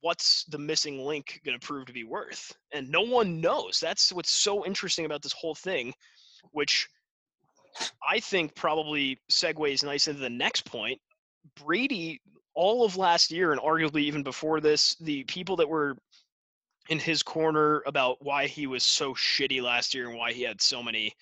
what's 0.00 0.44
the 0.44 0.58
missing 0.58 1.04
link 1.04 1.40
going 1.44 1.58
to 1.58 1.66
prove 1.66 1.86
to 1.86 1.92
be 1.92 2.04
worth? 2.04 2.52
And 2.72 2.88
no 2.90 3.02
one 3.02 3.40
knows. 3.40 3.78
That's 3.80 4.12
what's 4.12 4.30
so 4.30 4.64
interesting 4.66 5.04
about 5.04 5.22
this 5.22 5.32
whole 5.32 5.54
thing, 5.54 5.92
which 6.52 6.88
I 8.06 8.20
think 8.20 8.54
probably 8.54 9.18
segues 9.30 9.84
nice 9.84 10.08
into 10.08 10.20
the 10.20 10.30
next 10.30 10.64
point. 10.64 11.00
Brady, 11.64 12.20
all 12.54 12.84
of 12.84 12.96
last 12.96 13.30
year 13.30 13.52
and 13.52 13.60
arguably 13.60 14.02
even 14.02 14.22
before 14.22 14.60
this, 14.60 14.96
the 14.96 15.24
people 15.24 15.56
that 15.56 15.68
were 15.68 15.96
in 16.88 16.98
his 16.98 17.22
corner 17.22 17.82
about 17.86 18.16
why 18.20 18.46
he 18.46 18.66
was 18.66 18.82
so 18.82 19.14
shitty 19.14 19.62
last 19.62 19.94
year 19.94 20.08
and 20.08 20.18
why 20.18 20.32
he 20.32 20.42
had 20.42 20.60
so 20.60 20.82
many 20.82 21.14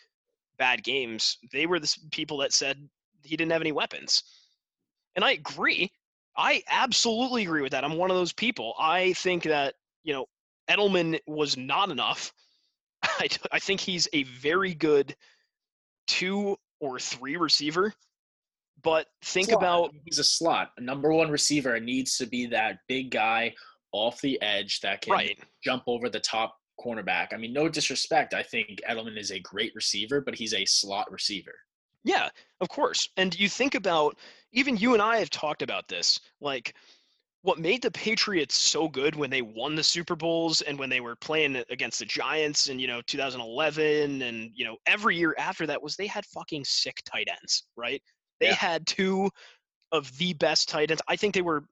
bad 0.59 0.83
games. 0.83 1.39
They 1.53 1.67
were 1.67 1.81
the 1.81 1.95
people 2.11 2.39
that 2.39 2.53
said 2.53 2.89
he 3.23 3.37
didn't 3.37 3.53
have 3.53 3.61
any 3.61 3.73
weapons. 3.73 4.23
And 5.17 5.25
I 5.25 5.33
agree. 5.33 5.91
I 6.37 6.63
absolutely 6.71 7.43
agree 7.43 7.63
with 7.63 7.73
that. 7.73 7.85
I'm 7.85 7.97
one 7.97 8.11
of 8.11 8.17
those 8.17 8.33
people. 8.33 8.75
I 8.79 9.13
think 9.15 9.45
that, 9.45 9.75
you 10.05 10.13
know, 10.13 10.27
Edelman 10.71 11.19
was 11.27 11.57
not 11.57 11.91
enough. 11.91 12.33
I, 13.03 13.29
I 13.51 13.59
think 13.59 13.81
he's 13.81 14.09
a 14.13 14.23
very 14.25 14.75
good 14.75 15.17
two 16.07 16.57
or 16.81 16.99
three 16.99 17.37
receiver. 17.37 17.93
But 18.83 19.07
think 19.23 19.49
slot. 19.49 19.59
about 19.61 19.95
he's 20.05 20.19
a 20.19 20.25
slot, 20.25 20.71
a 20.77 20.81
number 20.81 21.13
one 21.13 21.31
receiver. 21.31 21.81
needs 21.81 22.19
to 22.19 22.27
be 22.27 22.47
that 22.47 22.79
big 22.87 23.11
guy 23.11 23.55
off 23.93 24.21
the 24.21 24.41
edge 24.43 24.81
that 24.81 25.03
can 25.03 25.13
right. 25.13 25.39
jump 25.63 25.85
over 25.87 26.09
the 26.09 26.21
top 26.21 26.59
cornerback. 26.79 27.33
I 27.33 27.37
mean, 27.37 27.53
no 27.53 27.69
disrespect. 27.69 28.35
I 28.35 28.43
think 28.43 28.81
Edelman 28.89 29.19
is 29.19 29.31
a 29.31 29.41
great 29.41 29.75
receiver, 29.75 30.21
but 30.21 30.35
he's 30.35 30.55
a 30.55 30.65
slot 30.65 31.11
receiver. 31.11 31.55
Yeah, 32.05 32.29
of 32.61 32.69
course. 32.69 33.09
And 33.17 33.39
you 33.39 33.49
think 33.49 33.75
about 33.75 34.17
even 34.53 34.77
you 34.77 34.93
and 34.93 35.03
I 35.03 35.19
have 35.19 35.31
talked 35.31 35.63
about 35.63 35.89
this. 35.89 36.21
Like 36.41 36.75
what 37.47 37.59
made 37.61 37.81
the 37.81 37.91
Patriots 37.93 38.57
so 38.57 38.89
good 38.89 39.15
when 39.15 39.31
they 39.31 39.41
won 39.41 39.77
the 39.77 39.83
Super 39.83 40.17
Bowls 40.17 40.63
and 40.63 40.77
when 40.77 40.91
they 40.91 41.01
were 41.01 41.15
playing 41.15 41.63
against 41.71 42.01
the 42.01 42.05
Giants 42.05 42.69
in, 42.69 42.81
you 42.81 42.89
know, 42.89 43.01
2011 43.07 44.23
and, 44.23 44.51
you 44.53 44.65
know, 44.65 44.77
every 44.87 45.17
year 45.17 45.33
after 45.39 45.65
that 45.65 45.81
was 45.81 45.95
they 45.95 46.09
had 46.09 46.27
fucking 46.27 46.65
sick 46.65 47.01
tight 47.05 47.29
ends, 47.31 47.65
right? 47.77 48.03
They 48.41 48.49
yeah. 48.49 48.55
had 48.55 48.85
two 48.87 49.31
of 49.93 50.17
the 50.19 50.33
best 50.35 50.69
tight 50.69 50.91
ends. 50.91 51.03
I 51.07 51.15
think 51.15 51.35
they 51.35 51.43
were, 51.43 51.63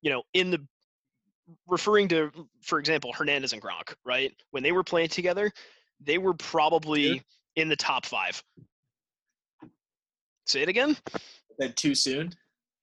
you 0.00 0.10
know, 0.10 0.22
in 0.32 0.50
the 0.50 0.66
referring 1.66 2.08
to, 2.08 2.30
for 2.62 2.78
example, 2.78 3.12
Hernandez 3.12 3.52
and 3.52 3.62
Gronk, 3.62 3.94
right? 4.04 4.32
When 4.50 4.62
they 4.62 4.72
were 4.72 4.84
playing 4.84 5.08
together, 5.08 5.50
they 6.00 6.18
were 6.18 6.34
probably 6.34 7.14
sure. 7.14 7.20
in 7.56 7.68
the 7.68 7.76
top 7.76 8.06
five. 8.06 8.42
Say 10.46 10.62
it 10.62 10.68
again. 10.68 10.96
Said 11.60 11.76
too 11.76 11.94
soon. 11.94 12.32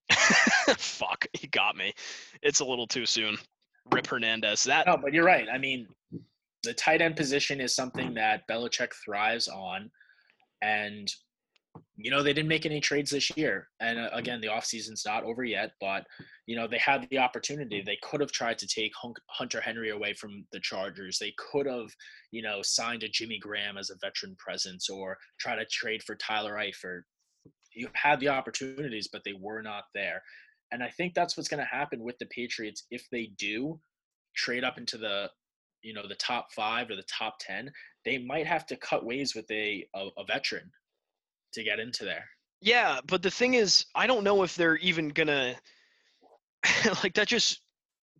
Fuck, 0.77 1.25
he 1.33 1.47
got 1.47 1.75
me. 1.75 1.93
It's 2.43 2.59
a 2.59 2.65
little 2.65 2.87
too 2.87 3.05
soon. 3.05 3.37
Rip 3.91 4.07
Hernandez. 4.07 4.63
That. 4.63 4.87
No, 4.87 4.97
but 4.97 5.13
you're 5.13 5.25
right. 5.25 5.47
I 5.51 5.57
mean, 5.57 5.87
the 6.63 6.73
tight 6.73 7.01
end 7.01 7.15
position 7.15 7.61
is 7.61 7.75
something 7.75 8.13
that 8.15 8.47
Belichick 8.49 8.91
thrives 9.03 9.47
on. 9.47 9.89
And, 10.61 11.11
you 11.97 12.11
know, 12.11 12.21
they 12.21 12.33
didn't 12.33 12.49
make 12.49 12.65
any 12.65 12.81
trades 12.81 13.11
this 13.11 13.35
year. 13.37 13.67
And 13.79 13.97
uh, 13.97 14.09
again, 14.13 14.41
the 14.41 14.47
offseason's 14.47 15.03
not 15.05 15.23
over 15.23 15.43
yet, 15.43 15.71
but, 15.79 16.05
you 16.45 16.55
know, 16.55 16.67
they 16.67 16.77
had 16.77 17.07
the 17.09 17.17
opportunity. 17.17 17.81
They 17.81 17.97
could 18.03 18.21
have 18.21 18.31
tried 18.31 18.57
to 18.59 18.67
take 18.67 18.91
Hunter 19.29 19.61
Henry 19.61 19.89
away 19.89 20.13
from 20.13 20.45
the 20.51 20.59
Chargers. 20.59 21.17
They 21.19 21.33
could 21.37 21.65
have, 21.65 21.87
you 22.31 22.41
know, 22.41 22.59
signed 22.61 23.03
a 23.03 23.09
Jimmy 23.09 23.39
Graham 23.39 23.77
as 23.77 23.89
a 23.89 23.97
veteran 24.01 24.35
presence 24.37 24.89
or 24.89 25.17
try 25.39 25.55
to 25.55 25.65
trade 25.65 26.03
for 26.03 26.15
Tyler 26.15 26.55
Eifert. 26.55 27.01
You 27.73 27.89
had 27.93 28.19
the 28.19 28.29
opportunities, 28.29 29.09
but 29.11 29.23
they 29.25 29.33
were 29.33 29.61
not 29.61 29.85
there. 29.93 30.21
And 30.71 30.83
I 30.83 30.89
think 30.89 31.13
that's 31.13 31.37
what's 31.37 31.49
going 31.49 31.63
to 31.63 31.65
happen 31.65 32.03
with 32.03 32.17
the 32.19 32.25
Patriots 32.27 32.85
if 32.91 33.07
they 33.11 33.31
do 33.37 33.79
trade 34.35 34.63
up 34.63 34.77
into 34.77 34.97
the 34.97 35.29
you 35.81 35.93
know 35.93 36.07
the 36.07 36.15
top 36.15 36.47
five 36.51 36.89
or 36.89 36.95
the 36.95 37.03
top 37.03 37.35
ten, 37.39 37.71
they 38.05 38.17
might 38.17 38.47
have 38.47 38.65
to 38.65 38.75
cut 38.77 39.05
ways 39.05 39.35
with 39.35 39.49
a, 39.51 39.85
a, 39.93 40.07
a 40.17 40.25
veteran 40.25 40.71
to 41.55 41.63
get 41.63 41.79
into 41.79 42.05
there. 42.05 42.25
Yeah, 42.61 42.99
but 43.05 43.21
the 43.21 43.31
thing 43.31 43.55
is, 43.55 43.85
I 43.93 44.07
don't 44.07 44.23
know 44.23 44.43
if 44.43 44.55
they're 44.55 44.77
even 44.77 45.09
gonna 45.09 45.55
like 47.03 47.13
that. 47.15 47.27
Just 47.27 47.61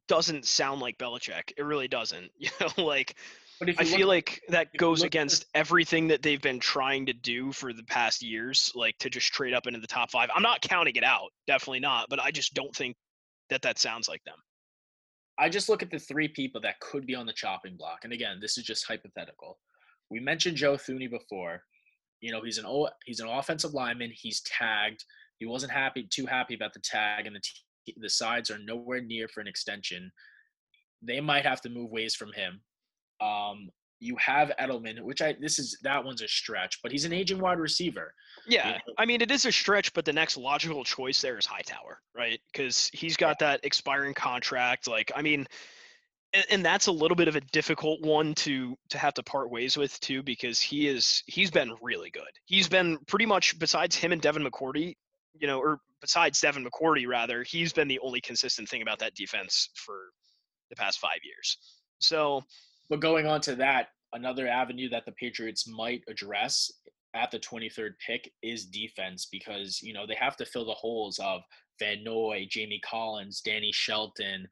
doesn't 0.08 0.46
sound 0.46 0.82
like 0.82 0.98
Belichick. 0.98 1.52
It 1.58 1.64
really 1.64 1.88
doesn't. 1.88 2.32
You 2.40 2.50
know, 2.60 2.84
like 2.84 3.16
I 3.62 3.86
feel 3.86 4.08
like 4.08 4.42
that 4.50 4.68
goes 4.78 5.04
against 5.04 5.46
everything 5.56 6.08
that 6.08 6.22
they've 6.22 6.42
been 6.42 6.60
trying 6.60 7.06
to 7.06 7.14
do 7.14 7.54
for 7.54 7.72
the 7.72 7.84
past 7.84 8.22
years, 8.22 8.72
like 8.76 8.98
to 9.00 9.10
just 9.10 9.32
trade 9.32 9.54
up 9.54 9.66
into 9.66 9.80
the 9.80 9.88
top 9.88 10.12
five. 10.12 10.30
I'm 10.36 10.44
not 10.44 10.62
counting 10.62 10.96
it 10.96 11.06
out, 11.06 11.30
definitely 11.48 11.80
not, 11.80 12.08
but 12.10 12.20
I 12.20 12.32
just 12.32 12.54
don't 12.54 12.76
think 12.76 12.98
that 13.50 13.62
that 13.62 13.80
sounds 13.80 14.10
like 14.10 14.24
them. 14.26 14.36
I 15.40 15.50
just 15.50 15.70
look 15.70 15.82
at 15.82 15.90
the 15.90 16.00
three 16.00 16.28
people 16.28 16.60
that 16.62 16.80
could 16.82 17.06
be 17.06 17.16
on 17.16 17.26
the 17.26 17.34
chopping 17.34 17.78
block. 17.78 18.00
And 18.04 18.12
again, 18.12 18.40
this 18.42 18.58
is 18.58 18.66
just 18.66 18.86
hypothetical. 18.86 19.58
We 20.10 20.20
mentioned 20.20 20.58
Joe 20.58 20.76
Thuney 20.76 21.10
before. 21.10 21.62
You 22.22 22.32
know, 22.32 22.42
he's 22.44 22.58
an 22.58 22.66
he's 23.06 23.20
an 23.20 23.28
offensive 23.28 23.74
lineman. 23.74 24.12
He's 24.14 24.42
tagged. 24.42 25.04
He 25.38 25.46
wasn't 25.46 25.72
happy 25.72 26.08
too 26.10 26.26
happy 26.26 26.56
about 26.56 26.74
the 26.74 26.80
tag, 26.80 27.28
and 27.28 27.36
the 27.36 27.42
t- 27.42 27.96
the 27.98 28.10
sides 28.10 28.50
are 28.50 28.58
nowhere 28.60 29.02
near 29.02 29.28
for 29.28 29.42
an 29.42 29.48
extension. 29.48 30.12
They 31.02 31.20
might 31.22 31.46
have 31.46 31.62
to 31.62 31.70
move 31.70 31.92
ways 31.92 32.16
from 32.16 32.32
him. 32.34 32.62
Um, 33.22 33.70
you 34.00 34.16
have 34.18 34.52
Edelman, 34.60 35.02
which 35.02 35.22
I 35.22 35.36
this 35.40 35.60
is 35.60 35.78
that 35.84 36.04
one's 36.04 36.22
a 36.22 36.28
stretch, 36.28 36.80
but 36.82 36.92
he's 36.92 37.06
an 37.06 37.14
aging 37.14 37.40
wide 37.40 37.60
receiver. 37.60 38.14
Yeah, 38.48 38.68
you 38.68 38.74
know? 38.74 38.80
I 38.98 39.06
mean 39.06 39.22
it 39.22 39.32
is 39.32 39.46
a 39.46 39.52
stretch, 39.52 39.94
but 39.94 40.06
the 40.06 40.14
next 40.14 40.38
logical 40.38 40.84
choice 40.84 41.22
there 41.22 41.38
is 41.38 41.46
Hightower, 41.46 42.00
right? 42.16 42.40
Because 42.52 42.90
he's 42.94 43.18
got 43.18 43.40
that 43.40 43.62
expiring 43.64 44.14
contract. 44.14 44.88
Like, 44.88 45.12
I 45.16 45.22
mean, 45.22 45.48
and, 46.36 46.46
and, 46.50 46.66
that's 46.66 46.88
a 46.88 46.92
little 46.92 47.16
bit 47.16 47.28
of 47.28 47.36
a 47.36 47.42
difficult 47.42 48.02
one 48.02 48.34
to 48.36 48.76
to 48.90 48.98
have 48.98 49.14
to 49.16 49.24
part 49.24 49.50
ways 49.50 49.78
with 49.78 50.00
too, 50.00 50.22
because 50.22 50.60
he 50.60 50.88
is 50.88 51.24
he's 51.28 51.50
been 51.50 51.74
really 51.82 52.10
good. 52.10 52.24
He's 52.46 52.68
been 52.68 52.98
pretty 53.08 53.26
much 53.26 53.58
besides 53.58 53.96
him 53.96 54.12
and 54.12 54.22
Devin 54.22 54.44
McCourty, 54.44 54.96
you 55.40 55.48
know, 55.48 55.60
or 55.60 55.80
besides 56.02 56.40
Devin 56.40 56.66
McCourty 56.66 57.08
rather, 57.08 57.44
he's 57.44 57.74
been 57.74 57.88
the 57.88 58.00
only 58.00 58.22
consistent 58.22 58.70
thing 58.70 58.82
about 58.82 59.00
that 59.00 59.16
defense 59.16 59.70
for 59.76 60.12
the 60.70 60.76
past 60.76 61.00
five 61.00 61.20
years. 61.24 61.58
So 62.00 62.44
but 62.90 63.00
going 63.00 63.26
on 63.26 63.42
to 63.42 63.56
that, 63.56 63.90
another 64.14 64.48
avenue 64.48 64.90
that 64.90 65.06
the 65.06 65.12
Patriots 65.14 65.68
might 65.68 66.04
address 66.08 66.72
at 67.16 67.32
the 67.32 67.40
23rd 67.40 67.92
pick 68.06 68.32
is 68.44 68.66
defense 68.66 69.28
because 69.32 69.82
you 69.82 69.94
know 69.94 70.06
they 70.06 70.16
have 70.16 70.36
to 70.38 70.46
fill 70.46 70.66
the 70.66 70.74
holes 70.74 71.20
of 71.20 71.42
Van 71.80 72.04
Noy, 72.04 72.48
Jamie 72.50 72.82
Collins, 72.84 73.42
Danny 73.42 73.72
Shelton. 73.74 74.48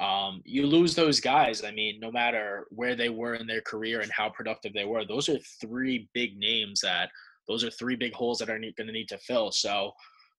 Um, 0.00 0.42
you 0.44 0.66
lose 0.66 0.94
those 0.94 1.18
guys. 1.18 1.64
I 1.64 1.72
mean, 1.72 1.98
no 2.00 2.12
matter 2.12 2.66
where 2.70 2.94
they 2.94 3.08
were 3.08 3.34
in 3.34 3.46
their 3.46 3.62
career 3.62 4.00
and 4.00 4.12
how 4.12 4.28
productive 4.28 4.72
they 4.72 4.84
were, 4.84 5.04
those 5.04 5.28
are 5.28 5.38
three 5.60 6.08
big 6.14 6.38
names 6.38 6.80
that 6.82 7.10
those 7.48 7.64
are 7.64 7.70
three 7.70 7.96
big 7.96 8.12
holes 8.12 8.38
that 8.38 8.50
are 8.50 8.58
going 8.58 8.74
to 8.76 8.92
need 8.92 9.08
to 9.08 9.18
fill. 9.18 9.50
So, 9.50 9.92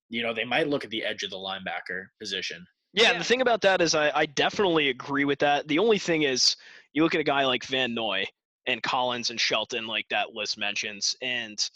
you 0.09 0.23
know, 0.23 0.33
they 0.33 0.45
might 0.45 0.69
look 0.69 0.85
at 0.85 0.91
the 0.91 1.03
edge 1.03 1.23
of 1.23 1.31
the 1.31 1.37
linebacker 1.37 2.05
position. 2.21 2.65
Yeah, 2.93 3.11
yeah. 3.11 3.17
the 3.17 3.23
thing 3.23 3.41
about 3.41 3.61
that 3.61 3.81
is 3.81 3.95
I, 3.95 4.11
I 4.15 4.25
definitely 4.27 4.89
agree 4.89 5.25
with 5.25 5.39
that. 5.39 5.67
The 5.67 5.79
only 5.79 5.99
thing 5.99 6.23
is 6.23 6.55
you 6.93 7.03
look 7.03 7.15
at 7.15 7.21
a 7.21 7.25
guy 7.25 7.45
like 7.45 7.65
Van 7.65 7.93
Noy 7.93 8.25
and 8.65 8.81
Collins 8.81 9.29
and 9.29 9.39
Shelton, 9.39 9.87
like 9.87 10.05
that 10.09 10.33
list 10.33 10.57
mentions, 10.57 11.15
and 11.21 11.69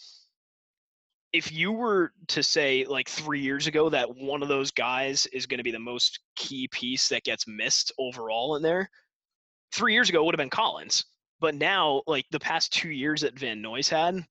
if 1.34 1.52
you 1.52 1.72
were 1.72 2.12
to 2.30 2.44
say 2.44 2.86
like 2.86 3.10
three 3.10 3.42
years 3.42 3.68
ago 3.68 3.90
that 3.90 4.16
one 4.16 4.42
of 4.42 4.48
those 4.48 4.72
guys 4.72 5.26
is 5.28 5.46
going 5.46 5.58
to 5.58 5.64
be 5.64 5.72
the 5.72 5.80
most 5.80 6.20
key 6.36 6.68
piece 6.72 7.10
that 7.10 7.24
gets 7.24 7.48
missed 7.48 7.92
overall 7.98 8.56
in 8.56 8.62
there, 8.62 8.90
three 9.74 9.94
years 9.94 10.10
ago 10.10 10.24
would 10.24 10.34
have 10.34 10.40
been 10.40 10.50
Collins. 10.50 11.04
But 11.40 11.56
now, 11.56 12.04
like 12.08 12.26
the 12.32 12.40
past 12.40 12.72
two 12.72 12.92
years 12.92 13.22
that 13.22 13.38
Van 13.38 13.62
Noy's 13.62 13.90
had, 13.90 14.24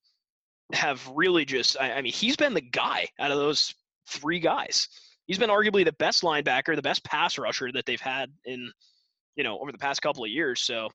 have 0.72 1.06
really 1.14 1.44
just, 1.44 1.76
I, 1.78 1.92
I 1.92 2.02
mean, 2.02 2.12
he's 2.12 2.36
been 2.36 2.54
the 2.54 2.60
guy 2.62 3.08
out 3.18 3.30
of 3.30 3.36
those 3.36 3.74
three 4.08 4.40
guys. 4.40 4.88
He's 5.26 5.38
been 5.38 5.50
arguably 5.50 5.84
the 5.84 5.92
best 5.92 6.22
linebacker, 6.22 6.74
the 6.74 6.82
best 6.82 7.04
pass 7.04 7.36
rusher 7.36 7.70
that 7.72 7.84
they've 7.84 8.00
had 8.00 8.30
in 8.44 8.72
you 9.36 9.44
know, 9.44 9.58
over 9.58 9.72
the 9.72 9.78
past 9.78 10.02
couple 10.02 10.24
of 10.24 10.30
years. 10.30 10.60
So 10.60 10.90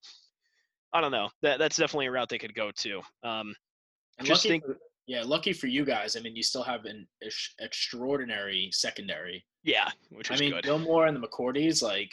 I 0.94 1.02
don't 1.02 1.12
know. 1.12 1.30
That 1.42 1.60
that's 1.60 1.78
definitely 1.78 2.08
a 2.08 2.12
route 2.12 2.30
they 2.30 2.38
could 2.38 2.56
go 2.56 2.72
to. 2.72 3.02
Um, 3.24 3.56
just 4.24 4.44
think. 4.44 4.66
For, 4.66 4.78
yeah, 5.08 5.24
lucky 5.26 5.54
for 5.54 5.68
you 5.68 5.86
guys. 5.86 6.16
I 6.16 6.20
mean, 6.20 6.36
you 6.36 6.44
still 6.44 6.64
have 6.64 6.86
an 6.86 7.08
ex- 7.24 7.56
extraordinary 7.60 8.70
secondary. 8.74 9.46
Yeah, 9.64 9.90
which 10.10 10.30
is 10.30 10.40
I 10.40 10.44
mean, 10.44 10.52
good. 10.52 10.64
Gilmore 10.64 11.08
and 11.08 11.16
the 11.16 11.26
McCourties, 11.26 11.82
like 11.82 12.12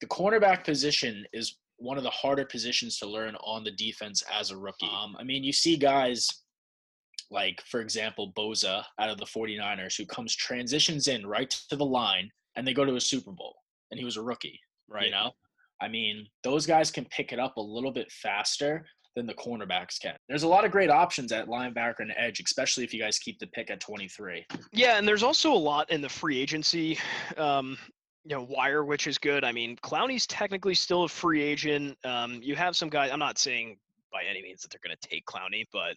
the 0.00 0.06
cornerback 0.06 0.64
position 0.64 1.24
is 1.32 1.58
one 1.76 1.98
of 1.98 2.02
the 2.02 2.10
harder 2.10 2.44
positions 2.44 2.98
to 2.98 3.06
learn 3.06 3.36
on 3.36 3.62
the 3.62 3.70
defense 3.70 4.22
as 4.32 4.50
a 4.50 4.56
rookie. 4.56 4.90
Um, 4.90 5.16
I 5.18 5.22
mean, 5.22 5.44
you 5.44 5.52
see 5.52 5.76
guys 5.76 6.28
like, 7.30 7.62
for 7.66 7.80
example, 7.80 8.32
Bosa 8.36 8.84
out 8.98 9.10
of 9.10 9.18
the 9.18 9.24
49ers 9.24 9.96
who 9.96 10.06
comes 10.06 10.34
transitions 10.34 11.08
in 11.08 11.26
right 11.26 11.50
to 11.68 11.76
the 11.76 11.84
line 11.84 12.30
and 12.56 12.66
they 12.66 12.74
go 12.74 12.84
to 12.84 12.96
a 12.96 13.00
Super 13.00 13.32
Bowl 13.32 13.54
and 13.90 13.98
he 13.98 14.04
was 14.04 14.16
a 14.16 14.22
rookie. 14.22 14.58
Right. 14.88 15.06
You 15.06 15.12
know? 15.12 15.32
I 15.80 15.88
mean, 15.88 16.26
those 16.42 16.66
guys 16.66 16.90
can 16.90 17.06
pick 17.06 17.32
it 17.32 17.38
up 17.38 17.56
a 17.56 17.62
little 17.62 17.92
bit 17.92 18.10
faster 18.10 18.84
than 19.16 19.26
the 19.26 19.34
cornerbacks 19.34 20.00
can. 20.00 20.16
There's 20.28 20.44
a 20.44 20.48
lot 20.48 20.64
of 20.64 20.70
great 20.70 20.90
options 20.90 21.32
at 21.32 21.46
linebacker 21.48 22.00
and 22.00 22.12
edge, 22.16 22.40
especially 22.40 22.84
if 22.84 22.94
you 22.94 23.00
guys 23.00 23.18
keep 23.18 23.38
the 23.38 23.46
pick 23.48 23.70
at 23.70 23.80
23. 23.80 24.46
Yeah, 24.72 24.98
and 24.98 25.06
there's 25.06 25.22
also 25.22 25.52
a 25.52 25.54
lot 25.54 25.90
in 25.90 26.00
the 26.00 26.08
free 26.08 26.38
agency, 26.38 26.98
um, 27.36 27.76
you 28.24 28.36
know, 28.36 28.46
wire, 28.48 28.84
which 28.84 29.06
is 29.06 29.18
good. 29.18 29.44
I 29.44 29.52
mean, 29.52 29.76
Clowney's 29.78 30.26
technically 30.26 30.74
still 30.74 31.04
a 31.04 31.08
free 31.08 31.42
agent. 31.42 31.98
Um, 32.04 32.40
you 32.42 32.54
have 32.54 32.76
some 32.76 32.88
guys. 32.88 33.10
I'm 33.12 33.18
not 33.18 33.38
saying 33.38 33.78
by 34.12 34.22
any 34.28 34.42
means 34.42 34.62
that 34.62 34.70
they're 34.70 34.80
going 34.82 34.96
to 35.00 35.08
take 35.08 35.24
Clowney, 35.26 35.64
but 35.72 35.94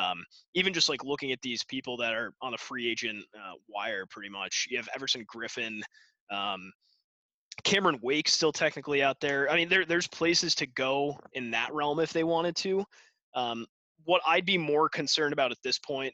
um, 0.00 0.24
even 0.54 0.72
just 0.72 0.88
like 0.88 1.04
looking 1.04 1.32
at 1.32 1.42
these 1.42 1.64
people 1.64 1.96
that 1.98 2.14
are 2.14 2.32
on 2.40 2.52
the 2.52 2.58
free 2.58 2.88
agent 2.88 3.24
uh, 3.34 3.54
wire, 3.68 4.06
pretty 4.06 4.30
much, 4.30 4.66
you 4.70 4.76
have 4.76 4.88
Everson 4.94 5.24
Griffen. 5.24 5.80
Um, 6.30 6.72
Cameron 7.64 7.98
Wake's 8.02 8.32
still 8.32 8.52
technically 8.52 9.02
out 9.02 9.20
there. 9.20 9.50
I 9.50 9.56
mean, 9.56 9.68
there 9.68 9.84
there's 9.84 10.08
places 10.08 10.54
to 10.56 10.66
go 10.66 11.18
in 11.32 11.50
that 11.52 11.72
realm 11.72 12.00
if 12.00 12.12
they 12.12 12.24
wanted 12.24 12.56
to. 12.56 12.84
Um, 13.34 13.66
what 14.04 14.22
I'd 14.26 14.46
be 14.46 14.58
more 14.58 14.88
concerned 14.88 15.32
about 15.32 15.52
at 15.52 15.58
this 15.62 15.78
point 15.78 16.12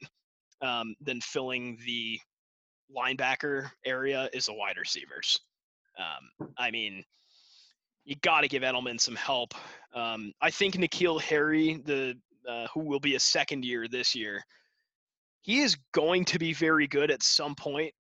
um, 0.62 0.94
than 1.00 1.20
filling 1.20 1.78
the 1.86 2.20
linebacker 2.94 3.70
area 3.84 4.28
is 4.32 4.46
the 4.46 4.54
wide 4.54 4.76
receivers. 4.78 5.38
Um, 5.98 6.48
I 6.56 6.70
mean, 6.70 7.04
you 8.04 8.16
got 8.22 8.42
to 8.42 8.48
give 8.48 8.62
Edelman 8.62 9.00
some 9.00 9.16
help. 9.16 9.54
Um, 9.94 10.32
I 10.40 10.50
think 10.50 10.76
N'Keal 10.76 11.20
Harry, 11.20 11.80
the 11.84 12.16
uh, 12.48 12.66
who 12.72 12.80
will 12.80 13.00
be 13.00 13.14
a 13.14 13.20
second 13.20 13.64
year 13.64 13.86
this 13.88 14.14
year, 14.14 14.42
he 15.42 15.60
is 15.60 15.76
going 15.92 16.24
to 16.26 16.38
be 16.38 16.52
very 16.52 16.86
good 16.86 17.10
at 17.10 17.22
some 17.22 17.54
point 17.54 17.92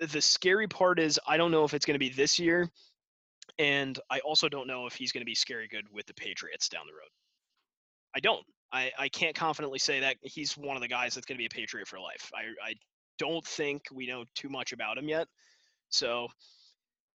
the 0.00 0.20
scary 0.20 0.66
part 0.66 0.98
is 0.98 1.20
I 1.26 1.36
don't 1.36 1.50
know 1.50 1.64
if 1.64 1.74
it's 1.74 1.86
going 1.86 1.94
to 1.94 1.98
be 1.98 2.10
this 2.10 2.38
year, 2.38 2.70
and 3.58 3.98
I 4.10 4.20
also 4.20 4.48
don't 4.48 4.66
know 4.66 4.86
if 4.86 4.94
he's 4.94 5.12
going 5.12 5.22
to 5.22 5.26
be 5.26 5.34
scary 5.34 5.68
good 5.68 5.86
with 5.92 6.06
the 6.06 6.14
Patriots 6.14 6.68
down 6.68 6.86
the 6.86 6.94
road. 6.94 7.10
I 8.14 8.20
don't. 8.20 8.44
I, 8.72 8.92
I 8.98 9.08
can't 9.08 9.34
confidently 9.34 9.80
say 9.80 10.00
that 10.00 10.16
he's 10.22 10.56
one 10.56 10.76
of 10.76 10.82
the 10.82 10.88
guys 10.88 11.14
that's 11.14 11.26
going 11.26 11.36
to 11.36 11.40
be 11.40 11.46
a 11.46 11.50
Patriot 11.50 11.88
for 11.88 11.98
life. 11.98 12.30
I, 12.34 12.70
I 12.70 12.74
don't 13.18 13.44
think 13.44 13.82
we 13.92 14.06
know 14.06 14.24
too 14.34 14.48
much 14.48 14.72
about 14.72 14.96
him 14.96 15.08
yet. 15.08 15.26
So 15.88 16.28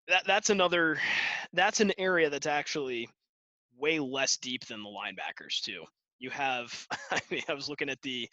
that 0.09 0.25
that's 0.27 0.51
another 0.51 0.99
that's 1.53 1.81
an 1.81 1.93
area 1.99 2.31
that's 2.31 2.47
actually 2.47 3.09
way 3.79 3.99
less 3.99 4.37
deep 4.37 4.67
than 4.67 4.83
the 4.83 4.89
linebackers 4.89 5.61
too. 5.63 5.85
You 6.19 6.31
have 6.31 6.87
I 7.11 7.21
mean 7.31 7.43
I 7.49 7.55
was 7.55 7.69
looking 7.69 7.89
at 7.89 8.03
the 8.03 8.29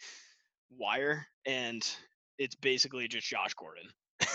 wire 0.78 1.26
and 1.46 1.86
it's 2.38 2.54
basically 2.54 3.08
just 3.08 3.26
Josh 3.26 3.54
Gordon. 3.54 3.84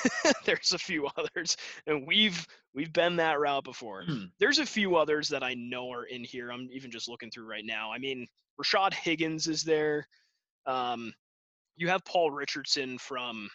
there's 0.46 0.74
a 0.74 0.78
few 0.78 1.08
others, 1.18 1.58
and 1.86 2.06
we've 2.08 2.46
we've 2.74 2.94
been 2.94 3.16
that 3.18 3.40
route 3.40 3.64
before. 3.64 4.04
Hmm. 4.04 4.26
There's 4.40 4.60
a 4.60 4.66
few 4.66 4.96
others 4.96 5.30
that 5.30 5.44
I 5.44 5.54
know 5.56 5.92
are 5.92 6.06
in 6.06 6.24
here. 6.24 6.52
I'm 6.52 6.70
even 6.72 6.92
just 6.92 7.10
looking 7.10 7.32
through 7.32 7.50
right 7.50 7.66
now. 7.66 7.92
I 7.92 7.98
mean, 7.98 8.28
Rashad 8.62 8.94
Higgins 8.94 9.48
is 9.48 9.64
there. 9.64 10.08
Um, 10.66 11.14
you 11.76 11.88
have 11.90 12.04
Paul 12.06 12.32
Richardson 12.32 12.98
from 12.98 13.50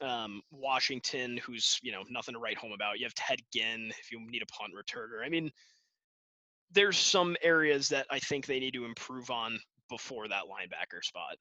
um, 0.00 0.42
Washington, 0.50 1.38
who's 1.38 1.78
you 1.82 1.92
know 1.92 2.02
nothing 2.10 2.34
to 2.34 2.40
write 2.40 2.58
home 2.58 2.72
about. 2.72 2.98
You 2.98 3.06
have 3.06 3.14
Ted 3.14 3.40
Ginn 3.52 3.92
if 4.00 4.10
you 4.10 4.20
need 4.28 4.42
a 4.42 4.46
punt 4.46 4.72
returner. 4.74 5.24
I 5.24 5.28
mean, 5.28 5.50
there's 6.72 6.98
some 6.98 7.36
areas 7.42 7.88
that 7.88 8.06
I 8.10 8.18
think 8.18 8.46
they 8.46 8.60
need 8.60 8.74
to 8.74 8.84
improve 8.84 9.30
on 9.30 9.58
before 9.88 10.28
that 10.28 10.44
linebacker 10.44 11.02
spot. 11.02 11.36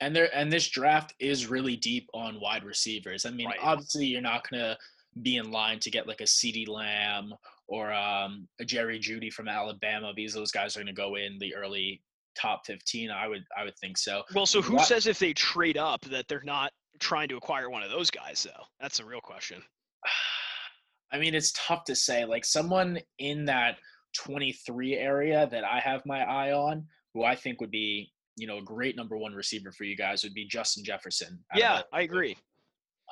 And 0.00 0.14
there 0.14 0.28
and 0.36 0.52
this 0.52 0.68
draft 0.68 1.14
is 1.20 1.46
really 1.46 1.76
deep 1.76 2.08
on 2.14 2.40
wide 2.40 2.64
receivers. 2.64 3.24
I 3.26 3.30
mean, 3.30 3.46
Right. 3.46 3.58
obviously 3.62 4.06
you're 4.06 4.20
not 4.20 4.48
gonna 4.48 4.76
be 5.22 5.36
in 5.36 5.50
line 5.50 5.78
to 5.80 5.90
get 5.90 6.06
like 6.08 6.20
a 6.20 6.24
CeeDee 6.24 6.68
Lamb 6.68 7.32
or 7.68 7.92
um, 7.92 8.48
a 8.60 8.64
Jerry 8.64 8.98
Jeudy 8.98 9.32
from 9.32 9.48
Alabama 9.48 10.12
because 10.14 10.34
those 10.34 10.50
guys 10.52 10.76
are 10.76 10.80
gonna 10.80 10.92
go 10.92 11.14
in 11.16 11.38
the 11.38 11.54
early 11.54 12.02
top 12.36 12.66
15. 12.66 13.10
I 13.10 13.28
would 13.28 13.44
I 13.56 13.64
would 13.64 13.78
think 13.78 13.96
so. 13.96 14.24
Well, 14.34 14.46
so 14.46 14.60
who 14.60 14.74
What- 14.74 14.86
says 14.88 15.06
if 15.06 15.18
they 15.18 15.32
trade 15.32 15.78
up 15.78 16.00
that 16.06 16.26
they're 16.28 16.42
not 16.42 16.72
trying 16.98 17.28
to 17.28 17.36
acquire 17.36 17.70
one 17.70 17.82
of 17.82 17.90
those 17.90 18.10
guys 18.10 18.42
though? 18.42 18.64
That's 18.80 18.98
the 18.98 19.04
real 19.04 19.20
question. 19.20 19.62
I 21.12 21.18
mean, 21.18 21.34
it's 21.34 21.52
tough 21.52 21.84
to 21.84 21.94
say. 21.94 22.24
Like 22.24 22.44
someone 22.44 22.98
in 23.18 23.44
that 23.44 23.78
23 24.16 24.94
area 24.94 25.46
that 25.50 25.64
I 25.64 25.78
have 25.80 26.04
my 26.06 26.22
eye 26.22 26.52
on, 26.52 26.88
who 27.12 27.22
I 27.24 27.36
think 27.36 27.60
would 27.60 27.70
be, 27.70 28.12
you 28.36 28.46
know, 28.46 28.58
a 28.58 28.62
great 28.62 28.96
number 28.96 29.16
one 29.16 29.32
receiver 29.32 29.72
for 29.72 29.84
you 29.84 29.96
guys 29.96 30.22
would 30.24 30.34
be 30.34 30.46
Justin 30.46 30.84
Jefferson. 30.84 31.38
Yeah, 31.54 31.82
I 31.92 32.02
agree. 32.02 32.36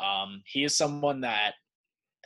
Um, 0.03 0.43
he 0.47 0.65
is 0.65 0.77
someone 0.77 1.21
that 1.21 1.55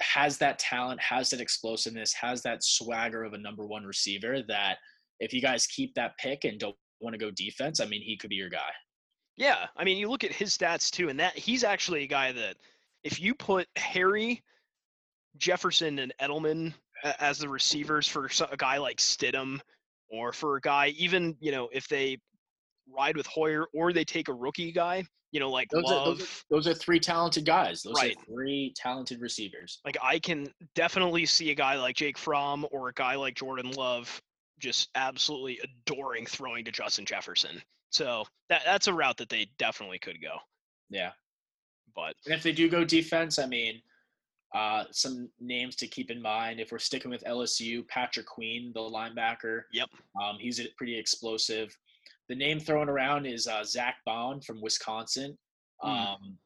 has 0.00 0.38
that 0.38 0.58
talent, 0.58 1.00
has 1.00 1.30
that 1.30 1.40
explosiveness, 1.40 2.12
has 2.14 2.42
that 2.42 2.62
swagger 2.62 3.24
of 3.24 3.32
a 3.32 3.38
number 3.38 3.66
one 3.66 3.84
receiver. 3.84 4.42
That 4.48 4.78
if 5.20 5.32
you 5.32 5.42
guys 5.42 5.66
keep 5.66 5.94
that 5.94 6.16
pick 6.18 6.44
and 6.44 6.58
don't 6.58 6.76
want 7.00 7.14
to 7.14 7.18
go 7.18 7.30
defense, 7.30 7.80
I 7.80 7.86
mean, 7.86 8.02
he 8.02 8.16
could 8.16 8.30
be 8.30 8.36
your 8.36 8.50
guy. 8.50 8.70
Yeah, 9.36 9.66
I 9.76 9.84
mean, 9.84 9.98
you 9.98 10.08
look 10.08 10.24
at 10.24 10.32
his 10.32 10.56
stats 10.56 10.90
too, 10.90 11.10
and 11.10 11.20
that 11.20 11.36
he's 11.36 11.64
actually 11.64 12.04
a 12.04 12.08
guy 12.08 12.32
that 12.32 12.56
if 13.04 13.20
you 13.20 13.34
put 13.34 13.68
Harry, 13.76 14.42
Jefferson, 15.36 15.98
and 15.98 16.14
Edelman 16.20 16.72
as 17.20 17.38
the 17.38 17.48
receivers 17.48 18.08
for 18.08 18.30
a 18.50 18.56
guy 18.56 18.78
like 18.78 18.96
Stidham, 18.96 19.60
or 20.08 20.32
for 20.32 20.56
a 20.56 20.60
guy 20.60 20.88
even 20.96 21.36
you 21.40 21.50
know 21.50 21.68
if 21.72 21.88
they 21.88 22.18
ride 22.92 23.16
with 23.16 23.26
Hoyer 23.26 23.66
or 23.74 23.92
they 23.92 24.04
take 24.04 24.28
a 24.28 24.32
rookie 24.32 24.72
guy, 24.72 25.04
you 25.32 25.40
know 25.40 25.50
like 25.50 25.68
Those 25.70 25.84
are, 25.84 25.94
Love, 26.06 26.18
those, 26.18 26.22
are, 26.22 26.42
those 26.50 26.66
are 26.68 26.74
three 26.74 27.00
talented 27.00 27.44
guys. 27.44 27.82
Those 27.82 27.94
Right. 27.96 28.16
are 28.16 28.24
three 28.24 28.72
talented 28.76 29.20
receivers. 29.20 29.80
like 29.84 29.96
I 30.02 30.18
can 30.18 30.46
definitely 30.74 31.26
see 31.26 31.50
a 31.50 31.54
guy 31.54 31.76
like 31.76 31.96
Jake 31.96 32.18
Fromm 32.18 32.66
or 32.70 32.88
a 32.88 32.92
guy 32.94 33.16
like 33.16 33.34
Jordan 33.34 33.70
Love 33.72 34.20
just 34.58 34.88
absolutely 34.94 35.60
adoring 35.62 36.26
throwing 36.26 36.64
to 36.64 36.72
Justin 36.72 37.04
Jefferson. 37.04 37.60
So 37.90 38.24
that 38.48 38.62
that's 38.64 38.86
a 38.86 38.92
route 38.94 39.16
that 39.18 39.28
they 39.28 39.46
definitely 39.58 39.98
could 39.98 40.20
go. 40.22 40.36
Yeah. 40.90 41.12
But 41.94 42.14
And 42.24 42.34
if 42.34 42.42
they 42.42 42.52
do 42.52 42.68
go 42.68 42.84
defense, 42.84 43.38
I 43.38 43.46
mean, 43.46 43.80
uh, 44.54 44.84
some 44.92 45.28
names 45.40 45.76
to 45.76 45.86
keep 45.86 46.10
in 46.10 46.20
mind. 46.22 46.60
If 46.60 46.72
we're 46.72 46.78
sticking 46.78 47.10
with 47.10 47.22
LSU, 47.24 47.86
Patrick 47.88 48.26
Queen, 48.26 48.70
the 48.74 48.80
linebacker. 48.80 49.62
Yep. 49.72 49.88
Um, 50.22 50.36
he's 50.38 50.60
a- 50.60 50.68
pretty 50.76 50.98
explosive. 50.98 51.76
The 52.28 52.34
name 52.34 52.58
thrown 52.58 52.88
around 52.88 53.26
is 53.26 53.46
uh, 53.46 53.64
Zack 53.64 53.96
Baun 54.04 54.40
from 54.40 54.60
Wisconsin. 54.60 55.36
Hmm. 55.80 55.90
Um, 55.90 56.38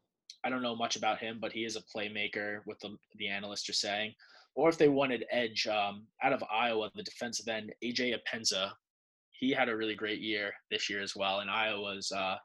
I 0.45 0.51
don't 0.51 0.63
know 0.63 0.77
much 0.77 0.97
about 0.97 1.19
him, 1.19 1.39
but 1.41 1.53
he 1.53 1.65
is 1.65 1.77
a 1.77 1.83
playmaker. 1.95 2.61
What 2.65 2.81
the 2.81 2.97
the 3.17 3.29
analysts 3.29 3.69
are 3.69 3.75
saying. 3.75 4.15
Or 4.57 4.69
if 4.69 4.79
they 4.79 4.89
wanted 4.89 5.25
edge 5.31 5.67
um, 5.67 6.07
out 6.23 6.33
of 6.33 6.43
Iowa, 6.53 6.91
the 6.95 7.05
defensive 7.05 7.47
end 7.47 7.73
AJ 7.85 8.17
Epenesa, 8.17 8.71
he 9.31 9.53
had 9.53 9.69
a 9.69 9.77
really 9.77 9.95
great 9.95 10.21
year 10.21 10.53
this 10.71 10.91
year 10.91 11.01
as 11.01 11.15
well. 11.15 11.41
And 11.41 11.51
Iowa's 11.51 12.11
uh, 12.11 12.37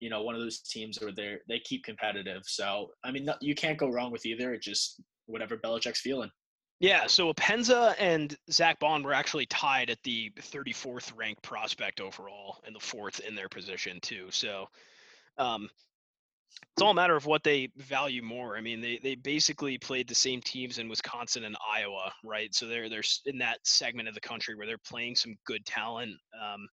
you 0.00 0.10
know, 0.10 0.22
one 0.22 0.34
of 0.34 0.40
those 0.40 0.60
teams 0.60 0.98
where 1.00 1.12
they 1.12 1.36
they 1.48 1.58
keep 1.60 1.84
competitive. 1.84 2.42
So 2.44 2.90
I 3.04 3.10
mean, 3.10 3.28
you 3.40 3.54
can't 3.54 3.78
go 3.78 3.90
wrong 3.90 4.12
with 4.12 4.26
either. 4.26 4.52
It's 4.52 4.66
just 4.66 5.00
whatever 5.26 5.56
Belichick's 5.56 6.00
feeling. 6.00 6.30
Yeah, 6.78 7.06
so 7.06 7.32
Penza 7.32 7.94
and 7.98 8.36
Zack 8.50 8.78
Baun 8.80 9.02
were 9.02 9.14
actually 9.14 9.46
tied 9.46 9.88
at 9.88 10.02
the 10.02 10.30
34th 10.38 11.16
ranked 11.16 11.42
prospect 11.42 12.00
overall 12.00 12.58
and 12.66 12.76
the 12.76 12.80
fourth 12.80 13.20
in 13.20 13.34
their 13.34 13.48
position 13.48 13.98
too. 14.00 14.26
So 14.30 14.68
um, 15.38 15.70
it's 16.74 16.82
all 16.82 16.90
a 16.90 16.94
matter 16.94 17.16
of 17.16 17.24
what 17.24 17.42
they 17.42 17.70
value 17.76 18.22
more. 18.22 18.56
I 18.56 18.60
mean, 18.60 18.82
they 18.82 18.98
they 19.02 19.14
basically 19.14 19.78
played 19.78 20.06
the 20.06 20.14
same 20.14 20.42
teams 20.42 20.78
in 20.78 20.88
Wisconsin 20.88 21.44
and 21.44 21.56
Iowa, 21.66 22.12
right? 22.22 22.54
So 22.54 22.66
they're 22.66 22.90
they're 22.90 23.02
in 23.24 23.38
that 23.38 23.58
segment 23.64 24.08
of 24.08 24.14
the 24.14 24.20
country 24.20 24.54
where 24.54 24.66
they're 24.66 24.76
playing 24.78 25.16
some 25.16 25.34
good 25.46 25.64
talent. 25.64 26.12
Um, 26.34 26.68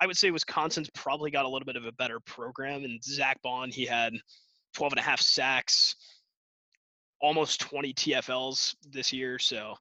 I 0.00 0.06
would 0.06 0.16
say 0.16 0.30
Wisconsin's 0.30 0.90
probably 0.90 1.30
got 1.30 1.44
a 1.44 1.48
little 1.48 1.66
bit 1.66 1.76
of 1.76 1.84
a 1.84 1.92
better 1.92 2.18
program. 2.20 2.84
And 2.84 3.02
Zack 3.02 3.40
Baun, 3.42 3.70
he 3.70 3.86
had 3.86 4.12
12 4.74 4.94
and 4.94 5.00
a 5.00 5.02
half 5.02 5.20
sacks, 5.20 5.94
almost 7.24 7.60
20 7.62 7.94
TFLs 7.94 8.76
this 8.90 9.10
year. 9.10 9.38
So 9.38 9.76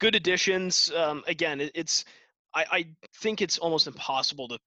good 0.00 0.14
additions. 0.14 0.90
Um, 0.96 1.22
again, 1.26 1.60
it, 1.60 1.72
it's 1.74 2.06
I, 2.54 2.64
I 2.70 2.86
think 3.16 3.42
it's 3.42 3.58
almost 3.58 3.86
impossible 3.86 4.48
to 4.48 4.58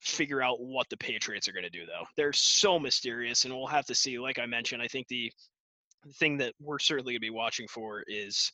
figure 0.00 0.42
out 0.42 0.60
what 0.60 0.88
the 0.88 0.96
Patriots 0.96 1.48
are 1.48 1.52
going 1.52 1.64
to 1.64 1.70
do, 1.70 1.84
though. 1.84 2.06
They're 2.16 2.32
so 2.32 2.78
mysterious, 2.78 3.44
and 3.44 3.54
we'll 3.54 3.66
have 3.66 3.84
to 3.86 3.94
see. 3.94 4.18
Like 4.18 4.38
I 4.38 4.46
mentioned, 4.46 4.80
I 4.80 4.88
think 4.88 5.06
the 5.08 5.30
thing 6.14 6.38
that 6.38 6.54
we're 6.60 6.78
certainly 6.78 7.12
going 7.12 7.20
to 7.20 7.26
be 7.26 7.30
watching 7.30 7.68
for 7.68 8.02
is 8.06 8.52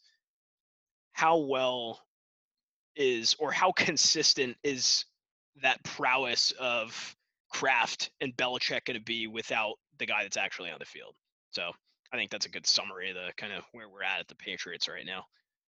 how 1.12 1.38
well 1.38 2.00
is 2.96 3.36
or 3.38 3.52
how 3.52 3.70
consistent 3.76 4.56
is 4.64 5.04
that 5.62 5.82
prowess 5.84 6.52
of 6.58 7.14
Kraft 7.52 8.10
and 8.20 8.36
Belichick 8.36 8.86
going 8.86 8.98
to 8.98 9.04
be 9.04 9.28
without 9.28 9.74
the 9.98 10.06
guy 10.06 10.22
that's 10.22 10.36
actually 10.36 10.70
on 10.70 10.78
the 10.80 10.86
field. 10.86 11.14
So 11.52 11.70
I 12.12 12.16
think 12.16 12.30
that's 12.30 12.46
a 12.46 12.50
good 12.50 12.66
summary 12.66 13.10
of 13.10 13.16
the 13.16 13.32
kind 13.36 13.52
of 13.52 13.64
where 13.72 13.88
we're 13.88 14.02
at 14.02 14.20
at 14.20 14.28
the 14.28 14.34
Patriots 14.34 14.88
right 14.88 15.06
now. 15.06 15.24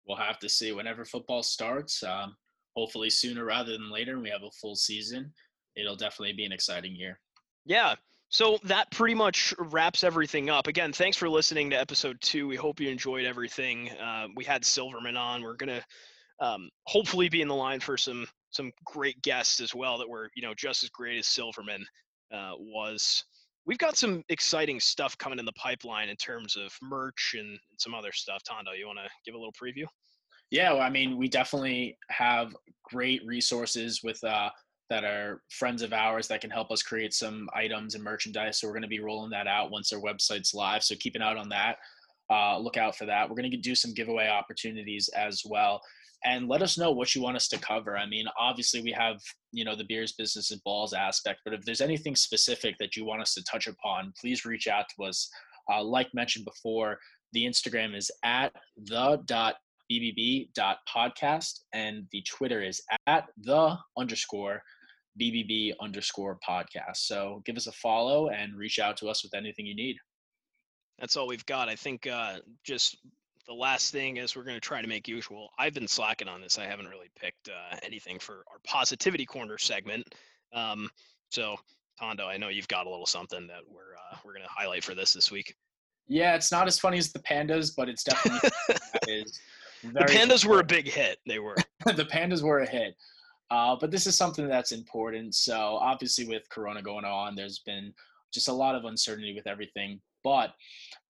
We'll 0.07 0.17
have 0.17 0.39
to 0.41 0.49
see 0.49 0.73
whenever 0.73 1.05
football 1.05 1.43
starts. 1.43 2.03
Um, 2.03 2.37
hopefully 2.77 3.11
sooner 3.11 3.45
rather 3.45 3.73
than 3.73 3.91
later. 3.91 4.15
and 4.15 4.23
We 4.23 4.31
have 4.31 4.43
a 4.43 4.51
full 4.53 4.77
season. 4.77 5.33
It'll 5.77 5.97
definitely 5.97 6.33
be 6.33 6.45
an 6.45 6.53
exciting 6.53 6.95
year. 6.95 7.21
Yeah. 7.65 7.95
So 8.29 8.59
that 8.65 8.91
pretty 8.91 9.15
much 9.15 9.53
wraps 9.59 10.05
everything 10.05 10.51
up. 10.51 10.67
Again, 10.69 10.93
thanks 10.93 11.17
for 11.17 11.29
listening 11.29 11.71
to 11.71 11.81
episode 11.81 12.17
two. 12.21 12.47
We 12.47 12.57
hope 12.57 12.81
you 12.81 12.89
enjoyed 12.89 13.25
everything. 13.25 13.91
Uh, 13.91 14.29
we 14.37 14.45
had 14.45 14.65
Silverman 14.65 15.17
on. 15.17 15.43
We're 15.43 15.57
gonna 15.57 15.83
um, 16.39 16.71
hopefully 16.85 17.29
be 17.29 17.43
in 17.43 17.49
the 17.49 17.55
line 17.55 17.81
for 17.81 17.97
some 17.97 18.27
some 18.51 18.73
great 18.85 19.21
guests 19.23 19.61
as 19.61 19.75
well 19.75 19.99
that 19.99 20.09
were 20.09 20.31
you 20.35 20.43
know 20.43 20.55
just 20.55 20.85
as 20.85 20.91
great 20.91 21.19
as 21.19 21.27
Silverman 21.27 21.85
uh, 22.33 22.53
was. 22.57 23.25
We've 23.71 23.79
got 23.79 23.97
some 23.97 24.25
exciting 24.31 24.81
stuff 24.81 25.17
coming 25.17 25.39
in 25.39 25.45
the 25.45 25.53
pipeline 25.53 26.09
in 26.09 26.17
terms 26.17 26.57
of 26.57 26.77
merch 26.83 27.37
and 27.39 27.57
some 27.79 27.95
other 27.95 28.11
stuff. 28.11 28.43
Tondo, 28.43 28.73
you 28.73 28.89
want 28.89 28.99
to 28.99 29.09
give 29.25 29.37
a 29.37 29.39
little 29.39 29.53
preview? 29.53 29.85
Yeah, 30.51 30.73
well, 30.73 30.83
I 30.83 30.91
mean, 30.91 31.17
we 31.17 31.29
definitely 31.29 31.97
have 32.09 32.53
great 32.83 33.25
resources 33.25 34.01
with 34.03 34.25
uh, 34.25 34.51
that 34.89 35.05
are 35.05 35.43
friends 35.51 35.83
of 35.83 35.93
ours 35.93 36.27
that 36.27 36.41
can 36.41 36.51
help 36.51 36.73
us 36.73 36.83
create 36.83 37.15
some 37.15 37.49
items 37.55 37.95
and 37.95 38.03
merchandise. 38.03 38.59
So 38.59 38.67
we're 38.67 38.73
going 38.73 38.83
to 38.83 38.89
be 38.89 38.99
rolling 38.99 39.31
that 39.31 39.47
out 39.47 39.71
once 39.71 39.93
our 39.93 40.01
website's 40.01 40.53
live. 40.53 40.83
So 40.83 40.97
keep 40.99 41.15
an 41.15 41.23
eye 41.23 41.37
on 41.37 41.49
that. 41.51 41.77
Uh, 42.29 42.59
look 42.59 42.77
out 42.77 42.97
for 42.97 43.07
that. 43.07 43.31
We're 43.31 43.37
going 43.37 43.53
to 43.53 43.57
do 43.57 43.77
some 43.77 43.95
giveaway 43.95 44.27
opportunities 44.27 45.09
as 45.11 45.43
well. 45.47 45.81
And 46.25 46.49
let 46.49 46.63
us 46.63 46.77
know 46.77 46.91
what 46.91 47.15
you 47.15 47.23
want 47.23 47.37
us 47.37 47.49
to 47.49 47.59
cover. 47.59 47.97
I 47.97 48.07
mean, 48.07 48.27
obviously 48.39 48.83
we 48.83 48.93
have, 48.93 49.21
you 49.53 49.65
know, 49.65 49.75
the 49.75 49.85
beers, 49.85 50.13
business, 50.13 50.51
and 50.51 50.63
balls 50.65 50.93
aspect, 50.93 51.41
but 51.45 51.55
if 51.55 51.65
there's 51.65 51.81
anything 51.81 52.15
specific 52.15 52.77
that 52.79 52.97
you 52.97 53.05
want 53.05 53.23
us 53.23 53.35
to 53.35 53.45
touch 53.45 53.67
upon, 53.67 54.13
please 54.21 54.45
reach 54.45 54.69
out 54.69 54.85
to 54.97 55.05
us. 55.05 55.31
Uh, 55.73 55.83
like 55.83 56.09
mentioned 56.13 56.45
before, 56.45 56.99
the 57.33 57.45
Instagram 57.45 57.97
is 57.97 58.11
at 58.25 58.53
the 58.77 59.23
dot 59.27 59.57
bbb.podcast 59.91 61.61
and 61.73 62.05
the 62.13 62.23
twitter 62.23 62.63
is 62.63 62.81
at 63.09 63.27
the 63.39 63.77
underscore 63.99 64.63
bbb 65.21 65.73
underscore 65.81 66.39
podcast 66.49 66.99
so 66.99 67.43
give 67.45 67.57
us 67.57 67.67
a 67.67 67.73
follow 67.73 68.29
and 68.29 68.57
reach 68.57 68.79
out 68.79 68.97
to 68.97 69.09
us 69.09 69.25
with 69.25 69.35
anything 69.35 69.67
you 69.67 69.75
need 69.75 69.97
That's 71.01 71.17
all 71.17 71.27
we've 71.27 71.47
got. 71.47 71.69
I 71.69 71.77
think 71.77 72.07
uh, 72.07 72.39
just 72.63 72.99
the 73.51 73.57
last 73.57 73.91
thing 73.91 74.17
is 74.17 74.37
we're 74.37 74.45
going 74.45 74.55
to 74.55 74.61
try 74.61 74.81
to 74.81 74.87
make 74.87 75.09
usual. 75.09 75.49
I've 75.59 75.75
been 75.75 75.89
slacking 75.89 76.29
on 76.29 76.41
this. 76.41 76.57
I 76.57 76.67
haven't 76.67 76.87
really 76.87 77.11
picked 77.21 77.49
uh, 77.49 77.77
anything 77.83 78.21
for 78.21 78.45
our 78.49 78.61
positivity 78.65 79.27
corner 79.27 79.59
segment. 79.59 80.15
Um, 80.53 80.89
so 81.31 81.57
Tondo, 81.99 82.29
I 82.29 82.37
know 82.37 82.47
you've 82.47 82.69
got 82.69 82.87
a 82.87 82.91
little 82.91 83.07
something 83.07 83.49
that 83.49 83.63
we're 83.69 83.97
uh, 83.97 84.17
we're 84.25 84.35
going 84.35 84.45
to 84.45 84.49
highlight 84.49 84.85
for 84.85 84.95
this 84.95 85.13
this 85.13 85.33
week. 85.33 85.57
yeah 86.07 86.37
it's 86.37 86.53
not 86.53 86.69
as 86.69 86.79
funny 86.79 86.97
as 86.97 87.13
the 87.13 87.19
pandas 87.19 87.73
but 87.77 87.89
it's 87.89 88.05
definitely 88.05 88.51
is 89.09 89.41
The 89.83 90.01
pandas 90.01 90.45
were 90.45 90.61
a 90.61 90.65
big 90.65 90.87
hit. 90.87 91.19
They 91.27 91.41
were. 91.41 91.57
the 91.85 92.05
pandas 92.05 92.43
were 92.43 92.61
a 92.61 92.69
hit 92.69 92.95
uh, 93.51 93.75
but 93.81 93.91
this 93.91 94.07
is 94.07 94.17
something 94.17 94.47
that's 94.47 94.71
important 94.71 95.35
so 95.35 95.77
obviously 95.81 96.25
with 96.25 96.49
corona 96.51 96.83
going 96.83 97.05
on 97.05 97.35
there's 97.35 97.59
been 97.61 97.93
just 98.33 98.49
a 98.49 98.53
lot 98.53 98.77
of 98.77 98.85
uncertainty 98.85 99.35
with 99.35 99.49
everything 99.49 100.01
but 100.23 100.55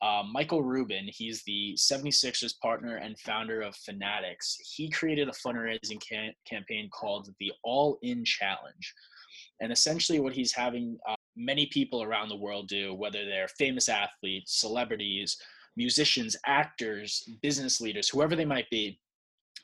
uh, 0.01 0.23
michael 0.31 0.63
rubin 0.63 1.07
he's 1.07 1.43
the 1.43 1.75
76ers 1.77 2.53
partner 2.59 2.97
and 2.97 3.19
founder 3.19 3.61
of 3.61 3.75
fanatics. 3.75 4.57
He 4.75 4.89
created 4.89 5.29
a 5.29 5.31
fundraising 5.31 6.01
cam- 6.07 6.33
campaign 6.45 6.89
called 6.91 7.29
the 7.39 7.51
all 7.63 7.97
in 8.01 8.23
challenge. 8.23 8.93
And 9.61 9.71
essentially 9.71 10.19
what 10.19 10.33
he's 10.33 10.53
having 10.53 10.97
uh, 11.07 11.15
many 11.35 11.65
people 11.67 12.03
around 12.03 12.29
the 12.29 12.35
world 12.35 12.67
do 12.67 12.93
whether 12.93 13.25
they're 13.25 13.47
famous 13.47 13.89
athletes 13.89 14.59
celebrities 14.59 15.37
musicians 15.77 16.35
actors 16.45 17.23
business 17.41 17.79
leaders 17.79 18.09
whoever 18.09 18.35
they 18.35 18.45
might 18.45 18.69
be 18.69 18.99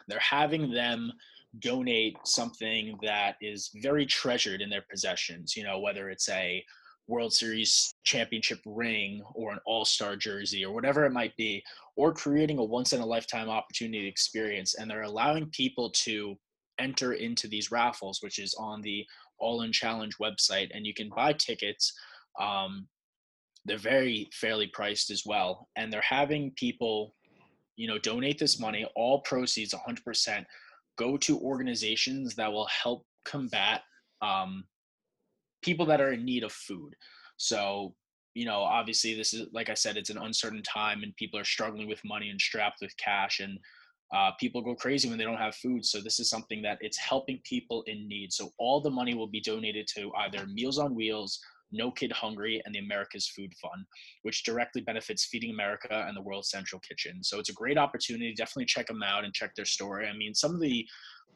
they're 0.07 0.19
having 0.19 0.71
them 0.71 1.11
donate 1.59 2.17
something 2.23 2.97
that 3.01 3.35
is 3.41 3.71
very 3.75 4.05
treasured 4.05 4.61
in 4.61 4.69
their 4.69 4.83
possessions, 4.89 5.55
you 5.55 5.63
know, 5.63 5.79
whether 5.79 6.09
it's 6.09 6.29
a 6.29 6.63
World 7.07 7.33
Series 7.33 7.93
championship 8.03 8.59
ring 8.65 9.21
or 9.33 9.51
an 9.51 9.59
all 9.65 9.85
star 9.85 10.15
jersey 10.15 10.65
or 10.65 10.73
whatever 10.73 11.05
it 11.05 11.11
might 11.11 11.35
be, 11.37 11.63
or 11.95 12.13
creating 12.13 12.57
a 12.57 12.63
once 12.63 12.93
in 12.93 13.01
a 13.01 13.05
lifetime 13.05 13.49
opportunity 13.49 14.07
experience. 14.07 14.75
And 14.75 14.89
they're 14.89 15.03
allowing 15.03 15.49
people 15.51 15.91
to 16.03 16.35
enter 16.79 17.13
into 17.13 17.47
these 17.47 17.71
raffles, 17.71 18.19
which 18.21 18.39
is 18.39 18.55
on 18.59 18.81
the 18.81 19.05
All 19.37 19.61
In 19.61 19.71
Challenge 19.71 20.17
website. 20.17 20.69
And 20.73 20.85
you 20.85 20.93
can 20.93 21.09
buy 21.09 21.33
tickets. 21.33 21.93
Um, 22.39 22.87
they're 23.65 23.77
very 23.77 24.29
fairly 24.33 24.67
priced 24.67 25.09
as 25.09 25.23
well. 25.25 25.69
And 25.75 25.91
they're 25.91 26.01
having 26.01 26.51
people, 26.55 27.15
you 27.75 27.87
know, 27.87 27.97
donate 27.97 28.39
this 28.39 28.59
money, 28.59 28.85
all 28.95 29.21
proceeds 29.21 29.73
100% 29.73 30.45
go 30.97 31.17
to 31.17 31.39
organizations 31.39 32.35
that 32.35 32.51
will 32.51 32.67
help 32.67 33.05
combat 33.25 33.81
um, 34.21 34.63
people 35.65 35.85
that 35.87 35.99
are 35.99 36.13
in 36.13 36.23
need 36.23 36.43
of 36.43 36.51
food. 36.51 36.95
So, 37.37 37.95
you 38.35 38.45
know, 38.45 38.59
obviously, 38.59 39.15
this 39.15 39.33
is 39.33 39.47
like 39.51 39.69
I 39.69 39.73
said, 39.73 39.97
it's 39.97 40.11
an 40.11 40.19
uncertain 40.19 40.61
time, 40.61 41.03
and 41.03 41.15
people 41.15 41.39
are 41.39 41.45
struggling 41.45 41.87
with 41.87 41.99
money 42.05 42.29
and 42.29 42.39
strapped 42.39 42.81
with 42.81 42.95
cash, 42.97 43.39
and 43.39 43.57
uh, 44.15 44.31
people 44.39 44.61
go 44.61 44.75
crazy 44.75 45.09
when 45.09 45.17
they 45.17 45.23
don't 45.23 45.37
have 45.37 45.55
food. 45.55 45.83
So, 45.85 45.99
this 45.99 46.19
is 46.19 46.29
something 46.29 46.61
that 46.61 46.77
it's 46.81 46.97
helping 46.97 47.39
people 47.43 47.83
in 47.87 48.07
need. 48.07 48.31
So, 48.31 48.51
all 48.59 48.79
the 48.79 48.89
money 48.89 49.15
will 49.15 49.27
be 49.27 49.41
donated 49.41 49.87
to 49.95 50.11
either 50.19 50.45
Meals 50.47 50.77
on 50.77 50.93
Wheels, 50.93 51.39
no 51.71 51.91
Kid 51.91 52.11
Hungry, 52.11 52.61
and 52.65 52.75
the 52.75 52.79
America's 52.79 53.27
Food 53.27 53.51
Fund, 53.61 53.85
which 54.21 54.43
directly 54.43 54.81
benefits 54.81 55.25
Feeding 55.25 55.51
America 55.51 56.05
and 56.07 56.15
the 56.15 56.21
World 56.21 56.45
Central 56.45 56.79
Kitchen. 56.81 57.23
So 57.23 57.39
it's 57.39 57.49
a 57.49 57.53
great 57.53 57.77
opportunity. 57.77 58.33
Definitely 58.33 58.65
check 58.65 58.87
them 58.87 59.03
out 59.03 59.25
and 59.25 59.33
check 59.33 59.55
their 59.55 59.65
story. 59.65 60.07
I 60.07 60.15
mean, 60.15 60.33
some 60.35 60.53
of 60.53 60.61
the 60.61 60.85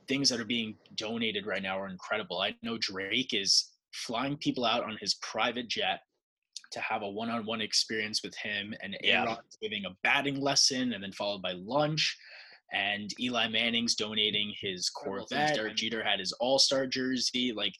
things 0.07 0.27
that 0.29 0.39
are 0.39 0.45
being 0.45 0.75
donated 0.95 1.45
right 1.45 1.63
now 1.63 1.79
are 1.79 1.87
incredible. 1.87 2.41
I 2.41 2.55
know 2.61 2.77
Drake 2.79 3.33
is 3.33 3.69
flying 3.93 4.37
people 4.37 4.65
out 4.65 4.83
on 4.83 4.97
his 4.99 5.15
private 5.15 5.67
jet 5.67 5.99
to 6.71 6.79
have 6.79 7.01
a 7.01 7.09
one-on-one 7.09 7.61
experience 7.61 8.21
with 8.23 8.35
him 8.35 8.73
and 8.81 8.95
Aaron 9.03 9.35
giving 9.61 9.85
a 9.85 9.95
batting 10.03 10.39
lesson 10.39 10.93
and 10.93 11.03
then 11.03 11.11
followed 11.11 11.41
by 11.41 11.53
lunch 11.53 12.15
and 12.71 13.09
Eli 13.19 13.47
Manning's 13.47 13.95
donating 13.95 14.53
his 14.61 14.89
Corvette. 14.89 15.55
Derek 15.55 15.75
Jeter 15.75 16.03
had 16.03 16.19
his 16.19 16.31
All-Star 16.33 16.85
jersey. 16.85 17.51
Like 17.55 17.73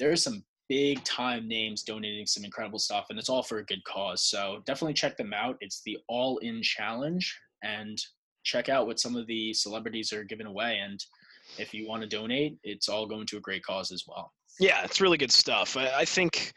there's 0.00 0.22
some 0.22 0.42
big 0.68 1.04
time 1.04 1.46
names 1.46 1.84
donating 1.84 2.26
some 2.26 2.44
incredible 2.44 2.80
stuff 2.80 3.06
and 3.10 3.18
it's 3.18 3.28
all 3.28 3.44
for 3.44 3.58
a 3.58 3.64
good 3.64 3.84
cause. 3.84 4.22
So 4.22 4.62
definitely 4.66 4.94
check 4.94 5.16
them 5.16 5.32
out. 5.32 5.56
It's 5.60 5.82
the 5.86 5.98
all 6.08 6.38
in 6.38 6.60
challenge 6.62 7.38
and 7.62 7.96
check 8.42 8.68
out 8.68 8.86
what 8.88 8.98
some 8.98 9.14
of 9.14 9.28
the 9.28 9.54
celebrities 9.54 10.12
are 10.12 10.24
giving 10.24 10.46
away. 10.46 10.80
And 10.84 10.98
if 11.58 11.72
you 11.72 11.86
want 11.88 12.02
to 12.02 12.08
donate 12.08 12.58
it's 12.64 12.88
all 12.88 13.06
going 13.06 13.26
to 13.26 13.36
a 13.36 13.40
great 13.40 13.62
cause 13.62 13.92
as 13.92 14.04
well 14.06 14.32
yeah 14.58 14.84
it's 14.84 15.00
really 15.00 15.18
good 15.18 15.32
stuff. 15.32 15.76
I, 15.76 16.00
I 16.00 16.04
think 16.04 16.52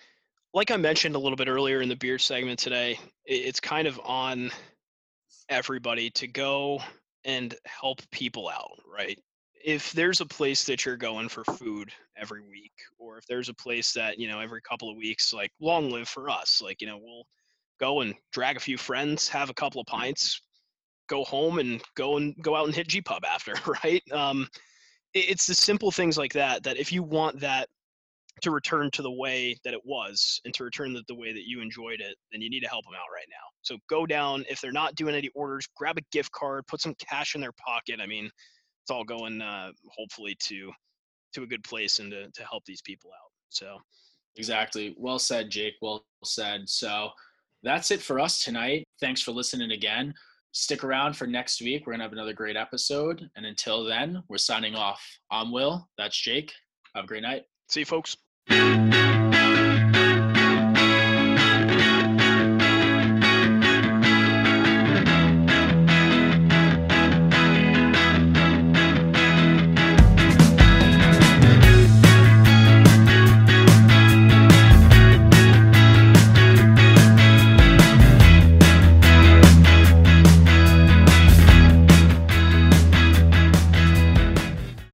like 0.53 0.71
i 0.71 0.77
mentioned 0.77 1.15
a 1.15 1.19
little 1.19 1.35
bit 1.35 1.47
earlier 1.47 1.81
in 1.81 1.89
the 1.89 1.95
beer 1.95 2.17
segment 2.17 2.57
today 2.57 2.99
it's 3.25 3.59
kind 3.59 3.87
of 3.87 3.99
on 4.03 4.51
everybody 5.47 6.09
to 6.09 6.27
go 6.27 6.81
and 7.23 7.55
help 7.65 8.01
people 8.11 8.49
out 8.49 8.79
right? 8.91 9.19
If 9.63 9.91
there's 9.91 10.21
a 10.21 10.25
place 10.25 10.63
that 10.65 10.85
you're 10.85 10.97
going 10.97 11.27
for 11.27 11.43
food 11.43 11.91
every 12.17 12.41
week 12.41 12.71
or 12.97 13.17
if 13.17 13.25
there's 13.27 13.49
a 13.49 13.53
place 13.53 13.91
that 13.93 14.17
you 14.17 14.27
know 14.27 14.39
every 14.39 14.61
couple 14.61 14.89
of 14.89 14.97
weeks 14.97 15.33
like 15.33 15.51
long 15.59 15.89
live 15.89 16.07
for 16.07 16.29
us 16.29 16.61
like 16.63 16.81
you 16.81 16.87
know 16.87 16.97
we'll 16.97 17.25
go 17.79 18.01
and 18.01 18.13
drag 18.31 18.57
a 18.57 18.59
few 18.59 18.77
friends 18.77 19.27
have 19.27 19.49
a 19.49 19.53
couple 19.53 19.81
of 19.81 19.87
pints 19.87 20.41
go 21.09 21.23
home 21.23 21.59
and 21.59 21.81
go 21.95 22.17
and 22.17 22.35
go 22.41 22.55
out 22.55 22.65
and 22.65 22.75
hit 22.75 22.87
g 22.87 23.01
pub 23.01 23.25
after 23.25 23.53
right? 23.83 24.03
Um, 24.11 24.47
it's 25.13 25.47
the 25.47 25.55
simple 25.55 25.91
things 25.91 26.17
like 26.17 26.33
that 26.33 26.63
that 26.63 26.77
if 26.77 26.93
you 26.93 27.01
want 27.01 27.39
that 27.39 27.67
to 28.41 28.51
return 28.51 28.89
to 28.91 29.01
the 29.01 29.11
way 29.11 29.55
that 29.63 29.73
it 29.73 29.81
was 29.85 30.39
and 30.45 30.53
to 30.53 30.63
return 30.63 30.93
the, 30.93 31.03
the 31.07 31.15
way 31.15 31.33
that 31.33 31.47
you 31.47 31.61
enjoyed 31.61 31.99
it 31.99 32.15
then 32.31 32.41
you 32.41 32.49
need 32.49 32.61
to 32.61 32.69
help 32.69 32.83
them 32.85 32.93
out 32.93 33.13
right 33.13 33.27
now 33.29 33.45
so 33.61 33.77
go 33.89 34.05
down 34.05 34.43
if 34.49 34.61
they're 34.61 34.71
not 34.71 34.95
doing 34.95 35.15
any 35.15 35.29
orders 35.35 35.67
grab 35.75 35.97
a 35.97 36.01
gift 36.11 36.31
card 36.31 36.65
put 36.67 36.81
some 36.81 36.95
cash 36.95 37.35
in 37.35 37.41
their 37.41 37.53
pocket 37.53 37.99
i 38.01 38.05
mean 38.05 38.29
it's 38.89 38.95
all 38.95 39.03
going 39.03 39.39
uh, 39.41 39.71
hopefully 39.95 40.35
to 40.39 40.71
to 41.33 41.43
a 41.43 41.47
good 41.47 41.63
place 41.63 41.99
and 41.99 42.11
to, 42.11 42.29
to 42.31 42.43
help 42.43 42.65
these 42.65 42.81
people 42.81 43.11
out. 43.11 43.31
So 43.49 43.77
exactly. 44.35 44.95
Well 44.97 45.19
said, 45.19 45.49
Jake. 45.49 45.75
Well 45.81 46.03
said. 46.23 46.67
So 46.67 47.09
that's 47.63 47.91
it 47.91 48.01
for 48.01 48.19
us 48.19 48.43
tonight. 48.43 48.87
Thanks 48.99 49.21
for 49.21 49.31
listening 49.31 49.71
again. 49.71 50.13
Stick 50.51 50.83
around 50.83 51.15
for 51.15 51.27
next 51.27 51.61
week. 51.61 51.85
We're 51.85 51.93
gonna 51.93 52.03
have 52.03 52.13
another 52.13 52.33
great 52.33 52.57
episode. 52.57 53.29
And 53.35 53.45
until 53.45 53.83
then, 53.83 54.23
we're 54.27 54.37
signing 54.37 54.75
off. 54.75 55.05
I'm 55.29 55.51
Will. 55.51 55.87
That's 55.97 56.19
Jake. 56.19 56.51
Have 56.95 57.03
a 57.03 57.07
great 57.07 57.23
night. 57.23 57.43
See 57.69 57.81
you 57.81 57.85
folks. 57.85 58.17
Thank 58.49 58.83
you. 58.83 58.88